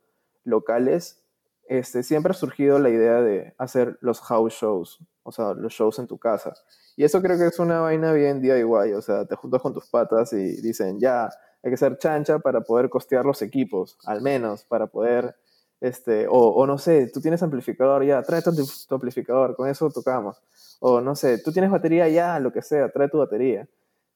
locales, 0.45 1.24
este, 1.67 2.03
siempre 2.03 2.31
ha 2.31 2.33
surgido 2.33 2.79
la 2.79 2.89
idea 2.89 3.21
de 3.21 3.53
hacer 3.57 3.97
los 4.01 4.21
house 4.21 4.53
shows, 4.53 4.99
o 5.23 5.31
sea, 5.31 5.53
los 5.53 5.73
shows 5.73 5.99
en 5.99 6.07
tu 6.07 6.17
casa. 6.17 6.53
Y 6.95 7.03
eso 7.03 7.21
creo 7.21 7.37
que 7.37 7.47
es 7.47 7.59
una 7.59 7.81
vaina 7.81 8.13
bien 8.13 8.41
DIY, 8.41 8.93
o 8.93 9.01
sea, 9.01 9.25
te 9.25 9.35
juntas 9.35 9.61
con 9.61 9.73
tus 9.73 9.89
patas 9.89 10.31
y 10.33 10.61
dicen, 10.61 10.99
ya, 10.99 11.29
hay 11.63 11.71
que 11.71 11.77
ser 11.77 11.97
chancha 11.97 12.39
para 12.39 12.61
poder 12.61 12.89
costear 12.89 13.25
los 13.25 13.41
equipos, 13.41 13.97
al 14.05 14.21
menos, 14.21 14.63
para 14.65 14.87
poder, 14.87 15.35
este, 15.81 16.27
o, 16.29 16.65
no 16.67 16.77
sé, 16.77 17.09
tú 17.11 17.19
tienes 17.21 17.41
amplificador, 17.41 18.05
ya, 18.05 18.21
trae 18.21 18.41
tu, 18.43 18.51
tu, 18.53 18.95
amplificador, 18.95 19.55
con 19.55 19.67
eso 19.67 19.89
tocamos. 19.89 20.41
O 20.79 21.01
no 21.01 21.15
sé, 21.15 21.39
tú 21.39 21.51
tienes 21.51 21.71
batería, 21.71 22.07
ya, 22.07 22.39
lo 22.39 22.53
que 22.53 22.61
sea, 22.61 22.91
trae 22.91 23.09
tu 23.09 23.17
batería. 23.17 23.67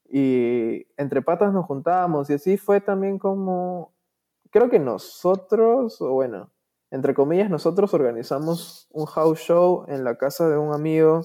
Y 0.08 0.86
entre 0.96 1.22
patas 1.22 1.52
nos 1.52 1.66
juntamos 1.66 2.30
y 2.30 2.34
así 2.34 2.56
fue 2.56 2.80
también 2.80 3.18
como, 3.18 3.92
creo 4.50 4.70
que 4.70 4.78
nosotros, 4.78 6.00
o 6.00 6.12
bueno, 6.12 6.50
entre 6.90 7.14
comillas, 7.14 7.50
nosotros 7.50 7.94
organizamos 7.94 8.88
un 8.90 9.06
house 9.06 9.38
show 9.40 9.84
en 9.88 10.04
la 10.04 10.16
casa 10.16 10.48
de 10.48 10.58
un 10.58 10.74
amigo 10.74 11.22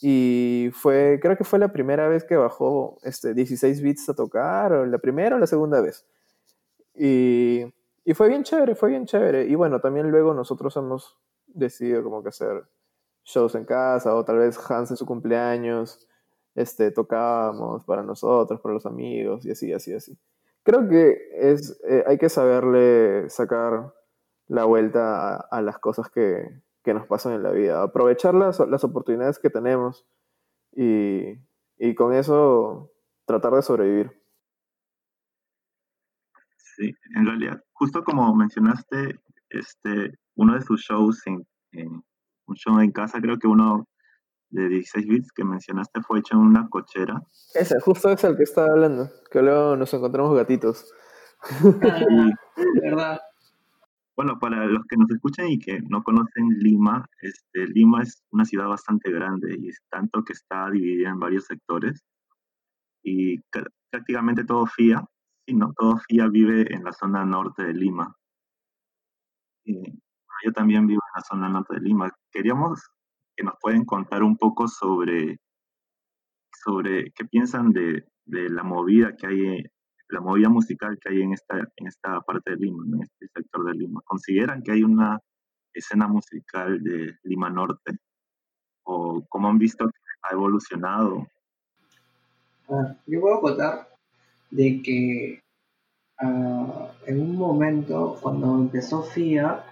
y 0.00 0.70
fue, 0.72 1.18
creo 1.20 1.36
que 1.36 1.44
fue 1.44 1.58
la 1.58 1.72
primera 1.72 2.08
vez 2.08 2.24
que 2.24 2.36
bajó 2.36 2.98
este, 3.02 3.34
16 3.34 3.82
bits 3.82 4.08
a 4.08 4.14
tocar, 4.14 4.72
o 4.72 4.86
la 4.86 4.98
primera 4.98 5.36
o 5.36 5.38
la 5.38 5.46
segunda 5.46 5.80
vez. 5.80 6.06
Y, 6.94 7.64
y 8.04 8.14
fue 8.14 8.28
bien 8.28 8.42
chévere, 8.42 8.74
fue 8.74 8.90
bien 8.90 9.06
chévere. 9.06 9.44
Y 9.44 9.54
bueno, 9.54 9.80
también 9.80 10.10
luego 10.10 10.34
nosotros 10.34 10.76
hemos 10.76 11.18
decidido 11.46 12.02
como 12.02 12.22
que 12.22 12.30
hacer 12.30 12.64
shows 13.24 13.54
en 13.54 13.64
casa, 13.64 14.14
o 14.14 14.24
tal 14.24 14.38
vez 14.38 14.58
Hans 14.70 14.90
en 14.90 14.96
su 14.96 15.06
cumpleaños, 15.06 16.06
este, 16.54 16.90
tocábamos 16.90 17.84
para 17.84 18.02
nosotros, 18.02 18.60
para 18.60 18.74
los 18.74 18.86
amigos, 18.86 19.44
y 19.44 19.50
así, 19.50 19.72
así, 19.72 19.92
así. 19.92 20.18
Creo 20.62 20.88
que 20.88 21.16
es, 21.34 21.78
eh, 21.88 22.04
hay 22.06 22.18
que 22.18 22.28
saberle 22.28 23.28
sacar 23.30 23.92
la 24.50 24.64
vuelta 24.64 25.36
a, 25.36 25.62
las 25.62 25.78
cosas 25.78 26.10
que, 26.10 26.60
nos 26.86 27.06
pasan 27.06 27.34
en 27.34 27.44
la 27.44 27.52
vida, 27.52 27.84
aprovechar 27.84 28.34
las, 28.34 28.58
las 28.58 28.82
oportunidades 28.82 29.38
que 29.38 29.48
tenemos 29.48 30.04
y, 30.72 31.36
con 31.94 32.12
eso 32.12 32.90
tratar 33.26 33.52
de 33.54 33.62
sobrevivir. 33.62 34.10
Sí, 36.56 36.92
en 37.14 37.26
realidad, 37.26 37.62
justo 37.72 38.02
como 38.02 38.34
mencionaste, 38.34 39.20
este, 39.50 40.18
uno 40.34 40.54
de 40.54 40.62
sus 40.62 40.80
shows, 40.80 41.24
en, 41.26 41.46
un 42.46 42.54
show 42.56 42.80
en 42.80 42.90
casa, 42.90 43.20
creo 43.20 43.38
que 43.38 43.46
uno 43.46 43.86
de 44.48 44.68
16 44.68 45.06
bits 45.06 45.32
que 45.32 45.44
mencionaste 45.44 46.02
fue 46.02 46.18
hecho 46.18 46.34
en 46.34 46.40
una 46.40 46.68
cochera. 46.68 47.22
Ese, 47.54 47.78
justo 47.78 48.10
es 48.10 48.24
el 48.24 48.36
que 48.36 48.42
estaba 48.42 48.72
hablando, 48.72 49.10
que 49.30 49.42
luego 49.42 49.76
nos 49.76 49.94
encontramos 49.94 50.34
gatitos. 50.36 50.92
Ah, 51.82 52.04
verdad. 52.82 53.20
Bueno, 54.20 54.38
para 54.38 54.66
los 54.66 54.84
que 54.84 54.98
nos 54.98 55.10
escuchan 55.10 55.48
y 55.48 55.58
que 55.58 55.80
no 55.88 56.02
conocen 56.02 56.50
Lima, 56.58 57.08
este, 57.22 57.66
Lima 57.68 58.02
es 58.02 58.22
una 58.30 58.44
ciudad 58.44 58.68
bastante 58.68 59.10
grande 59.10 59.56
y 59.58 59.70
es 59.70 59.80
tanto 59.88 60.22
que 60.22 60.34
está 60.34 60.68
dividida 60.68 61.08
en 61.08 61.18
varios 61.18 61.46
sectores 61.46 62.04
y 63.02 63.40
prácticamente 63.90 64.44
todo 64.44 64.66
FIA, 64.66 65.02
sí, 65.46 65.54
¿no? 65.54 65.72
Todo 65.74 65.96
FIA 66.06 66.28
vive 66.28 66.66
en 66.70 66.84
la 66.84 66.92
zona 66.92 67.24
norte 67.24 67.64
de 67.64 67.72
Lima. 67.72 68.14
yo 69.64 70.52
también 70.52 70.86
vivo 70.86 71.00
en 71.02 71.18
la 71.18 71.22
zona 71.22 71.48
norte 71.48 71.76
de 71.76 71.80
Lima. 71.80 72.10
Queríamos 72.30 72.90
que 73.34 73.42
nos 73.42 73.54
pueden 73.58 73.86
contar 73.86 74.22
un 74.22 74.36
poco 74.36 74.68
sobre, 74.68 75.38
sobre 76.62 77.10
qué 77.12 77.24
piensan 77.24 77.72
de, 77.72 78.04
de 78.26 78.50
la 78.50 78.64
movida 78.64 79.16
que 79.16 79.26
hay 79.26 79.64
la 80.10 80.20
movida 80.20 80.48
musical 80.48 80.98
que 80.98 81.10
hay 81.10 81.22
en 81.22 81.32
esta, 81.32 81.58
en 81.76 81.86
esta 81.86 82.20
parte 82.20 82.50
de 82.52 82.56
Lima, 82.56 82.84
en 82.86 83.02
este 83.02 83.28
sector 83.28 83.64
de 83.66 83.74
Lima. 83.74 84.00
¿Consideran 84.04 84.62
que 84.62 84.72
hay 84.72 84.82
una 84.82 85.20
escena 85.72 86.08
musical 86.08 86.82
de 86.82 87.16
Lima 87.22 87.50
Norte? 87.50 87.98
¿O 88.84 89.24
cómo 89.28 89.48
han 89.48 89.58
visto 89.58 89.86
que 89.86 89.98
ha 90.22 90.34
evolucionado? 90.34 91.26
Ah, 92.68 92.94
yo 93.06 93.20
puedo 93.20 93.40
contar 93.40 93.88
de 94.50 94.82
que 94.82 95.42
ah, 96.18 96.92
en 97.06 97.20
un 97.20 97.36
momento, 97.36 98.18
cuando 98.20 98.56
empezó 98.56 99.02
FIA, 99.02 99.64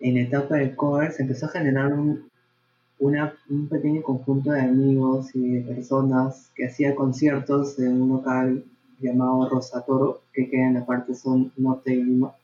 en 0.00 0.14
la 0.14 0.20
etapa 0.20 0.56
de 0.56 0.76
se 1.10 1.22
empezó 1.22 1.46
a 1.46 1.50
generar 1.50 1.92
un, 1.92 2.30
un 3.00 3.68
pequeño 3.68 4.02
conjunto 4.02 4.52
de 4.52 4.60
amigos 4.60 5.34
y 5.34 5.54
de 5.54 5.74
personas 5.74 6.50
que 6.54 6.66
hacían 6.66 6.94
conciertos 6.94 7.78
en 7.78 8.02
un 8.02 8.08
local 8.10 8.64
llamado 9.00 9.48
Rosa 9.48 9.84
Toro, 9.84 10.22
que 10.32 10.48
queda 10.48 10.66
en 10.66 10.74
la 10.74 10.86
parte 10.86 11.14
son 11.14 11.52
norte 11.56 11.90
de 11.90 11.96
Lima, 11.96 12.34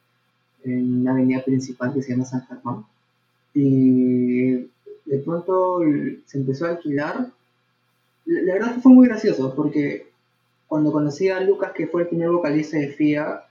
en 0.65 1.01
una 1.01 1.13
avenida 1.13 1.43
principal 1.45 1.93
que 1.93 2.03
se 2.03 2.13
llama 2.13 2.25
San 2.25 2.47
Germán. 2.47 2.85
Y 3.53 4.53
de 5.05 5.19
pronto 5.25 5.81
se 6.27 6.39
empezó 6.39 6.67
a 6.67 6.71
alquilar. 6.71 7.29
La, 8.27 8.55
verdad 8.55 8.75
que 8.75 8.81
fue 8.81 8.93
muy 8.93 9.07
gracioso, 9.07 9.55
porque 9.55 10.09
cuando 10.67 10.93
conocí 10.93 11.29
a 11.29 11.41
Lucas, 11.41 11.73
que 11.73 11.87
fue 11.87 12.03
el 12.03 12.09
primer 12.09 12.31
vocalista 12.31 12.79
de 12.79 12.89
FIA, 12.89 13.43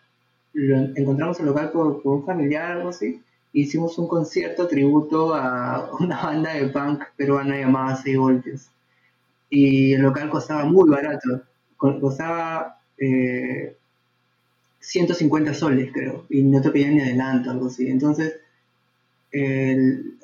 lo 0.54 0.78
encontramos 0.96 1.40
el 1.40 1.48
local 1.48 1.72
por, 1.72 2.02
un 2.04 2.26
familiar 2.26 2.72
algo 2.72 2.90
así. 2.90 3.22
Hicimos 3.54 3.98
un 4.00 4.08
concierto 4.08 4.68
tributo 4.68 5.36
a 5.36 5.92
una 6.00 6.24
banda 6.24 6.54
de 6.54 6.68
punk 6.68 7.04
peruana 7.16 7.58
llamada 7.58 7.96
Seis 7.98 8.18
Voltios. 8.18 8.68
Y 9.50 9.94
el 9.94 10.02
local 10.02 10.30
costaba 10.32 10.66
muy 10.66 10.90
barato. 10.90 11.42
Costaba 11.78 12.80
150 12.98 15.52
eh, 15.52 15.54
soles, 15.54 15.92
creo, 15.92 16.26
y 16.30 16.44
no 16.44 16.62
te 16.62 16.70
pedían 16.70 16.96
ni 16.96 17.02
adelanto, 17.02 17.52
algo 17.52 17.68
así. 17.68 17.88
Entonces, 17.88 18.40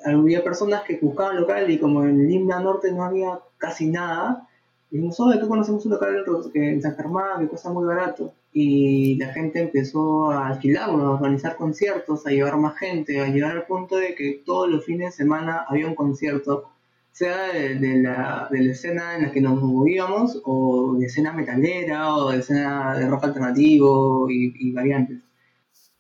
había 0.06 0.44
personas 0.44 0.84
que 0.84 1.00
buscaban 1.02 1.40
local 1.40 1.70
y 1.72 1.80
como 1.80 2.04
en 2.04 2.28
Lima 2.28 2.60
Norte 2.60 2.92
no 2.92 3.04
había 3.04 3.40
casi 3.58 3.88
nada, 3.88 4.48
dijimos, 4.90 5.20
oye, 5.20 5.40
tú 5.40 5.48
conocemos 5.48 5.86
un 5.86 5.92
local 5.92 6.24
en 6.54 6.82
San 6.82 6.96
Germán 6.96 7.42
que 7.42 7.48
cuesta 7.48 7.70
muy 7.70 7.86
barato. 7.86 8.34
Y 8.52 9.16
la 9.18 9.32
gente 9.34 9.60
empezó 9.60 10.32
a 10.32 10.48
alquilarlo, 10.48 11.04
a 11.04 11.12
organizar 11.12 11.56
conciertos, 11.56 12.26
a 12.26 12.32
llevar 12.32 12.58
más 12.58 12.78
gente, 12.78 13.22
a 13.22 13.28
llegar 13.28 13.52
al 13.52 13.68
punto 13.68 13.98
de 13.98 14.16
que 14.16 14.42
todos 14.44 14.70
los 14.70 14.86
fines 14.86 15.12
de 15.12 15.24
semana 15.24 15.66
había 15.68 15.86
un 15.86 15.94
concierto 15.94 16.70
sea 17.20 17.52
de, 17.54 17.76
la, 18.02 18.48
de, 18.50 18.64
la, 18.64 18.72
escena 18.72 19.16
en 19.18 19.24
la 19.24 19.32
que 19.32 19.42
nos 19.42 19.62
movíamos, 19.62 20.42
o 20.46 20.96
de 20.98 21.06
escena 21.06 21.34
metalera, 21.34 22.16
o 22.16 22.32
de 22.32 22.40
escena 22.40 22.98
de 22.98 23.08
rock 23.08 23.26
alternativo 23.26 24.30
y, 24.30 24.72
variantes. 24.72 25.20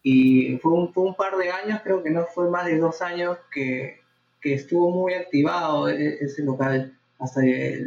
Y 0.01 0.57
fue 0.61 0.71
un, 0.73 0.93
fue 0.93 1.03
un, 1.03 1.15
par 1.15 1.35
de 1.35 1.49
años, 1.51 1.81
creo 1.83 2.01
que 2.01 2.09
no 2.09 2.25
fue 2.33 2.49
más 2.49 2.65
de 2.65 2.77
dos 2.77 3.01
años, 3.01 3.37
que, 3.51 3.99
que 4.41 4.53
estuvo 4.53 4.91
muy 4.91 5.13
activado 5.13 5.89
e, 5.89 6.19
ese 6.21 6.43
local, 6.43 6.97
hasta 7.19 7.41
que 7.41 7.83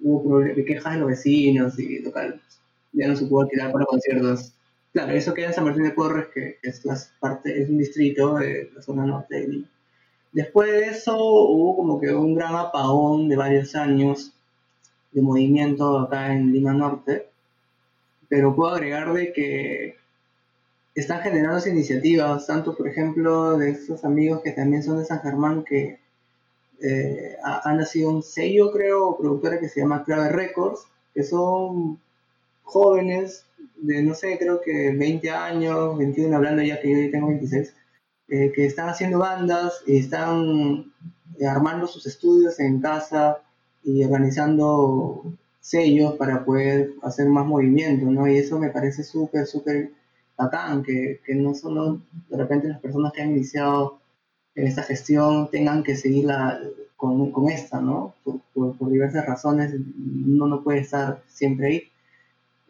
hubo 0.00 0.42
quejas 0.66 0.94
de 0.94 1.00
los 1.00 1.08
vecinos 1.08 1.78
y 1.78 2.00
local 2.00 2.40
ya 2.96 3.08
no 3.08 3.16
se 3.16 3.26
pudo 3.26 3.42
alquilar 3.42 3.72
para 3.72 3.84
conciertos. 3.84 4.52
Claro, 4.92 5.12
eso 5.12 5.34
queda 5.34 5.48
en 5.48 5.52
San 5.54 5.64
Martín 5.64 5.84
de 5.84 5.90
Porres, 5.90 6.28
que, 6.34 6.58
es, 6.62 6.84
la 6.84 6.98
parte, 7.20 7.62
es 7.62 7.68
un 7.68 7.78
distrito 7.78 8.34
de 8.34 8.70
la 8.74 8.82
zona 8.82 9.04
norte 9.04 9.34
de 9.36 9.48
Lima. 9.48 9.68
Después 10.36 10.70
de 10.70 10.88
eso 10.88 11.16
hubo 11.16 11.74
como 11.76 11.98
que 11.98 12.12
un 12.12 12.34
gran 12.34 12.54
apagón 12.56 13.26
de 13.26 13.36
varios 13.36 13.74
años 13.74 14.34
de 15.12 15.22
movimiento 15.22 15.98
acá 15.98 16.30
en 16.30 16.52
Lima 16.52 16.74
Norte, 16.74 17.30
pero 18.28 18.54
puedo 18.54 18.74
agregar 18.74 19.14
de 19.14 19.32
que 19.32 19.96
están 20.94 21.22
generando 21.22 21.66
iniciativas, 21.66 22.46
tanto 22.46 22.76
por 22.76 22.86
ejemplo 22.86 23.56
de 23.56 23.70
estos 23.70 24.04
amigos 24.04 24.42
que 24.44 24.52
también 24.52 24.82
son 24.82 24.98
de 24.98 25.06
San 25.06 25.22
Germán 25.22 25.64
que 25.64 26.00
eh, 26.82 27.36
han 27.42 27.78
nacido 27.78 28.10
un 28.10 28.22
sello 28.22 28.72
creo, 28.72 29.16
productora 29.16 29.58
que 29.58 29.70
se 29.70 29.80
llama 29.80 30.04
Clave 30.04 30.28
Records, 30.28 30.86
que 31.14 31.22
son 31.22 31.98
jóvenes 32.62 33.46
de 33.76 34.02
no 34.02 34.14
sé, 34.14 34.36
creo 34.38 34.60
que 34.60 34.90
20 34.94 35.30
años, 35.30 35.96
21 35.96 36.36
hablando 36.36 36.62
ya 36.62 36.78
que 36.78 36.90
yo 36.90 37.10
tengo 37.10 37.28
26 37.28 37.72
eh, 38.28 38.52
que 38.54 38.66
están 38.66 38.88
haciendo 38.88 39.18
bandas 39.18 39.82
y 39.86 39.98
están 39.98 40.92
eh, 41.38 41.46
armando 41.46 41.86
sus 41.86 42.06
estudios 42.06 42.58
en 42.60 42.80
casa 42.80 43.38
y 43.84 44.02
organizando 44.04 45.32
sellos 45.60 46.14
para 46.14 46.44
poder 46.44 46.94
hacer 47.02 47.28
más 47.28 47.46
movimiento, 47.46 48.06
¿no? 48.06 48.26
Y 48.28 48.36
eso 48.38 48.58
me 48.58 48.70
parece 48.70 49.04
súper, 49.04 49.46
súper 49.46 49.90
bacán, 50.36 50.82
que, 50.82 51.20
que 51.24 51.34
no 51.34 51.54
solo 51.54 52.00
de 52.28 52.36
repente 52.36 52.68
las 52.68 52.80
personas 52.80 53.12
que 53.12 53.22
han 53.22 53.30
iniciado 53.30 54.00
en 54.54 54.66
esta 54.66 54.82
gestión 54.82 55.50
tengan 55.50 55.82
que 55.82 55.96
seguir 55.96 56.24
la, 56.24 56.60
con, 56.96 57.30
con 57.30 57.48
esta, 57.48 57.80
¿no? 57.80 58.14
Por, 58.24 58.76
por, 58.76 58.90
diversas 58.90 59.26
razones, 59.26 59.74
uno 59.74 60.46
no 60.46 60.62
puede 60.62 60.80
estar 60.80 61.22
siempre 61.28 61.66
ahí, 61.66 61.82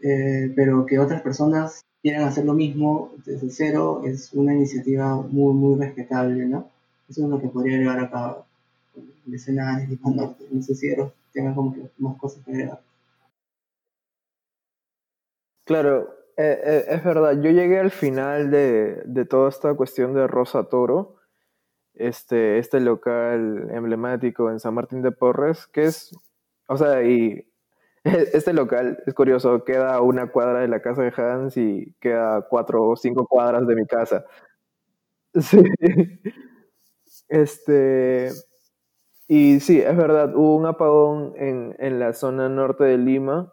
eh, 0.02 0.52
pero 0.54 0.84
que 0.84 0.98
otras 0.98 1.22
personas 1.22 1.80
quieran 2.06 2.22
hacer 2.22 2.44
lo 2.44 2.54
mismo 2.54 3.10
desde 3.24 3.50
cero 3.50 4.00
es 4.04 4.32
una 4.32 4.54
iniciativa 4.54 5.16
muy, 5.16 5.52
muy 5.54 5.76
respetable, 5.76 6.46
¿no? 6.46 6.70
Eso 7.08 7.24
es 7.24 7.28
lo 7.28 7.40
que 7.40 7.48
podría 7.48 7.78
llevar 7.78 7.98
a 7.98 8.08
cabo 8.08 8.46
y 9.26 9.96
cuando 9.96 10.36
no 10.52 10.62
sé 10.62 10.76
si 10.76 10.94
tengan 11.32 11.56
como 11.56 11.74
que 11.74 11.90
más 11.98 12.16
cosas 12.16 12.44
que 12.44 12.52
agregar. 12.52 12.80
Claro, 15.64 16.14
eh, 16.36 16.60
eh, 16.64 16.84
es 16.90 17.02
verdad. 17.02 17.42
Yo 17.42 17.50
llegué 17.50 17.80
al 17.80 17.90
final 17.90 18.52
de, 18.52 19.02
de, 19.04 19.24
toda 19.24 19.48
esta 19.48 19.74
cuestión 19.74 20.14
de 20.14 20.28
Rosa 20.28 20.68
Toro, 20.68 21.16
este, 21.94 22.58
este 22.58 22.78
local 22.78 23.68
emblemático 23.72 24.48
en 24.52 24.60
San 24.60 24.74
Martín 24.74 25.02
de 25.02 25.10
Porres, 25.10 25.66
que 25.66 25.86
es, 25.86 26.16
o 26.68 26.76
sea, 26.76 27.02
y 27.02 27.48
este 28.32 28.52
local 28.52 29.02
es 29.06 29.14
curioso, 29.14 29.64
queda 29.64 30.00
una 30.00 30.30
cuadra 30.30 30.60
de 30.60 30.68
la 30.68 30.80
casa 30.80 31.02
de 31.02 31.12
Hans 31.16 31.56
y 31.56 31.94
queda 32.00 32.46
cuatro 32.48 32.84
o 32.84 32.96
cinco 32.96 33.26
cuadras 33.26 33.66
de 33.66 33.74
mi 33.76 33.86
casa. 33.86 34.24
Sí. 35.38 35.58
Este, 37.28 38.30
y 39.28 39.60
sí, 39.60 39.80
es 39.80 39.96
verdad, 39.96 40.34
hubo 40.36 40.56
un 40.56 40.66
apagón 40.66 41.34
en, 41.36 41.74
en 41.78 41.98
la 41.98 42.12
zona 42.14 42.48
norte 42.48 42.84
de 42.84 42.98
Lima, 42.98 43.52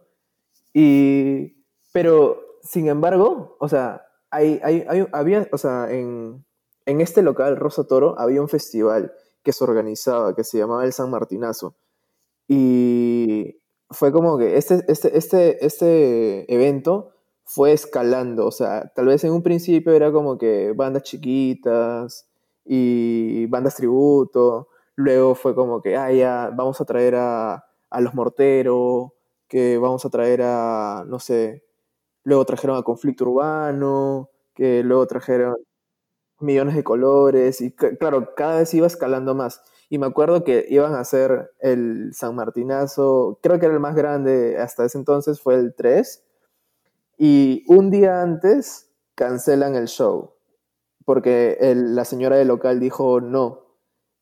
y, 0.73 1.65
pero 1.93 2.39
sin 2.61 2.87
embargo, 2.87 3.57
o 3.59 3.67
sea, 3.67 4.05
hay, 4.31 4.59
hay, 4.63 4.85
había, 5.11 5.47
o 5.51 5.57
sea, 5.57 5.91
en, 5.91 6.45
en 6.85 7.01
este 7.01 7.21
local, 7.23 7.57
Rosa 7.57 7.85
Toro, 7.85 8.19
había 8.19 8.41
un 8.41 8.49
festival 8.49 9.13
que 9.43 9.53
se 9.53 9.63
organizaba, 9.63 10.35
que 10.35 10.43
se 10.43 10.57
llamaba 10.59 10.85
el 10.85 10.93
San 10.93 11.09
Martinazo. 11.11 11.75
Y 12.47 13.61
fue 13.93 14.11
como 14.11 14.37
que 14.37 14.57
este, 14.57 14.83
este, 14.87 15.17
este, 15.17 15.65
este 15.65 16.53
evento 16.53 17.11
fue 17.45 17.73
escalando, 17.73 18.47
o 18.47 18.51
sea, 18.51 18.91
tal 18.95 19.07
vez 19.07 19.23
en 19.23 19.31
un 19.33 19.43
principio 19.43 19.93
era 19.93 20.11
como 20.11 20.37
que 20.37 20.73
bandas 20.73 21.03
chiquitas 21.03 22.27
y 22.65 23.45
bandas 23.47 23.75
tributo, 23.75 24.69
luego 24.95 25.35
fue 25.35 25.55
como 25.55 25.81
que, 25.81 25.97
ah, 25.97 26.11
ya, 26.11 26.51
vamos 26.55 26.79
a 26.81 26.85
traer 26.85 27.15
a, 27.15 27.65
a 27.89 28.01
los 28.01 28.13
morteros, 28.15 29.11
que 29.47 29.77
vamos 29.77 30.05
a 30.05 30.09
traer 30.09 30.41
a, 30.43 31.03
no 31.07 31.19
sé, 31.19 31.63
luego 32.23 32.45
trajeron 32.45 32.77
a 32.77 32.83
Conflicto 32.83 33.25
Urbano, 33.25 34.29
que 34.55 34.83
luego 34.83 35.05
trajeron 35.07 35.55
millones 36.39 36.75
de 36.75 36.83
colores, 36.83 37.61
y 37.61 37.71
claro, 37.73 38.33
cada 38.35 38.59
vez 38.59 38.73
iba 38.73 38.87
escalando 38.87 39.35
más. 39.35 39.61
Y 39.93 39.99
me 39.99 40.07
acuerdo 40.07 40.43
que 40.43 40.65
iban 40.69 40.95
a 40.95 41.01
hacer 41.01 41.51
el 41.59 42.15
San 42.15 42.33
Martinazo, 42.33 43.37
creo 43.43 43.59
que 43.59 43.67
era 43.67 43.75
el 43.75 43.79
más 43.79 43.93
grande 43.93 44.57
hasta 44.57 44.85
ese 44.85 44.97
entonces, 44.97 45.39
fue 45.39 45.53
el 45.53 45.75
3, 45.75 46.23
y 47.19 47.63
un 47.67 47.91
día 47.91 48.23
antes 48.23 48.89
cancelan 49.13 49.75
el 49.75 49.85
show, 49.85 50.31
porque 51.05 51.59
la 51.75 52.05
señora 52.05 52.37
del 52.37 52.47
local 52.47 52.79
dijo 52.79 53.21
no, 53.21 53.67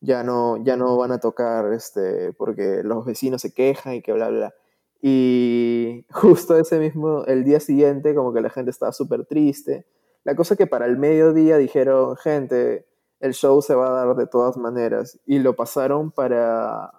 ya 0.02 0.22
no, 0.22 0.62
ya 0.62 0.76
no 0.76 0.94
van 0.98 1.12
a 1.12 1.20
tocar, 1.20 1.72
este, 1.72 2.34
porque 2.34 2.82
los 2.84 3.06
vecinos 3.06 3.40
se 3.40 3.54
quejan 3.54 3.94
y 3.94 4.02
que 4.02 4.12
bla, 4.12 4.28
bla. 4.28 4.54
Y 5.00 6.04
justo 6.10 6.54
ese 6.58 6.80
mismo, 6.80 7.24
el 7.24 7.44
día 7.44 7.60
siguiente, 7.60 8.14
como 8.14 8.34
que 8.34 8.42
la 8.42 8.50
gente 8.50 8.70
estaba 8.70 8.92
súper 8.92 9.24
triste. 9.24 9.86
La 10.22 10.36
cosa 10.36 10.54
que 10.54 10.66
para 10.66 10.84
el 10.84 10.98
mediodía 10.98 11.56
dijeron, 11.56 12.14
gente, 12.18 12.84
el 13.22 13.34
show 13.34 13.62
se 13.62 13.76
va 13.76 13.86
a 13.88 14.04
dar 14.04 14.16
de 14.16 14.26
todas 14.26 14.56
maneras. 14.56 15.18
Y 15.24 15.38
lo 15.38 15.54
pasaron 15.54 16.10
para 16.10 16.90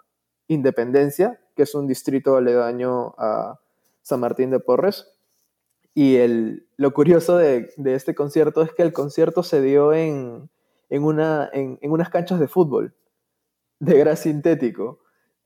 Independencia, 0.47 1.39
que 1.55 1.63
es 1.63 1.75
un 1.75 1.85
distrito 1.85 2.37
aledaño 2.37 3.13
a 3.17 3.59
San 4.01 4.21
Martín 4.21 4.49
de 4.49 4.59
Porres. 4.59 5.13
Y 5.93 6.15
el, 6.15 6.65
lo 6.77 6.93
curioso 6.93 7.37
de, 7.37 7.71
de 7.75 7.93
este 7.93 8.15
concierto 8.15 8.61
es 8.61 8.73
que 8.73 8.83
el 8.83 8.93
concierto 8.93 9.43
se 9.43 9.61
dio 9.61 9.93
en, 9.93 10.49
en, 10.89 11.03
una, 11.03 11.49
en, 11.51 11.77
en 11.81 11.91
unas 11.91 12.09
canchas 12.09 12.39
de 12.39 12.47
fútbol, 12.47 12.95
de 13.79 13.97
gras 13.99 14.19
sintético. 14.19 14.99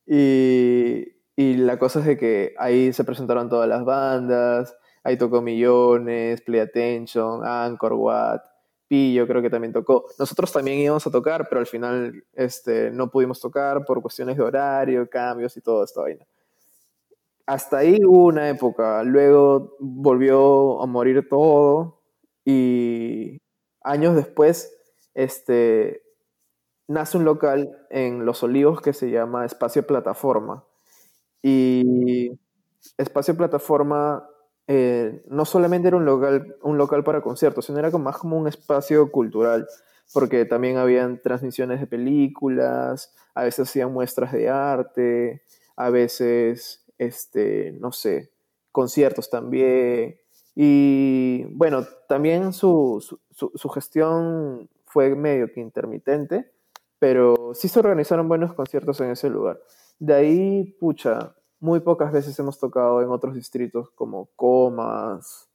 Y, 0.06 1.08
y 1.36 1.58
la 1.58 1.80
cosa 1.80 2.02
es 2.02 2.06
de 2.06 2.18
que 2.18 2.54
ahí 2.60 2.94
se 2.94 3.04
presentaron 3.04 3.49
todas 3.49 3.68
las 3.68 3.84
bandas, 3.84 4.78
ahí 5.04 5.18
tocó 5.18 5.41
Millones, 5.41 6.41
Play 6.41 6.60
Attention, 6.60 7.44
Anchor, 7.44 7.94
Watt, 7.94 8.44
Pillo 8.88 9.27
creo 9.27 9.41
que 9.41 9.49
también 9.49 9.73
tocó. 9.73 10.05
Nosotros 10.18 10.51
también 10.51 10.80
íbamos 10.80 11.05
a 11.05 11.11
tocar, 11.11 11.47
pero 11.49 11.59
al 11.59 11.68
final 11.68 12.23
este, 12.34 12.89
no 12.91 13.09
pudimos 13.09 13.39
tocar 13.41 13.85
por 13.85 14.01
cuestiones 14.01 14.38
de 14.38 14.43
horario, 14.43 15.09
cambios 15.09 15.57
y 15.57 15.61
todo 15.61 15.84
esto 15.84 16.01
vaina. 16.01 16.26
Hasta 17.45 17.77
ahí 17.77 17.97
hubo 18.05 18.26
una 18.26 18.49
época, 18.49 19.03
luego 19.03 19.76
volvió 19.80 20.81
a 20.81 20.85
morir 20.85 21.27
todo 21.30 22.01
y 22.43 23.41
años 23.81 24.15
después 24.15 24.73
este, 25.14 26.03
nace 26.88 27.18
un 27.18 27.26
local 27.26 27.77
en 27.89 28.26
Los 28.26 28.43
Olivos 28.43 28.81
que 28.81 28.93
se 28.93 29.09
llama 29.09 29.45
Espacio 29.45 29.85
Plataforma 29.85 30.64
y 31.41 32.31
Espacio 32.97 33.35
Plataforma 33.35 34.27
eh, 34.68 35.23
no 35.30 35.45
solamente 35.45 35.88
era 35.88 35.98
un 35.98 36.06
local, 36.06 36.57
un 36.61 36.77
local 36.77 37.03
para 37.03 37.22
conciertos, 37.22 37.65
sino 37.65 37.80
era 37.80 37.89
más 37.98 38.18
como 38.18 38.38
un 38.38 38.48
espacio 38.48 39.11
cultural, 39.11 39.65
porque 40.14 40.45
también 40.45 40.77
habían 40.77 41.22
transmisiones 41.22 41.80
de 41.80 41.88
películas, 41.88 43.14
a 43.34 43.44
veces 43.44 43.69
hacían 43.69 43.94
muestras 43.94 44.34
de 44.34 44.49
arte, 44.49 45.44
a 45.77 45.89
veces, 45.89 46.85
este, 46.98 47.72
no 47.80 47.91
sé, 47.91 48.31
conciertos 48.72 49.30
también. 49.30 50.19
Y 50.53 51.45
bueno, 51.56 51.85
también 52.10 52.52
su, 52.52 53.03
su, 53.31 53.52
su 53.53 53.69
gestión 53.69 54.69
fue 54.85 55.15
medio 55.15 55.52
que 55.53 55.61
intermitente, 55.61 56.52
pero 56.99 57.52
sí 57.53 57.68
se 57.68 57.80
organizaron 57.80 58.27
buenos 58.27 58.53
conciertos 58.53 58.99
en 59.02 59.11
ese 59.11 59.30
lugar. 59.30 59.61
De 59.99 60.14
ahí, 60.14 60.76
pucha, 60.80 61.35
muy 61.59 61.79
pocas 61.79 62.11
veces 62.11 62.38
hemos 62.39 62.59
tocado 62.59 63.01
en 63.01 63.09
otros 63.09 63.35
distritos 63.35 63.89
como 63.91 64.29
Comas, 64.35 65.49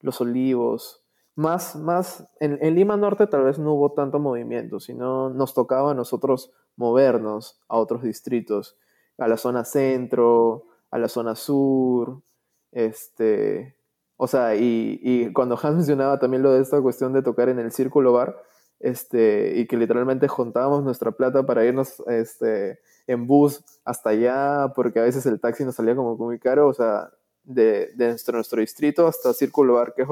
Los 0.00 0.20
Olivos. 0.20 1.02
Más, 1.36 1.74
más, 1.74 2.28
en, 2.38 2.58
Lima 2.74 2.96
Norte 2.96 3.26
tal 3.26 3.42
vez 3.44 3.58
no 3.58 3.74
hubo 3.74 3.92
tanto 3.92 4.20
movimiento, 4.20 4.78
sino 4.78 5.30
nos 5.30 5.52
tocaba 5.52 5.90
a 5.90 5.94
nosotros 5.94 6.52
movernos 6.76 7.60
a 7.68 7.76
otros 7.76 8.02
distritos, 8.02 8.78
a 9.18 9.26
la 9.26 9.36
zona 9.36 9.64
centro, 9.64 10.66
a 10.92 10.98
la 10.98 11.08
zona 11.08 11.34
sur, 11.34 12.22
este, 12.70 13.76
o 14.16 14.28
sea, 14.28 14.54
y, 14.54 15.00
y 15.02 15.32
cuando 15.32 15.58
Hans 15.60 15.76
mencionaba 15.76 16.20
también 16.20 16.44
lo 16.44 16.52
de 16.52 16.62
esta 16.62 16.80
cuestión 16.80 17.12
de 17.12 17.22
tocar 17.22 17.48
en 17.48 17.58
el 17.58 17.72
círculo 17.72 18.12
bar, 18.12 18.40
este, 18.80 19.54
y 19.56 19.66
que 19.66 19.76
literalmente 19.76 20.28
juntábamos 20.28 20.82
nuestra 20.82 21.12
plata 21.12 21.44
para 21.44 21.64
irnos 21.64 22.02
este, 22.06 22.80
en 23.06 23.26
bus 23.26 23.62
hasta 23.84 24.10
allá, 24.10 24.72
porque 24.74 25.00
a 25.00 25.04
veces 25.04 25.26
el 25.26 25.40
taxi 25.40 25.64
nos 25.64 25.74
salía 25.74 25.96
como 25.96 26.16
muy 26.16 26.38
caro, 26.38 26.68
o 26.68 26.74
sea, 26.74 27.10
de, 27.44 27.90
de 27.94 28.08
nuestro, 28.08 28.60
distrito 28.60 29.06
hasta 29.06 29.32
Círculo 29.32 29.74
Bar, 29.74 29.94
que 29.94 30.02
es 30.02 30.08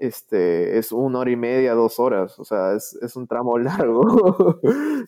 este, 0.00 0.78
es 0.78 0.92
una 0.92 1.18
hora 1.18 1.30
y 1.30 1.36
media, 1.36 1.74
dos 1.74 2.00
horas, 2.00 2.38
o 2.38 2.44
sea, 2.44 2.72
es, 2.74 2.94
es 3.02 3.16
un 3.16 3.26
tramo 3.26 3.58
largo. 3.58 4.58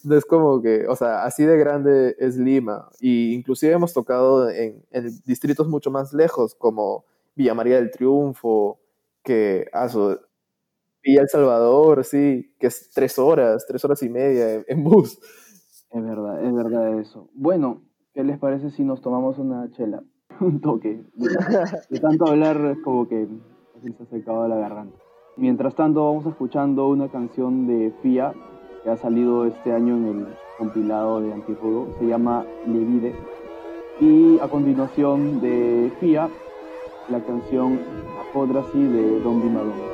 no 0.05 0.17
es 0.17 0.25
como 0.27 0.61
que, 0.61 0.87
o 0.87 0.95
sea, 0.95 1.25
así 1.25 1.45
de 1.45 1.57
grande 1.57 2.15
es 2.19 2.37
Lima. 2.37 2.91
Y 3.01 3.33
inclusive 3.33 3.73
hemos 3.73 3.95
tocado 3.95 4.51
en, 4.51 4.85
en 4.91 5.11
distritos 5.25 5.67
mucho 5.67 5.91
más 5.91 6.13
lejos, 6.13 6.55
como 6.55 7.07
Villa 7.35 7.55
María 7.55 7.77
del 7.77 7.91
Triunfo, 7.91 8.81
que, 9.23 9.67
ah, 9.73 9.89
Villa 11.03 11.23
El 11.23 11.29
Salvador, 11.29 12.05
sí, 12.05 12.55
que 12.59 12.69
es 12.69 12.91
tres 12.95 13.19
horas, 13.19 13.65
tres 13.67 13.85
horas 13.85 14.03
y 14.03 14.09
media 14.09 14.63
en 14.67 14.85
bus. 14.85 15.19
Es 15.91 16.03
verdad, 16.03 16.45
es 16.45 16.55
verdad 16.55 16.99
eso. 16.99 17.29
Bueno, 17.35 17.83
¿qué 18.15 18.25
les 18.25 18.39
parece 18.39 18.71
si 18.71 18.85
nos 18.85 19.03
tomamos 19.03 19.39
una 19.39 19.71
chela? 19.73 20.03
Un 20.41 20.61
toque. 20.61 21.03
De 21.91 22.01
tanto 22.01 22.27
hablar 22.27 22.57
es 22.65 22.79
como 22.83 23.09
que 23.09 23.29
se 23.83 24.03
ha 24.03 24.07
secado 24.07 24.47
la 24.49 24.57
garganta. 24.57 24.97
Mientras 25.37 25.75
tanto 25.75 26.05
vamos 26.05 26.27
escuchando 26.27 26.89
una 26.89 27.09
canción 27.11 27.67
de 27.67 27.93
FIA 28.03 28.33
que 28.85 28.91
ha 28.91 28.97
salido 28.97 29.47
este 29.47 29.73
año 29.73 29.97
en 29.97 30.07
el 30.07 30.27
compilado 30.59 31.21
de 31.21 31.33
Antirudo. 31.33 31.89
Se 31.99 32.07
llama 32.07 32.45
Levide. 32.67 33.15
Y 34.01 34.39
a 34.41 34.49
continuación 34.49 35.41
de 35.41 35.93
FIA, 36.01 36.29
la 37.09 37.21
canción 37.21 37.81
Apodrasi 38.29 38.83
de 38.83 39.21
Don 39.21 39.43
Bimadón. 39.43 39.92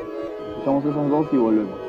Escuchamos 0.69 0.85
esas 0.85 1.11
dos 1.11 1.33
y 1.33 1.37
volvemos. 1.39 1.88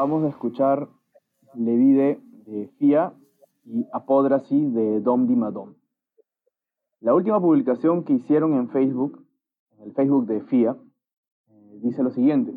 Acabamos 0.00 0.22
de 0.22 0.30
escuchar 0.30 0.88
Levide 1.52 2.18
de 2.46 2.68
FIA 2.78 3.12
y 3.66 3.86
Apodrasi 3.92 4.70
de 4.70 5.02
Dom 5.02 5.26
Di 5.26 5.36
Madom. 5.36 5.74
La 7.00 7.12
última 7.12 7.38
publicación 7.38 8.04
que 8.04 8.14
hicieron 8.14 8.54
en 8.54 8.70
Facebook, 8.70 9.22
en 9.76 9.88
el 9.88 9.92
Facebook 9.92 10.24
de 10.24 10.40
FIA, 10.40 10.78
eh, 11.50 11.80
dice 11.82 12.02
lo 12.02 12.08
siguiente. 12.12 12.54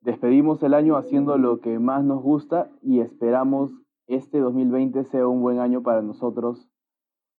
Despedimos 0.00 0.62
el 0.62 0.72
año 0.72 0.96
haciendo 0.96 1.36
lo 1.36 1.60
que 1.60 1.78
más 1.78 2.04
nos 2.04 2.22
gusta 2.22 2.70
y 2.80 3.00
esperamos 3.00 3.70
este 4.06 4.38
2020 4.38 5.04
sea 5.04 5.28
un 5.28 5.42
buen 5.42 5.58
año 5.58 5.82
para 5.82 6.00
nosotros 6.00 6.70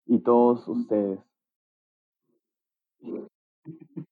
y 0.05 0.19
todos 0.19 0.69
ustedes. 0.69 1.21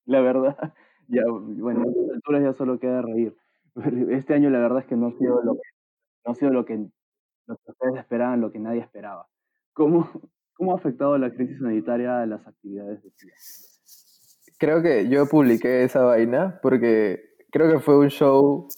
La 0.07 0.23
verdad, 0.23 0.57
ya, 1.09 1.25
bueno, 1.29 1.83
a 1.83 1.89
estas 1.89 2.11
alturas 2.11 2.43
ya 2.43 2.53
solo 2.55 2.79
queda 2.79 3.03
reír. 3.03 3.37
Este 4.11 4.35
año 4.35 4.51
la 4.51 4.59
verdad 4.59 4.81
es 4.81 4.87
que 4.87 4.97
no 4.97 5.09
ha 5.09 5.13
sido 5.13 5.43
lo 5.43 5.55
que, 5.55 5.61
no 6.25 6.33
ha 6.33 6.35
sido 6.35 6.53
lo 6.53 6.65
que, 6.65 6.77
lo 7.47 7.57
que 7.57 7.71
ustedes 7.71 7.97
esperaban, 7.97 8.41
lo 8.41 8.51
que 8.51 8.59
nadie 8.59 8.81
esperaba. 8.81 9.27
¿Cómo, 9.73 10.11
¿Cómo 10.55 10.73
ha 10.73 10.77
afectado 10.77 11.17
la 11.19 11.33
crisis 11.33 11.59
sanitaria 11.59 12.21
a 12.21 12.27
las 12.27 12.47
actividades 12.47 13.03
de 13.03 13.11
FIA? 13.11 13.33
Creo 14.59 14.83
que 14.83 15.09
yo 15.09 15.27
publiqué 15.27 15.85
esa 15.85 16.03
vaina 16.03 16.59
porque 16.63 17.21
creo 17.51 17.73
que 17.73 17.81
fue 17.81 17.99
un 17.99 18.09
show 18.09 18.69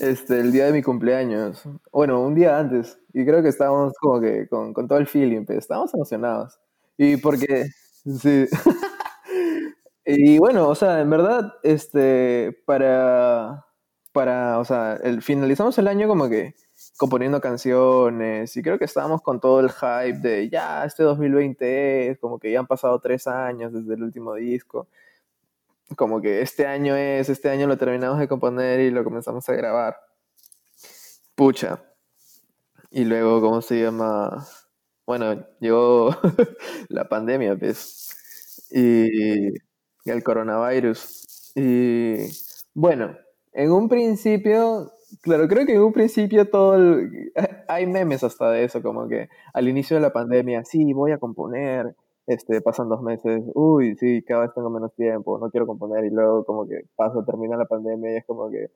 este, 0.00 0.40
el 0.40 0.52
día 0.52 0.66
de 0.66 0.72
mi 0.72 0.82
cumpleaños. 0.82 1.62
Bueno, 1.92 2.22
un 2.22 2.34
día 2.34 2.58
antes. 2.58 2.98
Y 3.12 3.24
creo 3.24 3.42
que 3.42 3.48
estábamos 3.48 3.92
como 4.00 4.20
que 4.20 4.48
con, 4.48 4.72
con 4.72 4.88
todo 4.88 4.98
el 4.98 5.06
feeling, 5.06 5.44
pero 5.44 5.58
estábamos 5.58 5.92
emocionados. 5.94 6.58
Y 6.96 7.16
porque, 7.18 7.66
sí. 8.04 8.46
y 10.06 10.38
bueno, 10.38 10.68
o 10.68 10.74
sea, 10.74 11.00
en 11.00 11.10
verdad, 11.10 11.52
este, 11.62 12.62
para, 12.64 13.65
para, 14.16 14.58
o 14.58 14.64
sea, 14.64 14.94
el, 15.02 15.20
finalizamos 15.20 15.76
el 15.76 15.88
año 15.88 16.08
como 16.08 16.30
que 16.30 16.54
componiendo 16.96 17.38
canciones 17.42 18.56
y 18.56 18.62
creo 18.62 18.78
que 18.78 18.86
estábamos 18.86 19.20
con 19.20 19.40
todo 19.40 19.60
el 19.60 19.70
hype 19.70 20.26
de 20.26 20.48
ya, 20.48 20.86
este 20.86 21.02
2020 21.02 22.08
es, 22.08 22.18
como 22.18 22.38
que 22.38 22.50
ya 22.50 22.60
han 22.60 22.66
pasado 22.66 22.98
tres 22.98 23.26
años 23.26 23.74
desde 23.74 23.92
el 23.92 24.02
último 24.02 24.32
disco, 24.32 24.88
como 25.96 26.22
que 26.22 26.40
este 26.40 26.66
año 26.66 26.96
es, 26.96 27.28
este 27.28 27.50
año 27.50 27.66
lo 27.66 27.76
terminamos 27.76 28.18
de 28.18 28.26
componer 28.26 28.80
y 28.80 28.90
lo 28.90 29.04
comenzamos 29.04 29.46
a 29.50 29.52
grabar. 29.52 29.98
Pucha. 31.34 31.82
Y 32.90 33.04
luego, 33.04 33.42
¿cómo 33.42 33.60
se 33.60 33.82
llama? 33.82 34.46
Bueno, 35.04 35.46
llegó 35.60 36.16
la 36.88 37.06
pandemia, 37.06 37.54
pues, 37.54 38.16
y 38.70 39.48
el 40.06 40.22
coronavirus. 40.24 41.52
Y 41.54 42.16
bueno, 42.72 43.14
en 43.56 43.72
un 43.72 43.88
principio 43.88 44.92
Claro, 45.22 45.48
creo 45.48 45.66
que 45.66 45.74
en 45.74 45.82
un 45.82 45.92
principio 45.92 46.48
todo 46.50 46.74
el... 46.74 47.32
hay 47.68 47.86
memes 47.86 48.24
hasta 48.24 48.50
de 48.50 48.64
eso, 48.64 48.82
como 48.82 49.08
que 49.08 49.28
al 49.52 49.68
inicio 49.68 49.96
de 49.96 50.02
la 50.02 50.12
pandemia, 50.12 50.64
sí, 50.64 50.92
voy 50.92 51.12
a 51.12 51.18
componer, 51.18 51.94
este, 52.26 52.60
pasan 52.60 52.88
dos 52.88 53.02
meses, 53.02 53.44
uy, 53.54 53.96
sí, 53.96 54.22
cada 54.22 54.42
vez 54.42 54.54
tengo 54.54 54.68
menos 54.68 54.92
tiempo, 54.94 55.38
no 55.38 55.50
quiero 55.50 55.66
componer, 55.66 56.04
y 56.04 56.10
luego 56.10 56.44
como 56.44 56.66
que 56.66 56.82
pasa, 56.96 57.24
termina 57.24 57.56
la 57.56 57.66
pandemia 57.66 58.12
y 58.12 58.16
es 58.16 58.24
como 58.24 58.50
que, 58.50 58.70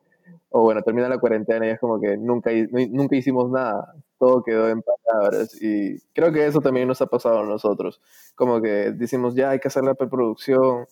o 0.50 0.62
bueno, 0.62 0.82
termina 0.82 1.08
la 1.08 1.18
cuarentena 1.18 1.66
y 1.66 1.70
es 1.70 1.80
como 1.80 2.00
que 2.00 2.16
nunca, 2.16 2.50
nunca 2.90 3.16
hicimos 3.16 3.50
nada, 3.50 3.94
todo 4.18 4.42
quedó 4.44 4.68
en 4.68 4.82
palabras, 4.82 5.60
y 5.60 5.98
creo 6.14 6.32
que 6.32 6.46
eso 6.46 6.60
también 6.60 6.86
nos 6.86 7.02
ha 7.02 7.06
pasado 7.06 7.40
a 7.40 7.44
nosotros, 7.46 8.00
como 8.36 8.60
que 8.60 8.92
decimos, 8.92 9.34
ya 9.34 9.50
hay 9.50 9.58
que 9.58 9.68
hacer 9.68 9.82
la 9.84 9.94
preproducción, 9.94 10.86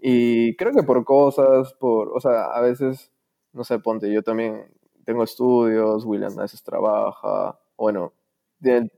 y 0.00 0.56
creo 0.56 0.72
que 0.72 0.82
por 0.82 1.04
cosas, 1.04 1.74
por, 1.74 2.10
o 2.14 2.20
sea, 2.20 2.46
a 2.46 2.60
veces, 2.60 3.09
no 3.52 3.64
sé, 3.64 3.78
ponte, 3.78 4.12
yo 4.12 4.22
también 4.22 4.66
tengo 5.04 5.24
estudios, 5.24 6.04
William 6.04 6.38
a 6.38 6.42
veces 6.42 6.62
trabaja, 6.62 7.58
bueno, 7.76 8.12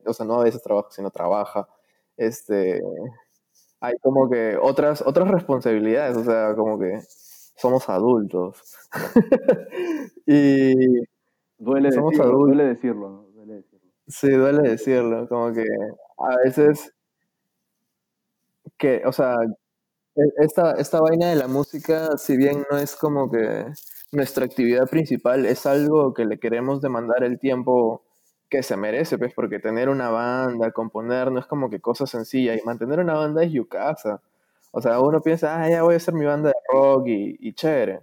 o 0.06 0.12
sea, 0.12 0.26
no 0.26 0.40
a 0.40 0.44
veces 0.44 0.62
trabaja, 0.62 0.88
sino 0.90 1.10
trabaja. 1.10 1.68
Este, 2.16 2.82
hay 3.80 3.94
como 4.02 4.28
que 4.28 4.56
otras, 4.60 5.02
otras 5.02 5.28
responsabilidades, 5.28 6.16
o 6.16 6.24
sea, 6.24 6.54
como 6.54 6.78
que 6.78 7.00
somos 7.56 7.88
adultos. 7.88 8.62
y 10.26 10.74
duele, 11.58 11.92
somos 11.92 12.12
decirlo, 12.12 12.32
adultos. 12.32 12.46
duele 12.48 12.64
decirlo, 12.64 13.26
duele 13.34 13.54
decirlo. 13.54 13.90
Sí, 14.08 14.30
duele 14.30 14.68
decirlo, 14.70 15.28
como 15.28 15.52
que 15.52 15.64
a 16.18 16.36
veces 16.44 16.92
que, 18.78 19.02
o 19.06 19.12
sea, 19.12 19.36
e, 20.16 20.22
esta, 20.44 20.72
esta 20.72 21.00
vaina 21.00 21.30
de 21.30 21.36
la 21.36 21.48
música, 21.48 22.16
si 22.18 22.36
bien 22.36 22.64
no 22.70 22.78
es 22.78 22.96
como 22.96 23.30
que 23.30 23.66
nuestra 24.12 24.44
actividad 24.44 24.88
principal 24.88 25.46
es 25.46 25.66
algo 25.66 26.14
que 26.14 26.24
le 26.26 26.38
queremos 26.38 26.80
demandar 26.80 27.24
el 27.24 27.38
tiempo 27.38 28.02
que 28.50 28.62
se 28.62 28.76
merece, 28.76 29.16
pues, 29.18 29.32
porque 29.34 29.58
tener 29.58 29.88
una 29.88 30.10
banda, 30.10 30.72
componer, 30.72 31.32
no 31.32 31.40
es 31.40 31.46
como 31.46 31.70
que 31.70 31.80
cosa 31.80 32.06
sencilla, 32.06 32.54
y 32.54 32.60
mantener 32.64 33.00
una 33.00 33.14
banda 33.14 33.42
es 33.42 33.52
yucasa. 33.52 34.20
O 34.72 34.80
sea, 34.82 35.00
uno 35.00 35.22
piensa, 35.22 35.62
ah, 35.62 35.70
ya 35.70 35.82
voy 35.82 35.94
a 35.94 35.96
hacer 35.96 36.14
mi 36.14 36.26
banda 36.26 36.50
de 36.50 36.54
rock 36.72 37.06
y, 37.08 37.36
y 37.40 37.54
chévere, 37.54 38.00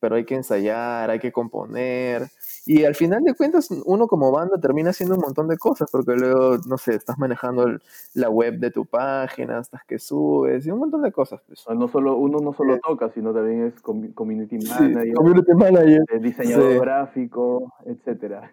pero 0.00 0.16
hay 0.16 0.24
que 0.24 0.34
ensayar, 0.36 1.10
hay 1.10 1.18
que 1.18 1.32
componer, 1.32 2.30
y 2.72 2.84
al 2.84 2.94
final 2.94 3.24
de 3.24 3.34
cuentas, 3.34 3.68
uno 3.84 4.06
como 4.06 4.30
banda 4.30 4.56
termina 4.60 4.90
haciendo 4.90 5.16
un 5.16 5.22
montón 5.22 5.48
de 5.48 5.58
cosas, 5.58 5.90
porque 5.90 6.12
luego, 6.12 6.56
no 6.68 6.78
sé, 6.78 6.94
estás 6.94 7.18
manejando 7.18 7.66
la 8.14 8.30
web 8.30 8.60
de 8.60 8.70
tu 8.70 8.86
página, 8.86 9.58
estás 9.58 9.82
que 9.88 9.98
subes, 9.98 10.64
y 10.64 10.70
un 10.70 10.78
montón 10.78 11.02
de 11.02 11.10
cosas. 11.10 11.40
Pues. 11.48 11.64
No 11.76 11.88
solo, 11.88 12.16
uno 12.16 12.38
no 12.38 12.52
solo 12.52 12.76
eh, 12.76 12.80
toca, 12.80 13.10
sino 13.10 13.34
también 13.34 13.64
es 13.66 13.80
community 13.80 14.58
manager, 14.68 15.14
community 15.14 15.52
manager. 15.52 16.20
diseñador 16.20 16.80
gráfico, 16.80 17.72
etc. 17.86 18.44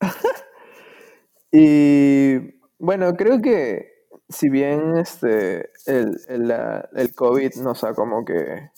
y 1.50 2.60
bueno, 2.78 3.14
creo 3.16 3.40
que 3.40 4.04
si 4.28 4.50
bien 4.50 4.98
este, 4.98 5.70
el, 5.86 6.20
el, 6.28 6.54
el 6.94 7.14
COVID 7.14 7.54
nos 7.62 7.84
ha 7.84 7.94
como 7.94 8.22
que 8.22 8.68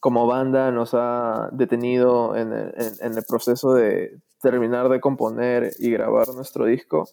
como 0.00 0.26
banda 0.26 0.70
nos 0.72 0.94
ha 0.94 1.50
detenido 1.52 2.34
en 2.34 2.52
el, 2.52 3.24
proceso 3.28 3.74
de 3.74 4.18
terminar 4.40 4.88
de 4.88 5.00
componer 5.00 5.72
y 5.78 5.90
grabar 5.90 6.28
nuestro 6.28 6.64
disco. 6.64 7.08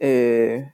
Eh, 0.00 0.72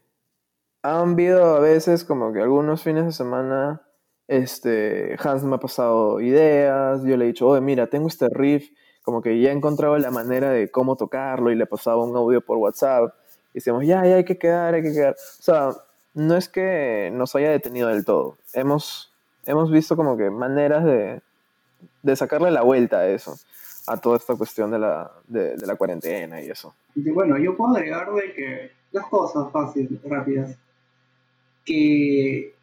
han 0.82 1.12
habido 1.12 1.56
a 1.56 1.60
veces 1.60 2.04
como 2.04 2.32
que 2.32 2.40
algunos 2.40 2.82
fines 2.82 3.04
de 3.04 3.12
semana 3.12 3.82
este, 4.26 5.16
Hans 5.22 5.44
me 5.44 5.56
ha 5.56 5.58
pasado 5.58 6.20
ideas, 6.20 7.02
yo 7.04 7.16
le 7.18 7.26
he 7.26 7.28
dicho, 7.28 7.46
oye, 7.48 7.60
mira, 7.60 7.86
tengo 7.88 8.08
este 8.08 8.28
riff, 8.30 8.70
como 9.02 9.20
que 9.20 9.38
ya 9.40 9.50
he 9.50 9.52
encontrado 9.52 9.98
la 9.98 10.10
manera 10.10 10.50
de 10.50 10.70
cómo 10.70 10.96
tocarlo 10.96 11.50
y 11.50 11.54
le 11.54 11.66
pasaba 11.66 12.02
un 12.02 12.16
audio 12.16 12.40
por 12.40 12.56
WhatsApp. 12.56 13.14
Y 13.52 13.58
decíamos, 13.58 13.84
ya, 13.84 14.06
ya 14.06 14.16
hay 14.16 14.24
que 14.24 14.38
quedar, 14.38 14.74
hay 14.74 14.82
que 14.82 14.92
quedar. 14.92 15.14
O 15.14 15.42
sea, 15.42 15.70
no 16.14 16.36
es 16.36 16.48
que 16.48 17.10
nos 17.12 17.34
haya 17.36 17.50
detenido 17.50 17.88
del 17.88 18.06
todo. 18.06 18.38
Hemos, 18.54 19.12
hemos 19.44 19.70
visto 19.70 19.96
como 19.96 20.16
que 20.16 20.30
maneras 20.30 20.84
de, 20.84 21.20
de 22.02 22.16
sacarle 22.16 22.50
la 22.50 22.62
vuelta 22.62 23.00
a 23.00 23.09
eso, 23.09 23.36
a 23.86 23.96
toda 23.96 24.16
esta 24.16 24.34
cuestión 24.34 24.70
de 24.70 24.78
la, 24.78 25.10
de, 25.26 25.56
la 25.66 25.76
cuarentena 25.76 26.40
y 26.42 26.50
eso. 26.50 26.74
Y 26.94 27.10
bueno, 27.10 27.38
yo 27.38 27.56
puedo 27.56 27.76
agregar 27.76 28.12
de 28.12 28.32
que 28.32 28.70
dos 28.92 29.06
cosas 29.09 29.50
fáciles, 29.52 29.90
rápidas, 30.04 30.56
que 31.64 32.54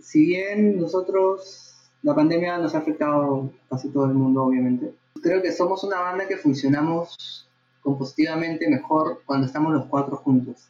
si 0.00 0.26
bien 0.26 0.80
nosotros, 0.80 1.74
la 2.02 2.14
pandemia 2.14 2.58
nos 2.58 2.74
ha 2.74 2.78
afectado 2.78 3.50
casi 3.68 3.88
todo 3.90 4.06
el 4.06 4.14
mundo, 4.14 4.44
obviamente, 4.44 4.92
creo 5.22 5.42
que 5.42 5.52
somos 5.52 5.84
una 5.84 6.00
banda 6.00 6.26
que 6.26 6.36
funcionamos 6.36 7.46
compositivamente 7.82 8.68
mejor 8.68 9.22
cuando 9.24 9.46
estamos 9.46 9.72
los 9.72 9.86
cuatro 9.86 10.16
juntos. 10.16 10.68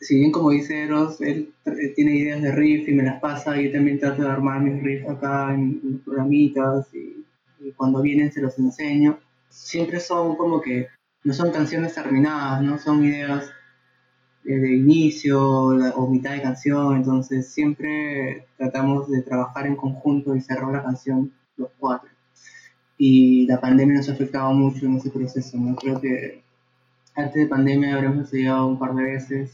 Si 0.00 0.16
bien 0.16 0.30
como 0.30 0.50
dice 0.50 0.82
Eros, 0.82 1.20
él 1.22 1.52
tiene 1.94 2.16
ideas 2.16 2.42
de 2.42 2.52
riff 2.52 2.88
y 2.88 2.92
me 2.92 3.02
las 3.02 3.20
pasa, 3.20 3.58
y 3.58 3.66
yo 3.66 3.72
también 3.72 3.98
trato 3.98 4.22
de 4.22 4.28
armar 4.28 4.60
mis 4.60 4.82
riffs 4.82 5.08
acá 5.08 5.54
en, 5.54 5.80
en 5.82 5.98
programitas 6.00 6.92
y 6.94 7.24
y 7.60 7.72
cuando 7.72 8.02
vienen 8.02 8.32
se 8.32 8.40
los 8.40 8.58
enseño. 8.58 9.18
Siempre 9.48 10.00
son 10.00 10.36
como 10.36 10.60
que 10.60 10.88
no 11.24 11.32
son 11.32 11.50
canciones 11.50 11.94
terminadas, 11.94 12.62
no 12.62 12.78
son 12.78 13.04
ideas 13.04 13.50
de, 14.44 14.76
inicio 14.76 15.40
o 15.42 16.08
mitad 16.08 16.32
de 16.32 16.42
canción, 16.42 16.96
entonces 16.96 17.52
siempre 17.52 18.46
tratamos 18.56 19.10
de 19.10 19.22
trabajar 19.22 19.66
en 19.66 19.76
conjunto 19.76 20.36
y 20.36 20.40
cerrar 20.40 20.72
la 20.72 20.84
canción 20.84 21.32
los 21.56 21.70
cuatro. 21.78 22.10
Y 22.98 23.46
la 23.46 23.60
pandemia 23.60 23.96
nos 23.96 24.08
ha 24.08 24.12
afectado 24.12 24.52
mucho 24.52 24.86
en 24.86 24.96
ese 24.96 25.10
proceso, 25.10 25.56
¿no? 25.58 25.74
Creo 25.76 26.00
que 26.00 26.42
antes 27.14 27.34
de 27.34 27.48
pandemia 27.48 27.94
habremos 27.94 28.18
ensayado 28.18 28.68
un 28.68 28.78
par 28.78 28.94
de 28.94 29.02
veces 29.02 29.52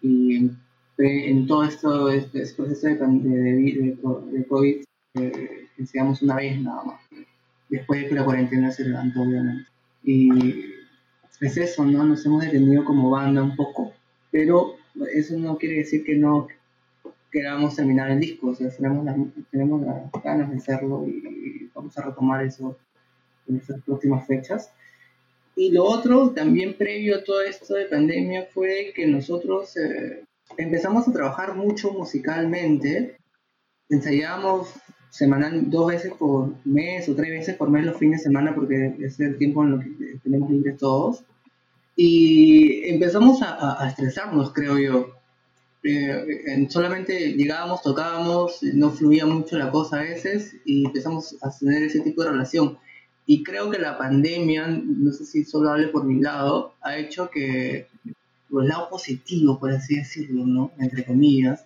y 0.00 0.50
en, 0.96 1.46
todo 1.46 1.64
esto, 1.64 2.08
este, 2.08 2.42
este 2.42 2.56
proceso 2.56 2.86
de, 2.86 2.94
de, 2.96 3.98
de, 4.32 4.46
COVID, 4.46 4.82
eh, 5.14 5.68
ensayamos 5.76 6.22
una 6.22 6.36
vez 6.36 6.60
nada 6.60 6.82
más 6.84 7.07
después 7.68 8.02
de 8.02 8.08
que 8.08 8.14
la 8.14 8.24
cuarentena 8.24 8.70
se 8.70 8.84
levantó, 8.84 9.22
obviamente. 9.22 9.68
Y 10.02 10.28
es 11.40 11.56
eso, 11.56 11.84
¿no? 11.84 12.04
Nos 12.04 12.24
hemos 12.26 12.42
detenido 12.42 12.84
como 12.84 13.10
banda 13.10 13.42
un 13.42 13.54
poco, 13.54 13.92
pero 14.30 14.76
eso 15.14 15.36
no 15.38 15.56
quiere 15.58 15.76
decir 15.76 16.04
que 16.04 16.16
no 16.16 16.48
queramos 17.30 17.76
terminar 17.76 18.10
el 18.10 18.20
disco, 18.20 18.48
o 18.48 18.54
sea, 18.54 18.70
tenemos 18.70 19.04
las, 19.04 19.16
tenemos 19.50 19.82
las 19.82 20.10
ganas 20.22 20.50
de 20.50 20.56
hacerlo 20.56 21.06
y 21.06 21.70
vamos 21.74 21.96
a 21.98 22.02
retomar 22.02 22.44
eso 22.44 22.76
en 23.46 23.56
estas 23.56 23.82
próximas 23.82 24.26
fechas. 24.26 24.72
Y 25.54 25.72
lo 25.72 25.84
otro, 25.84 26.30
también 26.30 26.76
previo 26.76 27.16
a 27.16 27.24
todo 27.24 27.42
esto 27.42 27.74
de 27.74 27.86
pandemia, 27.86 28.46
fue 28.46 28.92
que 28.94 29.06
nosotros 29.06 29.76
eh, 29.76 30.24
empezamos 30.56 31.08
a 31.08 31.12
trabajar 31.12 31.56
mucho 31.56 31.92
musicalmente. 31.92 33.16
Ensayábamos 33.88 34.72
semanal 35.10 35.70
dos 35.70 35.88
veces 35.88 36.12
por 36.12 36.54
mes 36.64 37.08
o 37.08 37.14
tres 37.14 37.30
veces 37.30 37.56
por 37.56 37.70
mes 37.70 37.86
los 37.86 37.96
fines 37.96 38.20
de 38.20 38.24
semana 38.24 38.54
porque 38.54 38.96
es 39.00 39.18
el 39.20 39.38
tiempo 39.38 39.64
en 39.64 39.70
lo 39.70 39.78
que 39.80 40.18
tenemos 40.22 40.50
libres 40.50 40.78
todos. 40.78 41.24
Y 41.96 42.88
empezamos 42.88 43.42
a, 43.42 43.82
a 43.82 43.88
estresarnos, 43.88 44.52
creo 44.52 44.78
yo. 44.78 45.18
Eh, 45.82 46.66
solamente 46.68 47.32
llegábamos, 47.32 47.82
tocábamos, 47.82 48.62
no 48.62 48.90
fluía 48.90 49.26
mucho 49.26 49.56
la 49.56 49.70
cosa 49.70 49.98
a 49.98 50.02
veces 50.02 50.56
y 50.64 50.86
empezamos 50.86 51.36
a 51.42 51.50
tener 51.56 51.84
ese 51.84 52.00
tipo 52.00 52.22
de 52.22 52.30
relación. 52.30 52.78
Y 53.26 53.42
creo 53.42 53.70
que 53.70 53.78
la 53.78 53.98
pandemia, 53.98 54.68
no 54.68 55.12
sé 55.12 55.24
si 55.24 55.44
solo 55.44 55.70
hable 55.70 55.88
por 55.88 56.04
mi 56.04 56.20
lado, 56.20 56.74
ha 56.80 56.96
hecho 56.96 57.30
que 57.30 57.88
el 58.04 58.68
lado 58.68 58.88
positivo, 58.88 59.58
por 59.60 59.70
así 59.70 59.96
decirlo, 59.96 60.46
¿no? 60.46 60.72
Entre 60.78 61.04
comillas, 61.04 61.64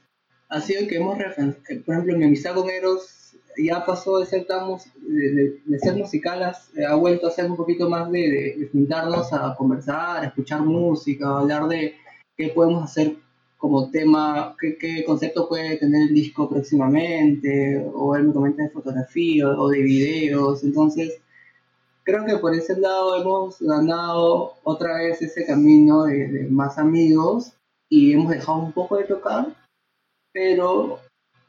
ha 0.48 0.60
sido 0.60 0.86
que 0.88 0.96
hemos, 0.96 1.16
por 1.16 1.94
ejemplo, 1.94 2.16
mi 2.16 2.24
amistad 2.24 2.54
con 2.54 2.68
Eros 2.68 3.21
ya 3.56 3.84
pasó 3.84 4.18
de 4.18 4.26
ser, 4.26 4.46
de, 4.46 5.60
de, 5.64 5.78
ser 5.78 5.96
musicalas, 5.96 6.70
eh, 6.76 6.84
ha 6.84 6.94
vuelto 6.94 7.26
a 7.26 7.30
ser 7.30 7.50
un 7.50 7.56
poquito 7.56 7.88
más 7.88 8.10
de, 8.10 8.56
de, 8.58 8.68
juntarnos 8.70 9.32
a 9.32 9.54
conversar, 9.56 10.22
a 10.22 10.26
escuchar 10.26 10.62
música, 10.62 11.28
a 11.28 11.40
hablar 11.40 11.68
de 11.68 11.94
qué 12.36 12.48
podemos 12.48 12.84
hacer 12.84 13.16
como 13.58 13.90
tema, 13.90 14.56
qué, 14.60 14.76
qué 14.76 15.04
concepto 15.04 15.48
puede 15.48 15.76
tener 15.76 16.08
el 16.08 16.14
disco 16.14 16.48
próximamente, 16.48 17.84
o 17.94 18.16
él 18.16 18.24
me 18.24 18.32
comenta 18.32 18.62
de 18.64 18.70
fotografía 18.70 19.48
o 19.48 19.68
de 19.68 19.82
videos, 19.82 20.64
entonces 20.64 21.20
creo 22.04 22.24
que 22.24 22.38
por 22.38 22.54
ese 22.54 22.78
lado 22.78 23.20
hemos 23.20 23.60
ganado 23.60 24.54
otra 24.64 24.96
vez 24.98 25.22
ese 25.22 25.46
camino 25.46 26.04
de, 26.04 26.48
más 26.50 26.78
amigos 26.78 27.52
y 27.88 28.12
hemos 28.12 28.30
dejado 28.30 28.58
un 28.58 28.72
poco 28.72 28.96
de 28.96 29.04
tocar, 29.04 29.54
pero 30.32 30.98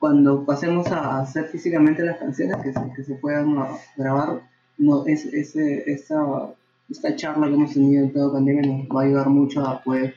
cuando 0.04 0.46
pasemos 0.46 0.86
a 0.92 1.20
hacer 1.20 1.46
físicamente 1.46 2.04
las 2.04 2.18
canciones 2.18 2.58
que 2.58 2.74
se, 2.74 2.94
que 2.94 3.04
se 3.06 3.16
puedan 3.16 3.56
grabar, 3.96 4.42
no, 4.78 5.06
es, 5.06 5.24
ese, 5.28 5.90
esa, 5.90 6.54
esta 6.90 7.16
charla 7.16 7.48
que 7.48 7.54
hemos 7.54 7.74
tenido 7.74 8.04
en 8.04 8.12
toda 8.12 8.34
pandemia 8.34 8.64
nos 8.64 8.88
va 8.94 9.00
a 9.00 9.06
ayudar 9.06 9.30
mucho 9.30 9.66
a 9.66 9.82
poder 9.82 10.14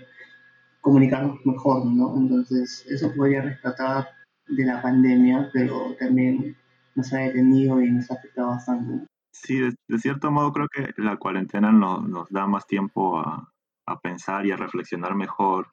comunicarnos 0.80 1.38
mejor, 1.46 1.86
¿no? 1.86 2.16
Entonces, 2.16 2.84
eso 2.90 3.12
podría 3.14 3.42
rescatar 3.42 4.08
de 4.48 4.64
la 4.64 4.82
pandemia, 4.82 5.50
pero 5.52 5.94
también 6.00 6.56
nos 6.96 7.12
ha 7.12 7.18
detenido 7.18 7.80
y 7.80 7.88
nos 7.92 8.10
ha 8.10 8.14
afectado 8.14 8.48
bastante. 8.48 9.06
Sí, 9.30 9.60
de, 9.60 9.98
cierto 10.00 10.32
modo 10.32 10.52
creo 10.52 10.66
que 10.66 11.00
la 11.00 11.16
cuarentena 11.16 11.70
nos 11.70 12.28
da 12.30 12.48
más 12.48 12.66
tiempo 12.66 13.20
a, 13.20 13.52
pensar 14.02 14.46
y 14.46 14.50
a 14.50 14.56
reflexionar 14.56 15.14
mejor. 15.14 15.68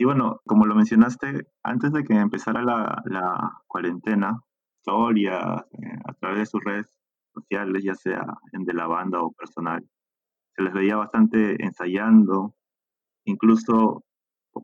Y 0.00 0.04
bueno, 0.06 0.40
como 0.46 0.64
lo 0.64 0.74
mencionaste, 0.74 1.46
antes 1.62 1.92
de 1.92 2.02
que 2.04 2.14
empezara 2.14 2.62
la, 2.62 3.62
cuarentena, 3.66 4.40
Soria, 4.82 5.66
eh, 5.72 5.98
a 6.06 6.14
través 6.14 6.38
de 6.38 6.46
sus 6.46 6.64
redes 6.64 6.90
sociales, 7.34 7.84
ya 7.84 7.94
sea 7.94 8.26
en 8.54 8.64
de 8.64 8.72
la 8.72 8.86
banda 8.86 9.20
o 9.20 9.30
personal, 9.32 9.86
se 10.56 10.62
les 10.62 10.72
veía 10.72 10.96
bastante 10.96 11.62
ensayando, 11.62 12.54
incluso 13.26 14.02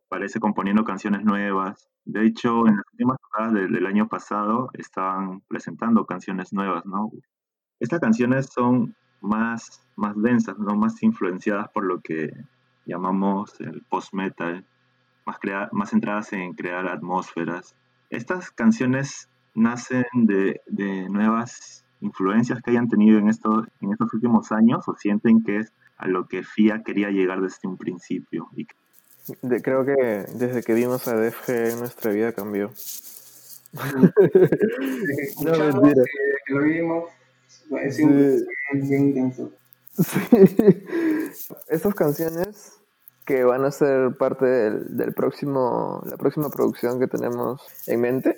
parece 0.08 0.40
componiendo 0.40 0.84
canciones 0.84 1.22
nuevas. 1.22 1.86
De 2.06 2.24
hecho, 2.24 2.66
en 2.66 2.76
las 2.76 2.86
últimas 2.92 3.18
horas 3.34 3.52
del 3.52 3.84
año 3.84 4.08
pasado 4.08 4.70
estaban 4.72 5.42
presentando 5.48 6.06
canciones 6.06 6.50
nuevas, 6.54 6.86
¿no? 6.86 7.10
Estas 7.78 8.00
canciones 8.00 8.48
son 8.54 8.96
más, 9.20 9.86
más 9.96 10.14
densas, 10.16 10.58
¿no? 10.58 10.76
más 10.76 11.02
influenciadas 11.02 11.68
por 11.74 11.84
lo 11.84 12.00
que 12.00 12.32
llamamos 12.86 13.60
el 13.60 13.84
post-metal, 13.90 14.66
más, 15.26 15.38
más 15.72 15.90
centradas 15.90 16.32
en 16.32 16.54
crear 16.54 16.86
atmósferas. 16.88 17.74
Estas 18.10 18.50
canciones 18.50 19.28
nacen 19.54 20.04
de, 20.14 20.60
de, 20.66 21.08
nuevas 21.08 21.84
influencias 22.00 22.60
que 22.62 22.70
hayan 22.70 22.88
tenido 22.88 23.18
en 23.18 23.28
estos, 23.28 23.66
en 23.80 23.92
estos 23.92 24.12
últimos 24.14 24.52
años 24.52 24.86
o 24.86 24.94
sienten 24.94 25.42
que 25.42 25.58
es 25.58 25.72
a 25.96 26.06
lo 26.06 26.28
que 26.28 26.42
FIA 26.44 26.82
quería 26.82 27.10
llegar 27.10 27.40
desde 27.40 27.66
un 27.66 27.76
principio. 27.76 28.48
Y 28.54 28.66
creo 29.62 29.84
que 29.84 30.26
desde 30.34 30.62
que 30.62 30.74
vimos 30.74 31.08
a 31.08 31.16
DFG 31.16 31.78
nuestra 31.78 32.12
vida 32.12 32.32
cambió. 32.32 32.70
no, 35.42 35.58
mentira. 35.58 36.04
Que, 36.46 36.54
lo 36.54 36.62
vimos 36.62 37.04
es 37.82 37.96
bien, 38.88 39.08
intenso. 39.08 39.52
Estas 41.68 41.94
canciones 41.94 42.78
que 43.26 43.44
van 43.44 43.64
a 43.64 43.70
ser 43.70 44.16
parte 44.16 44.46
del, 44.46 44.96
del, 44.96 45.12
próximo, 45.12 46.02
la 46.06 46.16
próxima 46.16 46.48
producción 46.48 46.98
que 46.98 47.08
tenemos 47.08 47.60
en 47.86 48.00
mente, 48.00 48.36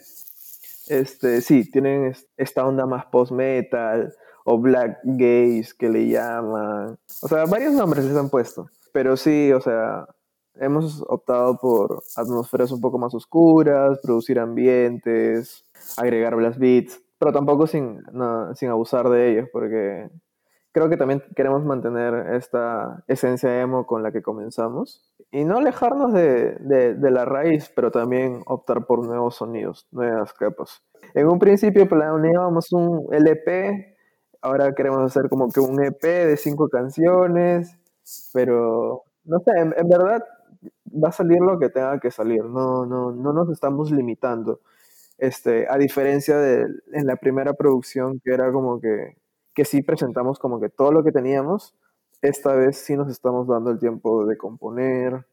este, 0.89 1.41
sí, 1.43 1.71
tienen 1.71 2.15
esta 2.37 2.67
onda 2.67 2.87
más 2.87 3.07
post-metal 3.07 4.15
o 4.45 4.59
black 4.59 5.01
gaze 5.05 5.69
que 5.79 5.89
le 5.91 6.09
llaman. 6.09 6.99
O 7.23 7.29
sea, 7.29 7.45
varios 7.45 7.75
nombres 7.75 8.05
les 8.05 8.17
han 8.17 8.31
puesto. 8.31 8.71
Pero 8.93 9.17
sí, 9.17 9.53
o 9.53 9.61
sea, 9.61 10.07
hemos 10.55 11.05
optado 11.07 11.59
por 11.59 12.03
atmósferas 12.17 12.73
un 12.73 12.81
poco 12.81 12.99
más 12.99 13.15
oscuras, 13.15 13.99
producir 14.03 14.39
ambientes, 14.39 15.65
agregar 15.99 16.35
blast 16.35 16.59
beats 16.59 16.99
pero 17.19 17.33
tampoco 17.33 17.67
sin, 17.67 18.03
sin 18.55 18.69
abusar 18.69 19.09
de 19.09 19.33
ellos, 19.33 19.49
porque 19.53 20.09
creo 20.73 20.89
que 20.89 20.97
también 20.97 21.23
queremos 21.35 21.65
mantener 21.65 22.35
esta 22.35 23.05
esencia 23.09 23.61
emo 23.61 23.87
con 23.87 24.03
la 24.03 24.13
que 24.13 24.23
comenzamos 24.23 25.11
y 25.31 25.45
no 25.45 25.59
alejarnos 25.59 26.13
de, 26.13 26.55
de, 26.95 27.11
la 27.11 27.25
raíz, 27.25 27.71
pero 27.75 27.91
también 27.91 28.43
optar 28.47 28.87
por 28.87 29.05
nuevos 29.05 29.37
sonidos, 29.37 29.87
nuevas 29.91 30.33
capas. 30.33 30.83
En 31.15 31.27
un 31.29 31.39
principio 31.39 31.89
planeábamos 31.89 32.73
un 32.73 33.07
LP, 33.13 33.97
ahora 34.41 34.75
queremos 34.75 35.03
hacer 35.03 35.29
como 35.29 35.51
que 35.51 35.61
un 35.61 35.83
EP 35.83 36.03
de 36.03 36.37
cinco 36.37 36.69
canciones, 36.69 37.77
pero 38.33 39.03
no 39.25 39.39
sé, 39.41 39.51
en, 39.57 39.75
en 39.77 39.89
verdad 39.89 40.25
va 40.93 41.09
a 41.09 41.13
salir 41.13 41.41
lo 41.41 41.59
que 41.59 41.69
tenga 41.69 42.01
que 42.01 42.11
salir, 42.11 42.45
no, 42.45 42.87
no, 42.87 43.13
no 43.13 43.33
nos 43.33 43.51
estamos 43.51 43.91
limitando. 43.91 44.61
Este, 45.19 45.67
a 45.69 45.77
diferencia 45.77 46.39
de 46.39 46.69
en 46.93 47.07
la 47.07 47.17
primera 47.17 47.53
producción, 47.55 48.21
que 48.25 48.33
era 48.33 48.53
como 48.53 48.81
que, 48.81 49.17
que 49.59 49.65
sí 49.65 49.83
presentamos 49.83 50.39
como 50.39 50.61
que 50.61 50.69
todo 50.69 50.93
lo 50.93 51.03
que 51.03 51.11
teníamos, 51.11 51.75
esta 52.23 52.55
vez 52.55 52.77
sí 52.79 52.97
nos 52.97 53.11
estamos 53.11 53.49
dando 53.49 53.73
el 53.73 53.81
tiempo 53.81 54.25
de 54.25 54.39
componer, 54.39 55.27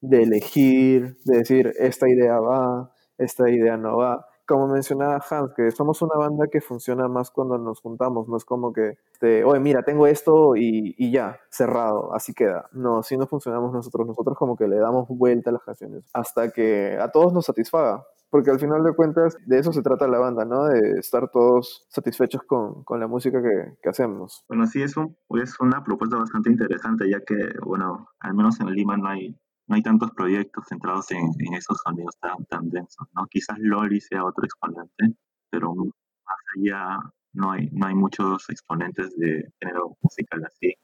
de 0.00 0.22
elegir, 0.22 1.16
de 1.24 1.38
decir, 1.38 1.72
esta 1.80 2.08
idea 2.08 2.38
va, 2.38 2.92
esta 3.18 3.50
idea 3.50 3.76
no 3.76 3.96
va. 3.96 4.28
Como 4.46 4.68
mencionaba 4.68 5.20
Hans, 5.28 5.54
que 5.56 5.72
somos 5.72 6.00
una 6.02 6.14
banda 6.16 6.46
que 6.46 6.60
funciona 6.60 7.08
más 7.08 7.32
cuando 7.32 7.58
nos 7.58 7.80
juntamos, 7.80 8.28
no 8.28 8.36
es 8.36 8.44
como 8.44 8.72
que, 8.72 8.96
este, 9.12 9.42
oye, 9.42 9.58
mira, 9.58 9.82
tengo 9.82 10.06
esto 10.06 10.54
y, 10.54 10.94
y, 10.96 11.10
ya, 11.10 11.40
cerrado, 11.50 12.14
así 12.14 12.32
queda. 12.32 12.68
No, 12.70 13.02
si 13.02 13.16
no 13.16 13.26
funcionamos 13.26 13.72
nosotros, 13.72 14.06
nosotros 14.06 14.38
como 14.38 14.56
que 14.56 14.68
le 14.68 14.76
damos 14.76 15.08
vuelta 15.08 15.50
a 15.50 15.54
las 15.54 15.64
canciones 15.64 16.04
hasta 16.12 16.52
que 16.52 16.96
a 17.00 17.10
todos 17.10 17.32
nos 17.32 17.46
satisfaga 17.46 18.06
porque 18.34 18.50
al 18.50 18.58
final 18.58 18.82
de 18.82 18.92
cuentas 18.96 19.36
de 19.46 19.60
eso 19.60 19.72
se 19.72 19.80
trata 19.80 20.08
la 20.08 20.18
banda, 20.18 20.44
¿no? 20.44 20.64
De 20.64 20.98
estar 20.98 21.30
todos 21.30 21.86
satisfechos 21.88 22.42
con, 22.42 22.82
con 22.82 22.98
la 22.98 23.06
música 23.06 23.40
que, 23.40 23.88
hacemos. 23.88 24.44
Bueno, 24.48 24.66
sí, 24.66 24.82
es, 24.82 24.96
un, 24.96 25.16
es 25.40 25.60
una 25.60 25.84
propuesta 25.84 26.16
bastante 26.16 26.50
interesante, 26.50 27.08
ya 27.08 27.20
que, 27.20 27.36
bueno, 27.64 28.08
al 28.18 28.34
menos 28.34 28.58
en 28.58 28.74
Lima 28.74 28.96
no 28.96 29.06
hay, 29.06 29.38
no 29.68 29.76
hay 29.76 29.82
tantos 29.84 30.10
proyectos 30.10 30.64
centrados 30.68 31.12
en, 31.12 31.30
en 31.38 31.54
esos 31.54 31.78
sonidos 31.84 32.18
tan, 32.18 32.44
tan 32.46 32.70
densos, 32.70 33.06
¿no? 33.14 33.24
Quizás 33.30 33.56
Loli 33.60 34.00
sea 34.00 34.24
otro 34.24 34.44
exponente, 34.44 35.16
pero 35.48 35.72
más 35.72 36.38
allá 36.56 36.98
no 37.34 37.52
hay, 37.52 37.68
no 37.70 37.86
hay 37.86 37.94
muchos 37.94 38.50
exponentes 38.50 39.16
de 39.16 39.48
género 39.60 39.96
musical 40.02 40.42
así. 40.44 40.74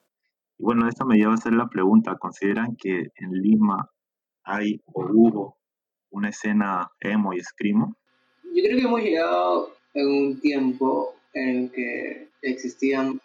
Y 0.57 0.63
bueno, 0.63 0.87
esto 0.87 1.05
me 1.05 1.17
lleva 1.17 1.33
a 1.33 1.35
hacer 1.35 1.55
la 1.55 1.67
pregunta, 1.67 2.17
¿consideran 2.17 2.77
que 2.77 3.09
en 3.17 3.33
Lima 3.33 3.91
hay 4.45 4.81
o 4.87 5.05
hubo 5.05 5.60
una 6.11 6.31
escena 6.31 6.91
emo 7.01 7.33
y 7.33 7.41
screamo? 7.41 7.97
Yo 8.45 8.63
creo 8.65 8.79
que 8.79 8.85
hemos 8.85 9.03
llegado 9.03 9.77
en 9.95 10.07
un 10.09 10.41
tiempo 10.41 11.15
en 11.35 11.69
que 11.71 12.29
existían 12.43 13.21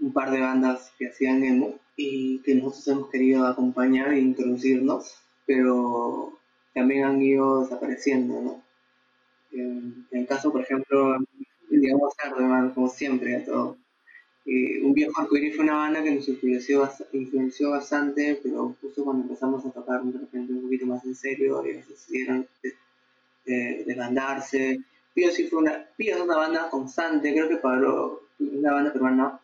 un 0.00 0.12
par 0.12 0.30
de 0.30 0.40
bandas 0.40 0.92
que 0.98 1.08
hacían 1.08 1.44
emo 1.44 1.74
y 1.96 2.38
que 2.40 2.54
nosotros 2.54 2.88
hemos 2.88 3.10
querido 3.10 3.46
acompañar 3.46 4.12
e 4.12 4.20
introducirnos, 4.20 5.16
pero 5.46 6.32
también 6.74 7.04
han 7.04 7.20
ido 7.20 7.62
desapareciendo, 7.62 8.40
¿no? 8.40 8.62
En, 9.52 10.06
el 10.12 10.26
caso, 10.26 10.52
por 10.52 10.62
ejemplo, 10.62 11.16
digamos, 11.68 12.14
como 12.74 12.88
siempre, 12.88 13.40
todo 13.40 13.76
eh, 14.46 14.80
un 14.82 14.94
viejo 14.94 15.20
arcoíris 15.20 15.54
fue 15.56 15.64
una 15.64 15.76
banda 15.76 16.02
que 16.02 16.12
nos 16.12 16.28
influenció, 16.28 16.90
influenció 17.12 17.70
bastante, 17.70 18.40
pero 18.42 18.74
justo 18.80 19.04
cuando 19.04 19.22
empezamos 19.22 19.64
a 19.66 19.70
tocar 19.70 20.02
de 20.02 20.18
repente 20.18 20.52
un 20.52 20.62
poquito 20.62 20.86
más 20.86 21.04
en 21.04 21.14
serio, 21.14 21.64
ellos 21.64 21.88
decidieron 21.88 22.46
desbandarse. 23.44 24.80
Pío 25.14 25.30
sí 25.30 25.44
fue 25.44 25.60
una, 25.60 25.84
Pío 25.96 26.16
es 26.16 26.22
una 26.22 26.36
banda 26.36 26.70
constante, 26.70 27.32
creo 27.32 27.48
que 27.48 27.56
para 27.56 27.80
una 28.38 28.72
banda 28.72 28.92
peruana, 28.92 29.40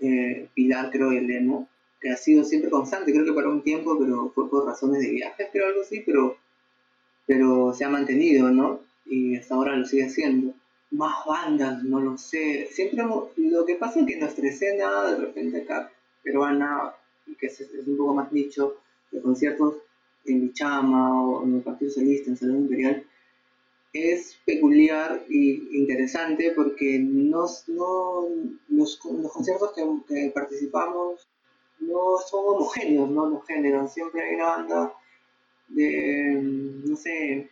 eh, 0.00 0.48
Pilar 0.54 0.90
creo 0.90 1.12
y 1.12 1.18
el 1.18 1.30
emo, 1.30 1.68
que 2.00 2.10
ha 2.10 2.16
sido 2.16 2.44
siempre 2.44 2.70
constante, 2.70 3.12
creo 3.12 3.24
que 3.24 3.32
para 3.32 3.48
un 3.48 3.62
tiempo, 3.62 3.98
pero 3.98 4.30
fue 4.34 4.48
por 4.50 4.66
razones 4.66 5.00
de 5.00 5.10
viajes, 5.10 5.48
pero 5.52 5.66
algo 5.66 5.82
así, 5.82 6.02
pero, 6.04 6.36
pero 7.26 7.72
se 7.72 7.84
ha 7.84 7.88
mantenido, 7.88 8.50
¿no? 8.50 8.80
Y 9.06 9.36
hasta 9.36 9.54
ahora 9.54 9.76
lo 9.76 9.86
sigue 9.86 10.04
haciendo. 10.04 10.53
Más 10.94 11.26
bandas, 11.26 11.82
no 11.82 12.00
lo 12.00 12.16
sé. 12.16 12.68
Siempre 12.70 13.04
lo 13.04 13.66
que 13.66 13.74
pasa 13.74 14.00
es 14.00 14.06
que 14.06 14.16
nuestra 14.16 14.48
escena, 14.48 15.10
de 15.10 15.16
repente 15.16 15.62
acá, 15.62 15.90
peruana, 16.22 16.94
que 17.38 17.46
es, 17.46 17.68
un 17.86 17.96
poco 17.96 18.14
más 18.14 18.32
nicho, 18.32 18.76
de 19.10 19.20
conciertos 19.20 19.74
en 20.24 20.42
Bichama 20.42 21.22
o 21.22 21.44
en 21.44 21.56
el 21.56 21.62
Partido 21.62 21.90
Socialista, 21.90 22.30
en 22.30 22.36
Salón 22.36 22.56
Imperial, 22.58 23.04
es 23.92 24.36
peculiar 24.44 25.24
e 25.28 25.62
interesante 25.72 26.52
porque 26.54 26.98
no, 26.98 27.46
no, 27.68 28.28
los, 28.68 29.00
los 29.04 29.32
conciertos 29.32 29.72
que, 29.72 30.32
participamos 30.34 31.28
no 31.78 32.18
son 32.28 32.56
homogéneos, 32.56 33.10
¿no? 33.10 33.26
Los 33.26 33.46
géneros. 33.46 33.92
Siempre 33.92 34.22
hay 34.22 34.34
una 34.36 34.46
banda 34.46 34.94
de, 35.68 36.40
no 36.84 36.96
sé, 36.96 37.50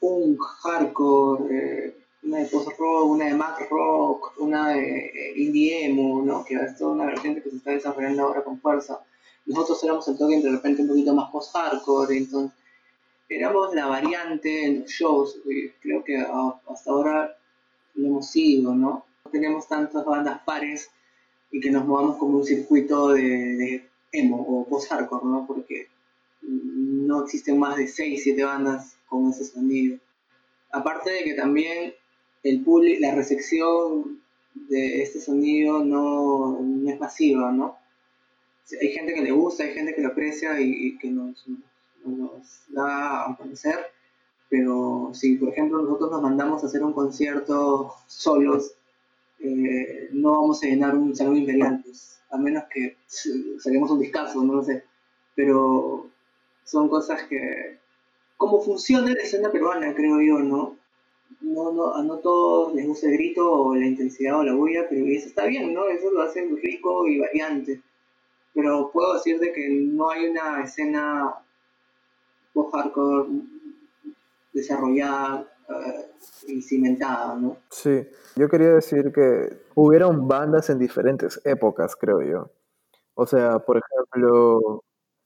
punk, 0.00 0.40
hardcore, 0.40 1.56
eh, 1.56 1.96
una 2.24 2.38
de 2.38 2.46
post-rock, 2.46 3.10
una 3.10 3.26
de 3.26 3.34
math 3.34 3.60
rock, 3.70 4.32
una 4.38 4.70
de 4.70 5.06
eh, 5.06 5.32
indie 5.36 5.86
emo, 5.86 6.22
¿no? 6.22 6.44
Que 6.44 6.54
es 6.54 6.76
toda 6.76 6.92
una 6.92 7.06
vertiente 7.06 7.42
que 7.42 7.50
se 7.50 7.56
está 7.56 7.70
desarrollando 7.72 8.22
ahora 8.22 8.42
con 8.42 8.60
fuerza. 8.60 9.00
Nosotros 9.46 9.82
éramos 9.84 10.08
el 10.08 10.16
toque 10.16 10.40
de 10.40 10.50
repente 10.50 10.82
un 10.82 10.88
poquito 10.88 11.14
más 11.14 11.30
post-hardcore, 11.30 12.16
entonces 12.16 12.56
éramos 13.28 13.74
la 13.74 13.86
variante 13.86 14.64
en 14.64 14.80
los 14.80 14.90
shows, 14.90 15.38
creo 15.80 16.02
que 16.04 16.16
hasta 16.16 16.90
ahora 16.90 17.36
lo 17.94 18.06
hemos 18.06 18.30
sido, 18.30 18.74
¿no? 18.74 19.04
No 19.24 19.30
tenemos 19.30 19.68
tantas 19.68 20.04
bandas 20.04 20.40
pares 20.44 20.90
y 21.50 21.60
que 21.60 21.70
nos 21.70 21.84
movamos 21.84 22.16
como 22.16 22.38
un 22.38 22.44
circuito 22.44 23.08
de, 23.08 23.88
emo 24.12 24.40
o 24.40 24.66
post-hardcore, 24.66 25.26
¿no? 25.26 25.46
Porque 25.46 25.88
no 26.40 27.24
existen 27.24 27.58
más 27.58 27.76
de 27.76 27.86
6, 27.86 28.20
7 28.22 28.44
bandas 28.44 28.96
con 29.08 29.30
ese 29.30 29.44
sonido. 29.44 29.98
Aparte 30.70 31.10
de 31.10 31.24
que 31.24 31.34
también 31.34 31.94
el 32.44 32.62
la 33.00 33.14
recepción 33.14 34.20
de 34.54 35.02
este 35.02 35.20
sonido 35.20 35.84
no, 35.84 36.60
es 36.86 37.00
masiva, 37.00 37.50
¿no? 37.50 37.76
Hay 38.80 38.88
gente 38.90 39.14
que 39.14 39.22
le 39.22 39.32
gusta, 39.32 39.64
hay 39.64 39.72
gente 39.72 39.94
que 39.94 40.02
lo 40.02 40.08
aprecia 40.08 40.60
y, 40.60 40.96
que 40.98 41.10
nos, 41.10 41.44
nos, 42.04 42.64
da 42.68 43.30
a 43.30 43.36
conocer, 43.36 43.78
pero 44.48 45.10
si 45.12 45.36
por 45.36 45.50
ejemplo 45.50 45.82
nosotros 45.82 46.10
nos 46.10 46.22
mandamos 46.22 46.62
a 46.62 46.66
hacer 46.66 46.82
un 46.82 46.92
concierto 46.92 47.94
solos, 48.06 48.74
eh, 49.40 50.08
no 50.12 50.32
vamos 50.32 50.62
a 50.62 50.66
llenar 50.66 50.94
un 50.94 51.14
salón 51.14 51.36
imperial, 51.36 51.82
a 52.30 52.38
menos 52.38 52.64
que 52.72 52.96
saquemos 53.58 53.90
un 53.90 54.00
discazo, 54.00 54.42
no 54.42 54.54
lo 54.54 54.62
sé. 54.62 54.84
Pero 55.34 56.10
son 56.64 56.88
cosas 56.88 57.22
que... 57.24 57.78
Cómo 58.36 58.60
funciona 58.60 59.12
la 59.12 59.22
escena 59.22 59.50
peruana, 59.50 59.94
creo 59.94 60.20
yo, 60.20 60.40
¿no? 60.40 60.76
No, 61.40 61.72
no, 61.72 61.94
a 61.94 62.02
no 62.02 62.18
todos 62.18 62.74
les 62.74 62.86
gusta 62.86 63.06
el 63.06 63.14
grito 63.14 63.50
o 63.50 63.74
la 63.76 63.86
intensidad 63.86 64.40
o 64.40 64.44
la 64.44 64.54
bulla, 64.54 64.86
pero 64.88 65.06
eso 65.06 65.28
está 65.28 65.46
bien, 65.46 65.74
¿no? 65.74 65.86
Eso 65.88 66.10
lo 66.10 66.22
hace 66.22 66.48
rico 66.62 67.06
y 67.06 67.18
variante. 67.18 67.82
Pero 68.54 68.90
puedo 68.92 69.14
decirte 69.14 69.52
que 69.52 69.68
no 69.68 70.10
hay 70.10 70.26
una 70.26 70.62
escena 70.64 71.34
post-hardcore 72.52 73.28
desarrollada 74.52 75.46
eh, 75.68 76.10
y 76.48 76.62
cimentada, 76.62 77.36
¿no? 77.36 77.58
Sí, 77.70 78.06
yo 78.36 78.48
quería 78.48 78.74
decir 78.74 79.12
que 79.12 79.64
hubieron 79.74 80.26
bandas 80.28 80.70
en 80.70 80.78
diferentes 80.78 81.40
épocas, 81.44 81.96
creo 81.96 82.22
yo. 82.22 82.50
O 83.14 83.26
sea, 83.26 83.58
por 83.58 83.78
ejemplo, 83.78 84.82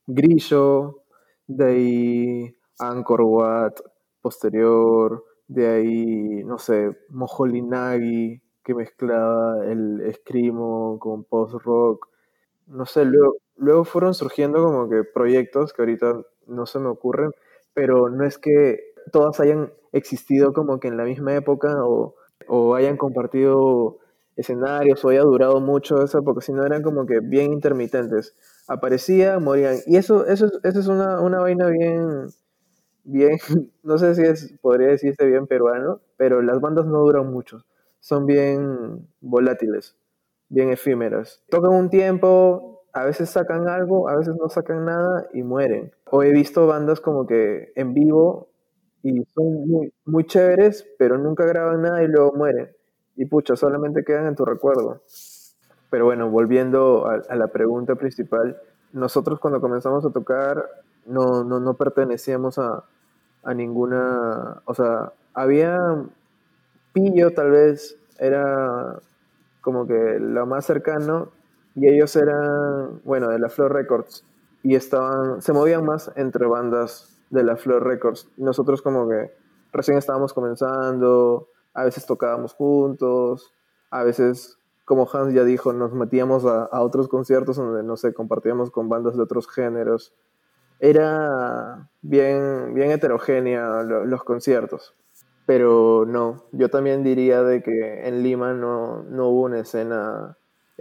Grillo, 0.07 1.03
de 1.47 1.65
ahí 1.65 2.57
Angkor 2.79 3.23
Wat, 3.23 3.81
posterior, 4.21 5.25
de 5.49 5.67
ahí, 5.67 6.45
no 6.45 6.59
sé, 6.59 6.97
Mojolinagi, 7.09 8.43
que 8.65 8.75
mezclaba 8.75 9.65
el 9.67 10.03
escrimo 10.03 10.99
con 10.99 11.25
post-rock. 11.25 12.09
No 12.67 12.87
sé, 12.87 13.05
luego, 13.07 13.37
luego 13.57 13.85
fueron 13.85 14.15
surgiendo 14.15 14.63
como 14.63 14.89
que 14.91 15.05
proyectos 15.05 15.73
que 15.73 15.83
ahorita 15.83 16.23
no 16.47 16.67
se 16.67 16.79
me 16.79 16.89
ocurren, 16.89 17.31
pero 17.75 18.11
no 18.11 18.25
es 18.27 18.39
que 18.39 18.93
todas 19.11 19.41
hayan 19.41 19.73
existido 19.93 20.53
como 20.53 20.81
que 20.81 20.89
en 20.89 20.99
la 20.99 21.05
misma 21.05 21.35
época 21.35 21.75
o, 21.85 22.15
hayan 22.75 22.97
compartido 22.97 23.99
escenarios 24.37 25.05
o 25.05 25.09
haya 25.09 25.23
durado 25.23 25.61
mucho 25.61 26.03
eso, 26.03 26.23
porque 26.23 26.45
si 26.45 26.53
no 26.53 26.65
eran 26.65 26.83
como 26.83 27.07
que 27.07 27.21
bien 27.21 27.53
intermitentes. 27.53 28.37
Aparecían, 28.69 29.43
morían. 29.43 29.77
Y 29.87 29.97
eso, 29.97 30.27
eso, 30.27 30.47
eso 30.63 30.81
es 30.81 30.87
una, 30.87 31.21
una 31.21 31.41
vaina 31.41 31.69
bien, 31.69 32.29
bien, 33.09 33.39
no 33.83 33.99
sé 33.99 34.15
si 34.15 34.23
es, 34.23 34.55
podría 34.61 34.89
decirse 34.89 35.27
bien 35.27 35.47
peruano, 35.47 36.01
pero 36.17 36.43
las 36.43 36.61
bandas 36.61 36.87
no 36.87 37.01
duran 37.01 37.31
mucho. 37.33 37.65
Son 38.01 38.27
bien 38.27 39.09
volátiles, 39.21 39.97
bien 40.49 40.71
efímeras. 40.71 41.43
Tocan 41.49 41.73
un 41.73 41.91
tiempo, 41.91 42.85
a 42.93 43.05
veces 43.05 43.31
sacan 43.31 43.69
algo, 43.69 44.09
a 44.09 44.17
veces 44.17 44.35
no 44.37 44.49
sacan 44.49 44.85
nada 44.85 45.27
y 45.33 45.43
mueren. 45.43 45.93
O 46.11 46.23
he 46.23 46.33
visto 46.33 46.67
bandas 46.67 47.01
como 47.01 47.27
que 47.27 47.73
en 47.75 47.95
vivo 47.95 48.49
y 49.03 49.25
son 49.35 49.69
muy, 49.69 49.93
muy 50.05 50.25
chéveres, 50.25 50.87
pero 50.99 51.19
nunca 51.19 51.45
graban 51.45 51.83
nada 51.83 52.03
y 52.03 52.09
luego 52.09 52.33
mueren. 52.33 52.69
Y 53.17 53.25
pucha, 53.25 53.57
solamente 53.57 54.05
quedan 54.05 54.27
en 54.27 54.37
tu 54.37 54.45
recuerdo. 54.45 55.03
Pero 55.91 56.05
bueno, 56.05 56.31
volviendo 56.31 57.07
a, 57.07 57.35
la 57.35 57.49
pregunta 57.49 57.97
principal, 57.97 58.61
nosotros 58.93 59.41
cuando 59.41 59.61
comenzamos 59.61 60.05
a 60.05 60.11
tocar 60.11 60.65
no, 61.07 61.43
no, 61.43 61.59
no 61.59 61.75
pertenecíamos 61.75 62.59
a, 62.59 62.85
a 63.43 63.55
ninguna, 63.55 64.63
o 64.65 64.75
sea, 64.75 65.13
había 65.35 65.79
Pillo 66.93 67.33
tal 67.33 67.51
vez, 67.51 67.97
era 68.19 69.01
como 69.61 69.87
que 69.87 70.19
lo 70.19 70.47
más 70.47 70.65
cercano, 70.65 71.31
y 71.75 71.89
ellos 71.89 72.17
eran, 72.17 73.01
bueno, 73.05 73.29
de 73.29 73.39
la 73.39 73.49
Flor 73.49 73.73
Records 73.73 74.25
y 74.63 74.75
estaban, 74.75 75.41
se 75.43 75.53
movían 75.53 75.85
más 75.85 76.11
entre 76.17 76.47
bandas 76.47 77.17
de 77.31 77.43
la 77.45 77.57
Flor 77.57 77.85
Records. 77.85 78.29
Nosotros 78.37 78.83
como 78.83 79.09
que 79.09 79.33
recién 79.73 79.99
estábamos 79.99 80.33
comenzando, 80.33 81.49
a 81.75 81.85
veces 81.85 82.07
tocábamos 82.07 82.55
juntos, 82.55 83.53
a 83.91 84.03
veces, 84.03 84.59
como 84.85 85.09
Hans 85.13 85.33
ya 85.33 85.45
dijo, 85.45 85.73
nos 85.73 85.93
metíamos 85.93 86.45
a, 86.45 86.69
otros 86.81 87.09
conciertos 87.09 87.57
donde, 87.57 87.83
no 87.83 87.97
sé, 87.97 88.13
compartíamos 88.13 88.71
con 88.71 88.89
bandas 88.89 89.17
de 89.17 89.23
otros 89.23 89.49
géneros. 89.49 90.13
Era 90.81 91.89
bien, 92.03 92.75
bien 92.75 92.91
heterogénea 92.91 93.83
los 93.83 94.25
conciertos. 94.25 94.95
Pero 95.47 96.05
no, 96.07 96.45
yo 96.53 96.69
también 96.69 97.03
diría 97.03 97.43
de 97.43 97.63
que 97.63 98.07
en 98.07 98.23
Lima 98.23 98.53
no, 98.53 99.03
no 99.05 99.29
hubo 99.29 99.43
una 99.45 99.61
escena 99.61 100.37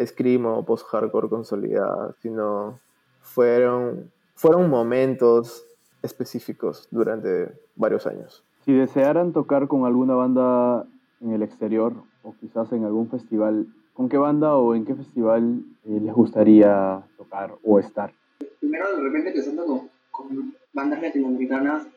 screamo 0.05 0.57
o 0.57 0.65
post-hardcore 0.65 1.29
consolidada, 1.29 2.13
sino 2.21 2.79
fueron, 3.21 4.11
fueron 4.35 4.69
momentos 4.69 5.65
específicos 6.03 6.87
durante 6.91 7.51
varios 7.75 8.05
años. 8.05 8.43
Si 8.65 8.73
desearan 8.73 9.31
tocar 9.31 9.67
con 9.67 9.85
alguna 9.85 10.15
banda 10.15 10.85
en 11.21 11.31
el 11.31 11.41
exterior 11.41 11.93
o 12.23 12.35
quizás 12.39 12.71
en 12.73 12.83
algún 12.83 13.09
festival, 13.09 13.67
¿con 13.93 14.09
qué 14.09 14.17
banda 14.17 14.55
o 14.55 14.75
en 14.75 14.85
qué 14.85 14.95
festival 14.95 15.61
eh, 15.85 15.99
les 16.01 16.13
gustaría 16.13 17.01
tocar 17.17 17.55
o 17.63 17.79
estar? 17.79 18.11
Primero, 18.59 18.95
de 18.95 19.03
repente, 19.03 19.30
empezando 19.30 19.65
con, 19.65 19.89
con 20.11 20.55
bandas 20.73 21.01
latinoamericanas, 21.01 21.88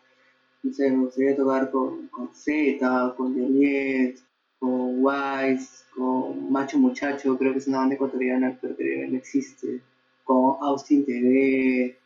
no 0.62 0.73
sé, 0.73 0.91
me 0.91 1.05
gustaría 1.05 1.37
tocar 1.37 1.71
con, 1.71 2.09
con 2.09 2.35
Z, 2.35 3.15
con 3.17 3.35
Juliet, 3.35 4.19
con 4.59 5.05
Wise, 5.05 5.85
con 5.95 6.53
Macho 6.53 6.79
Muchacho, 6.79 7.37
creo 7.39 7.53
que 7.53 7.59
es 7.59 7.67
una 7.67 7.79
banda 7.79 7.95
ecuatoriana, 7.95 8.59
pero 8.61 8.77
que 8.77 9.09
no 9.09 9.17
existe, 9.17 9.81
con 10.25 10.57
Austin 10.61 11.05
TV, 11.05 11.97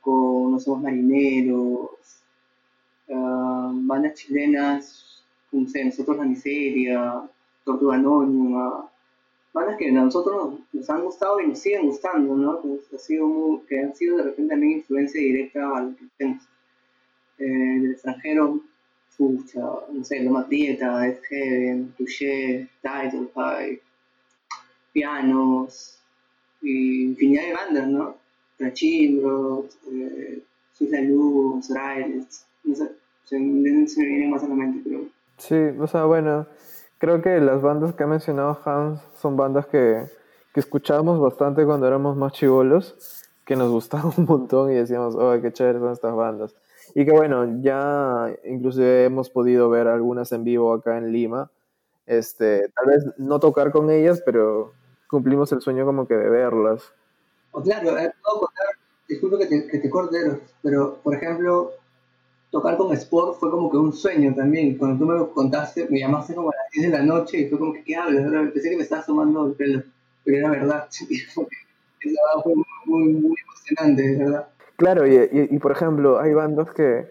con 0.00 0.52
No 0.52 0.60
Somos 0.60 0.82
Marineros, 0.82 2.22
uh, 3.08 3.72
bandas 3.86 4.14
chilenas, 4.14 5.24
no 5.50 5.66
sé, 5.68 5.84
Nosotros 5.84 6.18
la 6.18 6.24
Miseria, 6.24 7.22
Tortuga 7.64 7.94
Anónima, 7.94 8.91
bandas 9.52 9.76
que 9.76 9.88
a 9.88 9.92
nosotros 9.92 10.60
nos, 10.72 10.90
han 10.90 11.04
gustado 11.04 11.40
y 11.40 11.48
nos 11.48 11.58
siguen 11.58 11.86
gustando, 11.86 12.34
¿no? 12.34 12.60
Que, 13.68 13.80
han 13.80 13.94
sido 13.94 14.16
de 14.16 14.22
repente 14.22 14.50
también 14.50 14.78
influencia 14.78 15.20
directa 15.20 15.76
a 15.76 15.82
lo 15.82 15.96
que 15.96 16.04
hacemos. 16.14 16.42
Eh, 17.38 17.44
del 17.44 17.92
extranjero, 17.92 18.60
Pucha, 19.16 19.60
no 19.92 20.04
sé, 20.04 20.20
Loma 20.20 20.46
Prieta, 20.46 21.06
Ed 21.06 21.18
Heaven, 21.28 21.94
Touché, 21.96 22.68
Title 22.82 23.28
High, 23.34 23.80
pianos, 24.92 25.98
y 26.62 27.04
infinidad 27.04 27.42
de 27.42 27.52
bandas, 27.52 27.88
¿no? 27.88 28.16
Trachimbro, 28.56 29.66
eh, 29.90 30.42
Suiza 30.72 31.00
Luz, 31.00 31.70
no 32.64 32.74
sé, 32.74 32.92
se, 33.24 33.38
me 33.38 33.60
vienen 33.60 34.30
más 34.30 34.42
a 34.44 34.48
la 34.48 34.54
mente, 34.54 34.80
pero... 34.84 35.06
Sí, 35.38 35.54
o 35.78 35.86
sea, 35.86 36.04
bueno, 36.04 36.46
creo 37.02 37.20
que 37.20 37.40
las 37.40 37.60
bandas 37.60 37.96
que 37.96 38.04
ha 38.04 38.06
mencionado 38.06 38.60
Hans 38.64 39.00
son 39.20 39.36
bandas 39.36 39.66
que, 39.66 40.06
que 40.54 40.60
escuchábamos 40.60 41.18
bastante 41.18 41.66
cuando 41.66 41.88
éramos 41.88 42.16
más 42.16 42.32
chivolos, 42.32 43.24
que 43.44 43.56
nos 43.56 43.70
gustaban 43.72 44.12
un 44.16 44.24
montón 44.24 44.70
y 44.70 44.76
decíamos, 44.76 45.16
oh, 45.16 45.36
qué 45.42 45.52
chévere 45.52 45.80
son 45.80 45.90
estas 45.90 46.14
bandas. 46.14 46.54
Y 46.94 47.04
que 47.04 47.10
bueno, 47.10 47.60
ya 47.60 48.32
inclusive 48.44 49.04
hemos 49.04 49.30
podido 49.30 49.68
ver 49.68 49.88
algunas 49.88 50.30
en 50.30 50.44
vivo 50.44 50.72
acá 50.72 50.96
en 50.96 51.10
Lima. 51.10 51.50
Este, 52.06 52.68
tal 52.68 52.86
vez 52.86 53.04
no 53.18 53.40
tocar 53.40 53.72
con 53.72 53.90
ellas, 53.90 54.22
pero 54.24 54.72
cumplimos 55.08 55.50
el 55.50 55.60
sueño 55.60 55.84
como 55.84 56.06
que 56.06 56.14
de 56.14 56.30
verlas. 56.30 56.84
Claro, 57.64 57.98
eh, 57.98 58.12
puedo 58.22 58.42
contar, 58.42 58.66
disculpe 59.08 59.48
que 59.48 59.78
te 59.80 59.90
corte, 59.90 60.40
pero 60.62 60.98
por 61.02 61.16
ejemplo, 61.16 61.72
tocar 62.52 62.76
con 62.76 62.92
Sport 62.92 63.40
fue 63.40 63.50
como 63.50 63.70
que 63.70 63.78
un 63.78 63.92
sueño 63.92 64.32
también. 64.34 64.76
Cuando 64.76 64.98
tú 64.98 65.10
me 65.10 65.32
contaste, 65.32 65.88
me 65.90 65.98
llamaste 65.98 66.34
como 66.34 66.50
a 66.50 66.54
las 66.54 66.70
10 66.72 66.92
de 66.92 66.98
la 66.98 67.02
noche 67.02 67.38
y 67.38 67.48
fue 67.48 67.58
como 67.58 67.72
que, 67.72 67.82
¿qué 67.82 67.96
hablas? 67.96 68.30
Pensé 68.52 68.70
que 68.70 68.76
me 68.76 68.82
estabas 68.82 69.06
tomando 69.06 69.46
el 69.46 69.54
pelo, 69.54 69.82
pero 70.22 70.36
era 70.36 70.50
verdad. 70.50 70.86
fue 72.44 72.54
muy, 72.84 73.12
muy, 73.14 73.34
emocionante, 73.46 74.16
¿verdad? 74.18 74.48
Claro, 74.76 75.06
y, 75.06 75.30
y, 75.32 75.58
por 75.58 75.72
ejemplo, 75.72 76.20
hay 76.20 76.34
bandas 76.34 76.70
que 76.72 77.06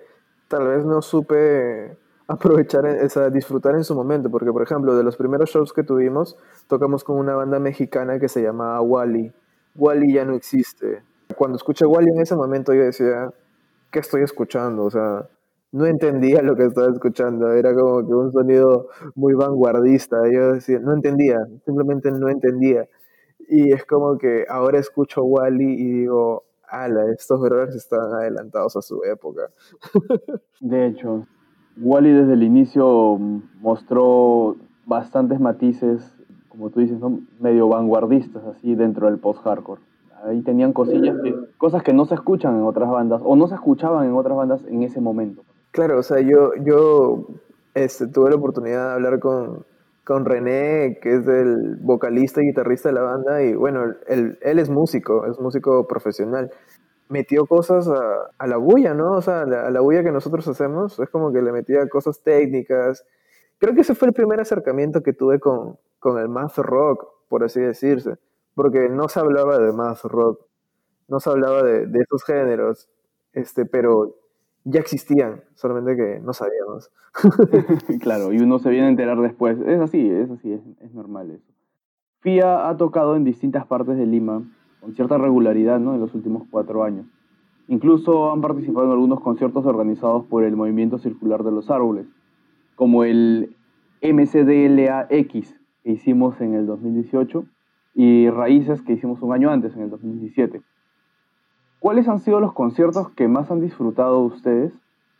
tal 0.48 0.68
vez 0.68 0.86
no 0.86 1.02
supe 1.02 1.98
aprovechar, 2.28 2.86
o 2.86 3.10
sea, 3.10 3.30
disfrutar 3.30 3.76
en 3.76 3.84
su 3.84 3.96
momento, 3.96 4.30
porque 4.30 4.52
por 4.52 4.62
ejemplo, 4.62 4.96
de 4.96 5.04
los 5.04 5.18
primeros 5.18 5.50
shows 5.50 5.74
que 5.74 5.84
tuvimos, 5.84 6.38
tocamos 6.68 7.04
con 7.04 7.18
una 7.18 7.36
banda 7.36 7.60
mexicana 7.60 8.20
que 8.20 8.30
se 8.30 8.42
llamaba 8.42 8.80
Wally. 8.82 9.32
Wally 9.76 10.14
ya 10.14 10.26
no 10.26 10.34
existe. 10.34 11.02
Cuando 11.36 11.58
escuché 11.58 11.86
Wally 11.86 12.12
en 12.12 12.22
ese 12.22 12.36
momento 12.36 12.74
yo 12.74 12.84
decía, 12.84 13.32
¿qué 13.92 14.00
estoy 14.00 14.24
escuchando? 14.24 14.86
O 14.86 14.92
sea, 14.92 15.28
no 15.72 15.86
entendía 15.86 16.42
lo 16.42 16.56
que 16.56 16.66
estaba 16.66 16.92
escuchando, 16.92 17.52
era 17.52 17.74
como 17.74 18.06
que 18.06 18.14
un 18.14 18.32
sonido 18.32 18.90
muy 19.16 19.34
vanguardista, 19.34 20.18
yo 20.32 20.54
decía, 20.54 20.80
no 20.80 20.94
entendía, 20.94 21.40
simplemente 21.66 22.12
no 22.12 22.30
entendía. 22.30 22.88
Y 23.50 23.72
es 23.74 23.86
como 23.86 24.18
que 24.18 24.46
ahora 24.50 24.80
escucho 24.80 25.24
Wally 25.24 25.74
y 25.74 25.92
digo, 26.02 26.44
ala, 26.68 27.12
estos 27.12 27.40
brothers 27.42 27.76
están 27.76 28.14
adelantados 28.14 28.76
a 28.78 28.82
su 28.82 29.04
época. 29.04 29.50
De 30.60 30.88
hecho, 30.88 31.28
Wally 31.78 32.12
desde 32.12 32.34
el 32.34 32.44
inicio 32.44 33.18
mostró 33.60 34.58
bastantes 34.86 35.40
matices, 35.40 36.16
como 36.50 36.70
tú 36.70 36.82
dices, 36.82 37.00
medio 37.40 37.70
vanguardistas 37.70 38.44
así 38.46 38.76
dentro 38.76 39.08
del 39.08 39.20
post-hardcore 39.20 39.82
ahí 40.26 40.42
tenían 40.42 40.74
cosillas, 40.74 41.16
cosas 41.58 41.84
que 41.84 41.94
no 41.94 42.06
se 42.06 42.16
escuchan 42.16 42.56
en 42.56 42.64
otras 42.64 42.90
bandas 42.90 43.22
o 43.24 43.36
no 43.36 43.48
se 43.48 43.56
escuchaban 43.56 44.08
en 44.08 44.14
otras 44.14 44.38
bandas 44.38 44.64
en 44.68 44.84
ese 44.84 45.02
momento. 45.02 45.44
Claro, 45.72 46.00
o 46.00 46.04
sea, 46.04 46.20
yo, 46.20 46.54
yo 46.64 47.28
este, 47.74 48.08
tuve 48.08 48.30
la 48.30 48.36
oportunidad 48.36 48.88
de 48.88 48.94
hablar 48.94 49.20
con, 49.20 49.66
con 50.04 50.26
René, 50.26 51.00
que 51.02 51.16
es 51.16 51.28
el 51.28 51.78
vocalista 51.78 52.42
y 52.42 52.48
guitarrista 52.48 52.90
de 52.90 52.96
la 52.96 53.02
banda, 53.04 53.44
y 53.44 53.56
bueno, 53.56 53.84
él, 54.08 54.38
él 54.42 54.60
es 54.60 54.70
músico, 54.70 55.26
es 55.26 55.40
músico 55.40 55.88
profesional. 55.88 56.52
Metió 57.10 57.46
cosas 57.46 57.90
a, 57.90 58.48
la 58.48 58.58
bulla, 58.58 58.94
¿no? 58.94 59.14
O 59.14 59.22
sea, 59.22 59.42
a 59.42 59.46
la, 59.46 59.68
a 59.68 59.72
la, 59.72 59.82
bulla 59.82 60.04
que 60.04 60.12
nosotros 60.12 60.48
hacemos, 60.48 60.98
es 61.00 61.10
como 61.10 61.32
que 61.34 61.42
le 61.42 61.52
metía 61.52 61.88
cosas 61.90 62.22
técnicas. 62.22 63.06
Creo 63.58 63.76
que 63.76 63.82
ese 63.82 63.96
fue 63.96 64.08
el 64.08 64.14
primer 64.14 64.40
acercamiento 64.40 65.04
que 65.04 65.12
tuve 65.12 65.40
con, 65.40 65.78
con 66.00 66.20
el 66.20 66.30
math 66.30 66.58
rock, 66.58 67.06
por 67.28 67.44
así 67.44 67.60
decirse 67.60 68.18
porque 68.56 68.90
no 68.90 69.08
se 69.08 69.20
hablaba 69.20 69.58
de 69.58 69.72
más 69.74 70.04
rock, 70.04 70.46
no 71.08 71.20
se 71.20 71.30
hablaba 71.30 71.64
de, 71.64 71.88
de 71.88 72.00
esos 72.00 72.24
géneros, 72.24 72.90
este, 73.34 73.66
pero 73.66 74.16
ya 74.64 74.80
existían, 74.80 75.44
solamente 75.56 75.96
que 75.96 76.20
no 76.20 76.34
sabíamos. 76.34 76.92
claro, 78.02 78.32
y 78.32 78.38
uno 78.38 78.60
se 78.60 78.70
viene 78.70 78.88
a 78.88 78.90
enterar 78.90 79.20
después. 79.20 79.60
Es 79.60 79.80
así, 79.80 80.10
es 80.10 80.30
así, 80.30 80.52
es, 80.54 80.62
es, 80.82 80.94
normal 80.94 81.32
eso. 81.32 81.52
FIA 82.20 82.70
ha 82.70 82.78
tocado 82.78 83.16
en 83.16 83.24
distintas 83.24 83.66
partes 83.66 83.98
de 83.98 84.06
Lima 84.06 84.44
con 84.80 84.94
cierta 84.94 85.18
regularidad 85.18 85.80
¿no? 85.80 85.96
en 85.96 86.00
los 86.00 86.14
últimos 86.14 86.44
cuatro 86.50 86.84
años. 86.84 87.06
Incluso 87.68 88.32
han 88.32 88.42
participado 88.42 88.88
en 88.88 88.92
algunos 88.92 89.22
conciertos 89.22 89.66
organizados 89.66 90.26
por 90.26 90.44
el 90.44 90.56
Movimiento 90.56 91.00
Circular 91.00 91.44
de 91.44 91.52
los 91.52 91.70
Árboles, 91.70 92.06
como 92.76 93.04
el 93.04 93.56
MCDLAX 94.02 95.56
que 95.84 95.92
hicimos 95.92 96.40
en 96.42 96.54
el 96.54 96.66
2018 96.66 97.46
y 97.94 98.30
Raíces 98.30 98.82
que 98.82 98.94
hicimos 98.94 99.22
un 99.22 99.34
año 99.34 99.50
antes, 99.50 99.76
en 99.76 99.84
el 99.84 99.90
2017. 99.90 100.62
¿Cuáles 101.80 102.08
han 102.08 102.20
sido 102.20 102.40
los 102.40 102.54
conciertos 102.54 103.10
que 103.12 103.28
más 103.28 103.50
han 103.52 103.62
disfrutado 103.62 104.20
ustedes 104.20 104.72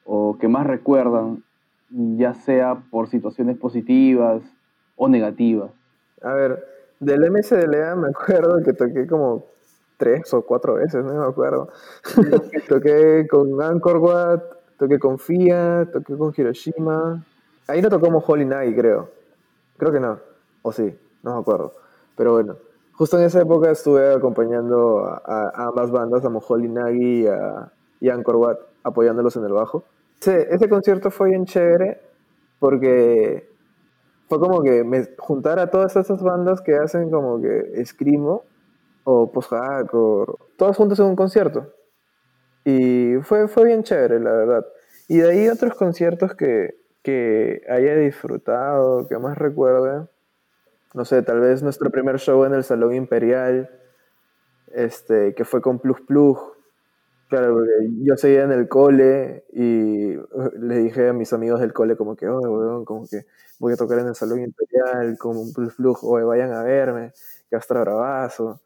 o 0.06 0.38
que 0.40 0.48
más 0.48 0.68
recuerdan, 0.68 1.44
ya 1.90 2.34
sea 2.34 2.84
por 2.92 3.08
situaciones 3.08 3.58
positivas 3.58 4.44
o 4.96 5.10
negativas? 5.10 5.72
A 6.22 6.34
ver, 6.34 6.64
del 7.00 7.32
MCDLA 7.32 7.96
me 7.96 8.10
acuerdo 8.16 8.64
que 8.64 8.74
toqué 8.74 9.08
como 9.08 9.46
tres 9.98 10.34
o 10.34 10.44
cuatro 10.44 10.76
veces, 10.76 11.04
no 11.04 11.14
me 11.14 11.26
acuerdo. 11.26 11.70
toqué 12.70 13.28
con 13.30 13.62
Angkor 13.62 13.98
Wat, 13.98 14.42
toqué 14.78 15.00
con 15.00 15.20
FIA, 15.20 15.88
toqué 15.92 16.18
con 16.18 16.34
Hiroshima. 16.36 17.24
Ahí 17.68 17.82
no 17.82 17.90
tocamos 17.90 18.24
Holy 18.28 18.46
Night, 18.46 18.76
creo. 18.76 19.10
Creo 19.78 19.92
que 19.92 20.00
no. 20.00 20.20
O 20.62 20.72
sí, 20.72 20.96
no 21.24 21.34
me 21.34 21.42
acuerdo. 21.42 21.74
Pero 22.22 22.34
bueno, 22.34 22.56
justo 22.94 23.18
en 23.18 23.24
esa 23.24 23.42
época 23.42 23.72
estuve 23.72 24.14
acompañando 24.14 25.04
a, 25.08 25.52
ambas 25.56 25.90
bandas, 25.90 26.24
a 26.24 26.30
Moholi 26.30 26.70
Nagi 26.70 27.24
y 27.24 27.26
a, 27.26 27.72
y 28.00 28.10
Angkor 28.12 28.36
Wat, 28.36 28.58
apoyándolos 28.84 29.36
en 29.38 29.46
el 29.46 29.54
bajo. 29.54 29.86
Ese, 30.20 30.48
ese 30.54 30.70
concierto 30.70 31.10
fue 31.10 31.30
bien 31.30 31.46
chévere 31.46 32.00
porque 32.60 33.50
fue 34.30 34.40
como 34.40 34.62
que 34.62 34.84
me 34.84 35.08
juntar 35.18 35.58
a 35.58 35.72
todas 35.72 35.96
esas 35.96 36.22
bandas 36.22 36.62
que 36.62 36.76
hacen 36.76 37.10
como 37.10 37.42
que 37.42 37.72
escrimo 37.82 38.44
o 39.04 39.32
post-hardcore, 39.32 40.34
todas 40.56 40.78
juntas 40.78 41.00
en 41.00 41.08
un 41.08 41.16
concierto. 41.16 41.74
Y 42.64 43.16
fue, 43.24 43.48
fue 43.48 43.66
bien 43.66 43.82
chévere, 43.82 44.20
la 44.20 44.34
verdad. 44.34 44.66
Y 45.08 45.18
de 45.18 45.32
ahí 45.32 45.48
otros 45.48 45.74
conciertos 45.74 46.36
que, 46.36 46.76
que 47.02 47.64
haya 47.68 47.96
disfrutado, 47.96 49.08
que 49.08 49.18
más 49.18 49.40
recuerde 49.40 50.06
no 50.94 51.06
sé, 51.06 51.22
tal 51.24 51.40
vez 51.40 51.64
nuestro 51.64 51.90
primer 51.90 52.20
show 52.20 52.44
en 52.46 52.54
el 52.54 52.64
Salón 52.64 52.94
Imperial, 52.96 53.70
este, 54.74 55.34
que 55.34 55.46
fue 55.46 55.62
con 55.62 55.80
Plus 55.80 56.02
Plus. 56.02 56.38
Claro, 57.30 57.54
porque 57.54 57.72
yo 58.04 58.18
seguía 58.18 58.44
en 58.44 58.52
el 58.52 58.68
cole 58.68 59.46
y 59.54 60.18
uh, 60.18 60.52
le 60.60 60.80
dije 60.80 61.10
a 61.10 61.14
mis 61.14 61.32
amigos 61.32 61.62
del 61.62 61.72
cole 61.72 61.96
como 61.96 62.16
que, 62.16 62.28
oh, 62.28 62.84
como 62.84 63.08
que 63.08 63.26
voy 63.58 63.74
a 63.74 63.78
tocar 63.78 64.00
en 64.00 64.08
el 64.08 64.16
Salón 64.16 64.42
Imperial 64.42 65.18
con 65.18 65.38
un 65.38 65.54
Plus 65.54 65.76
Plus, 65.76 66.00
o 66.02 66.26
vayan 66.26 66.52
a 66.52 66.64
verme, 66.64 67.14
que 67.50 67.56
hasta 67.56 67.80
bravazo. 67.80 68.60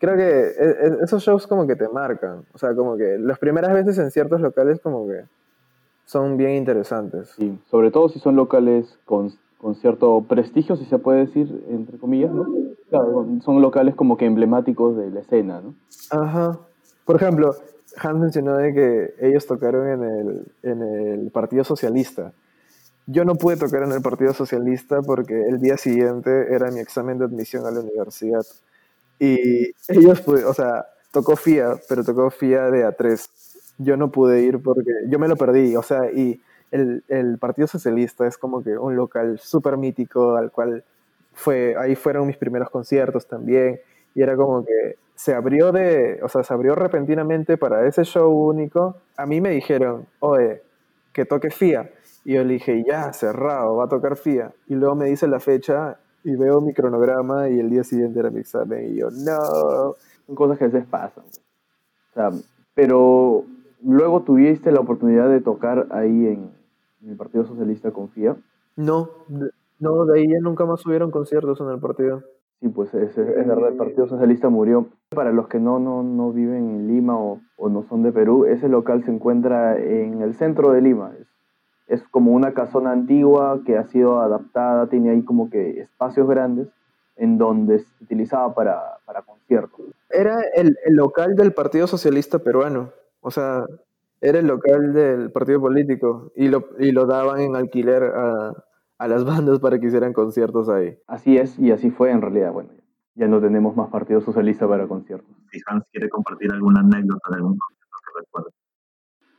Creo 0.00 0.16
que 0.16 0.28
e, 0.28 0.86
e, 0.88 0.96
esos 1.04 1.22
shows 1.22 1.46
como 1.46 1.64
que 1.64 1.76
te 1.76 1.88
marcan, 1.88 2.44
o 2.52 2.58
sea, 2.58 2.74
como 2.74 2.96
que 2.96 3.18
las 3.18 3.38
primeras 3.38 3.72
veces 3.72 3.98
en 3.98 4.10
ciertos 4.10 4.40
locales 4.40 4.80
como 4.80 5.06
que 5.06 5.24
son 6.06 6.36
bien 6.36 6.52
interesantes. 6.52 7.28
Sí, 7.36 7.56
sobre 7.70 7.92
todo 7.92 8.08
si 8.08 8.18
son 8.18 8.34
locales 8.34 8.98
con 9.04 9.32
con 9.62 9.76
cierto 9.76 10.24
prestigio, 10.28 10.76
si 10.76 10.84
se 10.86 10.98
puede 10.98 11.26
decir, 11.26 11.64
entre 11.70 11.96
comillas, 11.96 12.32
¿no? 12.32 12.44
Claro, 12.90 13.28
son 13.44 13.62
locales 13.62 13.94
como 13.94 14.16
que 14.16 14.26
emblemáticos 14.26 14.96
de 14.96 15.08
la 15.12 15.20
escena, 15.20 15.60
¿no? 15.60 15.74
Ajá. 16.10 16.58
Por 17.04 17.14
ejemplo, 17.14 17.54
Hans 17.96 18.18
mencionó 18.18 18.56
de 18.56 18.74
que 18.74 19.14
ellos 19.20 19.46
tocaron 19.46 19.88
en 19.88 20.02
el, 20.02 20.52
en 20.64 20.82
el 20.82 21.30
Partido 21.30 21.62
Socialista. 21.62 22.32
Yo 23.06 23.24
no 23.24 23.36
pude 23.36 23.56
tocar 23.56 23.84
en 23.84 23.92
el 23.92 24.02
Partido 24.02 24.34
Socialista 24.34 25.00
porque 25.00 25.40
el 25.48 25.60
día 25.60 25.76
siguiente 25.76 26.52
era 26.52 26.72
mi 26.72 26.80
examen 26.80 27.18
de 27.18 27.26
admisión 27.26 27.64
a 27.64 27.70
la 27.70 27.80
universidad. 27.80 28.44
Y 29.20 29.70
ellos, 29.86 30.22
pues, 30.22 30.44
o 30.44 30.54
sea, 30.54 30.86
tocó 31.12 31.36
FIA, 31.36 31.76
pero 31.88 32.02
tocó 32.02 32.30
FIA 32.30 32.68
de 32.72 32.84
A3. 32.84 33.28
Yo 33.78 33.96
no 33.96 34.10
pude 34.10 34.42
ir 34.42 34.60
porque 34.60 34.90
yo 35.08 35.20
me 35.20 35.28
lo 35.28 35.36
perdí, 35.36 35.76
o 35.76 35.82
sea, 35.84 36.10
y 36.10 36.42
el, 36.72 37.04
el 37.08 37.38
Partido 37.38 37.68
Socialista 37.68 38.26
es 38.26 38.36
como 38.36 38.64
que 38.64 38.76
un 38.76 38.96
local 38.96 39.38
súper 39.38 39.76
mítico 39.76 40.36
al 40.36 40.50
cual 40.50 40.84
fue, 41.32 41.76
ahí 41.78 41.94
fueron 41.94 42.26
mis 42.26 42.36
primeros 42.36 42.70
conciertos 42.70 43.26
también, 43.26 43.80
y 44.14 44.22
era 44.22 44.36
como 44.36 44.64
que 44.64 44.96
se 45.14 45.34
abrió 45.34 45.70
de, 45.72 46.20
o 46.22 46.28
sea, 46.28 46.42
se 46.42 46.52
abrió 46.52 46.74
repentinamente 46.74 47.56
para 47.56 47.86
ese 47.86 48.04
show 48.04 48.30
único. 48.30 48.96
A 49.16 49.24
mí 49.24 49.40
me 49.40 49.50
dijeron, 49.50 50.06
oye, 50.18 50.62
que 51.12 51.24
toque 51.24 51.50
FIA. 51.50 51.90
Y 52.24 52.34
yo 52.34 52.44
le 52.44 52.54
dije, 52.54 52.82
ya, 52.86 53.12
cerrado, 53.12 53.76
va 53.76 53.84
a 53.84 53.88
tocar 53.88 54.16
FIA. 54.16 54.52
Y 54.66 54.74
luego 54.74 54.96
me 54.96 55.06
dice 55.06 55.26
la 55.28 55.40
fecha 55.40 55.98
y 56.24 56.34
veo 56.36 56.60
mi 56.60 56.72
cronograma 56.72 57.48
y 57.48 57.58
el 57.60 57.70
día 57.70 57.84
siguiente 57.84 58.20
era 58.20 58.30
mi 58.30 58.40
examen. 58.40 58.92
Y 58.92 58.96
yo, 58.96 59.10
no. 59.10 59.96
Son 60.26 60.34
cosas 60.34 60.58
que 60.58 60.64
a 60.64 60.68
veces 60.68 60.88
pasan. 60.88 61.24
O 61.24 62.14
sea, 62.14 62.30
pero 62.74 63.44
luego 63.84 64.22
tuviste 64.22 64.72
la 64.72 64.80
oportunidad 64.80 65.28
de 65.28 65.40
tocar 65.40 65.86
ahí 65.90 66.26
en, 66.26 66.50
el 67.06 67.16
Partido 67.16 67.44
Socialista 67.44 67.90
confía? 67.90 68.36
No, 68.76 69.10
no, 69.78 70.06
de 70.06 70.20
ahí 70.20 70.28
ya 70.28 70.38
nunca 70.40 70.64
más 70.64 70.84
hubieron 70.86 71.10
conciertos 71.10 71.60
en 71.60 71.68
el 71.68 71.78
partido. 71.78 72.22
Sí, 72.60 72.68
pues 72.68 72.94
es, 72.94 73.18
es 73.18 73.46
verdad, 73.46 73.70
el 73.70 73.76
Partido 73.76 74.06
Socialista 74.06 74.48
murió. 74.48 74.86
Para 75.10 75.32
los 75.32 75.48
que 75.48 75.58
no, 75.58 75.78
no, 75.78 76.02
no 76.02 76.32
viven 76.32 76.70
en 76.70 76.86
Lima 76.86 77.18
o, 77.18 77.40
o, 77.56 77.68
no 77.68 77.84
son 77.88 78.02
de 78.02 78.12
Perú, 78.12 78.44
ese 78.44 78.68
local 78.68 79.04
se 79.04 79.10
encuentra 79.10 79.76
en 79.76 80.22
el 80.22 80.34
centro 80.34 80.70
de 80.70 80.80
Lima. 80.80 81.12
Es, 81.18 81.26
es 81.88 82.08
como 82.08 82.32
una 82.32 82.54
casona 82.54 82.92
antigua 82.92 83.60
que 83.66 83.76
ha 83.76 83.84
sido 83.88 84.20
adaptada, 84.20 84.86
tiene 84.86 85.10
ahí 85.10 85.24
como 85.24 85.50
que 85.50 85.80
espacios 85.80 86.28
grandes 86.28 86.68
en 87.16 87.38
donde 87.38 87.80
se 87.80 88.04
utilizaba 88.04 88.54
para, 88.54 88.80
para 89.04 89.22
conciertos. 89.22 89.80
Era 90.08 90.40
el, 90.54 90.76
el, 90.84 90.94
local 90.94 91.34
del 91.34 91.52
Partido 91.52 91.86
Socialista 91.86 92.38
Peruano, 92.38 92.90
o 93.20 93.30
sea, 93.30 93.64
era 94.22 94.38
el 94.38 94.46
local 94.46 94.92
del 94.92 95.32
partido 95.32 95.60
político 95.60 96.32
y 96.36 96.48
lo, 96.48 96.68
y 96.78 96.92
lo 96.92 97.06
daban 97.06 97.40
en 97.40 97.56
alquiler 97.56 98.04
a, 98.04 98.52
a 98.98 99.08
las 99.08 99.24
bandas 99.26 99.58
para 99.58 99.78
que 99.78 99.88
hicieran 99.88 100.12
conciertos 100.12 100.68
ahí. 100.68 100.96
Así 101.06 101.36
es, 101.36 101.58
y 101.58 101.72
así 101.72 101.90
fue 101.90 102.10
en 102.10 102.22
realidad. 102.22 102.52
Bueno, 102.52 102.70
ya 103.14 103.26
no 103.26 103.40
tenemos 103.40 103.76
más 103.76 103.90
Partido 103.90 104.20
Socialista 104.20 104.66
para 104.68 104.86
conciertos. 104.86 105.36
Si 105.50 105.60
Hans 105.66 105.84
quiere 105.90 106.08
compartir 106.08 106.50
alguna 106.52 106.80
anécdota 106.80 107.30
de 107.30 107.36
algún 107.36 107.58
concierto 107.58 107.96
que 108.04 108.20
recuerde. 108.20 108.50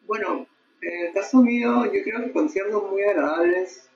Bueno, 0.06 0.48
en 0.82 1.08
el 1.08 1.14
caso 1.14 1.42
mío, 1.42 1.86
yo 1.86 2.04
creo 2.04 2.20
que 2.26 2.34
conciertos 2.34 2.92
muy 2.92 3.04
agradables. 3.04 3.90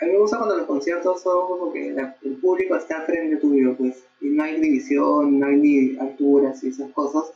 A 0.00 0.06
mí 0.06 0.12
me 0.12 0.18
gusta 0.18 0.38
cuando 0.38 0.56
los 0.56 0.66
conciertos 0.66 1.22
son 1.22 1.46
como 1.46 1.72
que 1.72 1.92
la, 1.92 2.16
el 2.22 2.36
público 2.38 2.74
está 2.74 3.02
frente 3.02 3.36
tuyo, 3.36 3.76
pues, 3.76 4.04
y 4.20 4.30
no 4.30 4.42
hay 4.42 4.60
división, 4.60 5.38
no 5.38 5.46
hay 5.46 5.56
ni 5.56 5.98
alturas 5.98 6.64
y 6.64 6.70
esas 6.70 6.90
cosas, 6.90 7.32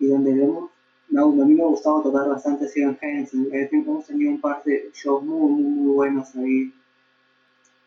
y 0.00 0.08
donde 0.08 0.34
vemos, 0.34 0.70
no, 1.10 1.24
a 1.24 1.46
mí 1.46 1.54
me 1.54 1.62
ha 1.62 1.66
gustado 1.66 2.02
tocar 2.02 2.28
bastante 2.28 2.66
así 2.66 2.82
en 2.82 2.98
Hansen, 3.00 3.48
hemos 3.52 4.06
tenido 4.06 4.30
un 4.30 4.40
par 4.40 4.62
de 4.64 4.90
shows 4.92 5.24
muy, 5.24 5.50
muy, 5.50 5.62
muy 5.62 5.94
buenos 5.94 6.34
ahí. 6.36 6.72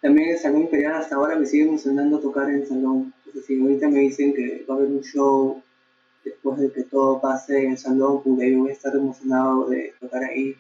También 0.02 0.30
el 0.30 0.39
Salón 0.39 0.61
Imperial 0.61 0.95
hasta 0.95 1.15
ahora 1.15 1.35
me 1.35 1.45
sigue 1.45 1.64
emocionando 1.64 2.19
tocar 2.19 2.49
en 2.49 2.61
el 2.61 2.68
salón. 2.68 3.14
Entonces, 3.18 3.45
si 3.45 3.61
ahorita 3.61 3.88
me 3.88 3.99
dicen 3.99 4.34
que 4.34 4.65
va 4.68 4.73
a 4.73 4.77
haber 4.77 4.89
un 4.89 5.03
show 5.03 5.61
después 6.26 6.57
de 6.60 6.72
que 6.72 6.84
todo 6.84 7.22
pase 7.22 7.65
en 7.65 7.72
el 7.72 7.77
salón, 7.77 8.23
pues 8.23 8.49
yo 8.49 8.60
voy 8.60 8.69
a 8.69 8.73
estar 8.73 8.95
emocionado 8.95 9.69
de 9.69 9.93
tocar 9.99 10.23
ahí. 10.23 10.56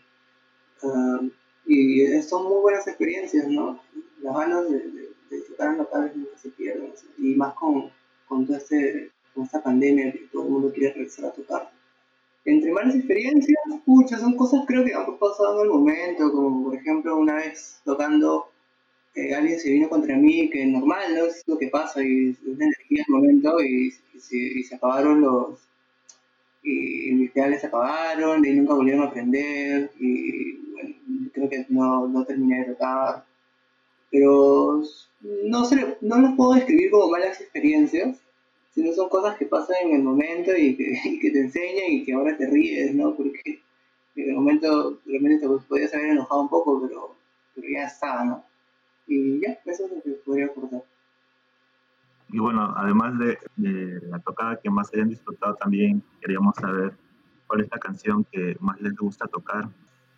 Um, 0.83 1.31
y 1.65 2.21
son 2.21 2.43
muy 2.43 2.61
buenas 2.61 2.87
experiencias, 2.87 3.47
¿no? 3.47 3.81
Las 4.21 4.35
ganas 4.35 4.69
de, 4.69 4.77
de, 4.77 5.09
de 5.31 5.41
tocar 5.49 5.71
en 5.71 5.77
locales 5.79 6.15
nunca 6.15 6.37
se 6.37 6.49
pierden. 6.49 6.93
Y 7.17 7.33
más 7.33 7.55
con, 7.55 7.89
con, 8.27 8.45
todo 8.45 8.57
este, 8.57 9.11
con 9.33 9.45
esta 9.45 9.63
pandemia 9.63 10.11
que 10.11 10.29
todo 10.31 10.43
el 10.43 10.49
mundo 10.49 10.71
quiere 10.71 10.93
regresar 10.93 11.25
a 11.25 11.31
tocar. 11.31 11.71
Entre 12.43 12.71
malas 12.71 12.95
experiencias, 12.95 13.59
pucha, 13.85 14.17
son 14.17 14.35
cosas 14.35 14.61
creo 14.67 14.83
que 14.83 14.93
han 14.93 15.17
pasado 15.19 15.59
en 15.59 15.67
el 15.67 15.73
momento, 15.73 16.31
como 16.31 16.65
por 16.65 16.75
ejemplo 16.75 17.17
una 17.17 17.35
vez 17.35 17.79
tocando 17.85 18.51
eh, 19.13 19.35
alguien 19.35 19.59
se 19.59 19.69
vino 19.69 19.89
contra 19.89 20.15
mí, 20.15 20.49
que 20.49 20.65
normal, 20.65 21.15
¿no? 21.15 21.25
Es 21.25 21.43
lo 21.45 21.57
que 21.57 21.67
pasa 21.67 22.01
y 22.01 22.29
es 22.29 22.37
una 22.43 22.65
energía 22.65 23.03
en 23.07 23.15
el 23.15 23.21
momento 23.21 23.61
y, 23.61 23.91
se, 24.17 24.75
acabaron 24.75 25.21
los, 25.21 25.59
y 26.63 27.11
mis 27.13 27.31
pedales 27.31 27.61
se 27.61 27.67
apagaron 27.67 28.45
y 28.45 28.51
nunca 28.53 28.73
volvieron 28.73 29.03
a 29.03 29.07
aprender 29.07 29.91
y 29.99 30.57
bueno, 30.71 30.95
creo 31.33 31.49
que 31.49 31.65
no, 31.69 32.07
no 32.07 32.25
terminé 32.25 32.59
de 32.59 32.73
tocar. 32.73 33.25
Pero 34.09 34.83
no, 35.21 35.65
se, 35.65 35.97
no 36.01 36.17
los 36.19 36.35
puedo 36.35 36.53
describir 36.53 36.91
como 36.91 37.09
malas 37.11 37.39
experiencias, 37.41 38.17
sino 38.73 38.93
son 38.93 39.09
cosas 39.09 39.37
que 39.37 39.45
pasan 39.45 39.75
en 39.83 39.95
el 39.97 40.03
momento 40.03 40.55
y 40.55 40.75
que, 40.75 40.93
y 41.05 41.19
que 41.19 41.31
te 41.31 41.41
enseñan 41.41 41.91
y 41.91 42.05
que 42.05 42.13
ahora 42.13 42.35
te 42.37 42.49
ríes, 42.49 42.95
¿no? 42.95 43.15
Porque 43.15 43.61
en 44.15 44.29
el 44.29 44.35
momento 44.35 44.99
realmente 45.05 45.47
te 45.47 45.67
podías 45.67 45.93
haber 45.93 46.11
enojado 46.11 46.41
un 46.41 46.49
poco, 46.49 46.81
pero, 46.81 47.15
pero 47.55 47.67
ya 47.69 47.85
está, 47.85 48.23
¿no? 48.25 48.43
Y 49.07 49.41
ya, 49.41 49.57
eso 49.65 49.85
es 49.85 49.91
lo 49.91 50.01
que 50.01 50.11
podría 50.25 50.45
aportar. 50.47 50.83
Y 52.29 52.39
bueno, 52.39 52.73
además 52.77 53.19
de, 53.19 53.37
de, 53.57 54.07
la 54.07 54.19
tocada 54.19 54.57
que 54.61 54.69
más 54.69 54.89
hayan 54.93 55.09
disfrutado, 55.09 55.55
también 55.55 56.01
queríamos 56.21 56.55
saber 56.55 56.93
cuál 57.45 57.61
es 57.61 57.69
la 57.69 57.77
canción 57.77 58.25
que 58.31 58.55
más 58.61 58.79
les 58.79 58.95
gusta 58.95 59.27
tocar. 59.27 59.67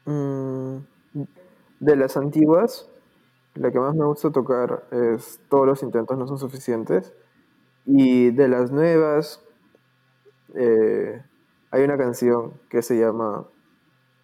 Mm, 0.06 0.78
de 1.80 1.96
las 1.96 2.16
antiguas, 2.18 2.88
la 3.56 3.72
que 3.72 3.80
más 3.80 3.96
me 3.96 4.06
gusta 4.06 4.32
tocar 4.32 4.84
es 4.92 5.40
Todos 5.50 5.66
los 5.66 5.84
intentos 5.84 6.18
no 6.18 6.28
son 6.28 6.38
suficientes. 6.38 7.14
Y 7.86 8.32
de 8.32 8.48
las 8.48 8.72
nuevas, 8.72 9.44
eh, 10.56 11.22
hay 11.72 11.84
una 11.84 11.98
canción 11.98 12.54
que 12.70 12.82
se 12.82 12.98
llama 12.98 13.46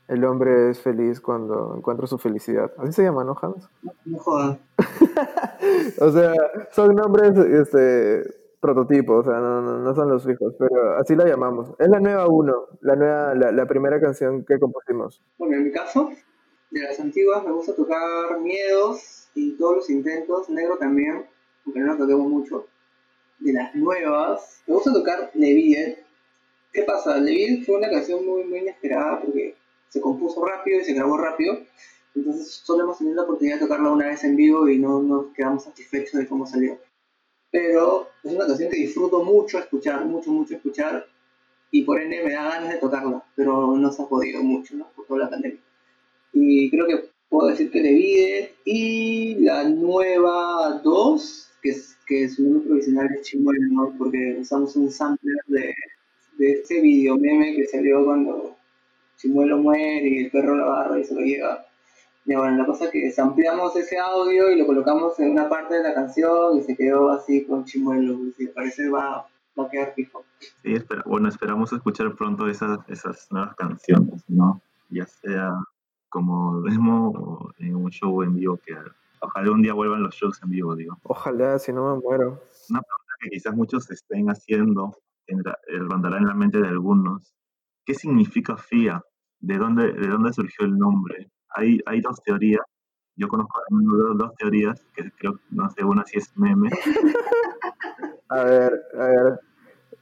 El 0.07 0.23
hombre 0.23 0.69
es 0.69 0.80
feliz 0.80 1.19
cuando 1.19 1.76
encuentra 1.76 2.07
su 2.07 2.18
felicidad. 2.18 2.72
Así 2.77 2.94
se 2.94 3.03
llama, 3.03 3.23
¿no, 3.23 3.36
Hans? 3.41 3.69
No, 3.81 3.94
no 4.06 4.19
o 5.99 6.11
sea, 6.11 6.34
son 6.72 6.95
nombres 6.95 7.38
este, 7.38 8.23
prototipos, 8.60 9.26
o 9.26 9.30
sea, 9.30 9.40
no, 9.40 9.61
no, 9.61 9.80
no, 9.80 9.95
son 9.95 10.10
los 10.10 10.26
fijos, 10.26 10.56
pero 10.57 10.98
así 10.98 11.15
la 11.15 11.26
llamamos. 11.26 11.72
Es 11.80 11.90
la 11.90 11.99
nueva 11.99 12.27
uno, 12.27 12.65
la 12.81 12.95
nueva, 12.95 13.36
la, 13.36 13.52
la, 13.52 13.65
primera 13.65 13.99
canción 13.99 14.45
que 14.45 14.60
compusimos. 14.60 15.22
Bueno, 15.38 15.57
en 15.57 15.65
mi 15.65 15.72
caso, 15.72 16.11
de 16.72 16.81
las 16.81 16.99
antiguas 16.99 17.44
me 17.45 17.52
gusta 17.52 17.76
tocar 17.76 18.40
Miedos 18.40 19.30
y 19.36 19.57
todos 19.57 19.77
los 19.77 19.90
intentos, 19.90 20.49
Negro 20.49 20.77
también, 20.77 21.26
aunque 21.65 21.80
no 21.80 21.94
lo 21.94 21.98
toquemos 21.98 22.27
mucho. 22.27 22.65
De 23.39 23.53
las 23.53 23.73
nuevas, 23.73 24.61
me 24.67 24.73
gusta 24.73 24.91
tocar 24.91 25.31
Levier. 25.33 26.03
¿Qué 26.73 26.83
pasa? 26.83 27.17
Levier 27.17 27.63
fue 27.63 27.77
una 27.77 27.89
canción 27.89 28.25
muy, 28.25 28.43
muy 28.43 28.59
inesperada 28.59 29.21
porque 29.21 29.55
se 29.89 30.01
compuso 30.01 30.45
rápido 30.45 30.79
y 30.79 30.83
se 30.83 30.93
grabó 30.93 31.17
rápido. 31.17 31.59
Entonces 32.15 32.61
solo 32.63 32.83
hemos 32.83 32.97
tenido 32.97 33.15
la 33.15 33.23
oportunidad 33.23 33.55
de 33.55 33.61
tocarla 33.65 33.91
una 33.91 34.07
vez 34.07 34.23
en 34.23 34.35
vivo 34.35 34.67
y 34.67 34.77
no 34.77 35.01
nos 35.01 35.33
quedamos 35.33 35.63
satisfechos 35.63 36.19
de 36.19 36.27
cómo 36.27 36.45
salió. 36.45 36.77
Pero 37.51 38.09
es 38.23 38.33
una 38.33 38.45
canción 38.45 38.69
que 38.69 38.77
disfruto 38.77 39.23
mucho 39.23 39.57
escuchar, 39.57 40.05
mucho, 40.05 40.31
mucho 40.31 40.55
escuchar. 40.55 41.07
Y 41.71 41.83
por 41.83 42.01
ende 42.01 42.23
me 42.23 42.33
da 42.33 42.49
ganas 42.49 42.73
de 42.73 42.79
tocarla, 42.79 43.23
pero 43.35 43.75
no 43.75 43.91
se 43.91 44.01
ha 44.01 44.07
podido 44.07 44.43
mucho, 44.43 44.75
¿no? 44.75 44.87
Por 44.95 45.05
toda 45.05 45.21
la 45.21 45.29
pandemia. 45.29 45.59
Y 46.33 46.69
creo 46.69 46.87
que 46.87 47.09
puedo 47.29 47.49
decir 47.49 47.71
que 47.71 47.81
Levide 47.81 48.55
y 48.65 49.35
la 49.35 49.63
nueva 49.63 50.81
2, 50.83 51.51
que 51.61 51.69
es, 51.69 51.95
que 52.10 52.27
su 52.27 52.44
nombre 52.44 52.68
provisional 52.68 53.07
es 53.14 53.22
Chimuelo, 53.22 53.68
¿no? 53.72 53.94
Porque 53.98 54.38
usamos 54.41 54.76
un 54.76 54.91
sampler 54.91 55.38
de, 55.48 55.73
de 56.40 56.52
ese 56.53 56.81
video 56.81 57.15
meme 57.18 57.56
que 57.56 57.68
salió 57.68 58.03
cuando 58.03 58.57
Chimuelo 59.18 59.60
muere 59.60 60.07
y 60.07 60.26
el 60.26 60.31
perro 60.31 60.56
lo 60.56 60.72
agarra 60.72 60.99
y 60.99 61.03
se 61.03 61.14
lo 61.14 61.22
lleva. 61.22 61.65
Y 62.26 62.36
bueno, 62.36 62.57
la 62.57 62.65
cosa 62.65 62.86
es 62.86 62.91
que 62.91 63.22
ampliamos 63.22 63.76
ese 63.76 63.98
audio 63.99 64.52
y 64.52 64.57
lo 64.57 64.65
colocamos 64.65 65.19
en 65.19 65.31
una 65.31 65.48
parte 65.48 65.76
de 65.76 65.84
la 65.84 65.94
canción 65.94 66.57
y 66.57 66.64
se 66.64 66.76
quedó 66.76 67.11
así 67.11 67.45
con 67.45 67.64
Chimuelo. 67.64 68.18
Y 68.40 68.48
parece 68.48 68.90
va, 68.90 69.27
va 69.57 69.65
a 69.65 69.69
quedar 69.69 69.94
fijo. 69.94 70.26
Sí, 70.64 70.73
espera, 70.73 71.03
bueno, 71.06 71.30
esperamos 71.30 71.72
escuchar 71.72 72.15
pronto 72.15 72.48
esas, 72.48 72.80
esas 72.88 73.31
nuevas 73.31 73.56
canciones, 73.56 74.23
¿no? 74.27 74.61
Ya 74.90 75.06
sea 75.06 75.53
como 76.10 76.61
demo 76.61 77.10
o 77.10 77.52
en 77.60 77.76
un 77.76 77.91
show 77.91 78.23
en 78.23 78.36
vivo 78.36 78.57
que 78.57 78.73
ojalá 79.21 79.51
un 79.51 79.61
día 79.61 79.73
vuelvan 79.73 80.03
los 80.03 80.15
shows 80.15 80.41
en 80.43 80.49
vivo, 80.49 80.75
digo. 80.75 80.97
Ojalá, 81.03 81.59
si 81.59 81.71
no 81.73 81.95
me 81.95 82.01
muero. 82.01 82.43
Una 82.69 82.81
pregunta 82.81 83.13
que 83.21 83.29
quizás 83.29 83.55
muchos 83.55 83.89
estén 83.91 84.27
haciendo, 84.29 84.97
rondará 85.67 86.17
en 86.17 86.27
la 86.27 86.33
mente 86.33 86.59
de 86.59 86.67
algunos. 86.67 87.33
¿Qué 87.85 87.93
significa 87.93 88.57
FIA? 88.57 89.01
¿De 89.39 89.57
dónde, 89.57 89.93
de 89.93 90.07
dónde 90.07 90.33
surgió 90.33 90.65
el 90.65 90.77
nombre? 90.77 91.29
Hay, 91.49 91.79
hay 91.85 92.01
dos 92.01 92.21
teorías. 92.23 92.63
Yo 93.15 93.27
conozco 93.27 93.59
dos, 93.69 94.17
dos 94.17 94.35
teorías, 94.35 94.85
que 94.93 95.11
creo, 95.11 95.39
no 95.49 95.69
sé, 95.69 95.83
una 95.83 96.05
si 96.05 96.19
es 96.19 96.37
meme. 96.37 96.69
a 98.29 98.43
ver, 98.43 98.81
a 98.97 99.03
ver. 99.05 99.39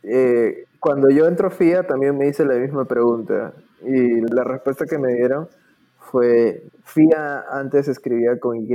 Eh, 0.03 0.65
cuando 0.80 1.10
yo 1.10 1.26
entro 1.27 1.49
FIA 1.49 1.88
también 1.88 2.18
me 2.18 2.27
hice 2.27 2.45
la 2.45 2.56
misma 2.56 2.85
pregunta. 2.85 3.53
Y 3.81 4.22
la 4.34 4.44
respuesta 4.44 4.85
que 4.85 4.98
me 4.98 5.14
dieron 5.14 5.48
fue 6.12 6.64
FIA 6.84 7.46
antes 7.52 7.88
escribía 7.88 8.40
con 8.40 8.58
Y, 8.58 8.68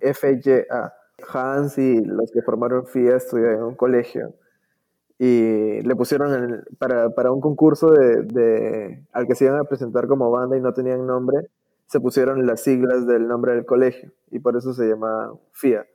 F-Y-A. 0.00 0.94
Hans 1.32 1.78
y 1.78 2.04
los 2.04 2.32
que 2.32 2.42
formaron 2.42 2.86
FIA 2.86 3.16
estudiaron 3.16 3.58
en 3.58 3.62
un 3.62 3.74
colegio 3.76 4.34
y 5.18 5.80
le 5.82 5.94
pusieron 5.94 6.64
para, 6.78 7.30
un 7.30 7.40
concurso 7.40 7.92
de, 7.92 8.22
de, 8.22 9.06
al 9.12 9.28
que 9.28 9.36
se 9.36 9.44
iban 9.44 9.60
a 9.60 9.64
presentar 9.64 10.08
como 10.08 10.32
banda 10.32 10.56
y 10.56 10.60
no 10.60 10.72
tenían 10.72 11.06
nombre, 11.06 11.46
se 11.86 12.00
pusieron 12.00 12.44
las 12.44 12.62
siglas 12.62 13.06
del 13.06 13.28
nombre 13.28 13.54
del 13.54 13.64
colegio 13.64 14.10
y 14.32 14.40
por 14.40 14.56
eso 14.56 14.72
se 14.72 14.88
llama 14.88 15.32
FIA. 15.52 15.86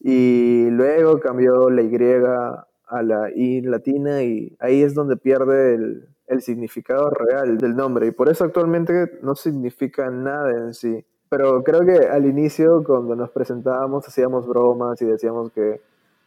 Y 0.00 0.68
luego 0.70 1.18
cambió 1.18 1.70
la 1.70 1.80
Y 1.80 1.96
a 2.88 3.02
la 3.02 3.30
I 3.34 3.62
latina 3.62 4.22
y 4.22 4.54
ahí 4.60 4.82
es 4.82 4.92
donde 4.92 5.16
pierde 5.16 5.74
el, 5.74 6.08
el 6.28 6.42
significado 6.42 7.10
real 7.10 7.58
del 7.58 7.76
nombre 7.76 8.06
y 8.06 8.10
por 8.10 8.28
eso 8.28 8.44
actualmente 8.44 9.18
no 9.22 9.34
significa 9.34 10.10
nada 10.10 10.50
en 10.50 10.74
sí. 10.74 11.04
Pero 11.30 11.62
creo 11.62 11.80
que 11.80 12.06
al 12.06 12.26
inicio, 12.26 12.82
cuando 12.84 13.14
nos 13.14 13.30
presentábamos, 13.30 14.08
hacíamos 14.08 14.46
bromas 14.46 15.00
y 15.02 15.04
decíamos 15.04 15.52
que 15.52 15.80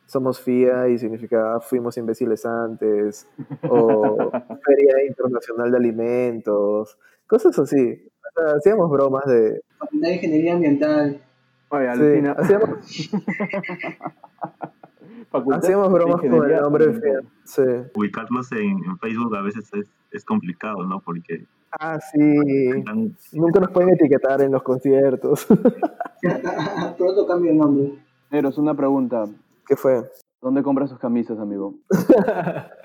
somos 0.05 0.39
FIA 0.41 0.89
y 0.89 0.99
significaba 0.99 1.59
fuimos 1.61 1.97
imbéciles 1.97 2.45
antes, 2.45 3.27
o 3.67 4.31
Feria 4.65 5.05
Internacional 5.07 5.71
de 5.71 5.77
Alimentos, 5.77 6.97
cosas 7.25 7.57
así. 7.57 8.07
O 8.19 8.45
sea, 8.45 8.57
hacíamos 8.57 8.91
bromas 8.91 9.25
de... 9.25 9.61
Facultad 9.79 10.07
de 10.07 10.15
Ingeniería 10.15 10.53
Ambiental. 10.53 11.21
Oye, 11.69 11.95
sí, 11.95 12.27
hacíamos... 12.37 12.69
hacíamos 15.31 15.91
bromas 15.91 16.21
con 16.21 16.51
el 16.51 16.61
nombre 16.61 16.87
de 16.87 16.99
FIA. 16.99 17.19
Sí. 17.43 17.61
Ubicarlos 17.95 18.51
en, 18.51 18.83
en, 18.83 18.97
Facebook 18.99 19.35
a 19.35 19.41
veces 19.41 19.69
es, 19.73 19.87
es 20.11 20.25
complicado, 20.25 20.83
¿no? 20.85 20.99
Porque... 20.99 21.45
Ah, 21.79 21.99
sí. 21.99 22.19
Están... 22.77 23.15
Nunca 23.31 23.59
nos 23.59 23.71
pueden 23.71 23.91
etiquetar 23.91 24.41
en 24.41 24.51
los 24.51 24.63
conciertos. 24.63 25.47
Pronto 26.97 27.27
cambio 27.27 27.51
el 27.51 27.57
nombre. 27.57 27.93
Pero 28.29 28.49
es 28.49 28.57
una 28.57 28.73
pregunta. 28.73 29.25
¿Qué 29.65 29.75
fue? 29.75 30.09
¿Dónde 30.41 30.63
compra 30.63 30.87
sus 30.87 30.99
camisas, 30.99 31.39
amigo? 31.39 31.75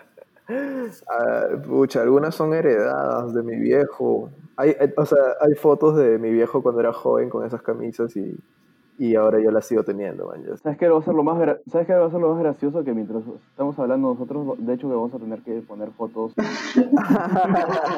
Ah, 0.49 1.49
pucha, 1.67 2.03
algunas 2.03 2.33
son 2.33 2.55
heredadas 2.55 3.35
de 3.35 3.43
mi 3.43 3.57
viejo. 3.57 4.31
Hay, 4.57 4.77
o 4.97 5.05
sea, 5.05 5.19
hay 5.41 5.55
fotos 5.57 5.97
de 5.97 6.21
mi 6.21 6.31
viejo 6.31 6.63
cuando 6.63 6.81
era 6.81 6.93
joven 6.93 7.29
con 7.29 7.45
esas 7.45 7.63
camisas 7.63 8.17
y, 8.17 8.33
y 8.99 9.15
ahora 9.15 9.39
yo 9.41 9.51
las 9.51 9.67
sigo 9.67 9.83
teniendo, 9.83 10.27
man. 10.29 10.43
¿Sabes 10.63 10.79
qué 10.79 10.89
va 10.89 10.99
a 10.99 11.03
ser 11.03 11.15
lo 11.15 11.23
más 11.23 11.37
gra- 11.39 11.59
¿Sabes 11.71 11.87
qué 11.87 11.95
va 11.95 12.07
a 12.07 12.11
ser 12.11 12.21
lo 12.21 12.31
más 12.35 12.43
gracioso? 12.43 12.83
Que 12.85 12.93
mientras 12.95 13.23
estamos 13.51 13.79
hablando 13.79 14.09
nosotros, 14.15 14.57
de 14.59 14.73
hecho 14.75 14.89
que 14.89 14.95
vamos 14.95 15.13
a 15.15 15.19
tener 15.19 15.41
que 15.41 15.61
poner 15.63 15.91
fotos. 15.93 16.33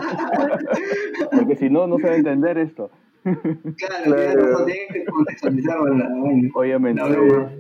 Porque 1.33 1.57
si 1.57 1.71
no, 1.71 1.87
no 1.87 1.97
se 1.99 2.05
va 2.09 2.13
a 2.13 2.17
entender 2.17 2.59
esto. 2.59 2.91
Claro, 3.23 3.37
Claro. 4.05 4.41
claro. 4.41 4.65
tienen 4.65 4.89
que 4.93 5.05
contextualizar 5.05 5.79
la. 5.81 6.09
Obviamente. 6.55 7.03
La 7.03 7.09
broma. 7.09 7.51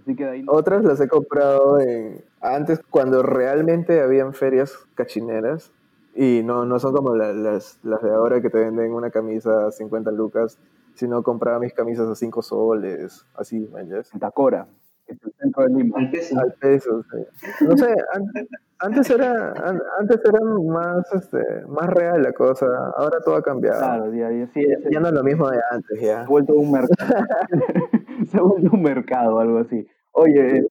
Así 0.00 0.16
que 0.16 0.24
de 0.24 0.30
ahí 0.30 0.44
Otras 0.48 0.82
las 0.84 1.00
he 1.00 1.06
comprado 1.08 1.78
en 1.80 2.24
antes 2.40 2.80
cuando 2.90 3.22
realmente 3.22 4.00
habían 4.00 4.34
ferias 4.34 4.74
cachineras 4.94 5.70
y 6.16 6.42
no, 6.44 6.64
no 6.64 6.78
son 6.80 6.92
como 6.94 7.14
la- 7.14 7.32
las, 7.32 7.78
las 7.84 8.02
de 8.02 8.10
ahora 8.10 8.40
que 8.42 8.50
te 8.50 8.58
venden 8.58 8.92
una 8.92 9.10
camisa 9.10 9.66
a 9.68 9.70
50 9.70 10.10
lucas, 10.10 10.58
sino 10.94 11.22
compraba 11.22 11.58
mis 11.58 11.72
camisas 11.74 12.08
a 12.08 12.14
5 12.14 12.42
soles, 12.42 13.24
así, 13.36 13.60
man, 13.72 13.88
en 13.92 14.20
Tacora, 14.20 14.66
que 15.06 15.14
es 15.14 15.22
el 15.24 15.32
centro 15.38 15.64
de 15.64 15.70
Lima. 15.74 15.98
Al 15.98 16.10
peso. 16.10 16.38
al 16.38 16.52
peso. 16.54 17.02
sí. 17.10 17.64
No 17.66 17.76
sé, 17.76 17.94
an- 18.14 18.30
antes 18.78 19.10
era 19.10 19.52
an- 19.52 19.80
antes 20.00 20.20
era 20.24 20.40
más 20.40 21.12
este, 21.14 21.38
más 21.68 21.88
real 21.88 22.22
la 22.22 22.32
cosa, 22.32 22.66
ahora 22.96 23.18
todo 23.24 23.36
ha 23.36 23.42
cambiado. 23.42 23.78
Claro, 23.78 24.12
ya, 24.14 24.30
ya, 24.30 24.46
sí, 24.48 24.60
Ya, 24.66 24.90
ya 24.90 25.00
no 25.00 25.08
es 25.08 25.14
lo 25.14 25.22
mismo 25.24 25.48
de 25.48 25.58
antes, 25.70 25.98
se 26.00 26.06
ya. 26.06 26.22
ha 26.22 26.26
vuelto 26.26 26.54
un 26.54 26.72
mercado. 26.72 27.14
se 28.30 28.38
ha 28.38 28.42
vuelto 28.42 28.70
un 28.72 28.82
mercado, 28.82 29.38
algo 29.38 29.58
así. 29.58 29.86
Oye, 30.12 30.58
eh, 30.58 30.66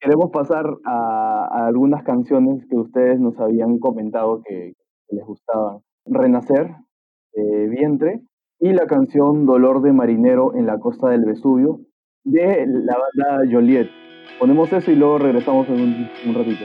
queremos 0.00 0.30
pasar 0.30 0.66
a, 0.84 1.48
a 1.52 1.66
algunas 1.66 2.02
canciones 2.02 2.64
que 2.68 2.76
ustedes 2.76 3.18
nos 3.20 3.38
habían 3.38 3.78
comentado 3.78 4.42
que, 4.42 4.74
que 5.08 5.16
les 5.16 5.24
gustaban. 5.24 5.78
Renacer, 6.06 6.70
eh, 7.34 7.66
Vientre, 7.68 8.22
y 8.60 8.72
la 8.72 8.86
canción 8.86 9.46
Dolor 9.46 9.80
de 9.82 9.92
Marinero 9.92 10.54
en 10.54 10.66
la 10.66 10.78
costa 10.78 11.08
del 11.08 11.24
Vesubio, 11.24 11.80
de 12.24 12.66
la 12.66 12.96
banda 12.96 13.50
Joliet. 13.50 13.88
Ponemos 14.38 14.72
eso 14.72 14.90
y 14.90 14.96
luego 14.96 15.18
regresamos 15.18 15.68
en 15.68 15.80
un, 15.80 16.08
un 16.26 16.34
ratito. 16.34 16.64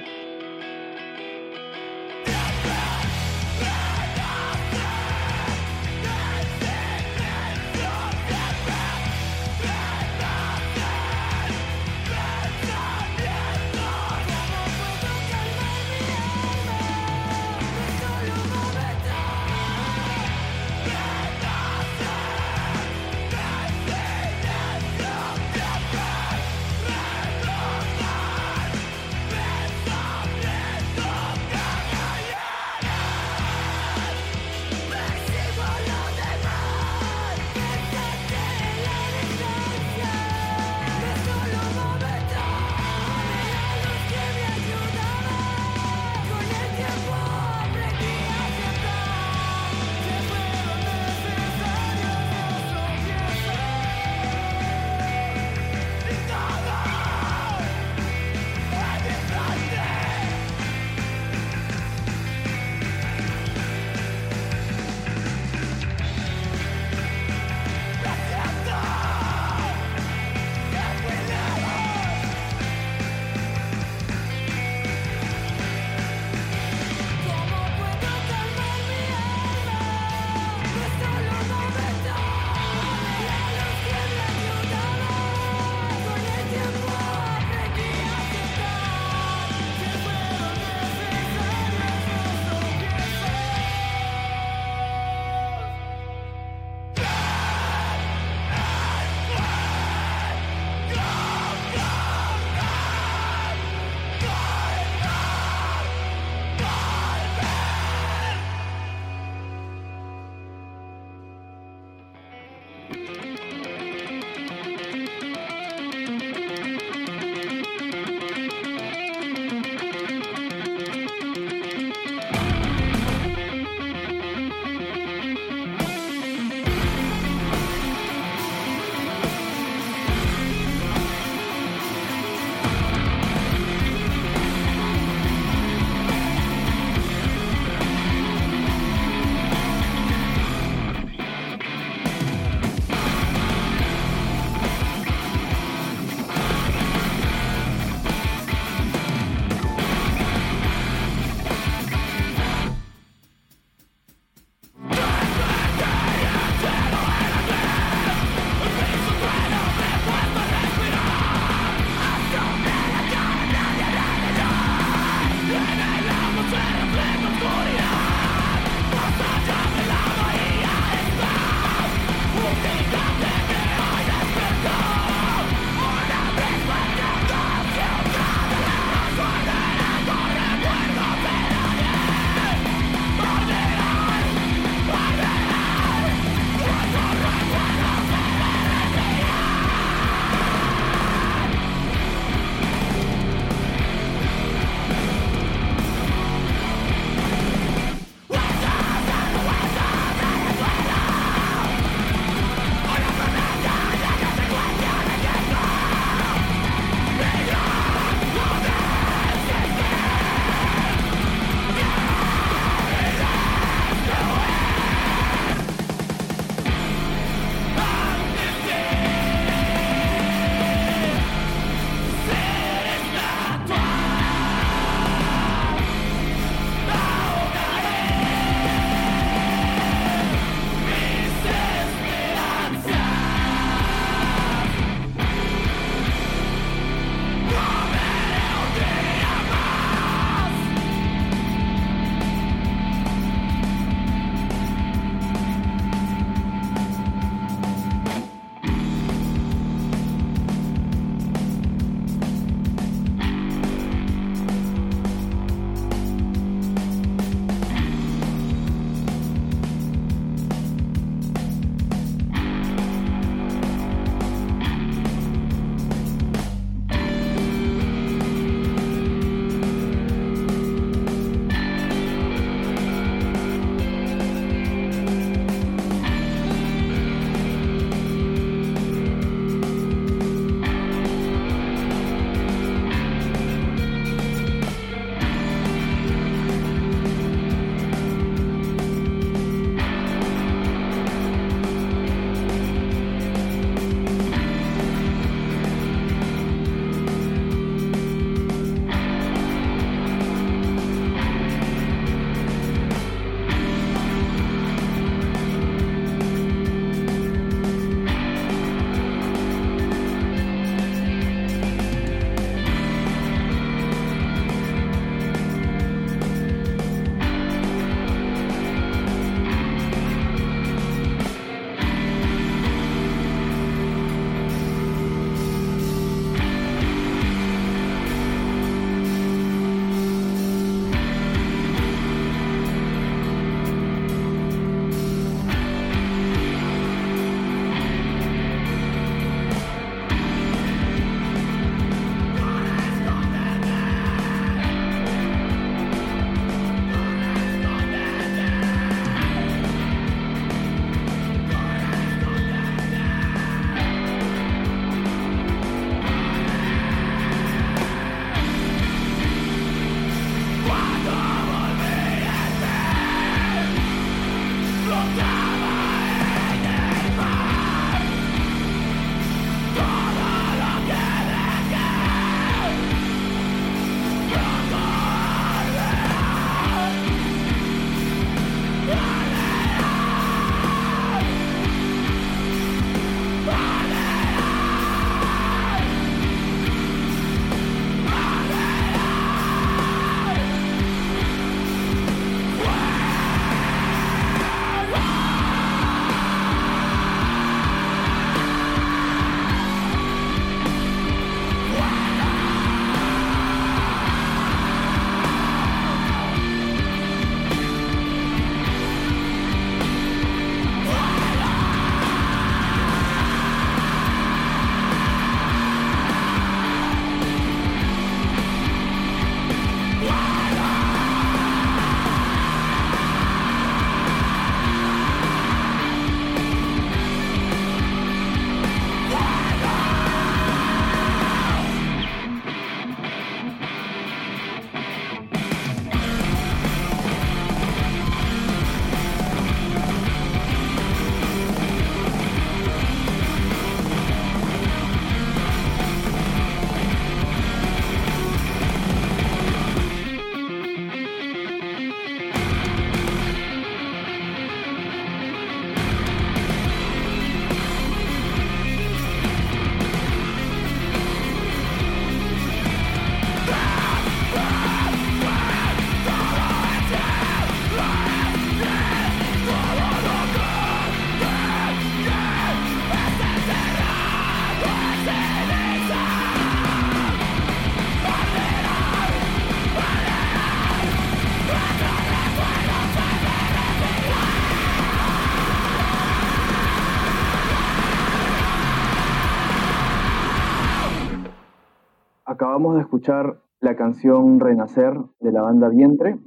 Acabamos 492.56 492.76
de 492.76 492.84
escuchar 492.84 493.42
la 493.60 493.76
canción 493.76 494.40
Renacer 494.40 494.94
de 495.20 495.34
la 495.34 495.42
banda 495.42 495.68
Vientre 495.68 496.18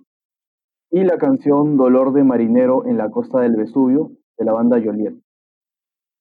y 0.90 1.02
la 1.02 1.16
canción 1.16 1.78
Dolor 1.78 2.12
de 2.12 2.22
Marinero 2.22 2.84
en 2.84 2.98
la 2.98 3.10
costa 3.10 3.40
del 3.40 3.56
Vesubio 3.56 4.10
de 4.36 4.44
la 4.44 4.52
banda 4.52 4.78
Joliet. 4.78 5.14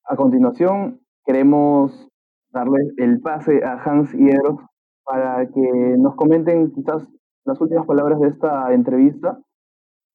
A 0.06 0.16
continuación, 0.16 1.02
queremos 1.26 2.08
darle 2.54 2.78
el 2.96 3.20
pase 3.20 3.66
a 3.66 3.84
Hans 3.84 4.14
y 4.14 4.30
Eros 4.30 4.62
para 5.04 5.46
que 5.46 5.96
nos 5.98 6.16
comenten 6.16 6.72
quizás 6.72 7.06
las 7.44 7.60
últimas 7.60 7.86
palabras 7.86 8.22
de 8.22 8.30
esta 8.30 8.72
entrevista 8.72 9.38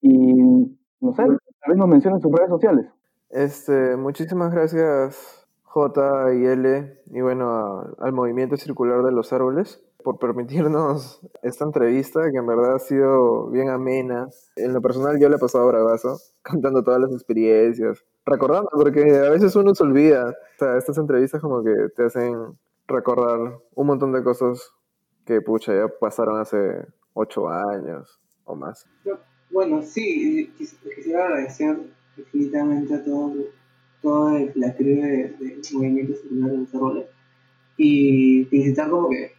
y, 0.02 0.68
no 1.00 1.12
sé, 1.12 1.22
tal 1.24 1.38
vez 1.66 1.78
nos 1.78 1.88
mencionen 1.88 2.20
sus 2.20 2.30
redes 2.30 2.50
sociales. 2.50 2.92
Este, 3.30 3.96
muchísimas 3.96 4.52
gracias 4.52 5.47
J 5.68 6.34
y 6.34 6.46
L 6.46 7.02
y 7.06 7.20
bueno 7.20 7.94
al 7.98 8.12
movimiento 8.12 8.56
circular 8.56 9.02
de 9.02 9.12
los 9.12 9.32
árboles 9.32 9.82
por 10.02 10.18
permitirnos 10.18 11.20
esta 11.42 11.64
entrevista 11.64 12.30
que 12.30 12.38
en 12.38 12.46
verdad 12.46 12.76
ha 12.76 12.78
sido 12.78 13.48
bien 13.50 13.68
amena. 13.68 14.28
En 14.56 14.72
lo 14.72 14.80
personal 14.80 15.18
yo 15.20 15.28
le 15.28 15.36
he 15.36 15.38
pasado 15.38 15.66
bravazo 15.66 16.18
contando 16.42 16.82
todas 16.82 17.00
las 17.00 17.12
experiencias, 17.12 18.04
recordando 18.24 18.70
porque 18.72 19.02
a 19.02 19.30
veces 19.30 19.54
uno 19.56 19.74
se 19.74 19.82
olvida. 19.82 20.30
O 20.30 20.58
sea, 20.58 20.76
estas 20.78 20.98
entrevistas 20.98 21.40
como 21.40 21.62
que 21.62 21.74
te 21.94 22.04
hacen 22.04 22.58
recordar 22.86 23.58
un 23.74 23.86
montón 23.86 24.12
de 24.12 24.22
cosas 24.22 24.72
que 25.26 25.42
pucha 25.42 25.74
ya 25.74 25.88
pasaron 25.88 26.40
hace 26.40 26.86
ocho 27.12 27.48
años 27.48 28.18
o 28.44 28.54
más. 28.54 28.86
Bueno, 29.50 29.82
sí, 29.82 30.52
quisiera 30.56 31.26
agradecer 31.26 31.78
definitivamente 32.16 32.94
a 32.94 33.04
todo, 33.04 33.34
toda 34.02 34.40
la 34.54 34.74
crew 34.74 35.02
de, 35.02 35.34
de 35.38 35.60
Movimiento 35.72 36.14
Circular 36.14 36.50
de 36.50 36.58
los 36.58 36.74
Árboles 36.74 37.06
y 37.76 38.44
felicitar 38.50 38.90
como 38.90 39.08
que 39.08 39.32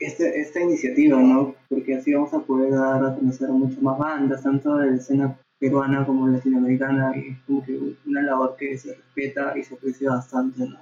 este, 0.00 0.40
esta 0.40 0.60
iniciativa, 0.60 1.20
¿no? 1.20 1.54
Porque 1.68 1.96
así 1.96 2.12
vamos 2.12 2.34
a 2.34 2.40
poder 2.40 2.72
dar 2.72 3.04
a 3.04 3.14
conocer 3.14 3.48
a 3.48 3.52
muchas 3.52 3.80
más 3.80 3.98
bandas, 3.98 4.42
tanto 4.42 4.76
de 4.76 4.90
la 4.90 4.96
escena 4.96 5.38
peruana 5.60 6.04
como 6.04 6.26
latinoamericana, 6.26 7.16
y 7.16 7.30
es 7.30 7.38
como 7.46 7.64
que 7.64 7.78
una 8.04 8.22
labor 8.22 8.56
que 8.58 8.76
se 8.76 8.94
respeta 8.94 9.56
y 9.56 9.62
se 9.62 9.74
aprecia 9.74 10.10
bastante, 10.10 10.66
¿no? 10.66 10.78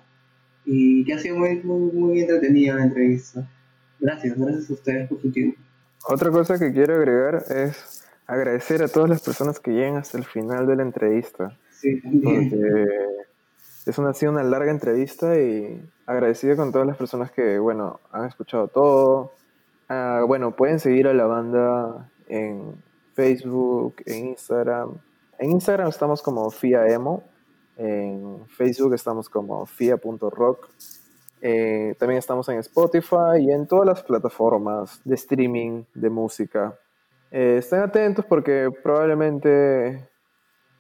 Y 0.65 1.05
que 1.05 1.13
ha 1.13 1.19
sido 1.19 1.37
muy, 1.37 1.63
muy, 1.63 1.93
muy 1.93 2.21
entretenida 2.21 2.75
la 2.77 2.85
entrevista. 2.85 3.47
Gracias, 3.99 4.39
gracias 4.39 4.71
a 4.71 4.73
ustedes 4.73 5.09
por 5.09 5.21
su 5.21 5.31
tiempo. 5.31 5.61
Otra 6.09 6.31
cosa 6.31 6.59
que 6.59 6.73
quiero 6.73 6.95
agregar 6.95 7.45
es 7.51 8.07
agradecer 8.27 8.83
a 8.83 8.89
todas 8.89 9.11
las 9.11 9.21
personas 9.21 9.61
que 9.61 9.73
llegan 9.73 9.97
hasta 9.97 10.17
el 10.17 10.25
final 10.25 10.67
de 10.67 10.77
la 10.77 10.83
entrevista. 10.83 11.59
Es 13.87 13.99
una, 13.99 14.11
ha 14.11 14.15
sido 14.15 14.33
una 14.33 14.43
larga 14.43 14.71
entrevista 14.71 15.39
y 15.39 15.83
agradecido 16.07 16.57
con 16.57 16.71
todas 16.71 16.87
las 16.87 16.97
personas 16.97 17.31
que, 17.31 17.59
bueno, 17.59 18.01
han 18.13 18.27
escuchado 18.27 18.69
todo. 18.69 19.33
Ah, 19.89 20.23
bueno, 20.27 20.55
pueden 20.55 20.79
seguir 20.79 21.09
a 21.09 21.15
la 21.15 21.25
banda 21.25 22.11
en 22.29 22.75
Facebook, 23.15 23.97
en 24.07 24.29
Instagram. 24.29 24.99
En 25.39 25.51
Instagram 25.51 25.89
estamos 25.89 26.23
como 26.23 26.51
FIAEMO, 26.51 27.25
en 27.77 28.47
Facebook 28.49 28.95
estamos 28.95 29.29
como 29.29 29.65
FIA.rock. 29.67 30.69
Eh, 31.43 31.95
también 31.99 32.19
estamos 32.19 32.49
en 32.51 32.59
Spotify 32.59 33.39
y 33.41 33.51
en 33.51 33.67
todas 33.67 33.87
las 33.87 34.03
plataformas 34.03 35.01
de 35.05 35.15
streaming 35.15 35.85
de 35.95 36.11
música. 36.11 36.79
Eh, 37.31 37.57
estén 37.59 37.81
atentos 37.81 38.25
porque 38.27 38.69
probablemente 38.83 40.09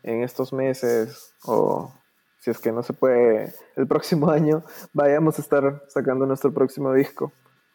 en 0.02 0.22
estos 0.22 0.52
meses 0.52 1.34
o 1.44 1.92
si 2.40 2.50
es 2.50 2.58
que 2.58 2.72
no 2.72 2.82
se 2.82 2.92
puede 2.92 3.52
el 3.76 3.86
próximo 3.86 4.30
año, 4.30 4.62
vayamos 4.92 5.38
a 5.38 5.42
estar 5.42 5.84
sacando 5.88 6.26
nuestro 6.26 6.52
próximo 6.52 6.92
disco. 6.92 7.32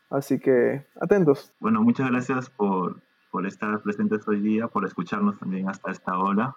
Así 0.10 0.40
que 0.40 0.86
atentos. 1.00 1.52
Bueno, 1.60 1.82
muchas 1.82 2.10
gracias 2.10 2.50
por, 2.50 3.02
por 3.32 3.46
estar 3.46 3.82
presentes 3.82 4.28
hoy 4.28 4.40
día, 4.40 4.68
por 4.68 4.86
escucharnos 4.86 5.40
también 5.40 5.70
hasta 5.70 5.92
esta 5.92 6.18
hora. 6.18 6.56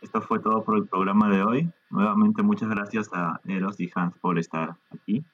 Esto 0.00 0.20
fue 0.20 0.40
todo 0.40 0.64
por 0.64 0.76
el 0.76 0.86
programa 0.86 1.28
de 1.28 1.42
hoy. 1.44 1.72
Nuevamente 1.90 2.42
muchas 2.42 2.68
gracias 2.68 3.08
a 3.12 3.40
Eros 3.46 3.78
y 3.78 3.90
Hans 3.94 4.14
por 4.18 4.38
estar 4.38 4.76
aquí. 4.92 5.24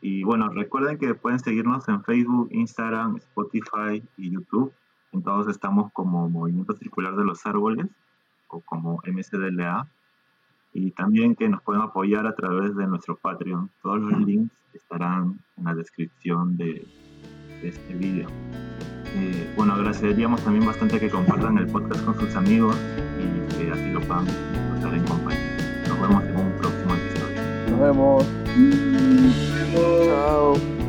Y 0.00 0.24
bueno, 0.24 0.48
recuerden 0.48 0.98
que 0.98 1.14
pueden 1.14 1.38
seguirnos 1.38 1.88
en 1.88 2.02
Facebook, 2.02 2.48
Instagram, 2.50 3.16
Spotify 3.16 4.02
y 4.16 4.30
YouTube. 4.32 4.72
En 5.12 5.22
todos 5.22 5.48
estamos 5.48 5.92
como 5.92 6.28
Movimiento 6.28 6.74
Circular 6.74 7.14
de 7.14 7.24
los 7.24 7.46
Árboles 7.46 7.86
o 8.54 8.60
como 8.60 9.00
MCDLA 9.04 9.86
y 10.72 10.90
también 10.92 11.34
que 11.36 11.48
nos 11.48 11.62
pueden 11.62 11.82
apoyar 11.82 12.26
a 12.26 12.34
través 12.34 12.74
de 12.76 12.86
nuestro 12.86 13.16
Patreon. 13.16 13.70
Todos 13.82 14.00
los 14.00 14.20
links 14.20 14.52
estarán 14.72 15.38
en 15.56 15.64
la 15.64 15.74
descripción 15.74 16.56
de, 16.56 16.86
este 17.62 17.94
video. 17.94 18.28
Eh, 19.16 19.54
bueno, 19.56 19.72
agradeceríamos 19.74 20.42
también 20.42 20.66
bastante 20.66 21.00
que 21.00 21.08
compartan 21.08 21.56
el 21.56 21.66
podcast 21.68 22.04
con 22.04 22.18
sus 22.20 22.34
amigos 22.34 22.76
y 23.18 23.56
que 23.56 23.70
así 23.70 23.90
lo 23.90 24.00
puedan 24.00 24.26
estar 24.26 24.92
en 24.92 25.04
compañía. 25.04 25.56
Nos 25.88 26.00
vemos 26.00 26.24
en 26.24 26.36
un 26.36 26.52
próximo 26.58 26.94
episodio. 26.94 27.70
Nos 27.70 27.80
vemos. 27.80 28.28
Nos 28.56 29.72
vemos. 29.72 30.06
Chao. 30.06 30.83